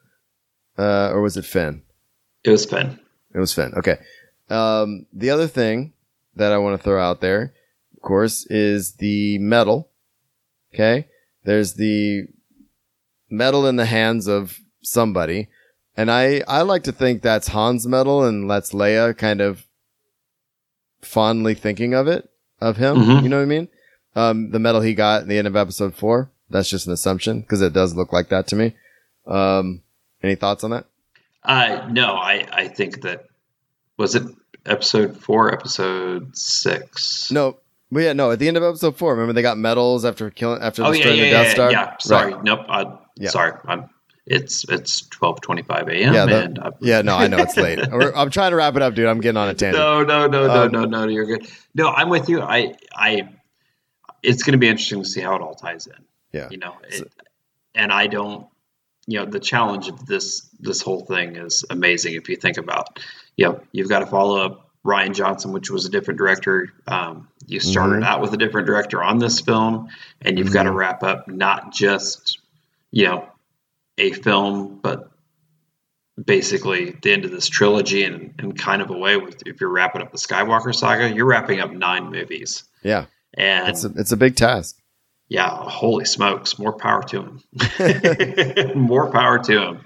uh, 0.77 1.11
or 1.11 1.21
was 1.21 1.37
it 1.37 1.45
Finn? 1.45 1.83
it 2.43 2.49
was 2.49 2.65
Finn. 2.65 2.97
It 3.35 3.37
was 3.37 3.53
Finn. 3.53 3.73
Okay. 3.77 3.97
Um, 4.49 5.05
the 5.13 5.29
other 5.29 5.45
thing 5.47 5.93
that 6.35 6.51
I 6.51 6.57
want 6.57 6.79
to 6.79 6.83
throw 6.83 6.99
out 6.99 7.21
there, 7.21 7.53
of 7.95 8.01
course, 8.01 8.45
is 8.47 8.93
the 8.93 9.37
medal. 9.39 9.89
Okay. 10.73 11.07
There's 11.43 11.73
the 11.73 12.27
medal 13.29 13.67
in 13.67 13.75
the 13.75 13.85
hands 13.85 14.27
of 14.27 14.57
somebody. 14.81 15.49
And 15.99 16.09
I, 16.09 16.41
I 16.47 16.61
like 16.61 16.83
to 16.83 16.93
think 16.93 17.21
that's 17.21 17.49
Han's 17.49 17.85
medal 17.85 18.23
and 18.23 18.49
that's 18.49 18.71
Leia 18.71 19.17
kind 19.17 19.41
of 19.41 19.65
fondly 21.01 21.53
thinking 21.53 21.93
of 21.93 22.07
it, 22.07 22.29
of 22.61 22.77
him. 22.77 22.95
Mhm. 22.97 23.23
You 23.23 23.29
know 23.29 23.37
what 23.37 23.43
I 23.43 23.45
mean? 23.47 23.67
Um, 24.15 24.51
the 24.51 24.59
medal 24.59 24.81
he 24.81 24.93
got 24.93 25.23
at 25.23 25.27
the 25.27 25.37
end 25.37 25.47
of 25.47 25.55
episode 25.55 25.93
four. 25.95 26.31
That's 26.49 26.69
just 26.69 26.87
an 26.87 26.93
assumption 26.93 27.41
because 27.41 27.61
it 27.61 27.73
does 27.73 27.95
look 27.95 28.13
like 28.13 28.29
that 28.29 28.47
to 28.47 28.55
me. 28.55 28.75
Um, 29.27 29.81
any 30.23 30.35
thoughts 30.35 30.63
on 30.63 30.71
that? 30.71 30.85
Uh, 31.43 31.87
no, 31.91 32.13
I, 32.15 32.47
I 32.51 32.67
think 32.69 33.01
that 33.01 33.25
was 33.97 34.15
it 34.15 34.23
episode 34.65 35.17
four, 35.17 35.53
episode 35.53 36.35
six. 36.35 37.29
No, 37.31 37.57
but 37.91 37.99
yeah, 38.03 38.13
no. 38.13 38.31
At 38.31 38.39
the 38.39 38.47
end 38.47 38.57
of 38.57 38.63
episode 38.63 38.95
four, 38.97 39.11
remember 39.13 39.33
they 39.33 39.41
got 39.41 39.57
medals 39.57 40.05
after 40.05 40.29
killing 40.29 40.61
after 40.61 40.83
Oh 40.83 40.91
destroying 40.91 41.17
yeah, 41.17 41.23
the 41.23 41.29
yeah, 41.29 41.37
Death 41.37 41.45
yeah, 41.47 41.53
Star. 41.53 41.71
yeah. 41.71 41.95
Sorry, 41.99 42.33
Right. 42.33 42.43
nope. 42.43 42.59
I, 42.69 42.85
Yeah. 43.17 43.29
Sorry, 43.29 43.51
I'm. 43.67 43.89
It's 44.29 44.63
it's 44.69 45.01
twelve 45.01 45.41
twenty 45.41 45.63
five 45.63 45.87
a.m. 45.89 46.13
Yeah, 46.13 46.25
the- 46.27 46.43
and 46.43 46.59
I'm, 46.59 46.71
Yeah, 46.79 47.01
no, 47.01 47.15
I 47.17 47.27
know 47.27 47.39
it's 47.39 47.57
late. 47.57 47.79
I'm 48.15 48.29
trying 48.29 48.51
to 48.51 48.55
wrap 48.57 48.75
it 48.75 48.81
up, 48.83 48.93
dude. 48.93 49.07
I'm 49.07 49.19
getting 49.21 49.37
on 49.37 49.49
a 49.49 49.53
tangent. 49.55 49.83
no, 49.83 50.03
no, 50.03 50.27
no, 50.27 50.45
no, 50.47 50.63
Um, 50.65 50.71
no, 50.71 50.85
no. 50.85 51.07
You're 51.07 51.25
good. 51.25 51.47
No, 51.73 51.89
I'm 51.89 52.09
with 52.09 52.29
you. 52.29 52.41
I, 52.41 52.75
I. 52.95 53.27
It's 54.21 54.43
going 54.43 54.51
to 54.51 54.57
be 54.59 54.67
interesting 54.67 55.01
to 55.01 55.09
see 55.09 55.21
how 55.21 55.35
it 55.35 55.41
all 55.41 55.55
ties 55.55 55.87
in. 55.87 55.93
Yeah. 56.31 56.47
You 56.51 56.57
know, 56.57 56.75
it, 56.89 57.11
and 57.73 57.91
I 57.91 58.07
don't. 58.07 58.45
You 59.07 59.19
know, 59.19 59.25
the 59.25 59.39
challenge 59.39 59.87
of 59.87 60.05
this 60.05 60.47
this 60.59 60.81
whole 60.83 61.01
thing 61.05 61.35
is 61.35 61.65
amazing. 61.71 62.13
If 62.13 62.29
you 62.29 62.35
think 62.35 62.57
about, 62.57 62.99
you 63.35 63.45
know, 63.47 63.61
you've 63.71 63.89
got 63.89 63.99
to 63.99 64.05
follow 64.05 64.39
up 64.45 64.69
Rian 64.85 65.15
Johnson, 65.15 65.51
which 65.53 65.71
was 65.71 65.85
a 65.87 65.89
different 65.89 66.19
director. 66.19 66.71
Um, 66.85 67.27
you 67.47 67.59
started 67.59 68.03
Mhm. 68.03 68.05
out 68.05 68.21
with 68.21 68.33
a 68.33 68.37
different 68.37 68.67
director 68.67 69.01
on 69.01 69.17
this 69.17 69.39
film, 69.41 69.87
and 70.21 70.37
you've 70.37 70.53
got 70.53 70.63
to 70.63 70.71
wrap 70.71 71.01
up 71.01 71.27
not 71.27 71.73
just, 71.73 72.37
you 72.91 73.05
know, 73.05 73.27
a 73.99 74.11
film, 74.11 74.79
but 74.81 75.11
basically 76.23 76.97
the 77.01 77.13
end 77.13 77.25
of 77.25 77.31
this 77.31 77.47
trilogy 77.47 78.03
and 78.03 78.33
in 78.39 78.51
kind 78.53 78.81
of 78.81 78.89
a 78.89 78.97
way 78.97 79.17
with 79.17 79.41
if 79.45 79.61
you're 79.61 79.69
wrapping 79.69 80.01
up 80.01 80.11
the 80.11 80.17
Skywalker 80.17 80.73
saga, 80.73 81.09
you're 81.13 81.25
wrapping 81.25 81.59
up 81.59 81.71
nine 81.71 82.11
movies. 82.11 82.63
Yeah, 82.83 83.05
And 83.35 83.69
it's 83.69 83.83
a, 83.83 83.91
it's 83.95 84.11
a 84.11 84.17
big 84.17 84.35
task. 84.35 84.77
yeah, 85.27 85.49
holy 85.49 86.05
smokes, 86.05 86.57
more 86.57 86.73
power 86.73 87.03
to 87.03 87.21
him. 87.21 88.75
more 88.75 89.11
power 89.11 89.39
to 89.39 89.61
him. 89.61 89.85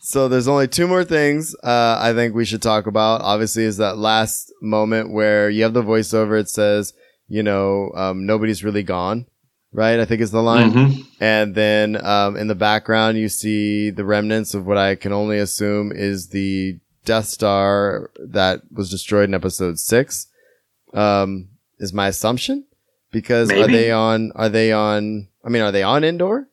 So 0.00 0.28
there's 0.28 0.48
only 0.48 0.68
two 0.68 0.86
more 0.86 1.04
things 1.04 1.54
uh, 1.62 1.98
I 2.00 2.14
think 2.14 2.34
we 2.34 2.44
should 2.46 2.62
talk 2.62 2.86
about. 2.86 3.20
Obviously, 3.20 3.64
is 3.64 3.76
that 3.76 3.98
last 3.98 4.52
moment 4.62 5.12
where 5.12 5.50
you 5.50 5.64
have 5.64 5.74
the 5.74 5.82
voiceover. 5.82 6.40
It 6.40 6.48
says, 6.48 6.94
you 7.28 7.42
know, 7.42 7.90
um, 7.94 8.24
nobody's 8.24 8.64
really 8.64 8.82
gone, 8.82 9.26
right? 9.72 10.00
I 10.00 10.04
think 10.04 10.20
is 10.20 10.30
the 10.30 10.42
line. 10.42 10.72
Mhm. 10.72 11.06
And 11.20 11.54
then 11.54 12.04
um, 12.04 12.36
in 12.36 12.46
the 12.48 12.54
background, 12.54 13.18
you 13.18 13.28
see 13.28 13.90
the 13.90 14.04
remnants 14.04 14.54
of 14.54 14.66
what 14.66 14.78
I 14.78 14.94
can 14.94 15.12
only 15.12 15.38
assume 15.38 15.92
is 15.92 16.28
the 16.28 16.78
Death 17.04 17.26
Star 17.26 18.10
that 18.18 18.62
was 18.72 18.90
destroyed 18.90 19.28
in 19.28 19.34
Episode 19.34 19.78
Six. 19.78 20.26
Um, 20.94 21.48
is 21.78 21.92
my 21.92 22.08
assumption 22.08 22.64
because 23.10 23.50
are 23.50 23.66
they 23.66 23.90
on? 23.90 24.32
Are 24.34 24.48
they 24.48 24.72
on? 24.72 25.28
I 25.44 25.48
mean, 25.48 25.62
are 25.62 25.72
they 25.72 25.82
on 25.82 26.04
Endor? 26.04 26.48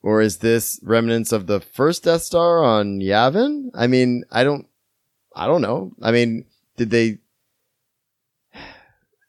Or 0.00 0.20
is 0.20 0.38
this 0.38 0.78
remnants 0.82 1.32
of 1.32 1.48
the 1.48 1.60
first 1.60 2.04
Death 2.04 2.22
Star 2.22 2.62
on 2.62 3.00
Yavin? 3.00 3.70
I 3.74 3.88
mean, 3.88 4.22
I 4.30 4.44
don't, 4.44 4.66
I 5.34 5.46
don't 5.46 5.60
know. 5.60 5.92
I 6.00 6.12
mean, 6.12 6.44
did 6.76 6.90
they? 6.90 7.18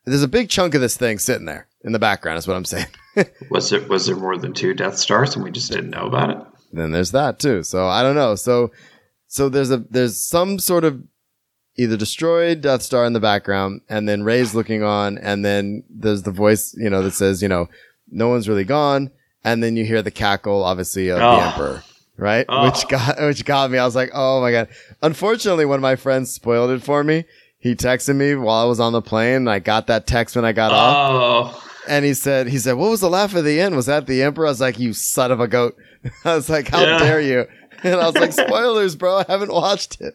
There's 0.04 0.22
a 0.22 0.28
big 0.28 0.48
chunk 0.48 0.74
of 0.74 0.80
this 0.80 0.96
thing 0.96 1.18
sitting 1.18 1.46
there 1.46 1.66
in 1.84 1.92
the 1.92 1.98
background. 1.98 2.38
Is 2.38 2.46
what 2.46 2.56
I'm 2.56 2.64
saying. 2.64 2.86
Was 3.50 3.72
it 3.72 3.88
was 3.88 4.06
there 4.06 4.16
more 4.16 4.36
than 4.36 4.52
two 4.52 4.72
Death 4.74 4.96
Stars 4.96 5.34
and 5.34 5.42
we 5.44 5.50
just 5.50 5.70
didn't 5.70 5.90
know 5.90 6.06
about 6.06 6.30
it? 6.30 6.38
then 6.72 6.92
there's 6.92 7.10
that 7.10 7.40
too. 7.40 7.62
So 7.64 7.88
I 7.88 8.02
don't 8.02 8.14
know. 8.14 8.36
So 8.36 8.70
so 9.26 9.48
there's 9.48 9.70
a 9.72 9.78
there's 9.78 10.20
some 10.20 10.58
sort 10.60 10.84
of 10.84 11.02
either 11.76 11.96
destroyed 11.96 12.60
Death 12.60 12.82
Star 12.82 13.04
in 13.04 13.12
the 13.12 13.20
background, 13.20 13.80
and 13.88 14.08
then 14.08 14.22
Rey's 14.22 14.54
looking 14.54 14.82
on, 14.82 15.18
and 15.18 15.44
then 15.44 15.82
there's 15.88 16.22
the 16.22 16.30
voice, 16.30 16.74
you 16.76 16.90
know, 16.90 17.02
that 17.02 17.12
says, 17.12 17.40
you 17.42 17.48
know, 17.48 17.68
no 18.10 18.28
one's 18.28 18.48
really 18.48 18.64
gone, 18.64 19.10
and 19.44 19.62
then 19.62 19.76
you 19.76 19.84
hear 19.84 20.02
the 20.02 20.10
cackle, 20.10 20.62
obviously, 20.62 21.08
of 21.08 21.16
Oh. 21.16 21.20
the 21.20 21.24
ah. 21.26 21.52
Emperor. 21.52 21.82
Right, 22.16 22.44
Oh. 22.48 22.66
which 22.66 22.86
got 22.88 23.18
which 23.20 23.44
got 23.44 23.70
me. 23.70 23.78
I 23.78 23.84
was 23.84 23.96
like, 23.96 24.10
"Oh 24.14 24.40
my 24.40 24.52
god!" 24.52 24.68
Unfortunately, 25.02 25.64
one 25.64 25.76
of 25.78 25.82
my 25.82 25.96
friends 25.96 26.30
spoiled 26.30 26.70
it 26.70 26.82
for 26.82 27.02
me. 27.02 27.24
He 27.58 27.74
texted 27.74 28.14
me 28.16 28.34
while 28.34 28.62
I 28.62 28.68
was 28.68 28.78
on 28.80 28.92
the 28.92 29.02
plane. 29.02 29.36
And 29.36 29.50
I 29.50 29.58
got 29.58 29.86
that 29.88 30.06
text 30.06 30.36
when 30.36 30.44
I 30.44 30.52
got 30.52 30.70
off. 30.72 31.54
Oh. 31.54 31.66
And 31.88 32.04
he 32.04 32.14
said, 32.14 32.48
he 32.48 32.58
said, 32.58 32.74
what 32.74 32.90
was 32.90 33.00
the 33.00 33.08
laugh 33.10 33.34
at 33.34 33.44
the 33.44 33.60
end? 33.60 33.74
Was 33.74 33.86
that 33.86 34.06
the 34.06 34.22
emperor? 34.22 34.46
I 34.46 34.50
was 34.50 34.60
like, 34.60 34.78
you 34.78 34.92
son 34.92 35.32
of 35.32 35.40
a 35.40 35.48
goat. 35.48 35.76
I 36.24 36.34
was 36.34 36.48
like, 36.50 36.68
how 36.68 36.84
Yeah. 36.84 36.98
dare 36.98 37.20
you? 37.20 37.46
And 37.82 37.94
I 37.94 38.06
was 38.06 38.18
like, 38.18 38.34
spoilers, 38.34 38.94
bro. 38.94 39.18
I 39.18 39.24
haven't 39.26 39.52
watched 39.52 40.02
it. 40.02 40.12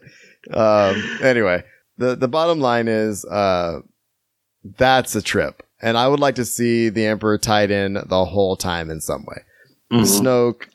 Um, 0.54 1.18
anyway, 1.20 1.64
the, 1.98 2.14
the 2.14 2.28
bottom 2.28 2.60
line 2.60 2.86
is, 2.86 3.24
uh, 3.24 3.80
that's 4.78 5.16
a 5.16 5.22
trip. 5.22 5.64
And 5.82 5.98
I 5.98 6.06
would 6.06 6.20
like 6.20 6.36
to 6.36 6.44
see 6.44 6.90
the 6.90 7.06
emperor 7.06 7.38
tied 7.38 7.72
in 7.72 7.94
the 7.94 8.24
whole 8.24 8.54
time 8.56 8.88
in 8.88 9.00
some 9.00 9.24
way. 9.26 9.42
mhm. 9.90 10.04
Snoke, 10.04 10.68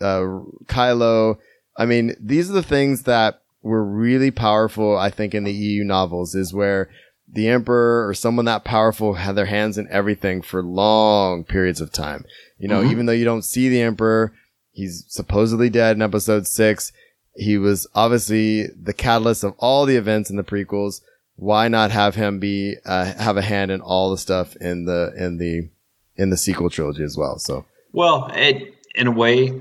uh, 0.00 0.44
Kylo. 0.72 1.38
I 1.76 1.86
mean, 1.86 2.14
these 2.20 2.48
are 2.48 2.54
the 2.54 2.62
things 2.62 3.02
that 3.02 3.42
were 3.62 3.84
really 3.84 4.30
powerful, 4.30 4.96
I 4.96 5.10
think, 5.10 5.34
in 5.34 5.42
the 5.42 5.52
EU 5.52 5.82
novels 5.82 6.36
is 6.36 6.54
where 6.54 6.88
the 7.32 7.48
emperor 7.48 8.08
or 8.08 8.14
someone 8.14 8.46
that 8.46 8.64
powerful 8.64 9.14
had 9.14 9.36
their 9.36 9.46
hands 9.46 9.76
in 9.78 9.86
everything 9.90 10.40
for 10.42 10.62
long 10.62 11.44
periods 11.44 11.80
of 11.80 11.92
time. 11.92 12.24
You 12.58 12.68
know, 12.68 12.82
Mhm. 12.82 12.90
even 12.90 13.06
though 13.06 13.12
you 13.12 13.24
don't 13.24 13.44
see 13.44 13.68
the 13.68 13.82
emperor, 13.82 14.32
he's 14.72 15.04
supposedly 15.08 15.68
dead 15.70 15.96
in 15.96 16.02
episode 16.02 16.46
six. 16.46 16.92
He 17.34 17.58
was 17.58 17.86
obviously 17.94 18.66
the 18.68 18.92
catalyst 18.94 19.44
of 19.44 19.54
all 19.58 19.84
the 19.86 19.96
events 19.96 20.30
in 20.30 20.36
the 20.36 20.42
prequels. 20.42 21.00
Why 21.36 21.68
not 21.68 21.90
have 21.92 22.14
him 22.16 22.38
be, 22.40 22.76
uh, 22.84 23.04
have 23.14 23.36
a 23.36 23.42
hand 23.42 23.70
in 23.70 23.80
all 23.80 24.10
the 24.10 24.18
stuff 24.18 24.56
in 24.56 24.86
the, 24.86 25.12
in 25.16 25.38
the, 25.38 25.68
in 26.16 26.30
the 26.30 26.36
sequel 26.36 26.70
trilogy 26.70 27.04
as 27.04 27.16
well. 27.16 27.38
So, 27.38 27.64
Well, 27.92 28.30
it, 28.34 28.74
in 28.96 29.06
a 29.06 29.12
way, 29.12 29.52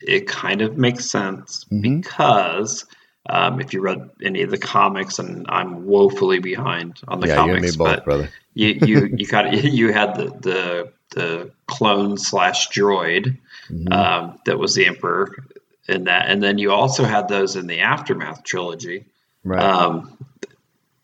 it 0.00 0.26
kind 0.26 0.62
of 0.62 0.78
makes 0.78 1.10
sense 1.10 1.66
Mhm. 1.70 1.82
because 1.82 2.86
um, 3.28 3.60
if 3.60 3.72
you 3.74 3.80
read 3.80 4.10
any 4.22 4.42
of 4.42 4.50
the 4.50 4.58
comics, 4.58 5.18
and 5.18 5.46
I'm 5.48 5.86
woefully 5.86 6.38
behind 6.40 7.00
on 7.08 7.20
the 7.20 7.26
yeah, 7.26 7.36
you 7.38 7.52
and 7.52 7.60
me 7.62 7.70
comics, 7.70 7.76
both, 7.76 8.04
but 8.04 8.04
brother. 8.04 8.32
you 8.54 8.68
you 8.68 9.04
you 9.16 9.26
got 9.26 9.52
you 9.64 9.92
had 9.92 10.14
the 10.16 10.24
the 10.40 10.92
the 11.10 11.50
clone 11.66 12.16
slash 12.18 12.68
droid 12.70 13.38
Mhm. 13.70 13.92
um, 13.92 14.38
that 14.46 14.58
was 14.58 14.74
the 14.74 14.86
emperor 14.86 15.44
in 15.88 16.04
that, 16.04 16.28
and 16.28 16.42
then 16.42 16.58
you 16.58 16.72
also 16.72 17.04
had 17.04 17.28
those 17.28 17.56
in 17.56 17.66
the 17.68 17.80
aftermath 17.80 18.42
trilogy 18.44 19.04
right. 19.44 19.62
um, 19.62 20.16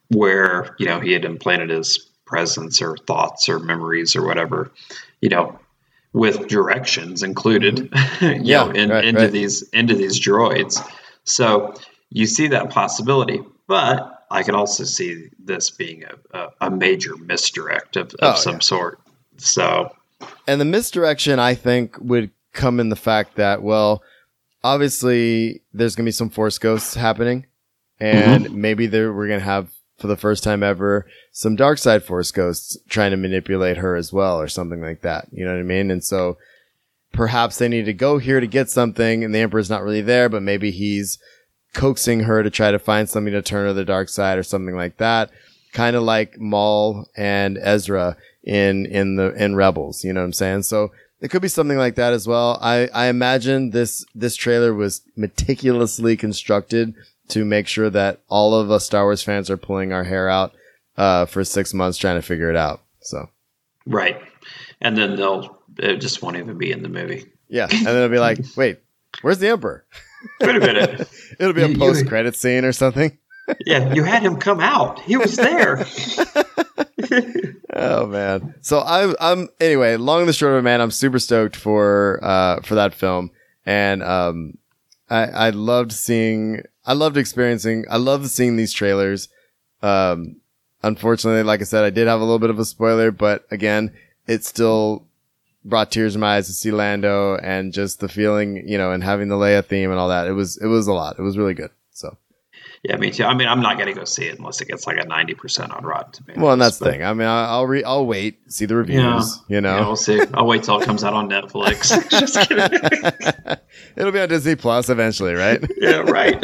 where 0.09 0.75
you 0.79 0.87
know 0.87 1.01
he 1.01 1.13
had 1.13 1.25
implanted 1.25 1.71
his 1.71 1.99
presence 2.25 2.83
or 2.83 2.97
thoughts 2.97 3.49
or 3.49 3.59
memories 3.61 4.17
or 4.17 4.25
whatever, 4.27 4.73
you 5.21 5.29
know, 5.29 5.59
with 6.13 6.49
directions 6.49 7.23
included, 7.23 7.79
you 8.21 8.43
Mm-hmm. 8.43 8.45
Yeah, 8.45 8.65
know, 8.65 8.71
in, 8.71 8.91
right, 8.91 9.05
into 9.05 9.21
right. 9.23 9.31
these 9.31 9.63
into 9.71 9.95
these 9.95 10.21
droids. 10.21 10.81
So 11.25 11.75
you 12.11 12.27
see 12.27 12.49
that 12.49 12.71
possibility, 12.71 13.41
but 13.67 14.25
I 14.31 14.43
can 14.43 14.55
also 14.55 14.85
see 14.85 15.29
this 15.39 15.71
being 15.71 16.05
a, 16.05 16.39
a, 16.39 16.49
a 16.63 16.71
major 16.71 17.17
misdirect 17.17 17.97
of, 17.97 18.15
of 18.15 18.19
Oh, 18.23 18.35
some 18.35 18.55
yeah. 18.55 18.61
sort. 18.61 19.01
So 19.39 19.95
And 20.49 20.61
the 20.61 20.65
misdirection, 20.65 21.39
I 21.39 21.55
think, 21.55 21.97
would 22.01 22.31
come 22.53 22.81
in 22.81 22.89
the 22.89 22.97
fact 22.97 23.37
that, 23.37 23.63
well, 23.63 24.03
obviously 24.65 25.63
there's 25.73 25.95
going 25.95 26.05
to 26.05 26.09
be 26.09 26.13
some 26.13 26.31
Force 26.31 26.59
ghosts 26.59 26.95
happening, 26.95 27.47
and 28.01 28.47
mm-hmm. 28.47 28.61
maybe 28.61 28.87
there 28.87 29.13
we're 29.13 29.29
going 29.29 29.41
to 29.41 29.45
have, 29.45 29.71
for 29.99 30.07
the 30.07 30.17
first 30.17 30.43
time 30.43 30.63
ever, 30.63 31.07
some 31.33 31.55
dark 31.55 31.79
side 31.79 32.03
Force 32.03 32.31
ghosts 32.33 32.79
trying 32.89 33.11
to 33.11 33.17
manipulate 33.17 33.77
her 33.77 33.95
as 33.95 34.13
well, 34.13 34.41
or 34.41 34.49
something 34.49 34.81
like 34.81 35.03
that. 35.03 35.29
You 35.33 35.45
know 35.45 35.53
what 35.53 35.61
I 35.61 35.65
mean? 35.65 35.91
And 35.91 36.03
so 36.03 36.39
perhaps 37.13 37.59
they 37.59 37.69
need 37.69 37.85
to 37.85 37.93
go 37.93 38.19
here 38.19 38.41
to 38.41 38.47
get 38.47 38.71
something, 38.71 39.23
and 39.23 39.35
the 39.35 39.39
Emperor's 39.39 39.71
not 39.71 39.83
really 39.83 40.03
there, 40.03 40.29
but 40.29 40.43
maybe 40.43 40.71
he's 40.71 41.19
coaxing 41.75 42.21
her 42.21 42.43
to 42.43 42.51
try 42.51 42.71
to 42.71 42.79
find 42.79 43.09
something 43.09 43.33
to 43.33 43.43
turn 43.43 43.65
her 43.65 43.69
to 43.69 43.75
the 43.75 43.85
dark 43.85 44.09
side 44.09 44.39
or 44.39 44.43
something 44.43 44.77
like 44.77 44.97
that. 44.99 45.31
Kind 45.73 45.97
of 45.97 46.03
like 46.03 46.39
Maul 46.41 47.09
and 47.17 47.59
Ezra 47.61 48.17
in 48.43 48.87
in 48.87 49.17
the 49.17 49.33
in 49.35 49.57
Rebels. 49.57 50.05
You 50.05 50.13
know 50.13 50.21
what 50.21 50.27
I'm 50.27 50.33
saying? 50.33 50.63
So 50.63 50.93
it 51.21 51.29
could 51.29 51.43
be 51.43 51.49
something 51.49 51.79
like 51.79 51.97
that 51.97 52.13
as 52.13 52.27
well. 52.27 52.59
I 52.63 52.89
I 52.95 53.07
imagine 53.07 53.71
this 53.71 54.05
this 54.15 54.37
trailer 54.37 54.73
was 54.73 55.03
meticulously 55.17 56.17
constructed 56.17 56.95
to 57.29 57.45
make 57.45 57.67
sure 57.67 57.91
that 57.91 58.21
all 58.29 58.55
of 58.55 58.71
us 58.71 58.87
Star 58.87 59.05
Wars 59.05 59.23
fans 59.23 59.51
are 59.51 59.57
pulling 59.57 59.93
our 59.93 60.05
hair 60.05 60.29
out 60.29 60.55
uh, 60.97 61.27
for 61.27 61.45
six 61.45 61.75
months 61.75 61.99
trying 61.99 62.17
to 62.17 62.27
figure 62.27 62.51
it 62.51 62.57
out. 62.57 62.83
So 63.01 63.29
right, 63.87 64.21
and 64.81 64.97
then 64.97 65.17
they'll 65.17 65.59
it 65.79 65.97
just 65.97 66.23
won't 66.23 66.37
even 66.37 66.57
be 66.57 66.71
in 66.71 66.83
the 66.83 66.89
movie. 66.89 67.27
yeah, 67.49 67.69
and 67.71 67.87
then 67.87 67.97
it'll 67.97 68.09
be 68.09 68.19
like, 68.19 68.39
wait, 68.57 68.79
where's 69.23 69.39
the 69.39 69.49
Emperor? 69.49 69.85
Wait 70.41 70.57
a 70.57 70.61
minute. 70.61 71.09
It'll 71.41 71.53
be 71.53 71.63
a 71.63 71.69
you- 71.69 71.79
post 71.79 72.07
credit 72.07 72.35
scene 72.37 72.65
or 72.65 72.73
something. 72.73 73.17
yeah, 73.65 73.93
you 73.95 74.03
had 74.05 74.23
him 74.23 74.37
come 74.37 74.61
out. 74.61 74.99
He 75.01 75.17
was 75.17 75.37
there. 75.37 75.85
Oh 77.79 78.07
man. 78.07 78.55
So 78.63 78.81
I'm 78.85 79.15
I'm 79.21 79.49
anyway, 79.61 79.97
long 79.97 80.21
and 80.21 80.29
the 80.29 80.33
short 80.33 80.53
of 80.53 80.59
it, 80.59 80.63
man, 80.63 80.81
I'm 80.81 80.91
super 80.91 81.19
stoked 81.19 81.55
for 81.57 82.19
uh 82.23 82.61
for 82.63 82.75
that 82.75 82.95
film. 82.95 83.31
And 83.67 84.03
um 84.03 84.57
I 85.11 85.25
I 85.27 85.51
loved 85.51 85.93
seeing 85.93 86.63
I 86.87 86.95
loved 86.95 87.17
experiencing 87.17 87.85
I 87.91 87.99
loved 87.99 88.29
seeing 88.31 88.57
these 88.57 88.73
trailers. 88.73 89.29
Um 89.83 90.37
unfortunately, 90.83 91.43
like 91.43 91.61
I 91.61 91.65
said, 91.65 91.85
I 91.85 91.91
did 91.91 92.07
have 92.09 92.21
a 92.21 92.25
little 92.25 92.39
bit 92.39 92.51
of 92.51 92.59
a 92.59 92.65
spoiler, 92.65 93.11
but 93.11 93.45
again, 93.51 93.93
it 94.27 94.45
still 94.45 95.06
brought 95.69 95.91
tears 95.91 96.15
in 96.15 96.21
my 96.21 96.37
eyes 96.37 96.47
to 96.47 96.53
see 96.53 96.71
Lando 96.71 97.37
and 97.37 97.73
just 97.73 98.01
the 98.01 98.09
feeling, 98.09 98.67
you 98.69 98.79
know, 98.79 98.93
and 98.93 99.03
having 99.03 99.29
the 99.29 99.35
Leia 99.37 99.65
theme 99.65 99.91
and 99.91 99.99
all 99.99 100.09
that. 100.09 100.27
It 100.29 100.33
was 100.33 100.57
it 100.57 100.67
was 100.67 100.87
a 100.87 100.93
lot. 100.93 101.19
It 101.19 101.23
was 101.23 101.37
really 101.37 101.55
good. 101.55 101.71
So 101.93 102.17
Yeah, 102.83 102.97
me 102.97 103.11
too. 103.11 103.25
I 103.25 103.35
mean, 103.35 103.49
I'm 103.49 103.61
not 103.61 103.77
going 103.77 103.89
to 103.89 103.99
go 103.99 104.05
see 104.05 104.27
it 104.27 104.39
unless 104.39 104.61
it 104.61 104.69
gets 104.69 104.87
like 104.87 104.97
a 104.99 105.05
90% 105.05 105.77
on 105.77 105.85
Rotten 105.85 106.13
Tomatoes. 106.13 106.43
well, 106.43 106.53
and 106.53 106.63
that's 106.63 106.79
the 106.79 106.85
thing. 106.91 107.03
I 107.03 107.13
mean, 107.15 107.27
I'll 107.27 107.67
re- 107.67 107.83
I'll 107.85 108.07
wait, 108.07 108.39
see 108.53 108.65
the 108.67 108.77
reviews. 108.77 109.41
Yeah. 109.49 109.57
You 109.57 109.61
know, 109.61 109.77
Yeah, 109.77 109.87
we'll 109.87 109.97
see. 109.97 110.21
I'll 110.35 110.47
wait 110.47 110.63
till 110.63 110.81
it 110.81 110.85
comes 110.87 111.03
out 111.03 111.15
on 111.15 111.29
Netflix. 111.29 111.91
Just 112.11 112.49
kidding. 112.49 113.57
It'll 113.97 114.13
be 114.13 114.21
on 114.21 114.29
Disney 114.29 114.55
Plus 114.55 114.89
eventually, 114.89 115.35
right? 115.35 115.63
yeah, 115.79 115.97
right. 115.99 116.39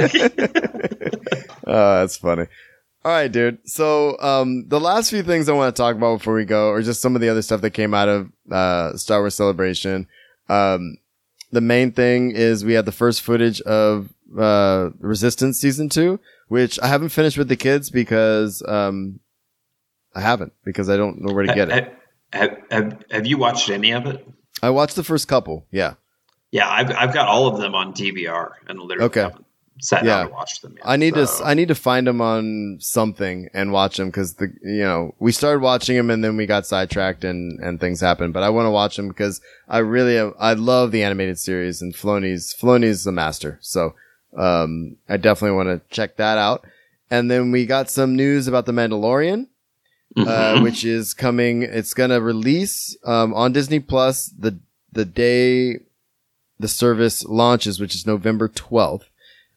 oh, 1.67 2.01
that's 2.01 2.17
funny. 2.17 2.47
All 3.05 3.11
right, 3.13 3.31
dude. 3.31 3.59
So, 3.69 4.17
um, 4.21 4.69
the 4.69 4.79
last 4.81 5.11
few 5.11 5.23
things 5.25 5.49
I 5.49 5.53
want 5.53 5.75
to 5.75 5.81
talk 5.83 5.97
about 5.97 6.19
before 6.19 6.35
we 6.35 6.45
go 6.45 6.71
are 6.71 6.83
just 6.83 7.01
some 7.01 7.15
of 7.17 7.21
the 7.21 7.29
other 7.29 7.43
stuff 7.43 7.61
that 7.63 7.71
came 7.71 7.95
out 7.95 8.09
of, 8.09 8.31
uh, 8.51 8.97
Star 8.97 9.21
Wars 9.21 9.35
Celebration. 9.35 10.07
Um, 10.49 10.99
the 11.51 11.61
main 11.61 11.91
thing 11.93 12.31
is 12.31 12.65
we 12.65 12.75
had 12.75 12.85
the 12.85 12.93
first 12.93 13.23
footage 13.23 13.61
of, 13.63 14.09
uh, 14.39 14.91
Resistance 15.01 15.59
season 15.61 15.89
two, 15.89 16.21
which 16.47 16.79
I 16.81 16.87
haven't 16.87 17.09
finished 17.09 17.37
with 17.37 17.49
the 17.49 17.57
kids 17.57 17.91
because, 17.91 18.63
um, 18.69 19.19
I 20.15 20.21
haven't 20.21 20.53
because 20.65 20.89
I 20.89 20.97
don't 20.97 21.23
know 21.23 21.33
where 21.35 21.45
to 21.45 21.55
get 21.55 21.71
it. 21.71 21.93
Have, 22.33 22.57
have, 22.71 23.05
have 23.11 23.27
you 23.27 23.37
watched 23.37 23.69
any 23.69 23.91
of 23.93 24.07
it? 24.07 24.25
I 24.63 24.71
watched 24.71 24.95
the 24.95 25.03
first 25.05 25.27
couple. 25.27 25.67
Yeah. 25.73 25.95
Yeah, 26.53 26.69
I've, 26.69 26.91
I've 26.93 27.15
got 27.15 27.27
all 27.29 27.47
of 27.49 27.61
them 27.61 27.75
on 27.75 27.95
DVR 27.95 28.53
and 28.69 28.79
literally 28.79 29.07
Okay. 29.07 29.23
haven't 29.23 29.47
sat 29.81 30.05
Yeah. 30.05 30.19
down 30.19 30.27
to 30.29 30.33
watch 30.33 30.61
them 30.61 30.75
yet. 30.77 30.83
I 30.87 30.97
need 30.97 31.15
so- 31.15 31.27
to 31.27 31.45
I 31.45 31.55
need 31.55 31.69
to 31.69 31.75
find 31.75 32.07
them 32.07 32.21
on 32.21 32.79
something 32.81 33.49
and 33.55 33.73
watch 33.73 33.97
them 33.97 34.09
because 34.09 34.35
the 34.35 34.53
you 34.63 34.83
know 34.83 35.15
we 35.19 35.33
started 35.33 35.61
watching 35.61 35.97
them 35.97 36.11
and 36.11 36.23
then 36.23 36.37
we 36.37 36.47
got 36.47 36.67
sidetracked 36.67 37.25
and 37.25 37.59
and 37.61 37.81
things 37.81 38.01
happened. 38.01 38.33
But 38.33 38.43
I 38.43 38.51
want 38.51 38.67
to 38.67 38.71
watch 38.71 38.97
them 38.97 39.09
because 39.09 39.41
I 39.69 39.79
really 39.79 40.19
I 40.39 40.53
love 40.55 40.91
the 40.93 41.03
animated 41.03 41.39
series 41.39 41.83
and 41.83 41.95
Filoni's 41.95 42.55
Filoni's 42.59 43.05
the 43.05 43.13
master. 43.13 43.59
So 43.61 43.95
um 44.37 44.97
I 45.09 45.17
definitely 45.17 45.57
want 45.57 45.69
to 45.69 45.95
check 45.95 46.17
that 46.17 46.39
out. 46.39 46.65
And 47.11 47.31
then 47.31 47.51
we 47.53 47.67
got 47.67 47.91
some 47.91 48.17
news 48.17 48.49
about 48.49 48.65
the 48.67 48.73
Mandalorian, 48.73 49.49
uh, 50.17 50.25
Mhm. 50.57 50.63
which 50.63 50.85
is 50.85 51.13
coming. 51.13 51.63
It's 51.63 51.93
gonna 51.95 52.21
release 52.21 52.97
um 53.05 53.35
on 53.35 53.53
Disney 53.53 53.81
Plus 53.81 54.27
the 54.39 54.59
the 54.93 55.05
day 55.05 55.81
the 56.61 56.69
service 56.69 57.25
launches, 57.25 57.81
which 57.81 57.95
is 57.95 58.07
November 58.07 58.47
twelfth. 58.49 59.09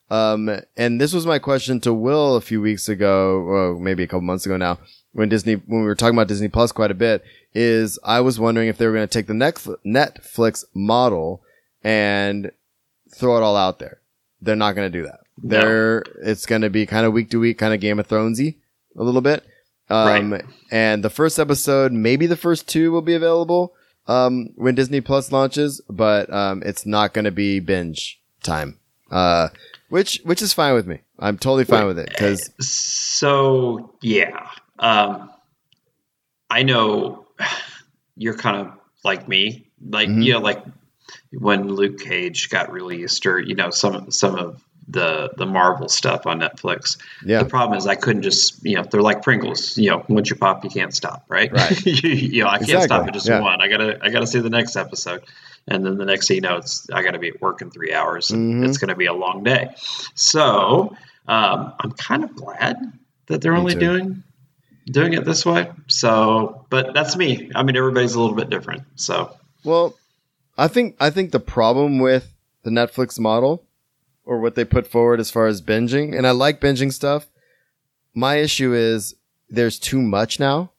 Um, 0.10 0.50
and 0.78 1.02
this 1.02 1.14
was 1.14 1.26
my 1.26 1.40
question 1.40 1.80
to 1.82 1.94
Will 1.94 2.36
a 2.36 2.42
few 2.42 2.62
weeks 2.62 2.88
ago, 2.90 3.38
or 3.40 3.80
maybe 3.80 4.04
a 4.04 4.08
couple 4.08 4.22
months 4.22 4.46
ago 4.46 4.58
now, 4.58 4.80
when 5.14 5.30
Disney, 5.30 5.54
when 5.56 5.82
we 5.82 5.88
were 5.88 5.96
talking 5.96 6.16
about 6.16 6.28
Disney 6.28 6.48
Plus 6.48 6.72
quite 6.72 6.92
a 6.92 6.96
bit, 6.96 7.24
is 7.54 7.98
I 8.04 8.20
was 8.22 8.40
wondering 8.40 8.68
if 8.68 8.78
they 8.78 8.86
were 8.86 8.94
going 8.94 9.08
to 9.08 9.14
take 9.14 9.28
the 9.28 9.34
Netflix, 9.34 9.78
Netflix 9.86 10.64
model 10.74 11.42
and 11.84 12.52
throw 13.14 13.38
it 13.38 13.44
all 13.44 13.56
out 13.58 13.80
there. 13.80 14.00
They're 14.42 14.56
not 14.56 14.74
going 14.76 14.92
to 14.92 14.98
do 15.00 15.06
that. 15.06 15.20
No. 15.42 15.60
They're, 15.60 16.04
it's 16.22 16.46
going 16.46 16.62
to 16.62 16.70
be 16.70 16.86
kind 16.86 17.06
of 17.06 17.14
week 17.14 17.30
to 17.32 17.40
week, 17.40 17.58
kind 17.58 17.74
of 17.74 17.80
Game 17.80 18.00
of 18.00 18.08
Thronesy 18.08 18.56
a 18.98 19.04
little 19.04 19.22
bit. 19.22 19.44
Um, 19.90 20.34
Right. 20.34 20.44
and 20.72 21.04
the 21.04 21.10
first 21.10 21.40
episode, 21.40 21.92
maybe 21.92 22.26
the 22.28 22.36
first 22.38 22.68
two 22.68 22.92
will 22.92 23.02
be 23.02 23.14
available. 23.16 23.74
um, 24.08 24.50
when 24.56 24.76
Disney 24.76 25.02
Plus 25.02 25.32
launches, 25.32 25.82
but 25.90 26.32
um, 26.32 26.62
it's 26.64 26.86
not 26.86 27.12
going 27.14 27.26
to 27.26 27.32
be 27.32 27.60
binge 27.60 28.20
time. 28.44 28.78
Uh, 29.10 29.48
which 29.90 30.22
which 30.24 30.42
is 30.42 30.54
fine 30.54 30.74
with 30.74 30.88
me. 30.88 31.00
I'm 31.20 31.38
totally 31.38 31.66
fine 31.66 31.86
with 31.88 32.00
it 32.00 32.10
because 32.10 32.52
So 32.60 33.92
yeah, 34.02 34.50
um, 34.80 35.32
I 36.50 36.64
know 36.64 37.26
you're 38.18 38.38
kind 38.38 38.58
of 38.68 38.74
like 39.04 39.28
me, 39.28 39.68
like 39.90 40.10
Mhm. 40.10 40.24
you 40.24 40.34
know, 40.34 40.40
like 40.40 40.64
when 41.32 41.68
Luke 41.70 42.00
Cage 42.00 42.50
got 42.50 42.72
released, 42.72 43.26
or 43.26 43.40
you 43.40 43.56
know, 43.56 43.70
some 43.70 44.10
some 44.12 44.36
of 44.36 44.62
the 44.88 45.32
the 45.38 45.46
Marvel 45.46 45.90
stuff 45.90 46.28
on 46.28 46.40
Netflix. 46.40 46.98
yeah, 47.26 47.42
The 47.42 47.50
problem 47.50 47.78
is 47.78 47.88
I 47.88 47.96
couldn't 47.96 48.22
just 48.22 48.64
you 48.64 48.76
know 48.76 48.84
they're 48.84 49.02
like 49.02 49.22
Pringles. 49.24 49.78
You 49.78 49.90
know, 49.92 50.06
once 50.10 50.30
you 50.30 50.36
pop, 50.36 50.64
you 50.64 50.70
can't 50.70 50.94
stop, 50.94 51.26
right? 51.28 51.52
Right. 51.52 51.86
you, 52.04 52.10
you 52.10 52.44
know, 52.44 52.50
I 52.50 52.60
can't 52.60 52.84
stop 52.84 53.08
at 53.08 53.14
just 53.14 53.28
yeah. 53.28 53.40
one. 53.42 53.62
I 53.62 53.68
gotta 53.68 53.98
I 54.04 54.10
gotta 54.10 54.28
see 54.28 54.40
the 54.40 54.50
next 54.50 54.76
episode, 54.76 55.24
and 55.68 55.86
then 55.86 55.98
the 55.98 56.06
next 56.06 56.28
thing 56.28 56.36
you 56.36 56.42
know, 56.42 56.58
it's 56.58 56.88
I 56.92 57.02
gotta 57.04 57.20
be 57.20 57.30
at 57.30 57.42
work 57.42 57.62
in 57.62 57.70
three 57.72 57.94
hours, 57.94 58.32
and 58.32 58.64
Mhm. 58.64 58.68
it's 58.68 58.78
gonna 58.78 58.96
be 58.96 59.06
a 59.08 59.14
long 59.14 59.44
day. 59.44 59.74
So 60.16 60.96
um, 61.28 61.74
I'm 61.80 61.92
kind 61.92 62.24
of 62.24 62.36
glad 62.36 62.78
that 63.28 63.42
they're 63.42 63.54
Me 63.54 63.60
only 63.60 63.74
too. 63.74 63.80
doing 63.80 64.24
doing 64.88 65.14
it 65.14 65.26
this 65.26 65.44
way. 65.46 65.72
So, 65.88 66.66
but 66.70 66.94
that's 66.94 67.16
me. 67.16 67.50
I 67.56 67.64
mean, 67.64 67.76
everybody's 67.76 68.14
a 68.14 68.20
little 68.22 68.36
bit 68.36 68.50
different. 68.52 68.84
So 68.96 69.36
Well, 69.64 69.96
I 70.58 70.68
think 70.68 70.96
I 71.00 71.10
think 71.10 71.32
the 71.32 71.40
problem 71.40 72.00
with 72.00 72.32
the 72.64 72.70
Netflix 72.70 73.20
model 73.20 73.64
or 74.26 74.40
what 74.40 74.56
they 74.56 74.64
put 74.66 74.88
forward 74.88 75.20
as 75.20 75.30
far 75.32 75.48
as 75.48 75.62
binging, 75.62 76.16
and 76.18 76.26
I 76.28 76.32
like 76.32 76.62
binging 76.62 76.92
stuff. 76.94 77.28
My 78.14 78.36
issue 78.38 78.74
is 78.74 79.16
there's 79.50 79.78
too 79.80 80.02
much 80.02 80.40
now, 80.40 80.72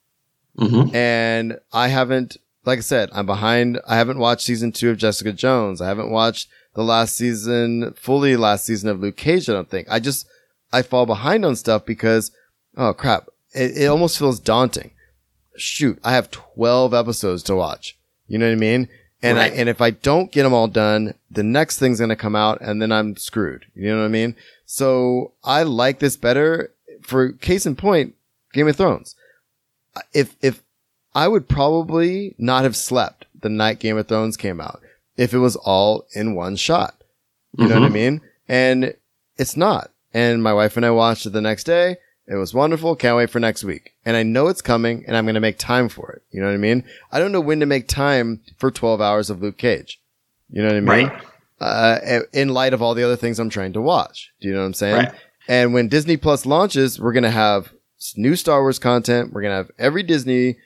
mhm. 0.58 0.92
and 0.94 1.58
I 1.72 1.88
haven't, 1.88 2.36
like 2.66 2.78
I 2.78 2.82
said, 2.82 3.08
I'm 3.12 3.26
behind. 3.26 3.80
I 3.86 3.96
haven't 3.96 4.18
watched 4.18 4.44
season 4.44 4.72
two 4.72 4.90
of 4.90 4.98
Jessica 4.98 5.32
Jones. 5.32 5.80
I 5.80 5.86
haven't 5.86 6.10
watched 6.10 6.48
the 6.74 6.82
last 6.82 7.14
season, 7.14 7.94
fully 7.94 8.36
last 8.36 8.66
season 8.66 8.90
of 8.90 9.00
Luke 9.00 9.16
Cage. 9.16 9.48
I 9.48 9.52
don't 9.52 9.70
think. 9.70 9.86
I 9.88 10.00
just 10.00 10.26
I 10.72 10.82
fall 10.82 11.06
behind 11.06 11.44
on 11.44 11.56
stuff 11.56 11.86
because 11.86 12.32
oh 12.76 12.92
crap, 12.92 13.28
it, 13.54 13.78
it 13.78 13.86
almost 13.86 14.18
feels 14.18 14.40
daunting. 14.40 14.90
Shoot, 15.56 15.98
I 16.04 16.12
have 16.12 16.30
12 16.30 16.92
episodes 16.92 17.42
to 17.44 17.56
watch. 17.56 17.96
You 18.26 18.38
know 18.38 18.46
what 18.46 18.52
I 18.52 18.56
mean? 18.56 18.88
And 19.22 19.38
Right. 19.38 19.52
I, 19.52 19.54
and 19.54 19.68
if 19.68 19.80
I 19.80 19.90
don't 19.90 20.30
get 20.30 20.42
them 20.42 20.52
all 20.52 20.68
done, 20.68 21.14
the 21.30 21.42
next 21.42 21.78
thing's 21.78 21.98
going 21.98 22.10
to 22.10 22.16
come 22.16 22.36
out 22.36 22.60
and 22.60 22.82
then 22.82 22.92
I'm 22.92 23.16
screwed. 23.16 23.64
You 23.74 23.90
know 23.90 24.00
what 24.00 24.04
I 24.04 24.08
mean? 24.08 24.36
So 24.66 25.32
I 25.42 25.62
like 25.62 26.00
this 26.00 26.16
better 26.16 26.72
for 27.02 27.32
case 27.32 27.64
in 27.64 27.76
point, 27.76 28.14
Game 28.52 28.68
of 28.68 28.76
Thrones. 28.76 29.16
If, 30.12 30.36
if 30.42 30.62
I 31.16 31.28
would 31.28 31.48
probably 31.48 32.34
not 32.38 32.64
have 32.64 32.76
slept 32.76 33.24
the 33.40 33.48
night 33.48 33.78
Game 33.80 33.96
of 33.96 34.06
Thrones 34.06 34.36
came 34.36 34.60
out 34.60 34.80
if 35.16 35.32
it 35.32 35.38
was 35.38 35.56
all 35.56 36.06
in 36.14 36.34
one 36.34 36.56
shot. 36.56 36.94
You 37.56 37.66
know 37.68 37.74
what 37.74 37.84
I 37.84 37.88
Mhm. 37.88 37.92
mean? 37.92 38.20
And 38.48 38.94
it's 39.38 39.56
not. 39.56 39.90
And 40.12 40.42
my 40.42 40.52
wife 40.52 40.76
and 40.76 40.84
I 40.84 40.90
watched 40.90 41.24
it 41.26 41.30
the 41.32 41.40
next 41.40 41.64
day. 41.64 41.96
It 42.28 42.34
was 42.36 42.52
wonderful. 42.52 42.96
Can't 42.96 43.16
wait 43.16 43.30
for 43.30 43.40
next 43.40 43.64
week. 43.64 43.92
And 44.04 44.16
I 44.16 44.22
know 44.24 44.48
it's 44.48 44.60
coming 44.60 45.04
and 45.06 45.16
I'm 45.16 45.24
going 45.24 45.34
to 45.36 45.40
make 45.40 45.58
time 45.58 45.88
for 45.88 46.10
it. 46.12 46.22
You 46.32 46.40
know 46.40 46.48
what 46.48 46.54
I 46.54 46.58
mean? 46.58 46.84
I 47.12 47.18
don't 47.18 47.32
know 47.32 47.40
when 47.40 47.60
to 47.60 47.66
make 47.66 47.88
time 47.88 48.40
for 48.58 48.70
12 48.70 49.00
hours 49.00 49.30
of 49.30 49.40
Luke 49.40 49.56
Cage. 49.58 50.00
You 50.50 50.60
know 50.62 50.68
what 50.68 50.76
I 50.76 50.80
mean? 50.80 51.08
right, 51.08 51.22
Uh, 51.60 52.20
in 52.34 52.50
light 52.50 52.74
of 52.74 52.82
all 52.82 52.94
the 52.94 53.02
other 53.04 53.16
things 53.16 53.38
I'm 53.38 53.48
trying 53.48 53.72
to 53.74 53.80
watch. 53.80 54.32
Do 54.40 54.48
you 54.48 54.54
know 54.54 54.60
what 54.60 54.66
I'm 54.66 54.74
saying? 54.74 54.96
right. 54.96 55.12
And 55.48 55.72
when 55.72 55.88
Disney 55.88 56.16
Plus 56.16 56.44
launches, 56.44 57.00
we're 57.00 57.12
going 57.12 57.22
to 57.22 57.30
have 57.30 57.70
new 58.16 58.36
Star 58.36 58.60
Wars 58.60 58.78
content. 58.78 59.32
We're 59.32 59.42
going 59.42 59.52
to 59.52 59.56
have 59.56 59.70
every 59.78 60.02
Disney. 60.02 60.58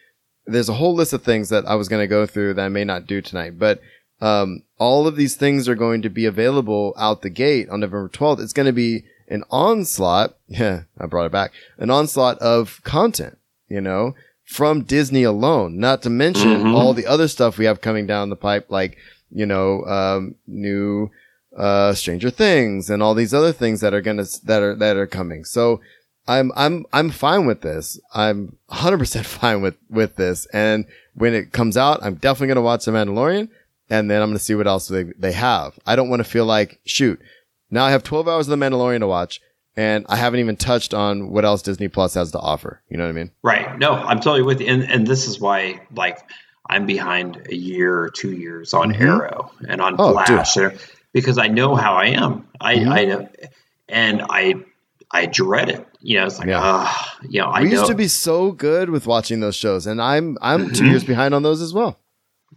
There's 0.51 0.69
a 0.69 0.75
whole 0.75 0.95
list 0.95 1.13
of 1.13 1.23
things 1.23 1.49
that 1.49 1.67
I 1.67 1.75
was 1.75 1.89
going 1.89 2.03
to 2.03 2.07
go 2.07 2.27
through 2.27 2.55
that 2.55 2.65
I 2.65 2.69
may 2.69 2.85
not 2.85 3.07
do 3.07 3.21
tonight, 3.21 3.59
but 3.59 3.81
um, 4.21 4.63
all 4.79 5.07
of 5.07 5.17
these 5.17 5.37
things 5.37 5.69
are 5.69 5.75
going 5.75 6.03
to 6.03 6.11
be 6.11 6.27
available 6.27 6.93
out 6.99 7.23
the 7.23 7.31
gate 7.31 7.69
on 7.71 7.81
November 7.81 8.09
12th. 8.09 8.41
It's 8.41 8.53
going 8.53 8.67
to 8.67 8.73
be 8.73 9.05
an 9.29 9.45
onslaught. 9.51 10.37
Yeah, 10.49 10.83
I 10.99 11.07
brought 11.07 11.27
it 11.27 11.33
back. 11.33 11.53
An 11.79 11.91
onslaught 11.91 12.39
of 12.39 12.81
content, 12.83 13.39
you 13.69 13.81
know, 13.81 14.15
from 14.45 14.83
Disney 14.83 15.23
alone, 15.23 15.79
not 15.79 16.03
to 16.03 16.11
mention 16.11 16.49
Mhm. 16.65 16.75
all 16.75 16.93
the 16.93 17.07
other 17.07 17.29
stuff 17.29 17.57
we 17.57 17.67
have 17.67 17.81
coming 17.81 18.07
down 18.07 18.31
the 18.31 18.37
pipe, 18.37 18.67
like, 18.69 18.97
you 19.31 19.47
know, 19.47 19.85
um, 19.85 20.35
new, 20.49 21.09
uh, 21.57 21.95
Stranger 21.95 22.31
Things 22.31 22.91
and 22.91 23.03
all 23.03 23.15
these 23.15 23.33
other 23.33 23.53
things 23.53 23.81
that 23.81 23.95
are 23.95 24.01
gonna, 24.01 24.27
that 24.45 24.61
are, 24.63 24.75
that 24.75 24.97
are 24.97 25.07
coming. 25.07 25.45
So 25.45 25.81
I'm, 26.31 26.53
I'm, 26.57 26.87
I'm 26.93 27.11
fine 27.11 27.47
with 27.47 27.61
this. 27.63 27.99
I'm 28.15 28.57
100% 28.71 29.25
fine 29.41 29.63
with, 29.63 29.77
with 29.89 30.17
this. 30.17 30.47
And 30.53 30.87
when 31.15 31.35
it 31.35 31.53
comes 31.53 31.77
out, 31.77 32.01
I'm 32.03 32.15
definitely 32.15 32.49
going 32.49 32.57
to 32.57 32.63
watch 32.63 32.85
The 32.85 32.93
Mandalorian 32.93 33.49
and 33.91 34.11
then 34.11 34.23
I'm 34.23 34.29
going 34.29 34.39
to 34.39 34.45
see 34.45 34.55
what 34.55 34.67
else 34.69 34.87
they, 34.89 35.05
they 35.19 35.33
have. 35.33 35.79
I 35.87 35.97
don't 35.97 36.09
want 36.09 36.21
to 36.21 36.25
feel 36.31 36.45
like, 36.47 36.81
shoot, 36.87 37.21
now 37.71 37.85
I 37.85 37.91
have 37.91 38.03
12 38.05 38.29
hours 38.29 38.49
of 38.49 38.59
The 38.59 38.65
Mandalorian 38.65 39.01
to 39.01 39.07
watch 39.09 39.41
and 39.77 40.07
I 40.09 40.17
haven't 40.17 40.41
even 40.41 40.57
touched 40.57 40.95
on 40.95 41.31
what 41.31 41.45
else 41.45 41.63
Disney 41.63 41.89
Plus 41.89 42.15
has 42.15 42.31
to 42.33 42.39
offer. 42.39 42.81
You 42.89 42.97
know 42.97 43.05
what 43.05 43.11
I 43.11 43.13
mean? 43.13 43.31
Right. 43.43 43.79
No, 43.79 43.93
I'm 43.95 44.19
totally 44.19 44.43
with 44.43 44.61
you. 44.61 44.67
And 44.69 44.83
and 44.85 45.07
this 45.07 45.27
is 45.29 45.41
why 45.41 45.81
like 45.95 46.19
I'm 46.69 46.87
behind 46.87 47.47
a 47.51 47.55
year 47.55 47.99
or 48.01 48.11
two 48.11 48.33
years 48.33 48.75
on 48.75 48.93
Mhm. 48.93 49.01
Arrow 49.01 49.51
and 49.69 49.81
on 49.81 49.95
Oh, 49.99 50.13
Flash 50.13 50.55
there 50.55 50.75
because 51.13 51.39
I 51.39 51.47
know 51.49 51.75
how 51.77 51.95
I 51.95 52.07
am. 52.07 52.47
I 52.61 52.75
Mhm. 52.77 52.89
I 52.93 53.05
know 53.05 53.29
and 53.89 54.23
I 54.29 54.55
I 55.13 55.27
dread 55.27 55.69
it. 55.71 55.87
You 56.03 56.19
know, 56.21 56.27
it's 56.27 56.39
like 56.39 56.49
Yeah. 56.49 56.61
ah, 56.63 57.17
you 57.29 57.41
know, 57.41 57.49
I 57.49 57.61
we 57.61 57.67
know 57.69 57.73
used 57.73 57.87
to 57.87 57.95
be 57.95 58.09
so 58.09 58.53
good 58.53 58.89
with 58.91 59.07
watching 59.07 59.41
those 59.41 59.55
shows 59.57 59.87
and 59.87 60.01
I'm, 60.01 60.39
I'm 60.41 60.71
2 60.73 60.85
Mhm. 60.85 60.89
years 60.91 61.05
behind 61.05 61.35
on 61.35 61.43
those 61.43 61.61
as 61.61 61.73
well. 61.75 61.99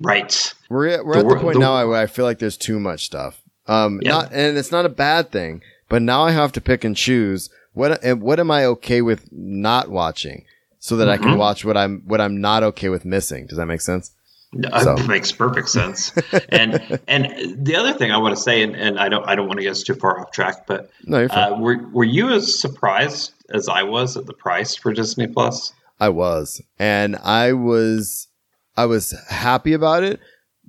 right. 0.02 0.54
We're 0.70 0.88
at, 0.88 1.06
we're 1.06 1.14
The 1.14 1.20
at 1.20 1.28
the 1.30 1.36
point 1.36 1.54
the- 1.54 1.60
now 1.60 1.88
where 1.88 2.02
I 2.02 2.08
feel 2.08 2.26
like 2.26 2.40
there's 2.40 2.58
too 2.58 2.80
much 2.80 3.06
stuff. 3.06 3.42
Um, 3.68 4.00
Yeah. 4.02 4.12
not, 4.12 4.32
and 4.34 4.58
it's 4.58 4.72
not 4.72 4.86
a 4.86 4.90
bad 4.90 5.32
thing, 5.32 5.62
but 5.88 6.02
now 6.02 6.24
I 6.24 6.32
have 6.32 6.52
to 6.54 6.62
pick 6.62 6.84
and 6.84 6.96
choose 6.98 7.50
what, 7.74 8.04
and 8.04 8.22
what 8.22 8.40
am 8.40 8.50
I 8.50 8.66
okay 8.66 9.02
with 9.02 9.30
not 9.32 9.90
watching 9.90 10.46
so 10.80 10.96
that 10.98 11.10
I 11.10 11.18
can 11.18 11.34
Mhm. 11.34 11.38
watch 11.38 11.64
what 11.64 11.78
I'm, 11.78 12.02
what 12.08 12.20
I'm 12.22 12.42
not 12.42 12.64
okay 12.64 12.90
with 12.90 13.06
missing. 13.06 13.46
Does 13.48 13.58
that 13.58 13.68
make 13.68 13.82
sense? 13.82 14.12
So. 14.84 14.96
It 14.98 15.08
makes 15.08 15.32
perfect 15.32 15.70
sense. 15.70 16.12
and 16.50 17.00
and 17.08 17.66
the 17.66 17.76
other 17.76 17.94
thing 17.94 18.12
I 18.12 18.18
want 18.18 18.36
to 18.36 18.42
say, 18.42 18.62
and, 18.64 18.76
and 18.76 19.00
I 19.00 19.10
don't 19.10 19.28
I 19.28 19.36
don't 19.36 19.48
want 19.48 19.58
to 19.58 19.64
get 19.64 19.72
us 19.72 19.84
too 19.84 19.96
far 19.96 20.20
off 20.20 20.32
track, 20.32 20.68
but 20.68 20.92
No, 21.06 21.26
uh, 21.26 21.58
were 21.60 21.78
were 21.92 22.04
you 22.04 22.30
as 22.32 22.60
surprised 22.60 23.34
as 23.50 23.68
I 23.68 23.84
was 23.84 24.16
at 24.18 24.26
the 24.26 24.34
price 24.34 24.76
for 24.76 24.94
Disney 24.94 25.28
Plus? 25.28 25.74
I 26.00 26.10
was, 26.10 26.62
and 26.80 27.16
I 27.18 27.54
was, 27.54 28.28
I 28.76 28.86
was 28.86 29.14
happy 29.30 29.74
about 29.74 30.04
it, 30.04 30.20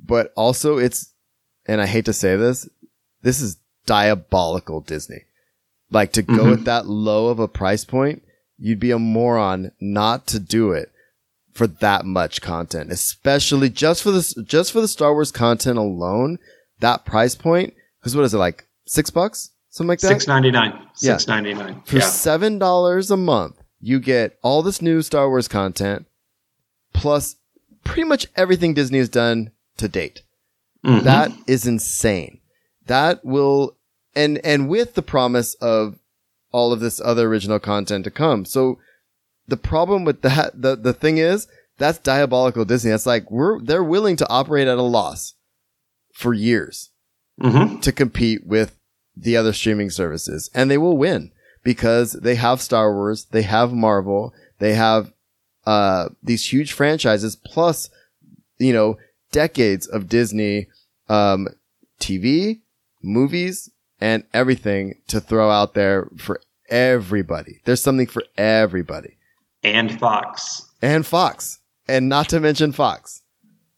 but 0.03 0.33
also 0.37 0.79
it's, 0.79 1.13
and 1.67 1.81
I 1.81 1.87
hate 1.87 2.05
to 2.05 2.13
say 2.13 2.37
this, 2.37 2.69
this 3.23 3.41
is 3.41 3.57
diabolical 3.87 4.81
Disney. 4.81 5.25
Like 5.91 6.13
to 6.13 6.23
go 6.23 6.45
Mhm. 6.47 6.53
at 6.59 6.65
that 6.67 6.87
low 6.87 7.29
of 7.29 7.39
a 7.39 7.49
price 7.49 7.85
point, 7.85 8.23
you'd 8.59 8.81
be 8.81 8.91
a 8.93 8.99
moron 8.99 9.73
not 9.81 10.27
to 10.29 10.39
do 10.39 10.73
it 10.73 10.91
for 11.55 11.67
that 11.67 12.05
much 12.05 12.41
content, 12.43 12.91
especially 12.93 13.71
just 13.71 14.03
for 14.03 14.11
this, 14.11 14.35
just 14.45 14.73
for 14.73 14.81
the 14.81 14.89
Star 14.89 15.13
Wars 15.15 15.31
content 15.33 15.79
alone, 15.79 16.39
that 16.81 17.05
price 17.05 17.35
point. 17.35 17.73
Cause 18.03 18.15
what 18.15 18.25
is 18.25 18.35
it 18.35 18.39
like? 18.39 18.67
Six 18.87 19.09
bucks? 19.11 19.51
Something 19.71 19.89
like 19.89 20.01
that? 20.01 20.09
Six 20.09 20.27
ninety 20.29 20.51
nine. 20.51 20.73
Yeah. 21.01 21.17
Six 21.17 21.27
ninety 21.29 21.55
nine. 21.55 21.81
For 21.87 21.97
Yeah. 21.99 22.07
seven 22.07 22.59
dollars 22.59 23.11
a 23.11 23.17
month, 23.17 23.57
you 23.81 23.99
get 23.99 24.39
all 24.43 24.63
this 24.63 24.83
new 24.83 25.01
Star 25.01 25.29
Wars 25.29 25.49
content, 25.49 26.07
plus 26.93 27.37
pretty 27.85 28.05
much 28.05 28.27
everything 28.37 28.75
Disney 28.75 28.99
has 28.99 29.09
done 29.09 29.51
to 29.79 29.89
date. 29.89 30.23
Mhm. 30.85 31.03
That 31.05 31.33
is 31.47 31.67
insane. 31.67 32.41
That 32.87 33.25
will, 33.25 33.77
and 34.15 34.39
and 34.45 34.69
with 34.69 34.95
the 34.95 35.03
promise 35.03 35.55
of 35.55 35.99
all 36.53 36.73
of 36.73 36.81
this 36.81 37.01
other 37.01 37.27
original 37.27 37.59
content 37.59 38.05
to 38.05 38.11
come. 38.11 38.45
So 38.45 38.79
the 39.49 39.57
problem 39.57 40.05
with 40.05 40.23
that, 40.23 40.61
the 40.61 40.77
the 40.77 40.93
thing 40.93 41.19
is, 41.19 41.47
that's 41.79 41.99
diabolical 41.99 42.65
Disney. 42.65 42.91
That's 42.91 43.07
like 43.07 43.31
we're 43.31 43.61
they're 43.61 43.85
willing 43.85 44.17
to 44.17 44.29
operate 44.29 44.69
at 44.69 44.79
a 44.79 44.83
loss 44.83 45.35
for 46.13 46.33
years 46.33 46.91
Mhm. 47.41 47.83
to 47.83 47.91
compete 47.93 48.47
with 48.47 48.77
the 49.17 49.37
other 49.37 49.53
streaming 49.53 49.91
services 49.91 50.49
and 50.55 50.71
they 50.71 50.79
will 50.79 50.97
win 50.97 51.33
because 51.65 52.13
they 52.13 52.37
have 52.37 52.61
Star 52.61 52.93
Wars, 52.95 53.27
they 53.33 53.43
have 53.43 53.73
Marvel, 53.73 54.33
they 54.61 54.75
have 54.75 55.13
uh 55.67 56.09
these 56.23 56.53
huge 56.53 56.73
franchises 56.73 57.35
plus 57.37 57.91
you 58.59 58.73
know 58.73 58.97
decades 59.33 59.87
of 59.89 60.09
Disney 60.09 60.69
um 61.09 61.49
TV, 62.01 62.61
movies 63.03 63.71
and 64.01 64.25
everything 64.33 65.01
to 65.09 65.21
throw 65.21 65.51
out 65.51 65.75
there 65.75 66.09
for 66.17 66.41
everybody. 66.69 67.61
There's 67.65 67.83
something 67.83 68.07
for 68.07 68.23
everybody. 68.37 69.14
And 69.65 69.99
Fox. 69.99 70.67
And 70.83 71.07
Fox. 71.07 71.59
And 71.89 72.09
not 72.09 72.29
to 72.31 72.41
mention 72.41 72.73
Fox. 72.73 73.23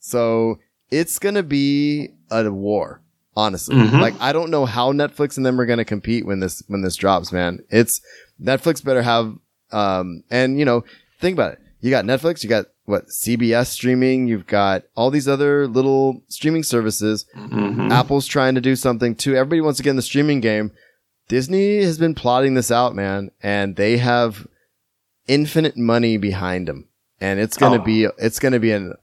So 0.00 0.58
it's 0.90 1.18
going 1.18 1.34
to 1.34 1.42
be 1.42 2.10
a 2.30 2.50
war, 2.50 3.00
honestly. 3.36 3.76
Mhm. 3.76 4.00
Like 4.00 4.14
I 4.20 4.32
don't 4.32 4.50
know 4.50 4.66
how 4.66 4.92
Netflix 4.92 5.36
and 5.36 5.44
them 5.46 5.60
are 5.60 5.66
going 5.66 5.78
to 5.78 5.84
compete 5.84 6.26
when 6.26 6.40
this 6.40 6.62
when 6.68 6.82
this 6.82 6.96
drops, 6.96 7.32
man. 7.32 7.60
It's 7.70 8.00
Netflix 8.42 8.82
better 8.84 9.02
have 9.02 9.34
um 9.72 10.22
and 10.30 10.58
you 10.58 10.64
know, 10.64 10.84
think 11.20 11.34
about 11.34 11.52
it. 11.54 11.58
You 11.80 11.90
got 11.90 12.04
Netflix, 12.04 12.42
you 12.42 12.48
got 12.48 12.66
what 12.84 13.08
CBS 13.08 13.66
streaming. 13.66 14.28
You've 14.28 14.46
got 14.46 14.84
all 14.96 15.10
these 15.10 15.26
other 15.28 15.66
little 15.66 16.22
streaming 16.28 16.62
services. 16.62 17.26
Mhm. 17.36 17.90
Apple's 17.90 18.26
trying 18.26 18.54
to 18.54 18.60
do 18.60 18.76
something 18.76 19.14
too. 19.16 19.34
Everybody 19.34 19.60
wants 19.60 19.76
to 19.78 19.82
get 19.82 19.90
in 19.90 19.96
the 19.96 20.02
streaming 20.02 20.40
game. 20.40 20.70
Disney 21.28 21.82
has 21.82 21.98
been 21.98 22.14
plotting 22.14 22.54
this 22.54 22.70
out, 22.70 22.94
man, 22.94 23.30
and 23.42 23.74
they 23.74 23.96
have 23.96 24.46
infinite 25.28 25.76
money 25.76 26.16
behind 26.16 26.68
them, 26.68 26.88
and 27.20 27.40
it's 27.40 27.56
gonna 27.56 27.80
Oh. 27.80 27.84
be 27.84 28.04
it's 28.18 28.38
gonna 28.38 28.58
be 28.60 28.72
an 28.72 28.94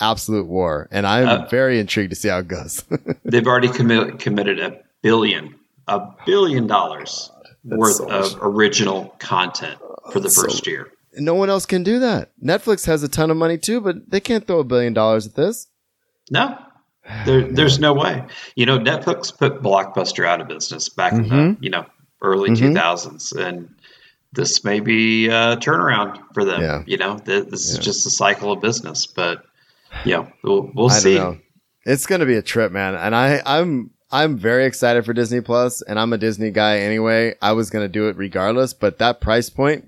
absolute 0.00 0.46
war. 0.46 0.88
And 0.90 1.06
I'm 1.06 1.28
Uh, 1.28 1.46
very 1.48 1.78
intrigued 1.80 2.10
to 2.10 2.16
see 2.16 2.28
how 2.28 2.38
it 2.38 2.48
goes. 2.48 2.84
They've 3.24 3.46
already 3.46 3.68
commi- 3.68 4.18
committed 4.18 4.58
a 4.60 4.78
billion, 5.02 5.54
a 5.86 6.00
billion 6.26 6.66
dollars 6.66 7.30
worth 7.64 7.96
so 7.96 8.08
of 8.08 8.38
original 8.40 9.14
content 9.18 9.78
for 10.12 10.20
the 10.20 10.30
so- 10.30 10.42
first 10.42 10.66
year. 10.66 10.88
no 11.16 11.34
one 11.34 11.50
else 11.50 11.66
can 11.66 11.82
do 11.82 11.98
that. 11.98 12.30
Netflix 12.42 12.86
has 12.86 13.02
a 13.02 13.08
ton 13.08 13.30
of 13.30 13.36
money 13.36 13.58
too, 13.58 13.80
but 13.80 14.08
they 14.10 14.20
can't 14.20 14.46
throw 14.46 14.60
a 14.60 14.64
billion 14.64 14.92
dollars 14.92 15.26
at 15.26 15.34
this. 15.34 15.66
No, 16.30 16.56
there, 17.26 17.42
there's 17.42 17.78
no 17.80 17.92
way. 17.92 18.24
You 18.54 18.66
know, 18.66 18.78
Netflix 18.78 19.36
put 19.36 19.62
Blockbuster 19.62 20.24
out 20.26 20.40
of 20.40 20.46
business 20.48 20.88
back 20.88 21.12
in 21.14 21.22
the 21.24 21.34
Mm-hmm. 21.34 21.62
you 21.64 21.70
know 21.70 21.86
early 22.22 22.50
Mhm. 22.50 22.74
2000s, 22.74 23.32
and 23.36 23.68
this 24.32 24.62
may 24.64 24.80
be 24.80 25.26
a 25.28 25.56
turnaround 25.56 26.20
for 26.34 26.44
them. 26.44 26.60
Yeah. 26.60 26.82
You 26.86 26.96
know, 26.98 27.18
Th- 27.18 27.46
this 27.46 27.72
Yeah. 27.72 27.78
is 27.78 27.84
just 27.84 28.06
a 28.06 28.10
cycle 28.10 28.52
of 28.52 28.60
business, 28.60 29.06
but 29.06 29.44
yeah, 30.04 30.26
we'll, 30.44 30.70
we'll 30.74 30.90
see. 30.90 31.14
know. 31.16 31.38
It's 31.84 32.06
gonna 32.06 32.26
be 32.26 32.36
a 32.36 32.42
trip, 32.42 32.70
man. 32.72 32.94
And 32.94 33.14
I, 33.14 33.40
I'm 33.46 33.90
I'm 34.10 34.36
very 34.36 34.64
excited 34.66 35.04
for 35.06 35.12
Disney 35.12 35.40
Plus, 35.40 35.80
and 35.82 35.98
I'm 35.98 36.12
a 36.12 36.18
Disney 36.18 36.50
guy 36.50 36.78
anyway. 36.80 37.34
I 37.40 37.52
was 37.52 37.70
gonna 37.70 37.88
do 37.88 38.08
it 38.08 38.16
regardless, 38.16 38.74
but 38.74 38.98
that 38.98 39.20
price 39.20 39.48
point. 39.50 39.86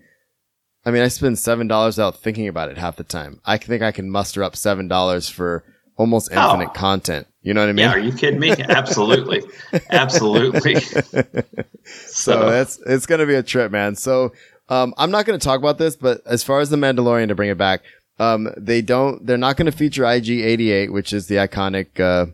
I 0.87 0.91
mean, 0.91 1.03
I 1.03 1.09
spend 1.09 1.39
seven 1.39 1.69
dollars 1.69 1.99
out 1.99 2.17
thinking 2.21 2.49
about 2.49 2.71
it 2.71 2.79
half 2.79 2.97
the 2.97 3.05
time. 3.05 3.41
I 3.45 3.59
think 3.59 3.83
I 3.83 3.93
can 3.93 4.11
muster 4.11 4.43
up 4.43 4.57
seven 4.57 4.89
dollars 4.89 5.29
for 5.29 5.63
almost 5.97 6.31
Oh. 6.35 6.43
infinite 6.55 6.73
content. 6.73 7.27
You 7.43 7.55
know 7.55 7.61
what 7.61 7.71
I 7.71 7.73
mean? 7.73 7.85
Yeah, 7.85 7.93
are 7.93 7.99
you 7.99 8.13
kidding 8.13 8.39
me? 8.39 8.51
Absolutely, 8.51 9.43
absolutely. 9.91 10.75
so 11.85 12.51
that's 12.51 12.79
it's 12.87 13.07
gonna 13.07 13.27
be 13.27 13.35
a 13.35 13.43
trip, 13.43 13.73
man. 13.73 13.97
So 13.97 14.33
um, 14.69 14.93
I'm 14.99 15.11
not 15.11 15.25
gonna 15.25 15.39
talk 15.39 15.59
about 15.59 15.79
this, 15.79 15.97
but 15.97 16.21
as 16.27 16.43
far 16.43 16.61
as 16.61 16.69
the 16.69 16.77
Mandalorian 16.77 17.29
to 17.29 17.35
bring 17.35 17.49
it 17.49 17.57
back, 17.57 17.83
um, 18.19 18.53
they 18.59 18.83
don't. 18.83 19.25
They're 19.27 19.39
not 19.39 19.57
gonna 19.57 19.73
feature 19.73 20.03
IG88, 20.03 20.93
which 20.93 21.15
is 21.15 21.29
the 21.29 21.37
iconic 21.37 21.99
uh, 21.99 22.27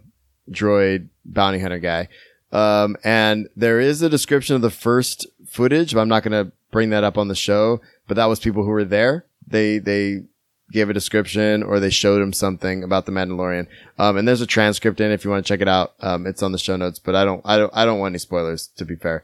droid 0.51 1.09
bounty 1.25 1.61
hunter 1.61 1.79
guy. 1.79 2.09
Um, 2.51 2.97
and 3.05 3.49
there 3.55 3.79
is 3.79 4.03
a 4.03 4.09
description 4.09 4.57
of 4.57 4.63
the 4.63 4.71
first 4.71 5.27
footage, 5.47 5.95
but 5.95 6.01
I'm 6.01 6.09
not 6.09 6.25
gonna 6.25 6.51
bring 6.73 6.91
that 6.91 7.05
up 7.05 7.17
on 7.17 7.29
the 7.29 7.37
show. 7.37 7.81
But 8.09 8.17
that 8.17 8.27
was 8.27 8.41
people 8.41 8.65
who 8.65 8.71
were 8.71 8.85
there. 8.85 9.25
They 9.47 9.79
they 9.79 10.23
gave 10.73 10.91
a 10.91 10.95
description 10.95 11.63
or 11.63 11.79
they 11.79 11.91
showed 11.91 12.21
him 12.21 12.33
something 12.33 12.83
about 12.83 13.07
the 13.07 13.13
Mandalorian. 13.13 13.67
Um, 13.99 14.17
and 14.17 14.27
there's 14.27 14.41
a 14.41 14.47
transcript 14.47 15.01
in 15.01 15.11
if 15.13 15.25
you 15.25 15.31
want 15.31 15.45
to 15.45 15.49
check 15.49 15.61
it 15.61 15.69
out. 15.69 15.95
Um, 16.01 16.27
it's 16.27 16.43
on 16.43 16.53
the 16.53 16.59
show 16.59 16.77
notes, 16.77 16.99
but 16.99 17.15
I 17.15 17.25
don't, 17.25 17.41
I 17.45 17.57
don't, 17.57 17.73
I 17.75 17.85
don't 17.85 17.99
want 17.99 18.13
any 18.13 18.19
spoilers 18.19 18.69
to 18.77 18.85
be 18.85 18.97
fair. 18.97 19.23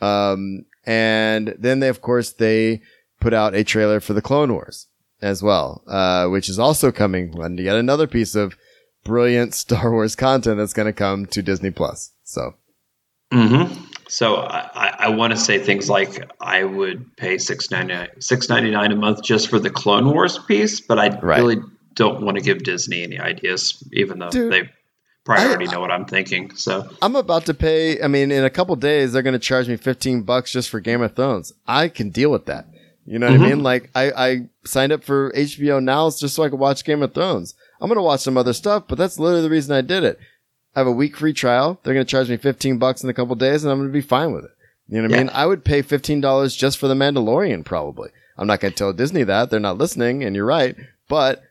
Um, 0.00 0.64
and 0.84 1.54
then 1.58 1.80
they, 1.80 1.88
of 1.88 2.00
course, 2.00 2.32
they 2.32 2.82
put 3.20 3.34
out 3.34 3.54
a 3.54 3.64
trailer 3.64 4.00
for 4.00 4.12
the 4.12 4.22
Clone 4.22 4.52
Wars 4.52 4.86
as 5.20 5.42
well, 5.42 5.82
uh, 5.86 6.28
which 6.28 6.48
is 6.48 6.58
also 6.58 6.92
coming 6.92 7.34
and 7.42 7.58
yet 7.58 7.76
another 7.76 8.06
piece 8.06 8.34
of 8.34 8.56
brilliant 9.04 9.54
Star 9.62 9.90
Wars 9.90 10.14
content 10.14 10.58
that's 10.58 10.72
going 10.72 10.86
to 10.86 10.92
come 10.92 11.26
to 11.26 11.42
Disney 11.42 11.70
Plus. 11.70 12.12
So 12.24 12.54
hmm 13.32 13.64
So 14.08 14.36
I, 14.36 14.70
I, 14.74 14.88
I 15.00 15.08
want 15.08 15.32
to 15.32 15.38
say 15.38 15.58
things 15.58 15.90
like 15.90 16.30
I 16.40 16.64
would 16.64 17.16
pay 17.16 17.38
six 17.38 17.70
ninety 17.70 17.94
nine 17.94 18.08
six 18.20 18.48
ninety 18.48 18.70
nine 18.70 18.92
a 18.92 18.96
month 18.96 19.22
just 19.22 19.48
for 19.48 19.58
the 19.58 19.70
Clone 19.70 20.10
Wars 20.10 20.38
piece, 20.38 20.80
but 20.80 20.98
I 20.98 21.18
Right. 21.18 21.38
really 21.38 21.56
don't 21.94 22.22
want 22.22 22.36
to 22.36 22.42
give 22.42 22.62
Disney 22.62 23.02
any 23.02 23.18
ideas, 23.18 23.82
even 23.92 24.18
though 24.18 24.30
Dude, 24.30 24.52
they 24.52 24.70
probably 25.24 25.44
I- 25.44 25.48
already 25.48 25.66
know 25.66 25.80
what 25.80 25.90
I'm 25.90 26.04
thinking. 26.04 26.54
So 26.54 26.88
I'm 27.02 27.16
about 27.16 27.46
to 27.46 27.54
pay. 27.54 28.00
I 28.00 28.06
mean, 28.06 28.30
in 28.30 28.44
a 28.44 28.50
couple 28.50 28.76
days, 28.76 29.12
they're 29.12 29.22
going 29.22 29.32
to 29.32 29.38
charge 29.38 29.68
me 29.68 29.76
15 29.76 30.22
bucks 30.22 30.52
just 30.52 30.70
for 30.70 30.78
Game 30.80 31.02
of 31.02 31.16
Thrones. 31.16 31.52
I 31.66 31.88
can 31.88 32.10
deal 32.10 32.30
with 32.30 32.46
that. 32.46 32.66
You 33.06 33.18
know 33.20 33.26
what 33.26 33.34
I 33.34 33.38
mm-hmm. 33.38 33.44
mean? 33.44 33.62
Like, 33.62 33.90
I, 33.94 34.10
I 34.10 34.48
signed 34.64 34.90
up 34.92 35.04
for 35.04 35.32
HBO 35.32 35.82
now 35.82 36.10
just 36.10 36.34
so 36.34 36.42
I 36.42 36.48
could 36.48 36.58
watch 36.58 36.84
Game 36.84 37.02
of 37.02 37.14
Thrones. 37.14 37.54
I'm 37.80 37.88
going 37.88 37.98
to 37.98 38.02
watch 38.02 38.20
some 38.20 38.36
other 38.36 38.52
stuff, 38.52 38.84
but 38.88 38.98
that's 38.98 39.18
literally 39.18 39.42
the 39.42 39.50
reason 39.50 39.74
I 39.74 39.80
did 39.80 40.02
it. 40.02 40.18
I 40.76 40.80
have 40.80 40.86
a 40.86 40.92
week 40.92 41.16
free 41.16 41.32
trial. 41.32 41.80
They're 41.82 41.94
going 41.94 42.04
to 42.04 42.10
charge 42.10 42.28
me 42.28 42.36
15 42.36 42.78
bucks 42.78 43.02
in 43.02 43.08
a 43.08 43.14
couple 43.14 43.34
days 43.34 43.64
and 43.64 43.72
I'm 43.72 43.78
going 43.78 43.88
to 43.88 43.92
be 43.92 44.02
fine 44.02 44.32
with 44.32 44.44
it. 44.44 44.50
You 44.88 44.98
know 44.98 45.08
what 45.08 45.14
I 45.14 45.16
Yeah. 45.16 45.22
mean? 45.24 45.30
I 45.34 45.46
would 45.46 45.64
pay 45.64 45.82
$15 45.82 46.54
just 46.54 46.76
for 46.78 46.86
The 46.86 46.94
Mandalorian, 46.94 47.64
probably. 47.64 48.10
I'm 48.36 48.46
not 48.46 48.60
going 48.60 48.72
to 48.72 48.76
tell 48.78 48.92
Disney 48.92 49.24
that. 49.24 49.48
They're 49.48 49.58
not 49.58 49.78
listening, 49.78 50.22
and 50.22 50.36
you're 50.36 50.44
right, 50.44 50.76
but 51.08 51.42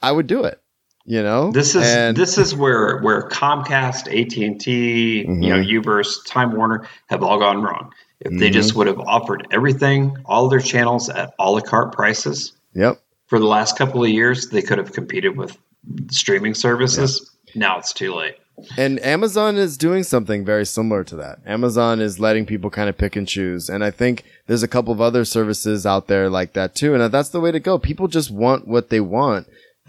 I 0.00 0.12
would 0.12 0.28
do 0.28 0.44
it. 0.44 0.60
You 1.04 1.20
know? 1.24 1.50
this 1.50 1.74
is 1.74 1.82
And- 1.84 2.16
this 2.16 2.38
is 2.38 2.54
where 2.54 3.00
where 3.00 3.28
Comcast, 3.28 4.06
AT 4.06 4.44
and 4.46 4.60
T, 4.60 5.26
Mhm. 5.28 5.42
you 5.42 5.50
know, 5.50 5.82
Uverse, 5.82 6.24
Time 6.24 6.52
Warner 6.54 6.86
have 7.08 7.24
all 7.24 7.40
gone 7.40 7.60
wrong. 7.60 7.90
If 8.20 8.38
they 8.38 8.50
Mhm. 8.50 8.52
just 8.52 8.76
would 8.76 8.86
have 8.86 9.00
offered 9.00 9.48
everything, 9.50 10.16
all 10.26 10.48
their 10.48 10.60
channels 10.60 11.08
at 11.08 11.34
a 11.40 11.50
la 11.50 11.58
carte 11.60 11.90
prices 11.92 12.52
Yep. 12.76 13.00
for 13.26 13.40
the 13.40 13.46
last 13.46 13.76
couple 13.76 14.04
of 14.04 14.10
years, 14.10 14.50
they 14.50 14.62
could 14.62 14.78
have 14.78 14.92
competed 14.92 15.36
with 15.36 15.58
streaming 16.12 16.54
services. 16.54 17.28
Now 17.56 17.78
it's 17.80 17.92
too 17.92 18.14
late. 18.14 18.36
And 18.76 19.04
Amazon 19.04 19.56
is 19.56 19.76
doing 19.76 20.02
something 20.02 20.44
very 20.44 20.64
similar 20.66 21.04
to 21.04 21.16
that. 21.16 21.40
Amazon 21.46 22.00
is 22.00 22.20
letting 22.20 22.46
people 22.46 22.70
kind 22.70 22.88
of 22.88 22.96
pick 22.96 23.16
and 23.16 23.26
choose. 23.26 23.68
And 23.68 23.82
I 23.82 23.90
think 23.90 24.24
there's 24.46 24.62
a 24.62 24.68
couple 24.68 24.92
of 24.92 25.00
other 25.00 25.24
services 25.24 25.86
out 25.86 26.06
there 26.06 26.28
like 26.28 26.52
that 26.52 26.74
too. 26.74 26.94
And 26.94 27.12
that's 27.12 27.30
the 27.30 27.40
way 27.40 27.50
to 27.50 27.60
go. 27.60 27.78
People 27.78 28.08
just 28.08 28.30
want 28.30 28.68
what 28.68 28.90
they 28.90 29.00
want. 29.00 29.48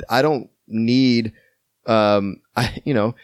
I 0.10 0.22
don't 0.22 0.50
need, 0.68 1.34
um, 1.86 2.42
I, 2.56 2.82
you 2.86 2.94
know, 2.94 3.16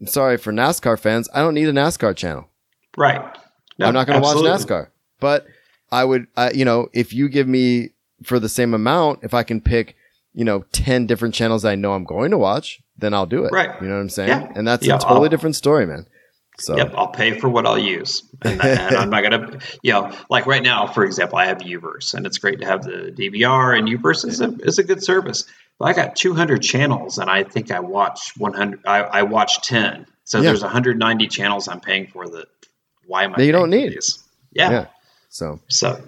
I'm 0.00 0.06
sorry 0.06 0.36
for 0.36 0.52
NASCAR 0.52 0.98
fans. 0.98 1.28
I 1.34 1.40
don't 1.40 1.54
need 1.54 1.68
a 1.68 1.72
NASCAR 1.72 2.16
channel. 2.16 2.48
Right. 2.96 3.20
No, 3.78 3.86
I'm 3.86 3.94
not 3.94 4.06
going 4.06 4.20
to 4.20 4.24
watch. 4.24 4.36
NASCAR, 4.36 4.88
but 5.20 5.46
I 5.92 6.04
would, 6.04 6.26
I, 6.36 6.52
you 6.52 6.64
know, 6.64 6.88
if 6.92 7.12
you 7.12 7.28
give 7.28 7.46
me 7.46 7.90
for 8.22 8.38
the 8.38 8.48
same 8.48 8.72
amount, 8.72 9.20
if 9.22 9.34
I 9.34 9.42
can 9.42 9.60
pick, 9.60 9.96
you 10.32 10.44
know, 10.44 10.64
10 10.72 11.06
different 11.06 11.34
channels 11.34 11.64
I 11.64 11.74
know 11.74 11.92
I'm 11.92 12.04
going 12.04 12.30
to 12.30 12.38
watch, 12.38 12.80
then 12.98 13.14
I'll 13.14 13.26
do 13.26 13.44
it. 13.44 13.52
Right. 13.52 13.70
You 13.80 13.88
know 13.88 13.94
what 13.94 14.00
I'm 14.00 14.08
saying? 14.10 14.28
Yeah. 14.28 14.52
And 14.54 14.66
that's 14.66 14.86
Yeah, 14.86 14.96
a 14.96 14.98
totally 14.98 15.24
I'll- 15.24 15.28
different 15.28 15.56
story, 15.56 15.86
man. 15.86 16.06
So, 16.58 16.74
Yep, 16.74 16.94
I'll 16.96 17.08
pay 17.08 17.38
for 17.38 17.50
what 17.50 17.66
I'll 17.66 17.76
use, 17.78 18.22
and, 18.40 18.58
and 18.64 18.96
I'm 18.96 19.10
not 19.10 19.22
gonna, 19.22 19.58
you 19.82 19.92
know, 19.92 20.10
like 20.30 20.46
right 20.46 20.62
now, 20.62 20.86
for 20.86 21.04
example, 21.04 21.36
I 21.36 21.44
have 21.44 21.58
Uverse, 21.58 22.14
and 22.14 22.24
it's 22.24 22.38
great 22.38 22.60
to 22.60 22.64
have 22.66 22.82
the 22.82 23.12
DVR, 23.14 23.78
and 23.78 23.86
Uverse 23.86 24.24
is 24.26 24.40
a 24.40 24.54
is 24.60 24.78
a 24.78 24.82
good 24.82 25.02
service. 25.04 25.44
But 25.78 25.84
I 25.88 25.92
got 25.92 26.16
200 26.16 26.62
channels, 26.62 27.18
and 27.18 27.28
I 27.28 27.42
think 27.42 27.70
I 27.70 27.80
watch 27.80 28.32
100. 28.38 28.80
I, 28.86 29.00
I 29.02 29.22
watch 29.24 29.60
10, 29.68 30.06
so 30.24 30.38
Yeah. 30.38 30.44
there's 30.44 30.62
190 30.62 31.26
channels 31.28 31.68
I'm 31.68 31.78
paying 31.80 32.06
for. 32.06 32.26
That 32.26 32.46
why 33.06 33.24
am 33.24 33.34
I? 33.34 33.36
That 33.36 33.44
you 33.44 33.52
paying 33.52 33.60
don't 33.62 33.70
for 33.70 33.76
need. 33.76 33.92
these? 33.92 34.24
Yeah. 34.52 34.70
yeah. 34.70 34.86
So, 35.28 35.60
So 35.68 36.00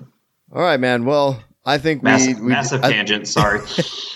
all 0.50 0.62
right, 0.62 0.80
man. 0.80 1.04
Well, 1.04 1.42
I 1.68 1.78
think 1.78 2.02
massive, 2.02 2.38
we, 2.38 2.46
we 2.46 2.52
massive 2.52 2.82
I- 2.84 2.92
tangent. 2.92 3.28
Sorry. 3.28 3.60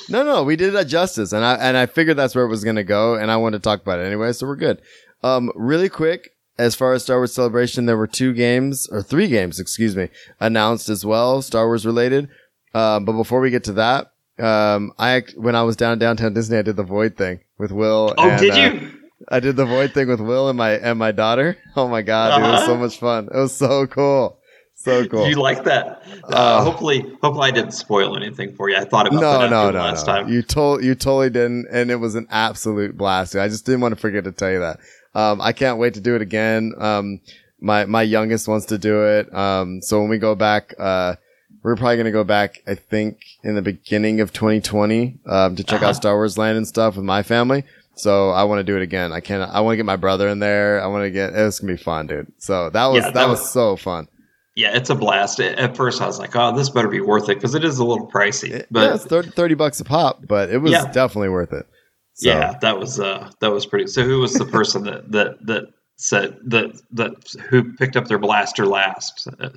No, 0.08 0.24
no, 0.24 0.42
we 0.42 0.56
did 0.56 0.74
that 0.74 0.88
justice, 0.88 1.32
and 1.32 1.42
I 1.44 1.54
and 1.54 1.76
I 1.76 1.86
figured 1.86 2.16
that's 2.18 2.34
where 2.34 2.44
it 2.44 2.48
was 2.48 2.64
going 2.64 2.76
to 2.76 2.84
go, 2.84 3.14
and 3.14 3.30
I 3.30 3.36
wanted 3.36 3.58
to 3.58 3.62
talk 3.62 3.80
about 3.80 4.00
it 4.00 4.02
anyway, 4.04 4.32
so 4.32 4.46
we're 4.46 4.56
good. 4.56 4.82
Um, 5.22 5.50
really 5.54 5.88
quick, 5.88 6.34
as 6.58 6.74
far 6.74 6.92
as 6.92 7.04
Star 7.04 7.18
Wars 7.18 7.32
Celebration, 7.32 7.86
there 7.86 7.96
were 7.96 8.08
two 8.08 8.34
games 8.34 8.88
or 8.90 9.00
three 9.00 9.28
games, 9.28 9.60
excuse 9.60 9.96
me, 9.96 10.08
announced 10.40 10.88
as 10.90 11.06
well, 11.06 11.40
Star 11.40 11.66
Wars 11.66 11.86
related. 11.86 12.28
Um, 12.74 13.04
but 13.04 13.12
before 13.12 13.40
we 13.40 13.50
get 13.50 13.64
to 13.64 13.72
that, 13.74 14.12
um, 14.40 14.92
I 14.98 15.22
when 15.36 15.54
I 15.54 15.62
was 15.62 15.76
down 15.76 15.98
downtown 16.00 16.34
Disney, 16.34 16.58
I 16.58 16.62
did 16.62 16.76
the 16.76 16.82
Void 16.82 17.16
thing 17.16 17.38
with 17.56 17.70
Will. 17.70 18.12
oh, 18.18 18.28
and, 18.28 18.40
did 18.40 18.50
uh, 18.50 18.56
you? 18.56 18.90
I 19.28 19.38
did 19.40 19.54
the 19.56 19.64
Void 19.66 19.94
thing 19.94 20.08
with 20.08 20.20
Will 20.20 20.48
and 20.48 20.58
my 20.58 20.72
and 20.72 20.98
my 20.98 21.12
daughter. 21.12 21.56
Oh 21.76 21.86
my 21.88 22.02
god, 22.02 22.36
dude, 22.36 22.44
it 22.48 22.50
was 22.52 22.64
so 22.66 22.72
Uh-huh. 22.72 22.82
much 22.82 22.98
fun. 22.98 23.28
It 23.32 23.38
was 23.38 23.56
so 23.56 23.86
cool, 23.86 24.36
so 24.82 25.06
cool. 25.08 25.28
You 25.28 25.36
like 25.36 25.64
that? 25.64 26.02
Uh, 26.24 26.26
Uh, 26.34 26.64
hopefully, 26.64 27.00
hopefully 27.22 27.48
I 27.48 27.50
didn't 27.52 27.72
spoil 27.72 28.16
anything 28.16 28.54
for 28.54 28.68
you. 28.68 28.76
I 28.76 28.84
thought 28.84 29.06
about 29.06 29.20
no, 29.20 29.38
that 29.40 29.50
no, 29.50 29.70
no, 29.70 29.78
last 29.78 30.06
no. 30.06 30.12
time. 30.14 30.28
You 30.28 30.42
told 30.42 30.82
you 30.84 30.94
totally 30.94 31.30
didn't, 31.30 31.66
and 31.70 31.90
it 31.90 31.96
was 31.96 32.14
an 32.14 32.26
absolute 32.30 32.96
blast. 32.96 33.36
I 33.36 33.48
just 33.48 33.64
didn't 33.66 33.80
want 33.80 33.94
to 33.94 34.00
forget 34.00 34.24
to 34.24 34.32
tell 34.32 34.50
you 34.50 34.60
that. 34.60 34.80
Um, 35.14 35.40
I 35.40 35.52
can't 35.52 35.78
wait 35.78 35.94
to 35.94 36.00
do 36.00 36.14
it 36.16 36.22
again. 36.22 36.72
Um, 36.78 37.20
my 37.60 37.84
my 37.86 38.02
youngest 38.02 38.48
wants 38.48 38.66
to 38.66 38.78
do 38.78 39.04
it. 39.06 39.32
Um, 39.34 39.82
so 39.82 40.00
when 40.00 40.08
we 40.08 40.18
go 40.18 40.34
back, 40.34 40.74
uh, 40.78 41.14
we're 41.62 41.76
probably 41.76 41.96
gonna 41.98 42.10
go 42.10 42.24
back. 42.24 42.62
I 42.66 42.74
think 42.74 43.20
in 43.44 43.54
the 43.54 43.62
beginning 43.62 44.20
of 44.20 44.32
2020 44.32 45.18
um, 45.26 45.54
to 45.56 45.62
check 45.62 45.80
Uh-huh. 45.82 45.90
out 45.90 45.96
Star 45.96 46.14
Wars 46.14 46.36
Land 46.38 46.56
and 46.56 46.66
stuff 46.66 46.96
with 46.96 47.04
my 47.04 47.22
family. 47.22 47.62
So 47.94 48.30
I 48.30 48.44
want 48.44 48.58
to 48.60 48.64
do 48.64 48.74
it 48.76 48.82
again. 48.82 49.12
I 49.12 49.20
can't. 49.20 49.42
I 49.48 49.60
want 49.60 49.74
to 49.74 49.76
get 49.76 49.84
my 49.84 49.96
brother 49.96 50.26
in 50.28 50.38
there. 50.38 50.82
I 50.82 50.86
want 50.86 51.04
to 51.04 51.10
get. 51.10 51.34
It's 51.34 51.60
gonna 51.60 51.74
be 51.74 51.76
fun, 51.76 52.06
dude. 52.06 52.32
So 52.38 52.70
that 52.70 52.86
was 52.86 52.96
Yeah, 52.96 53.10
that, 53.10 53.14
that 53.14 53.28
was 53.28 53.40
was- 53.40 53.50
so 53.52 53.76
fun. 53.76 54.08
Yeah, 54.54 54.76
it's 54.76 54.90
a 54.90 54.94
blast. 54.94 55.40
At 55.40 55.76
first, 55.76 56.02
I 56.02 56.06
was 56.06 56.18
like, 56.18 56.36
"Oh, 56.36 56.54
this 56.54 56.68
better 56.68 56.88
be 56.88 57.00
worth 57.00 57.28
it," 57.30 57.36
because 57.36 57.54
it 57.54 57.64
is 57.64 57.78
a 57.78 57.84
little 57.84 58.06
pricey. 58.06 58.64
But 58.70 58.80
yeah, 58.82 58.94
it's 58.96 59.04
30, 59.06 59.30
30 59.30 59.54
bucks 59.54 59.80
a 59.80 59.84
pop, 59.84 60.26
but 60.26 60.50
it 60.50 60.58
was 60.58 60.72
Yeah. 60.72 60.90
definitely 60.92 61.30
worth 61.30 61.52
it. 61.52 61.66
So, 62.14 62.28
yeah, 62.28 62.58
that 62.60 62.78
was 62.78 63.00
uh, 63.00 63.30
that 63.40 63.50
was 63.50 63.64
pretty. 63.64 63.86
So, 63.86 64.02
who 64.02 64.20
was 64.20 64.34
the 64.34 64.44
person 64.44 64.84
that 64.84 65.10
that 65.12 65.46
that 65.46 65.62
said 65.96 66.36
that 66.48 66.78
that 66.92 67.12
who 67.48 67.72
picked 67.74 67.96
up 67.96 68.08
their 68.08 68.18
blaster 68.18 68.66
last? 68.66 69.26
Uh, 69.40 69.48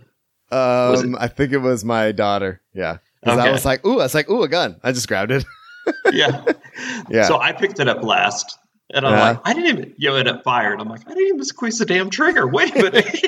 Um, 0.52 1.18
I 1.20 1.28
think 1.28 1.52
it 1.52 1.58
was 1.58 1.84
my 1.84 2.12
daughter. 2.14 2.62
Yeah. 2.74 2.98
'Cause 3.26 3.38
I 3.40 3.44
Okay. 3.44 3.52
was 3.52 3.66
like, 3.66 3.86
ooh, 3.86 4.00
I 4.00 4.04
was 4.04 4.14
like, 4.14 4.30
ooh, 4.30 4.44
a 4.44 4.48
gun. 4.48 4.80
I 4.84 4.92
just 4.94 5.08
grabbed 5.08 5.32
it. 5.32 5.44
yeah. 6.14 6.44
Yeah. 7.10 7.28
So 7.28 7.40
I 7.40 7.52
picked 7.52 7.80
it 7.80 7.88
up 7.88 8.04
last. 8.04 8.58
And 8.94 9.06
I'm 9.06 9.14
like, 9.18 9.40
I 9.46 9.54
didn't 9.54 9.78
even, 9.78 9.94
you 9.98 10.10
know, 10.10 10.16
and 10.18 10.28
it 10.28 10.44
fired. 10.44 10.80
I'm 10.80 10.88
like, 10.88 11.02
I 11.10 11.14
didn't 11.16 11.28
even 11.36 11.44
squeeze 11.46 11.80
the 11.80 11.86
damn 11.86 12.10
trigger. 12.12 12.48
Wait 12.48 12.76
a 12.76 12.84
minute. 12.84 13.22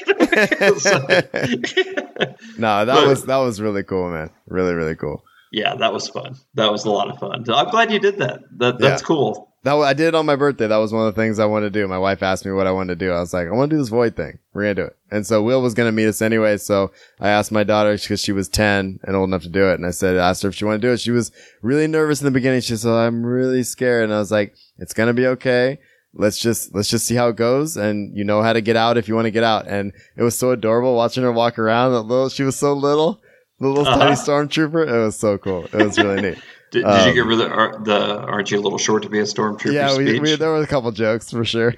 No, 2.58 2.86
that 2.86 2.96
But- 2.96 3.08
was 3.08 3.26
that 3.26 3.38
was 3.38 3.62
really 3.62 3.84
cool, 3.84 4.10
man. 4.12 4.30
Really, 4.48 4.74
really 4.74 4.96
cool. 4.96 5.24
yeah, 5.52 5.76
that 5.76 5.94
was 5.94 6.08
fun. 6.10 6.36
That 6.56 6.72
was 6.72 6.86
a 6.86 6.92
lot 6.92 7.10
of 7.10 7.18
fun. 7.20 7.44
I'm 7.50 7.70
glad 7.70 7.92
you 7.92 8.00
did 8.00 8.18
that. 8.20 8.42
That 8.58 8.80
that's 8.80 9.02
Yeah. 9.02 9.06
cool. 9.06 9.47
That 9.64 9.76
I 9.76 9.94
did 9.94 10.08
it 10.10 10.16
on 10.16 10.26
my 10.26 10.36
birthday. 10.36 10.68
That 10.68 10.78
was 10.78 10.94
one 10.94 11.08
of 11.08 11.14
the 11.14 11.22
things 11.22 11.40
I 11.40 11.46
wanted 11.46 11.74
to 11.74 11.80
do. 11.80 11.88
My 11.88 11.98
wife 11.98 12.24
asked 12.24 12.46
me 12.46 12.52
what 12.52 12.68
I 12.68 12.72
wanted 12.72 13.00
to 13.00 13.06
do. 13.06 13.12
I 13.12 13.20
was 13.20 13.34
like, 13.34 13.48
I 13.48 13.52
want 13.52 13.70
to 13.72 13.76
do 13.76 13.80
this 13.82 13.90
void 13.90 14.16
thing. 14.16 14.40
We're 14.54 14.64
gonna 14.64 14.76
do 14.76 14.84
it. 14.86 14.96
And 15.12 15.26
so 15.28 15.42
Will 15.44 15.62
was 15.62 15.74
gonna 15.74 15.92
meet 15.92 16.08
us 16.08 16.22
anyway. 16.22 16.58
So 16.58 16.92
I 17.20 17.30
asked 17.30 17.52
my 17.52 17.64
daughter 17.64 17.98
because 17.98 18.22
she 18.22 18.32
was 18.32 18.48
ten 18.48 19.00
and 19.04 19.16
old 19.16 19.30
enough 19.30 19.42
to 19.44 19.50
do 19.50 19.70
it, 19.70 19.76
and 19.76 19.86
I 19.86 19.92
said, 19.92 20.16
asked 20.16 20.44
her 20.44 20.50
if 20.50 20.56
she 20.56 20.64
wanted 20.66 20.82
to 20.84 20.88
do 20.88 20.94
it. 20.94 21.00
She 21.02 21.12
was 21.12 21.32
really 21.62 21.88
nervous 21.88 22.22
in 22.22 22.26
the 22.26 22.32
beginning. 22.32 22.62
She 22.62 22.78
said, 22.78 22.92
"I'm 22.92 23.26
really 23.26 23.64
scared," 23.64 24.06
and 24.06 24.14
I 24.14 24.20
was 24.20 24.32
like, 24.32 24.54
"It's 24.78 24.94
gonna 24.94 25.14
be 25.14 25.28
okay." 25.28 25.80
Let's 26.14 26.40
just 26.40 26.74
let's 26.74 26.88
just 26.90 27.06
see 27.06 27.16
how 27.16 27.28
it 27.30 27.36
goes, 27.36 27.78
and 27.78 28.16
you 28.16 28.24
know 28.24 28.42
how 28.42 28.54
to 28.54 28.62
get 28.62 28.76
out 28.78 28.98
if 28.98 29.08
you 29.08 29.16
want 29.16 29.26
to 29.26 29.32
get 29.32 29.44
out. 29.44 29.68
And 29.68 29.92
it 30.16 30.24
was 30.24 30.38
so 30.38 30.52
adorable 30.52 30.96
watching 30.96 31.24
her 31.24 31.32
walk 31.32 31.60
around. 31.60 31.92
That 31.92 32.02
little, 32.04 32.30
she 32.30 32.44
was 32.44 32.56
so 32.56 32.74
little, 32.74 33.22
the 33.60 33.68
little 33.68 33.88
Uh-huh. 33.88 34.00
tiny 34.00 34.16
stormtrooper. 34.16 34.88
It 34.88 34.98
was 35.06 35.16
so 35.18 35.38
cool. 35.38 35.66
It 35.66 35.76
was 35.76 35.98
really 35.98 36.22
neat. 36.22 36.38
Did, 36.78 36.84
did 36.84 36.92
Um, 37.02 37.08
you 37.08 37.14
get 37.16 37.26
rid 37.26 37.40
of 37.42 37.50
the, 37.50 37.56
ar- 37.56 37.80
the 37.84 38.20
aren't 38.22 38.52
you 38.52 38.60
a 38.60 38.62
little 38.62 38.78
short 38.78 39.02
to 39.04 39.10
be 39.10 39.18
a 39.20 39.24
stormtrooper 39.24 39.74
yeah, 39.74 39.98
we, 39.98 40.36
there 40.36 40.50
were 40.52 40.62
a 40.62 40.68
couple 40.68 40.92
jokes 40.92 41.32
for 41.32 41.44
sure. 41.44 41.74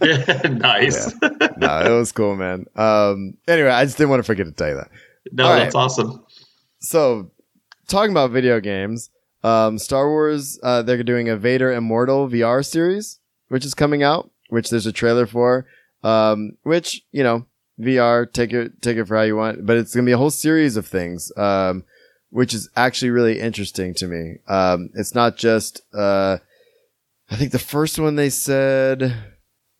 nice. 0.02 1.14
no, 1.56 1.80
it 1.80 1.90
was 1.90 2.12
cool, 2.12 2.36
man. 2.36 2.66
Um, 2.76 3.34
anyway, 3.48 3.70
I 3.70 3.84
just 3.84 3.96
didn't 3.96 4.10
want 4.10 4.20
to 4.20 4.24
forget 4.24 4.46
to 4.46 4.52
tell 4.52 4.68
you 4.68 4.74
that. 4.76 4.90
no, 5.32 5.44
All 5.44 5.50
right. 5.52 5.58
that's 5.60 5.74
awesome. 5.74 6.24
So, 6.80 7.30
talking 7.88 8.10
about 8.10 8.30
video 8.32 8.60
games, 8.60 9.10
um, 9.42 9.78
Star 9.78 10.08
Wars, 10.08 10.58
uh, 10.62 10.82
they're 10.82 11.02
doing 11.02 11.28
a 11.28 11.36
Vader 11.36 11.72
Immortal 11.72 12.28
VR 12.28 12.64
series, 12.64 13.18
which 13.48 13.64
is 13.64 13.74
coming 13.74 14.02
out, 14.02 14.30
which 14.50 14.70
there's 14.70 14.86
a 14.86 14.92
trailer 14.92 15.26
for. 15.26 15.66
Um, 16.02 16.58
which 16.64 17.02
you 17.12 17.22
know, 17.22 17.46
VR, 17.80 18.30
take 18.30 18.52
it, 18.52 18.82
take 18.82 18.98
it 18.98 19.06
for 19.06 19.16
how 19.16 19.22
you 19.22 19.36
want, 19.36 19.64
but 19.64 19.78
it's 19.78 19.94
gonna 19.94 20.04
be 20.04 20.12
a 20.12 20.18
whole 20.18 20.30
series 20.30 20.76
of 20.76 20.86
things. 20.86 21.32
Um, 21.36 21.84
which 22.34 22.52
is 22.52 22.68
actually 22.74 23.10
really 23.10 23.38
interesting 23.38 23.94
to 23.94 24.08
me. 24.08 24.38
Um, 24.48 24.90
it's 24.94 25.14
not 25.14 25.36
just, 25.36 25.82
uh, 25.94 26.38
I 27.30 27.36
think 27.36 27.52
the 27.52 27.60
first 27.60 27.96
one 27.96 28.16
they 28.16 28.28
said, 28.28 29.14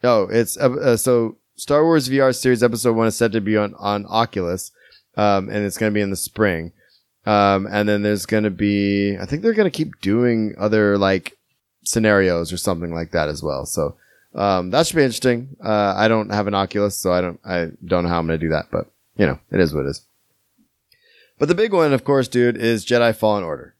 oh, 0.05 0.29
it's, 0.31 0.57
uh, 0.57 0.71
uh, 0.71 0.97
so 0.97 1.37
Star 1.57 1.83
Wars 1.83 2.09
VR 2.09 2.33
series 2.33 2.63
episode 2.63 2.95
one 2.95 3.09
is 3.09 3.17
set 3.17 3.33
to 3.33 3.41
be 3.41 3.57
on, 3.57 3.75
on 3.77 4.07
Oculus. 4.09 4.71
Um, 5.17 5.49
and 5.49 5.65
it's 5.65 5.77
going 5.77 5.91
to 5.91 5.95
be 5.95 6.01
in 6.01 6.11
the 6.11 6.17
spring. 6.17 6.71
Um, 7.27 7.67
and 7.69 7.89
then 7.89 8.03
there's 8.03 8.25
going 8.25 8.45
to 8.45 8.51
be, 8.51 9.19
I 9.19 9.27
think 9.27 9.43
they're 9.43 9.53
going 9.53 9.71
to 9.71 9.77
keep 9.77 10.01
doing 10.01 10.55
other 10.57 10.97
like 10.97 11.37
scenarios 11.83 12.53
or 12.53 12.57
something 12.57 12.95
like 12.95 13.11
that 13.11 13.29
as 13.29 13.43
well. 13.43 13.67
So, 13.67 13.97
um, 14.37 14.71
that 14.71 14.87
should 14.87 14.95
be 14.95 15.03
interesting. 15.03 15.57
Uh, 15.61 15.95
I 15.97 16.07
don't 16.07 16.31
have 16.31 16.47
an 16.47 16.55
Oculus, 16.55 16.97
so 16.97 17.13
I 17.13 17.21
don't, 17.21 17.41
I 17.45 17.71
don't 17.85 18.05
know 18.05 18.11
how 18.11 18.21
I'm 18.21 18.29
going 18.29 18.39
to 18.39 18.47
do 18.47 18.53
that, 18.53 18.67
but 18.71 18.87
you 19.17 19.27
know, 19.27 19.41
it 19.51 19.59
is 19.59 19.75
what 19.75 19.87
it 19.87 19.89
is. 19.89 20.07
But 21.39 21.49
the 21.49 21.55
big 21.55 21.73
one, 21.73 21.93
of 21.93 22.05
course, 22.05 22.29
dude, 22.29 22.57
is 22.57 22.85
Jedi 22.87 23.15
Fallen 23.15 23.45
Order. 23.45 23.75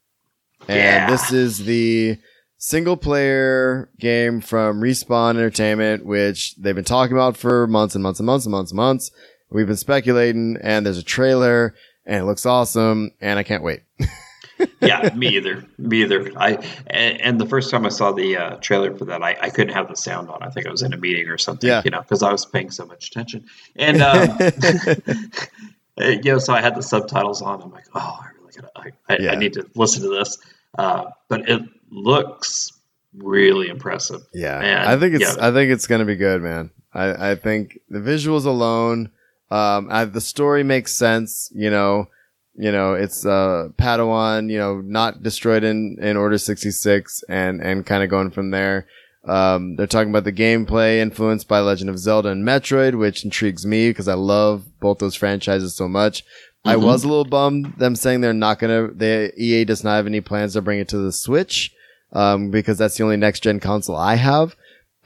And 0.69 0.77
Yeah. 0.79 1.11
this 1.11 1.33
is 1.33 1.59
the 1.65 2.19
single 2.59 2.97
player 2.97 3.91
game 4.01 4.41
from 4.41 4.81
Respawn 4.81 5.31
Entertainment, 5.37 6.05
which 6.07 6.57
they've 6.57 6.75
been 6.75 6.85
talking 6.85 7.17
about 7.17 7.37
for 7.37 7.67
months 7.67 7.95
and 7.95 8.03
months 8.03 8.19
and 8.21 8.27
months 8.27 8.47
and 8.47 8.51
months 8.53 8.71
and 8.73 8.77
months. 8.77 9.11
We've 9.51 9.67
been 9.67 9.77
speculating, 9.77 10.57
and 10.63 10.85
there's 10.85 10.99
a 10.99 11.03
trailer, 11.03 11.75
and 12.07 12.23
it 12.23 12.25
looks 12.25 12.45
awesome, 12.47 13.13
and 13.21 13.39
I 13.39 13.43
can't 13.45 13.63
wait. 13.63 13.83
yeah, 14.81 15.11
me 15.15 15.29
either. 15.37 15.65
Me 15.79 16.03
either. 16.03 16.33
I 16.37 16.55
and, 16.89 17.21
and 17.21 17.41
the 17.41 17.47
first 17.47 17.71
time 17.71 17.85
I 17.87 17.91
saw 17.91 18.11
the 18.13 18.37
uh, 18.37 18.57
trailer 18.57 18.97
for 18.97 19.05
that, 19.05 19.23
I, 19.23 19.37
I 19.41 19.51
couldn't 19.51 19.75
have 19.75 19.89
the 19.89 19.97
sound 19.97 20.29
on. 20.31 20.43
I 20.43 20.49
think 20.49 20.67
I 20.67 20.71
was 20.71 20.83
in 20.83 20.93
a 20.93 20.97
meeting 20.97 21.29
or 21.29 21.39
something. 21.39 21.69
Yeah. 21.69 21.83
You 21.85 21.91
know, 21.91 22.01
because 22.01 22.23
I 22.23 22.33
was 22.33 22.45
paying 22.47 22.71
so 22.71 22.85
much 22.87 23.09
attention. 23.09 23.45
And 23.77 24.01
um, 24.03 24.39
you 25.99 26.23
know, 26.25 26.39
so 26.39 26.53
I 26.53 26.61
had 26.61 26.75
the 26.75 26.83
subtitles 26.83 27.43
on. 27.43 27.63
I'm 27.63 27.71
like, 27.71 27.87
oh, 27.95 28.19
I 28.21 28.29
really 28.39 28.53
gotta. 28.53 28.71
I, 28.77 29.13
I, 29.13 29.19
Yeah. 29.19 29.33
I 29.33 29.35
need 29.37 29.53
to 29.55 29.67
listen 29.75 30.03
to 30.03 30.09
this. 30.09 30.39
Uh, 30.77 31.05
but 31.29 31.49
it 31.49 31.63
looks 31.91 32.73
really 33.17 33.69
impressive. 33.69 34.23
Yeah, 34.33 34.59
And, 34.61 34.89
I 34.89 34.99
think 34.99 35.15
it's 35.15 35.37
yeah. 35.37 35.49
I 35.49 35.53
think 35.53 35.71
it's 35.71 35.87
gonna 35.87 36.05
be 36.05 36.17
good, 36.17 36.43
man. 36.43 36.71
I 36.93 37.31
I 37.31 37.35
think 37.37 37.79
the 37.89 38.01
visuals 38.01 38.45
alone, 38.45 39.11
um, 39.51 39.89
I, 39.91 40.05
the 40.05 40.21
story 40.21 40.63
makes 40.65 40.93
sense. 40.93 41.51
You 41.55 41.71
know, 41.71 42.09
you 42.57 42.73
know, 42.73 42.95
it's 42.95 43.25
uh 43.25 43.69
Padawan, 43.77 44.51
you 44.51 44.59
know, 44.59 44.81
not 44.81 45.23
destroyed 45.23 45.65
in 45.65 45.99
in 46.01 46.17
Order 46.17 46.39
sixty 46.39 46.71
six, 46.71 47.23
and 47.29 47.61
and 47.63 47.87
kind 47.87 48.03
of 48.03 48.11
going 48.11 48.31
from 48.31 48.51
there. 48.51 48.87
Um, 49.27 49.77
they're 49.77 49.87
talking 49.87 50.11
about 50.11 50.25
the 50.25 50.33
gameplay 50.33 50.99
influenced 50.99 51.49
by 51.49 51.61
Legend 51.61 51.89
of 51.91 51.99
Zelda 51.99 52.29
and 52.29 52.47
Metroid, 52.47 52.95
which 52.99 53.25
intrigues 53.25 53.65
me 53.65 53.89
because 53.91 54.07
I 54.09 54.15
love 54.15 54.65
both 54.81 54.99
those 54.99 55.15
franchises 55.15 55.75
so 55.75 55.89
much. 55.89 56.25
I 56.67 56.75
Mhm. 56.77 56.83
was 56.83 57.05
a 57.05 57.09
little 57.09 57.25
bummed 57.25 57.75
them 57.79 57.97
saying 57.97 58.21
they're 58.21 58.33
not 58.35 58.59
gonna. 58.59 58.89
They 58.93 59.33
EA 59.39 59.65
does 59.65 59.83
not 59.85 59.97
have 59.97 60.07
any 60.07 60.21
plans 60.21 60.53
to 60.55 60.63
bring 60.63 60.79
it 60.79 60.89
to 60.89 60.99
the 60.99 61.13
Switch, 61.13 61.73
um, 62.13 62.51
because 62.51 62.79
that's 62.79 62.97
the 62.97 63.05
only 63.05 63.17
next 63.17 63.41
gen 63.43 63.61
console 63.61 63.97
I 63.97 64.15
have. 64.17 64.57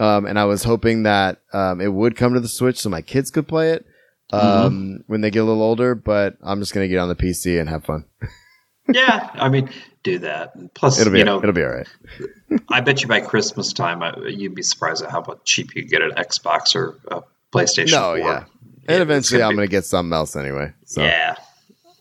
Um, 0.01 0.27
and 0.27 0.39
I 0.39 0.45
was 0.45 0.63
hoping 0.65 1.03
that 1.05 1.39
um, 1.53 1.81
it 1.81 1.93
would 1.93 2.15
come 2.17 2.35
to 2.35 2.41
the 2.41 2.47
Switch 2.49 2.79
so 2.79 2.89
my 2.89 3.03
kids 3.03 3.31
could 3.33 3.49
play 3.49 3.73
it 3.73 3.85
um, 4.33 5.03
when 5.09 5.21
they 5.21 5.31
get 5.31 5.41
a 5.41 5.45
little 5.45 5.63
older. 5.63 5.95
But 5.97 6.37
I'm 6.43 6.61
just 6.61 6.73
gonna 6.75 6.87
get 6.89 6.99
on 6.99 7.09
the 7.09 7.17
PC 7.17 7.59
and 7.61 7.69
have 7.69 7.85
fun. 7.85 8.05
yeah, 8.93 9.31
I 9.35 9.49
mean, 9.49 9.69
do 10.05 10.19
that. 10.21 10.53
Plus, 10.75 11.01
It'll 11.01 11.13
be 11.13 11.19
you 11.21 11.25
know, 11.25 11.39
it'll 11.39 11.53
be 11.53 11.63
all 11.65 11.71
right. 11.75 11.89
I 12.71 12.81
bet 12.81 13.03
you 13.03 13.09
by 13.09 13.21
Christmas 13.21 13.73
time, 13.73 14.03
I, 14.03 14.17
you'd 14.27 14.55
be 14.55 14.63
surprised 14.63 15.03
at 15.05 15.11
how 15.11 15.23
much 15.27 15.39
cheap 15.45 15.75
you 15.75 15.83
could 15.83 15.91
get 15.91 16.03
an 16.03 16.13
Xbox 16.13 16.75
or 16.75 16.99
a 17.09 17.23
PlayStation. 17.53 17.93
No, 17.93 18.17
4. 18.17 18.19
yeah. 18.19 18.45
And 18.89 19.03
eventually, 19.03 19.39
gonna 19.41 19.49
I'm 19.51 19.53
be- 19.55 19.57
gonna 19.57 19.67
get 19.69 19.85
something 19.85 20.13
else 20.15 20.35
anyway. 20.37 20.73
So, 20.87 21.03
Yeah. 21.03 21.37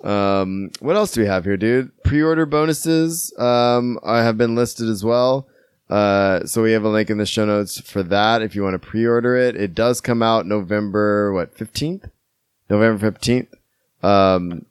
um, 0.04 0.72
what 0.80 0.96
else 0.96 1.12
do 1.12 1.22
we 1.22 1.28
have 1.28 1.44
here, 1.44 1.58
dude? 1.58 1.92
Pre-order 2.04 2.46
bonuses 2.46 3.34
um, 3.38 4.00
I 4.04 4.24
have 4.24 4.38
been 4.38 4.56
listed 4.56 4.88
as 4.90 5.04
well. 5.04 5.48
Uh, 5.90 6.46
so 6.46 6.62
we 6.64 6.74
have 6.74 6.84
a 6.84 6.90
link 6.90 7.10
in 7.10 7.18
the 7.18 7.26
show 7.26 7.46
notes 7.46 7.80
for 7.80 8.04
that 8.04 8.42
if 8.42 8.56
you 8.56 8.62
want 8.64 8.74
to 8.74 8.88
pre-order 8.88 9.36
it. 9.38 9.56
It 9.56 9.74
does 9.74 10.02
come 10.02 10.22
out 10.22 10.46
November 10.46 11.32
what 11.34 11.54
fifteenth, 11.58 12.10
November 12.70 13.10
fifteenth, 13.12 13.48
um, 14.04 14.66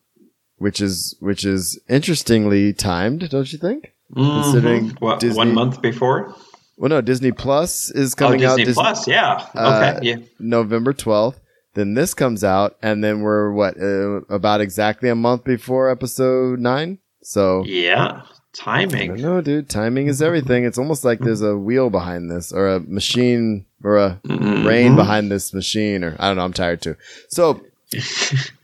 which 0.59 0.81
is 0.81 1.15
which 1.21 1.43
is 1.45 1.79
interestingly 1.89 2.73
timed, 2.75 3.29
don't 3.31 3.51
you 3.51 3.59
think? 3.59 3.93
Considering 4.15 4.91
Mhm. 4.91 5.01
What, 5.01 5.21
Disney- 5.21 5.37
one 5.37 5.55
month 5.55 5.83
before? 5.83 6.35
Well, 6.79 6.91
no, 6.91 7.01
Disney 7.01 7.33
Plus 7.33 7.91
is 7.91 8.15
Oh, 8.15 8.17
coming 8.17 8.45
out 8.45 8.59
Disney 8.59 8.75
Plus. 8.75 9.07
Yeah. 9.09 9.47
Uh, 9.55 9.95
Okay. 9.97 10.07
yeah. 10.07 10.17
November 10.39 10.93
12th. 10.93 11.41
Then 11.75 11.95
this 11.95 12.15
comes 12.15 12.43
out, 12.45 12.77
and 12.83 13.03
then 13.05 13.21
we're 13.21 13.51
what 13.53 13.79
uh, 13.81 14.21
about 14.35 14.61
exactly 14.61 15.09
a 15.09 15.15
month 15.15 15.45
before 15.45 15.91
episode 15.91 16.59
nine. 16.61 16.99
So 17.23 17.65
Yeah. 17.67 18.23
Timing. 18.55 19.17
No, 19.17 19.43
dude. 19.43 19.69
Timing 19.69 20.07
is 20.07 20.23
everything. 20.23 20.65
It's 20.65 20.79
almost 20.79 21.05
like 21.05 21.19
there's 21.21 21.43
a 21.43 21.57
wheel 21.59 21.91
behind 21.91 22.31
this, 22.31 22.51
or 22.53 22.67
a 22.69 22.81
machine, 22.81 23.67
or 23.85 23.99
a 23.99 24.19
Mhm. 24.27 24.63
brain 24.63 24.97
behind 24.97 25.31
this 25.31 25.53
machine, 25.53 26.03
or 26.05 26.17
I 26.19 26.29
don't 26.29 26.37
know. 26.39 26.45
I'm 26.45 26.55
tired 26.55 26.81
too. 26.81 26.97
So 27.29 27.61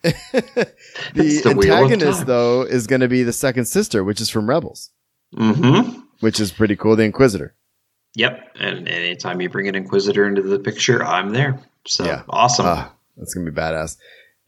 the, 0.02 0.12
the 1.14 1.50
antagonist, 1.50 2.26
though, 2.26 2.62
is 2.62 2.86
going 2.86 3.00
to 3.00 3.08
be 3.08 3.22
the 3.22 3.32
second 3.32 3.66
sister, 3.66 4.02
which 4.02 4.20
is 4.20 4.30
from 4.30 4.48
Rebels, 4.48 4.90
Mm-hmm. 5.34 6.00
which 6.20 6.38
is 6.40 6.52
pretty 6.52 6.76
cool. 6.76 6.96
The 6.96 7.04
Inquisitor. 7.04 7.54
Yep. 8.14 8.56
And 8.60 8.88
anytime 8.88 9.40
you 9.40 9.48
bring 9.48 9.68
an 9.68 9.74
Inquisitor 9.74 10.26
into 10.26 10.42
the 10.42 10.58
picture, 10.58 11.02
I'm 11.04 11.30
there. 11.30 11.60
So 11.86 12.04
Yeah. 12.04 12.22
awesome. 12.28 12.66
Ah, 12.68 12.92
that's 13.16 13.34
gonna 13.34 13.50
be 13.50 13.56
badass. 13.56 13.96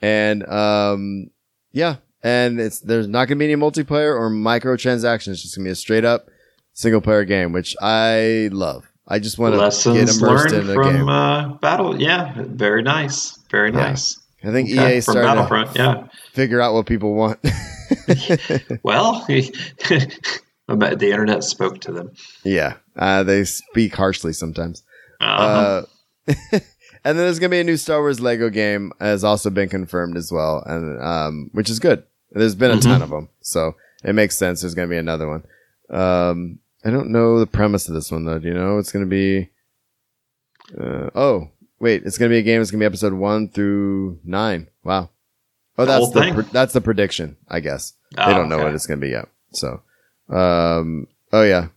And 0.02 0.46
um, 0.48 1.30
yeah, 1.72 1.96
and 2.22 2.60
it's 2.60 2.80
there's 2.80 3.08
not 3.08 3.26
gonna 3.26 3.38
be 3.38 3.46
any 3.50 3.56
multiplayer 3.60 4.14
or 4.14 4.30
microtransactions. 4.30 5.28
It's 5.32 5.42
just 5.42 5.56
gonna 5.56 5.64
be 5.66 5.70
a 5.70 5.74
straight 5.74 6.04
up 6.04 6.28
single 6.74 7.00
player 7.00 7.24
game, 7.24 7.52
which 7.52 7.74
I 7.80 8.50
love. 8.52 8.86
I 9.08 9.18
just 9.18 9.38
want 9.38 9.54
to 9.54 9.58
get 9.92 10.16
immersed 10.16 10.20
learned 10.20 10.52
in 10.70 10.74
from 10.74 10.92
game. 10.96 11.08
uh, 11.08 11.54
Battle. 11.54 12.00
Yeah. 12.00 12.32
Very 12.36 12.82
nice. 12.82 13.38
Very 13.50 13.70
Yeah. 13.70 13.76
nice. 13.88 14.18
I 14.42 14.50
think 14.50 14.70
Okay, 14.70 14.96
EA 14.98 15.00
from 15.00 15.12
starting 15.12 15.30
to 15.30 15.36
Battlefront. 15.48 15.76
Yeah. 15.76 16.06
figure 16.32 16.60
out 16.60 16.74
what 16.74 16.84
people 16.86 17.14
want. 17.14 17.38
Well, 18.82 19.26
I 20.68 20.74
bet 20.76 20.98
the 20.98 21.10
internet 21.10 21.44
spoke 21.44 21.80
to 21.82 21.92
them. 21.92 22.12
yeah, 22.42 22.74
uh, 22.96 23.22
they 23.22 23.44
speak 23.44 23.94
harshly 23.94 24.32
sometimes. 24.32 24.82
Uh-huh. 25.20 25.82
Uh, 25.82 25.84
and 26.52 26.62
then 27.04 27.16
there's 27.16 27.38
gonna 27.38 27.50
be 27.50 27.60
a 27.60 27.64
new 27.64 27.76
Star 27.76 28.00
Wars 28.00 28.20
Lego 28.20 28.48
game 28.50 28.92
has 29.00 29.24
also 29.24 29.50
been 29.50 29.68
confirmed 29.68 30.16
as 30.16 30.32
well, 30.32 30.62
and 30.66 31.02
um, 31.02 31.50
which 31.52 31.68
is 31.68 31.78
good. 31.78 32.04
There's 32.32 32.54
been 32.54 32.70
a 32.72 32.80
ton 32.80 33.02
of 33.02 33.10
them, 33.10 33.28
so 33.40 33.74
it 34.02 34.14
makes 34.14 34.36
sense. 34.36 34.60
There's 34.62 34.74
gonna 34.74 34.88
be 34.88 34.96
another 34.96 35.28
one. 35.28 35.44
Um, 35.90 36.58
I 36.84 36.90
don't 36.90 37.10
know 37.10 37.38
the 37.38 37.46
premise 37.46 37.88
of 37.88 37.94
this 37.94 38.10
one 38.10 38.24
though. 38.24 38.38
Do 38.38 38.48
you 38.48 38.54
know 38.54 38.78
it's 38.78 38.90
gonna 38.92 39.06
be? 39.06 39.50
Uh, 40.78 41.10
oh, 41.14 41.50
wait, 41.78 42.04
it's 42.04 42.18
gonna 42.18 42.30
be 42.30 42.38
a 42.38 42.42
game. 42.42 42.60
It's 42.60 42.70
gonna 42.70 42.80
be 42.82 42.86
episode 42.86 43.12
one 43.12 43.48
through 43.48 44.18
nine. 44.24 44.68
Wow. 44.82 45.10
Oh, 45.76 45.84
that's 45.84 46.10
the 46.10 46.20
thing? 46.20 46.34
that's 46.52 46.72
the 46.72 46.80
prediction. 46.80 47.36
I 47.48 47.60
guess 47.60 47.94
Oh, 48.16 48.26
they 48.26 48.34
don't 48.34 48.48
know 48.48 48.56
okay. 48.56 48.64
what 48.64 48.74
it's 48.74 48.86
gonna 48.86 49.00
be 49.00 49.10
yet. 49.10 49.28
So, 49.52 49.82
um, 50.28 51.06
Oh 51.32 51.42
yeah, 51.42 51.68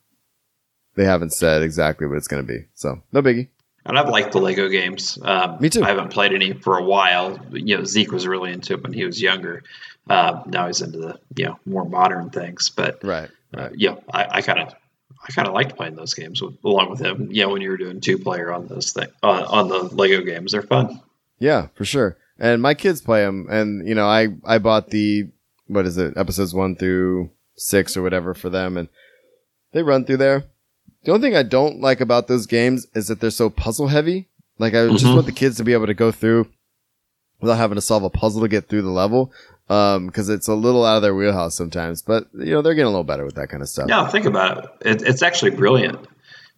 they 0.95 1.05
haven't 1.05 1.33
said 1.33 1.61
exactly 1.63 2.07
what 2.07 2.17
it's 2.17 2.27
going 2.27 2.45
to 2.45 2.47
be, 2.47 2.65
so 2.75 3.01
no 3.11 3.21
biggie. 3.21 3.47
And 3.85 3.97
I've 3.97 4.09
liked 4.09 4.33
the 4.33 4.39
Lego 4.39 4.67
games. 4.67 5.17
Um, 5.21 5.57
Me 5.61 5.69
too. 5.69 5.81
I 5.83 5.87
haven't 5.87 6.09
played 6.09 6.33
any 6.33 6.51
for 6.53 6.77
a 6.77 6.83
while. 6.83 7.39
You 7.51 7.77
know, 7.77 7.83
Zeke 7.85 8.11
was 8.11 8.27
really 8.27 8.51
into 8.51 8.73
it 8.73 8.83
when 8.83 8.91
he 8.93 9.05
was 9.05 9.21
younger. 9.21 9.63
Uh, 10.09 10.43
now 10.45 10.67
he's 10.67 10.81
into 10.81 10.97
the 10.99 11.19
you 11.35 11.45
know 11.45 11.59
more 11.65 11.85
modern 11.85 12.29
things. 12.29 12.69
But 12.69 13.03
Right. 13.03 13.29
uh, 13.55 13.69
yeah, 13.75 13.95
I 14.13 14.41
kind 14.41 14.59
of 14.59 14.73
I 15.27 15.31
kind 15.31 15.47
of 15.47 15.53
liked 15.53 15.75
playing 15.77 15.95
those 15.95 16.13
games 16.13 16.41
with, 16.41 16.55
along 16.63 16.89
with 16.91 16.99
him. 16.99 17.29
Yeah, 17.31 17.45
when 17.45 17.61
you 17.61 17.69
were 17.69 17.77
doing 17.77 18.01
two 18.01 18.17
player 18.17 18.51
on 18.51 18.67
those 18.67 18.91
thing 18.91 19.07
on, 19.23 19.43
on 19.43 19.67
the 19.69 19.83
Lego 19.95 20.21
games, 20.21 20.51
they're 20.51 20.61
fun. 20.61 21.01
Yeah, 21.39 21.67
for 21.75 21.85
sure. 21.85 22.17
And 22.39 22.61
my 22.61 22.73
kids 22.73 23.01
play 23.01 23.23
them, 23.23 23.47
and 23.49 23.87
you 23.87 23.95
know, 23.95 24.05
I 24.05 24.27
I 24.45 24.57
bought 24.59 24.89
the 24.89 25.27
what 25.67 25.85
is 25.85 25.97
it, 25.97 26.15
episodes 26.17 26.53
one 26.53 26.75
through 26.75 27.29
six 27.57 27.97
or 27.97 28.01
whatever 28.01 28.33
for 28.33 28.49
them, 28.49 28.77
and 28.77 28.87
they 29.73 29.83
run 29.83 30.05
through 30.05 30.17
there. 30.17 30.45
The 31.03 31.11
only 31.13 31.27
thing 31.27 31.35
I 31.37 31.43
don't 31.43 31.79
like 31.81 32.01
about 32.01 32.27
those 32.27 32.45
games 32.45 32.87
is 32.93 33.07
that 33.07 33.19
they're 33.19 33.29
so 33.31 33.49
puzzle 33.49 33.87
heavy. 33.87 34.27
Like 34.59 34.73
I 34.73 34.87
just 34.89 35.05
Mhm. 35.05 35.13
want 35.15 35.25
the 35.25 35.31
kids 35.31 35.57
to 35.57 35.63
be 35.63 35.73
able 35.73 35.85
to 35.87 35.93
go 35.93 36.11
through 36.11 36.47
without 37.39 37.57
having 37.57 37.75
to 37.75 37.81
solve 37.81 38.03
a 38.03 38.09
puzzle 38.09 38.41
to 38.41 38.47
get 38.47 38.67
through 38.67 38.81
the 38.81 38.89
level, 38.89 39.31
because 39.67 40.29
it's 40.29 40.47
a 40.47 40.55
little 40.55 40.83
out 40.85 40.95
of 40.97 41.01
their 41.03 41.13
wheelhouse 41.15 41.55
sometimes. 41.55 42.01
But 42.01 42.27
you 42.33 42.51
know, 42.53 42.61
they're 42.61 42.73
getting 42.73 42.87
a 42.87 42.89
little 42.89 43.03
better 43.03 43.25
with 43.25 43.35
that 43.35 43.49
kind 43.49 43.61
of 43.61 43.69
stuff. 43.69 43.87
Yeah, 43.89 44.07
think 44.07 44.25
about 44.25 44.57
it. 44.81 45.01
it 45.01 45.01
it's 45.07 45.21
actually 45.21 45.51
brilliant 45.51 45.99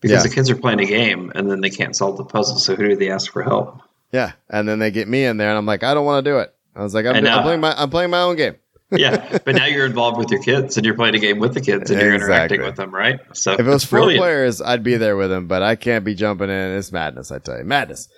because 0.02 0.24
Yeah. 0.24 0.30
the 0.30 0.34
kids 0.36 0.50
are 0.50 0.56
playing 0.56 0.80
a 0.80 0.86
game 0.86 1.32
and 1.36 1.52
then 1.52 1.62
they 1.62 1.70
can't 1.70 1.96
solve 1.96 2.18
the 2.18 2.24
puzzle. 2.26 2.58
So 2.60 2.76
who 2.76 2.88
do 2.88 2.96
they 2.96 3.10
ask 3.12 3.32
for 3.32 3.44
help? 3.44 3.82
Yeah, 4.12 4.32
and 4.50 4.68
then 4.68 4.80
they 4.80 4.90
get 4.92 5.08
me 5.08 5.26
in 5.26 5.38
there, 5.38 5.50
and 5.50 5.58
I'm 5.58 5.66
like, 5.66 5.84
I 5.84 5.94
don't 5.94 6.06
want 6.06 6.24
to 6.26 6.32
do 6.32 6.38
it. 6.40 6.54
I 6.76 6.82
was 6.84 6.94
like, 6.96 7.06
I'm. 7.06 7.16
I'm 7.28 7.44
playing 7.44 7.60
my 7.60 7.74
I'm 7.78 7.90
playing 7.90 8.10
my 8.10 8.22
own 8.22 8.36
game. 8.38 8.56
Yeah, 8.98 9.38
but 9.46 9.54
now 9.56 9.66
you're 9.66 9.86
involved 9.86 10.18
with 10.18 10.32
your 10.32 10.42
kids 10.42 10.76
and 10.78 10.84
you're 10.86 10.96
playing 10.96 11.14
a 11.14 11.20
game 11.20 11.38
with 11.38 11.54
the 11.54 11.62
kids 11.62 11.92
and 11.92 12.02
you're 12.02 12.14
Exactly. 12.16 12.58
interacting 12.58 12.62
with 12.64 12.76
them, 12.76 12.94
right? 12.94 13.20
So 13.34 13.54
If 13.54 13.60
it 13.60 13.66
was 13.66 13.84
four 13.86 14.00
brilliant. 14.00 14.22
players, 14.22 14.62
I'd 14.62 14.82
be 14.84 14.98
there 14.98 15.16
with 15.16 15.30
them, 15.30 15.48
but 15.48 15.62
I 15.62 15.76
can't 15.76 16.04
be 16.04 16.16
jumping 16.16 16.50
in. 16.50 16.78
It's 16.78 16.92
madness, 16.92 17.32
I 17.32 17.38
tell 17.40 17.58
you. 17.60 17.66
Madness. 17.66 18.10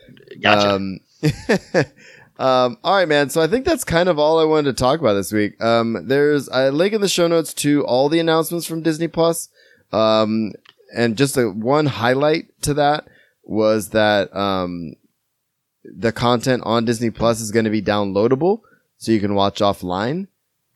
Gotcha. 0.42 0.70
Um, 0.76 1.00
um, 2.40 2.78
all 2.84 2.96
right, 2.96 3.08
man. 3.08 3.30
So 3.30 3.42
I 3.42 3.48
think 3.48 3.66
that's 3.66 3.84
kind 3.84 4.08
of 4.10 4.18
all 4.18 4.40
I 4.40 4.46
wanted 4.46 4.76
to 4.76 4.82
talk 4.82 5.00
about 5.00 5.14
this 5.14 5.32
week. 5.32 5.62
Um, 5.62 6.08
there's 6.08 6.48
a 6.52 6.72
link 6.72 6.94
in 6.94 7.02
the 7.02 7.10
show 7.10 7.28
notes 7.28 7.54
to 7.56 7.86
all 7.86 8.10
the 8.10 8.20
announcements 8.20 8.66
from 8.66 8.82
Disney 8.82 9.08
Plus. 9.08 9.50
Um, 9.92 10.54
and 10.96 11.18
just 11.18 11.38
a 11.38 11.50
one 11.50 11.86
highlight 11.86 12.46
to 12.64 12.74
that 12.76 13.08
was 13.44 13.90
that, 13.90 14.34
um, 14.36 14.94
the 15.84 16.12
content 16.12 16.64
on 16.66 16.86
Disney 16.86 17.10
Plus 17.10 17.42
is 17.42 17.52
going 17.52 17.66
to 17.66 17.72
be 17.72 17.82
downloadable 17.82 18.62
so 18.98 19.12
you 19.12 19.20
can 19.20 19.34
watch 19.36 19.60
offline, 19.60 20.28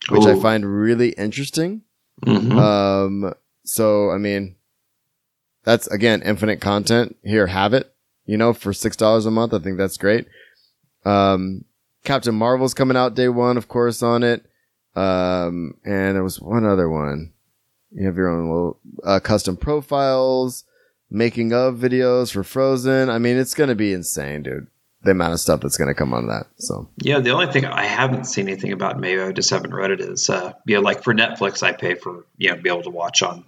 which 0.10 0.26
I 0.26 0.40
find 0.40 0.65
really 0.65 1.10
interesting. 1.10 1.82
Mhm. 2.26 2.52
Um, 2.57 3.34
so 3.64 4.11
I 4.11 4.18
mean, 4.18 4.56
that's 5.64 5.88
again 5.88 6.22
infinite 6.22 6.61
content. 6.61 7.15
Here, 7.23 7.48
have 7.48 7.73
it. 7.73 7.91
You 8.26 8.38
know, 8.38 8.53
for 8.53 8.73
six 8.73 8.95
dollars 8.95 9.26
a 9.26 9.32
month, 9.32 9.53
I 9.53 9.60
think 9.60 9.77
that's 9.77 9.98
great. 9.98 10.27
Um, 11.06 11.65
Captain 12.03 12.36
Marvel's 12.36 12.73
coming 12.73 12.98
out 12.98 13.15
day 13.15 13.30
one, 13.30 13.57
of 13.57 13.68
course, 13.68 14.02
on 14.03 14.23
it. 14.23 14.45
Um, 14.95 15.76
and 15.84 16.15
there 16.15 16.23
was 16.23 16.40
one 16.40 16.65
other 16.65 16.90
one. 16.90 17.34
You 17.91 18.06
have 18.07 18.15
your 18.18 18.30
own 18.30 18.48
little 18.48 18.80
uh, 19.03 19.19
custom 19.19 19.57
profiles, 19.57 20.64
making 21.10 21.53
of 21.53 21.76
videos 21.76 22.32
for 22.32 22.44
Frozen. 22.44 23.10
I 23.10 23.18
mean, 23.19 23.38
it's 23.38 23.53
gonna 23.53 23.76
be 23.76 23.94
insane, 23.94 24.44
dude. 24.44 24.68
The 25.06 25.11
amount 25.11 25.34
of 25.34 25.40
stuff 25.40 25.61
that's 25.61 25.77
gonna 25.77 25.94
come 25.94 26.14
on 26.14 26.27
that. 26.27 26.48
So 26.57 26.90
Yeah, 26.98 27.19
the 27.19 27.30
only 27.30 27.48
thing 27.48 27.65
I 27.65 27.86
haven't 27.86 28.26
seen 28.26 28.48
anything 28.49 28.72
about, 28.73 28.99
maybe 28.99 29.22
I 29.22 29.32
just 29.32 29.49
haven't 29.52 29.73
read 29.73 29.91
it, 29.91 30.02
is 30.02 30.30
uh, 30.30 30.53
you 30.65 30.76
know, 30.76 30.82
like 30.82 31.03
for 31.03 31.14
Netflix, 31.14 31.61
I 31.64 31.72
pay 31.72 31.95
for 31.95 32.26
you 32.38 32.49
know, 32.49 32.57
be 32.61 32.69
able 32.69 32.84
to 32.84 32.90
watch 32.90 33.22
on 33.23 33.45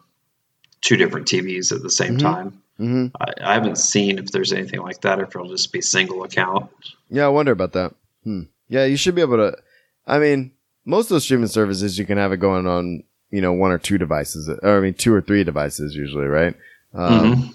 two 0.82 0.96
different 0.98 1.28
TVs 1.28 1.72
at 1.76 1.82
the 1.82 1.90
same 1.90 2.18
Mhm. 2.18 2.22
time. 2.22 2.62
Mhm. 2.80 3.12
I, 3.20 3.34
I 3.42 3.54
haven't 3.56 3.78
seen 3.80 4.20
if 4.20 4.32
there's 4.32 4.54
anything 4.54 4.82
like 4.82 5.02
that, 5.02 5.20
or 5.20 5.24
if 5.24 5.30
it'll 5.36 5.50
just 5.50 5.74
be 5.74 5.82
single 5.82 6.24
account. 6.24 6.70
Yeah, 7.10 7.26
I 7.26 7.30
wonder 7.30 7.52
about 7.52 7.74
that. 7.74 7.94
Hmm. 8.24 8.42
Yeah, 8.70 8.86
you 8.86 8.96
should 8.98 9.16
be 9.16 9.22
able 9.22 9.38
to. 9.38 9.58
I 10.06 10.20
mean, 10.20 10.52
most 10.86 11.06
of 11.06 11.10
those 11.10 11.24
streaming 11.24 11.48
services 11.48 11.98
you 11.98 12.06
can 12.06 12.18
have 12.20 12.32
it 12.32 12.38
going 12.38 12.68
on, 12.68 13.04
you 13.32 13.42
know, 13.42 13.52
one 13.52 13.72
or 13.72 13.80
two 13.80 13.98
devices, 13.98 14.48
or 14.48 14.78
I 14.78 14.80
mean, 14.80 14.94
two 14.94 15.14
or 15.14 15.22
three 15.22 15.44
devices 15.44 15.96
usually, 15.96 16.28
right? 16.28 16.56
Um, 16.94 17.10
Mhm. 17.36 17.54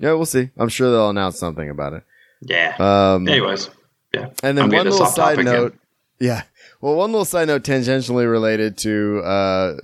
Yeah, 0.00 0.12
we'll 0.14 0.24
see. 0.26 0.48
I'm 0.56 0.68
sure 0.70 0.90
they'll 0.90 1.10
announce 1.10 1.38
something 1.38 1.68
about 1.68 1.92
it. 1.92 2.04
Yeah. 2.42 2.74
Um, 2.78 3.28
Anyways, 3.28 3.70
yeah. 4.14 4.30
and 4.42 4.56
then 4.56 4.64
I'm 4.66 4.70
one 4.70 4.88
little 4.88 5.06
side 5.06 5.44
note. 5.44 5.66
again. 5.66 5.78
Yeah. 6.20 6.42
Well, 6.80 6.94
one 6.94 7.10
little 7.12 7.24
side 7.24 7.48
note 7.48 7.62
tangentially 7.62 8.30
related 8.30 8.78
to, 8.78 9.20
uh, 9.24 9.76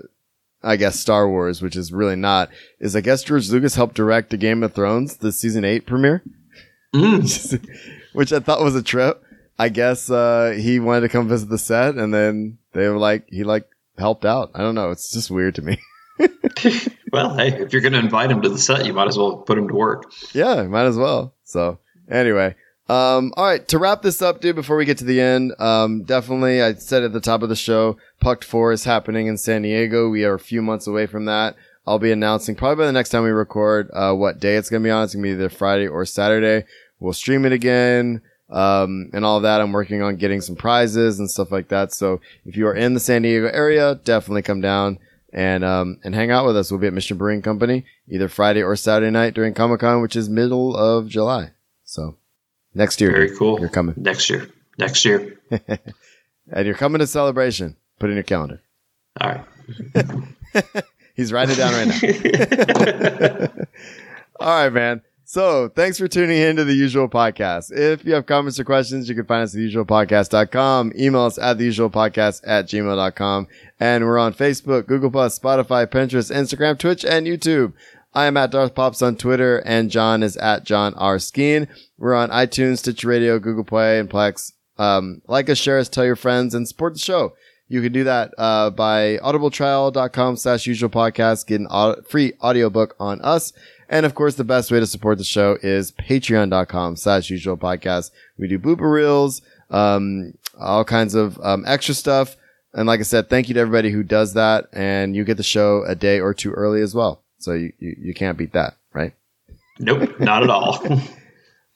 I 0.62 0.76
guess 0.76 0.98
Star 0.98 1.28
Wars, 1.28 1.60
which 1.60 1.76
is 1.76 1.92
really 1.92 2.16
not, 2.16 2.50
is 2.78 2.94
I 2.94 3.00
guess 3.00 3.22
George 3.22 3.50
Lucas 3.50 3.74
helped 3.74 3.96
direct 3.96 4.30
the 4.30 4.36
Game 4.36 4.62
of 4.62 4.74
Thrones, 4.74 5.16
the 5.16 5.32
season 5.32 5.64
eight 5.64 5.86
premiere. 5.86 6.22
Mm. 6.94 7.68
which 8.12 8.32
I 8.32 8.38
thought 8.38 8.62
was 8.62 8.76
a 8.76 8.82
trip. 8.82 9.22
I 9.58 9.68
guess 9.68 10.10
uh, 10.10 10.56
he 10.58 10.80
wanted 10.80 11.02
to 11.02 11.08
come 11.08 11.28
visit 11.28 11.48
the 11.48 11.58
set, 11.58 11.96
and 11.96 12.12
then 12.14 12.58
they 12.72 12.88
were 12.88 12.98
like, 12.98 13.28
he 13.28 13.44
like 13.44 13.68
helped 13.98 14.24
out. 14.24 14.50
I 14.54 14.60
don't 14.60 14.74
know. 14.74 14.90
It's 14.90 15.12
just 15.12 15.30
weird 15.30 15.56
to 15.56 15.62
me. 15.62 15.78
Well, 17.12 17.36
hey, 17.36 17.52
if 17.62 17.72
you're 17.72 17.80
going 17.80 17.92
to 17.92 18.00
invite 18.00 18.28
him 18.28 18.42
to 18.42 18.48
the 18.48 18.58
set, 18.58 18.86
you 18.86 18.92
might 18.92 19.06
as 19.06 19.16
well 19.16 19.36
put 19.36 19.56
him 19.56 19.68
to 19.68 19.74
work. 19.74 20.10
yeah, 20.32 20.64
might 20.64 20.86
as 20.86 20.96
well. 20.96 21.32
So 21.44 21.78
anyway, 22.10 22.54
um, 22.88 23.32
all 23.36 23.46
right. 23.46 23.66
To 23.68 23.78
wrap 23.78 24.02
this 24.02 24.20
up, 24.20 24.40
dude, 24.40 24.56
before 24.56 24.76
we 24.76 24.84
get 24.84 24.98
to 24.98 25.04
the 25.04 25.20
end, 25.20 25.52
um, 25.58 26.02
definitely, 26.04 26.62
I 26.62 26.74
said 26.74 27.02
at 27.02 27.12
the 27.12 27.20
top 27.20 27.42
of 27.42 27.48
the 27.48 27.56
show, 27.56 27.96
Pucked 28.20 28.44
Four 28.44 28.72
is 28.72 28.84
happening 28.84 29.26
in 29.26 29.38
San 29.38 29.62
Diego. 29.62 30.08
We 30.10 30.24
are 30.24 30.34
a 30.34 30.38
few 30.38 30.60
months 30.62 30.86
away 30.86 31.06
from 31.06 31.24
that. 31.26 31.56
I'll 31.86 31.98
be 31.98 32.12
announcing 32.12 32.54
probably 32.56 32.82
by 32.82 32.86
the 32.86 32.92
next 32.92 33.10
time 33.10 33.24
we 33.24 33.30
record 33.30 33.90
uh, 33.92 34.14
what 34.14 34.40
day 34.40 34.56
it's 34.56 34.70
gonna 34.70 34.84
be 34.84 34.90
on. 34.90 35.04
It's 35.04 35.14
gonna 35.14 35.22
be 35.22 35.30
either 35.30 35.48
Friday 35.50 35.86
or 35.86 36.04
Saturday. 36.06 36.66
We'll 37.00 37.12
stream 37.12 37.44
it 37.44 37.52
again. 37.52 38.22
um, 38.50 39.10
and 39.12 39.24
all 39.24 39.40
that. 39.40 39.60
I'm 39.60 39.72
working 39.72 40.02
on 40.02 40.16
getting 40.16 40.40
some 40.40 40.54
prizes 40.56 41.18
and 41.18 41.30
stuff 41.30 41.50
like 41.50 41.68
that. 41.68 41.92
So 41.92 42.20
if 42.44 42.56
you 42.56 42.66
are 42.66 42.74
in 42.74 42.94
the 42.94 43.00
San 43.00 43.22
Diego 43.22 43.48
area, 43.48 43.96
definitely 44.04 44.42
come 44.42 44.60
down 44.60 44.98
and 45.32 45.64
um, 45.64 45.98
and 46.04 46.14
hang 46.14 46.30
out 46.30 46.46
with 46.46 46.56
us. 46.56 46.70
We'll 46.70 46.80
be 46.80 46.86
at 46.86 46.92
Mission 46.92 47.16
Brewing 47.16 47.42
Company 47.42 47.84
either 48.08 48.28
Friday 48.28 48.62
or 48.62 48.76
Saturday 48.76 49.10
night 49.10 49.34
during 49.34 49.54
Comic 49.54 49.80
Con, 49.80 50.02
which 50.02 50.14
is 50.14 50.28
middle 50.28 50.76
of 50.76 51.08
July. 51.08 51.53
So 51.94 52.16
next 52.74 53.00
year, 53.00 53.12
Very 53.12 53.36
cool. 53.36 53.60
You're 53.60 53.68
coming, 53.68 53.94
next 53.96 54.28
year. 54.28 54.50
Next 54.78 55.04
year. 55.04 55.38
and 56.50 56.66
you're 56.66 56.74
coming 56.74 56.98
to 56.98 57.06
celebration. 57.06 57.76
Put 58.00 58.10
in 58.10 58.16
your 58.16 58.24
calendar. 58.24 58.60
All 59.20 59.30
right. 59.30 60.64
He's 61.14 61.32
writing 61.32 61.54
it 61.54 61.58
down 61.58 61.72
right 61.72 63.48
now. 63.48 63.48
All 64.40 64.64
right, 64.64 64.72
man. 64.72 65.02
So 65.24 65.68
thanks 65.68 65.96
for 65.96 66.08
tuning 66.08 66.36
in 66.36 66.56
to 66.56 66.64
the 66.64 66.74
usual 66.74 67.08
podcast. 67.08 67.70
If 67.72 68.04
you 68.04 68.14
have 68.14 68.26
comments 68.26 68.58
or 68.58 68.64
questions, 68.64 69.08
you 69.08 69.14
can 69.14 69.24
find 69.24 69.44
us 69.44 69.54
at 69.54 69.60
theusualpodcast.com. 69.60 70.92
Email 70.98 71.22
us 71.22 71.38
at 71.38 71.58
theusualpodcast 71.58 72.42
at 72.44 72.66
gmail.com. 72.66 73.46
And 73.78 74.04
we're 74.04 74.18
on 74.18 74.34
Facebook, 74.34 74.86
Google 74.86 75.12
Plus, 75.12 75.38
Spotify, 75.38 75.86
Pinterest, 75.86 76.34
Instagram, 76.34 76.76
Twitch, 76.76 77.04
and 77.04 77.28
YouTube. 77.28 77.72
I 78.14 78.26
am 78.26 78.36
at 78.36 78.52
Darth 78.52 78.74
Pops 78.74 79.02
on 79.02 79.16
Twitter 79.16 79.58
and 79.58 79.90
John 79.90 80.22
is 80.22 80.36
at 80.36 80.64
John 80.64 80.94
R. 80.94 81.16
Skeen. 81.16 81.66
We're 81.98 82.14
on 82.14 82.30
iTunes, 82.30 82.78
Stitcher 82.78 83.08
Radio, 83.08 83.40
Google 83.40 83.64
Play, 83.64 83.98
and 83.98 84.08
Plex. 84.08 84.52
Um, 84.78 85.20
like 85.26 85.50
us, 85.50 85.58
share 85.58 85.78
us, 85.78 85.88
tell 85.88 86.04
your 86.04 86.14
friends, 86.16 86.54
and 86.54 86.68
support 86.68 86.92
the 86.92 87.00
show. 87.00 87.34
You 87.66 87.82
can 87.82 87.92
do 87.92 88.04
that 88.04 88.32
uh, 88.38 88.70
by 88.70 89.18
audibletrial.com 89.18 90.36
slash 90.36 90.66
usual 90.66 90.90
podcast, 90.90 91.46
get 91.46 91.60
an 91.60 91.66
au- 91.70 92.02
free 92.02 92.34
audiobook 92.40 92.94
on 93.00 93.20
us. 93.22 93.52
And 93.88 94.06
of 94.06 94.14
course, 94.14 94.36
the 94.36 94.44
best 94.44 94.70
way 94.70 94.78
to 94.78 94.86
support 94.86 95.18
the 95.18 95.24
show 95.24 95.58
is 95.62 95.90
patreon.com 95.92 96.96
slash 96.96 97.30
usual 97.30 97.56
podcast. 97.56 98.10
We 98.38 98.46
do 98.46 98.58
booper 98.60 98.92
reels, 98.92 99.42
um, 99.70 100.34
all 100.58 100.84
kinds 100.84 101.14
of 101.16 101.38
um, 101.42 101.64
extra 101.66 101.94
stuff. 101.94 102.36
And 102.72 102.86
like 102.86 103.00
I 103.00 103.04
said, 103.04 103.28
thank 103.28 103.48
you 103.48 103.54
to 103.54 103.60
everybody 103.60 103.90
who 103.90 104.02
does 104.04 104.34
that. 104.34 104.66
And 104.72 105.16
you 105.16 105.24
get 105.24 105.36
the 105.36 105.42
show 105.42 105.84
a 105.84 105.94
day 105.94 106.20
or 106.20 106.32
two 106.32 106.52
early 106.52 106.80
as 106.80 106.94
well. 106.94 107.23
So 107.38 107.52
you, 107.52 107.72
you, 107.78 107.96
you 107.98 108.14
can't 108.14 108.38
beat 108.38 108.52
that, 108.52 108.76
right? 108.92 109.12
Nope, 109.78 110.18
not 110.20 110.42
at 110.42 110.50
all. 110.50 110.78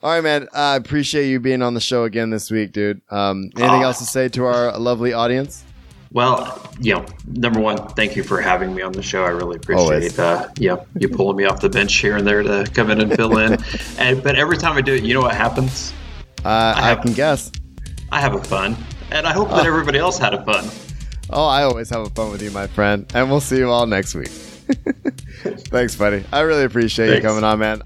All 0.00 0.12
right, 0.12 0.22
man. 0.22 0.46
I 0.54 0.76
appreciate 0.76 1.28
you 1.28 1.40
being 1.40 1.60
on 1.60 1.74
the 1.74 1.80
show 1.80 2.04
again 2.04 2.30
this 2.30 2.52
week, 2.52 2.70
dude. 2.70 3.00
Um, 3.10 3.50
anything 3.56 3.82
Aw. 3.82 3.82
else 3.82 3.98
to 3.98 4.04
say 4.04 4.28
to 4.28 4.44
our 4.44 4.78
lovely 4.78 5.12
audience? 5.12 5.64
Well, 6.12 6.72
you 6.80 6.94
know, 6.94 7.04
number 7.26 7.58
one, 7.58 7.76
thank 7.88 8.14
you 8.14 8.22
for 8.22 8.40
having 8.40 8.74
me 8.74 8.80
on 8.82 8.92
the 8.92 9.02
show. 9.02 9.24
I 9.24 9.30
really 9.30 9.58
Always. 9.68 10.12
appreciate 10.12 10.18
uh, 10.20 10.48
you 10.58 10.68
know, 10.68 10.86
you 10.98 11.08
pulling 11.08 11.36
me 11.36 11.44
off 11.46 11.60
the 11.60 11.68
bench 11.68 11.92
here 11.96 12.16
and 12.16 12.24
there 12.24 12.44
to 12.44 12.64
come 12.72 12.90
in 12.90 13.00
and 13.00 13.12
fill 13.14 13.38
in. 13.38 13.58
And 13.98 14.22
but 14.22 14.36
every 14.36 14.56
time 14.56 14.76
I 14.76 14.80
do 14.80 14.94
it, 14.94 15.02
you 15.02 15.12
know 15.14 15.20
what 15.20 15.34
happens? 15.34 15.92
Uh, 16.44 16.74
I, 16.76 16.82
have- 16.82 17.02
can 17.02 17.12
guess. 17.12 17.50
I 18.12 18.20
have 18.20 18.34
a 18.34 18.42
fun, 18.42 18.76
and 19.10 19.26
I 19.26 19.32
hope 19.32 19.50
that 19.50 19.66
everybody 19.66 19.98
else 19.98 20.16
had 20.16 20.32
a 20.32 20.44
fun. 20.44 20.64
Oh, 21.30 21.44
I 21.44 21.64
always 21.64 21.90
have 21.90 22.02
a 22.06 22.10
fun 22.10 22.30
with 22.30 22.40
you, 22.40 22.52
my 22.52 22.68
friend. 22.68 23.04
And 23.14 23.28
we'll 23.28 23.40
see 23.40 23.58
you 23.58 23.68
all 23.68 23.86
next 23.86 24.14
week. 24.14 24.30
Thanks, 25.70 25.96
buddy. 25.96 26.24
I 26.32 26.40
really 26.40 26.64
appreciate 26.64 27.14
you 27.16 27.22
coming 27.22 27.44
on, 27.44 27.58
man. 27.58 27.82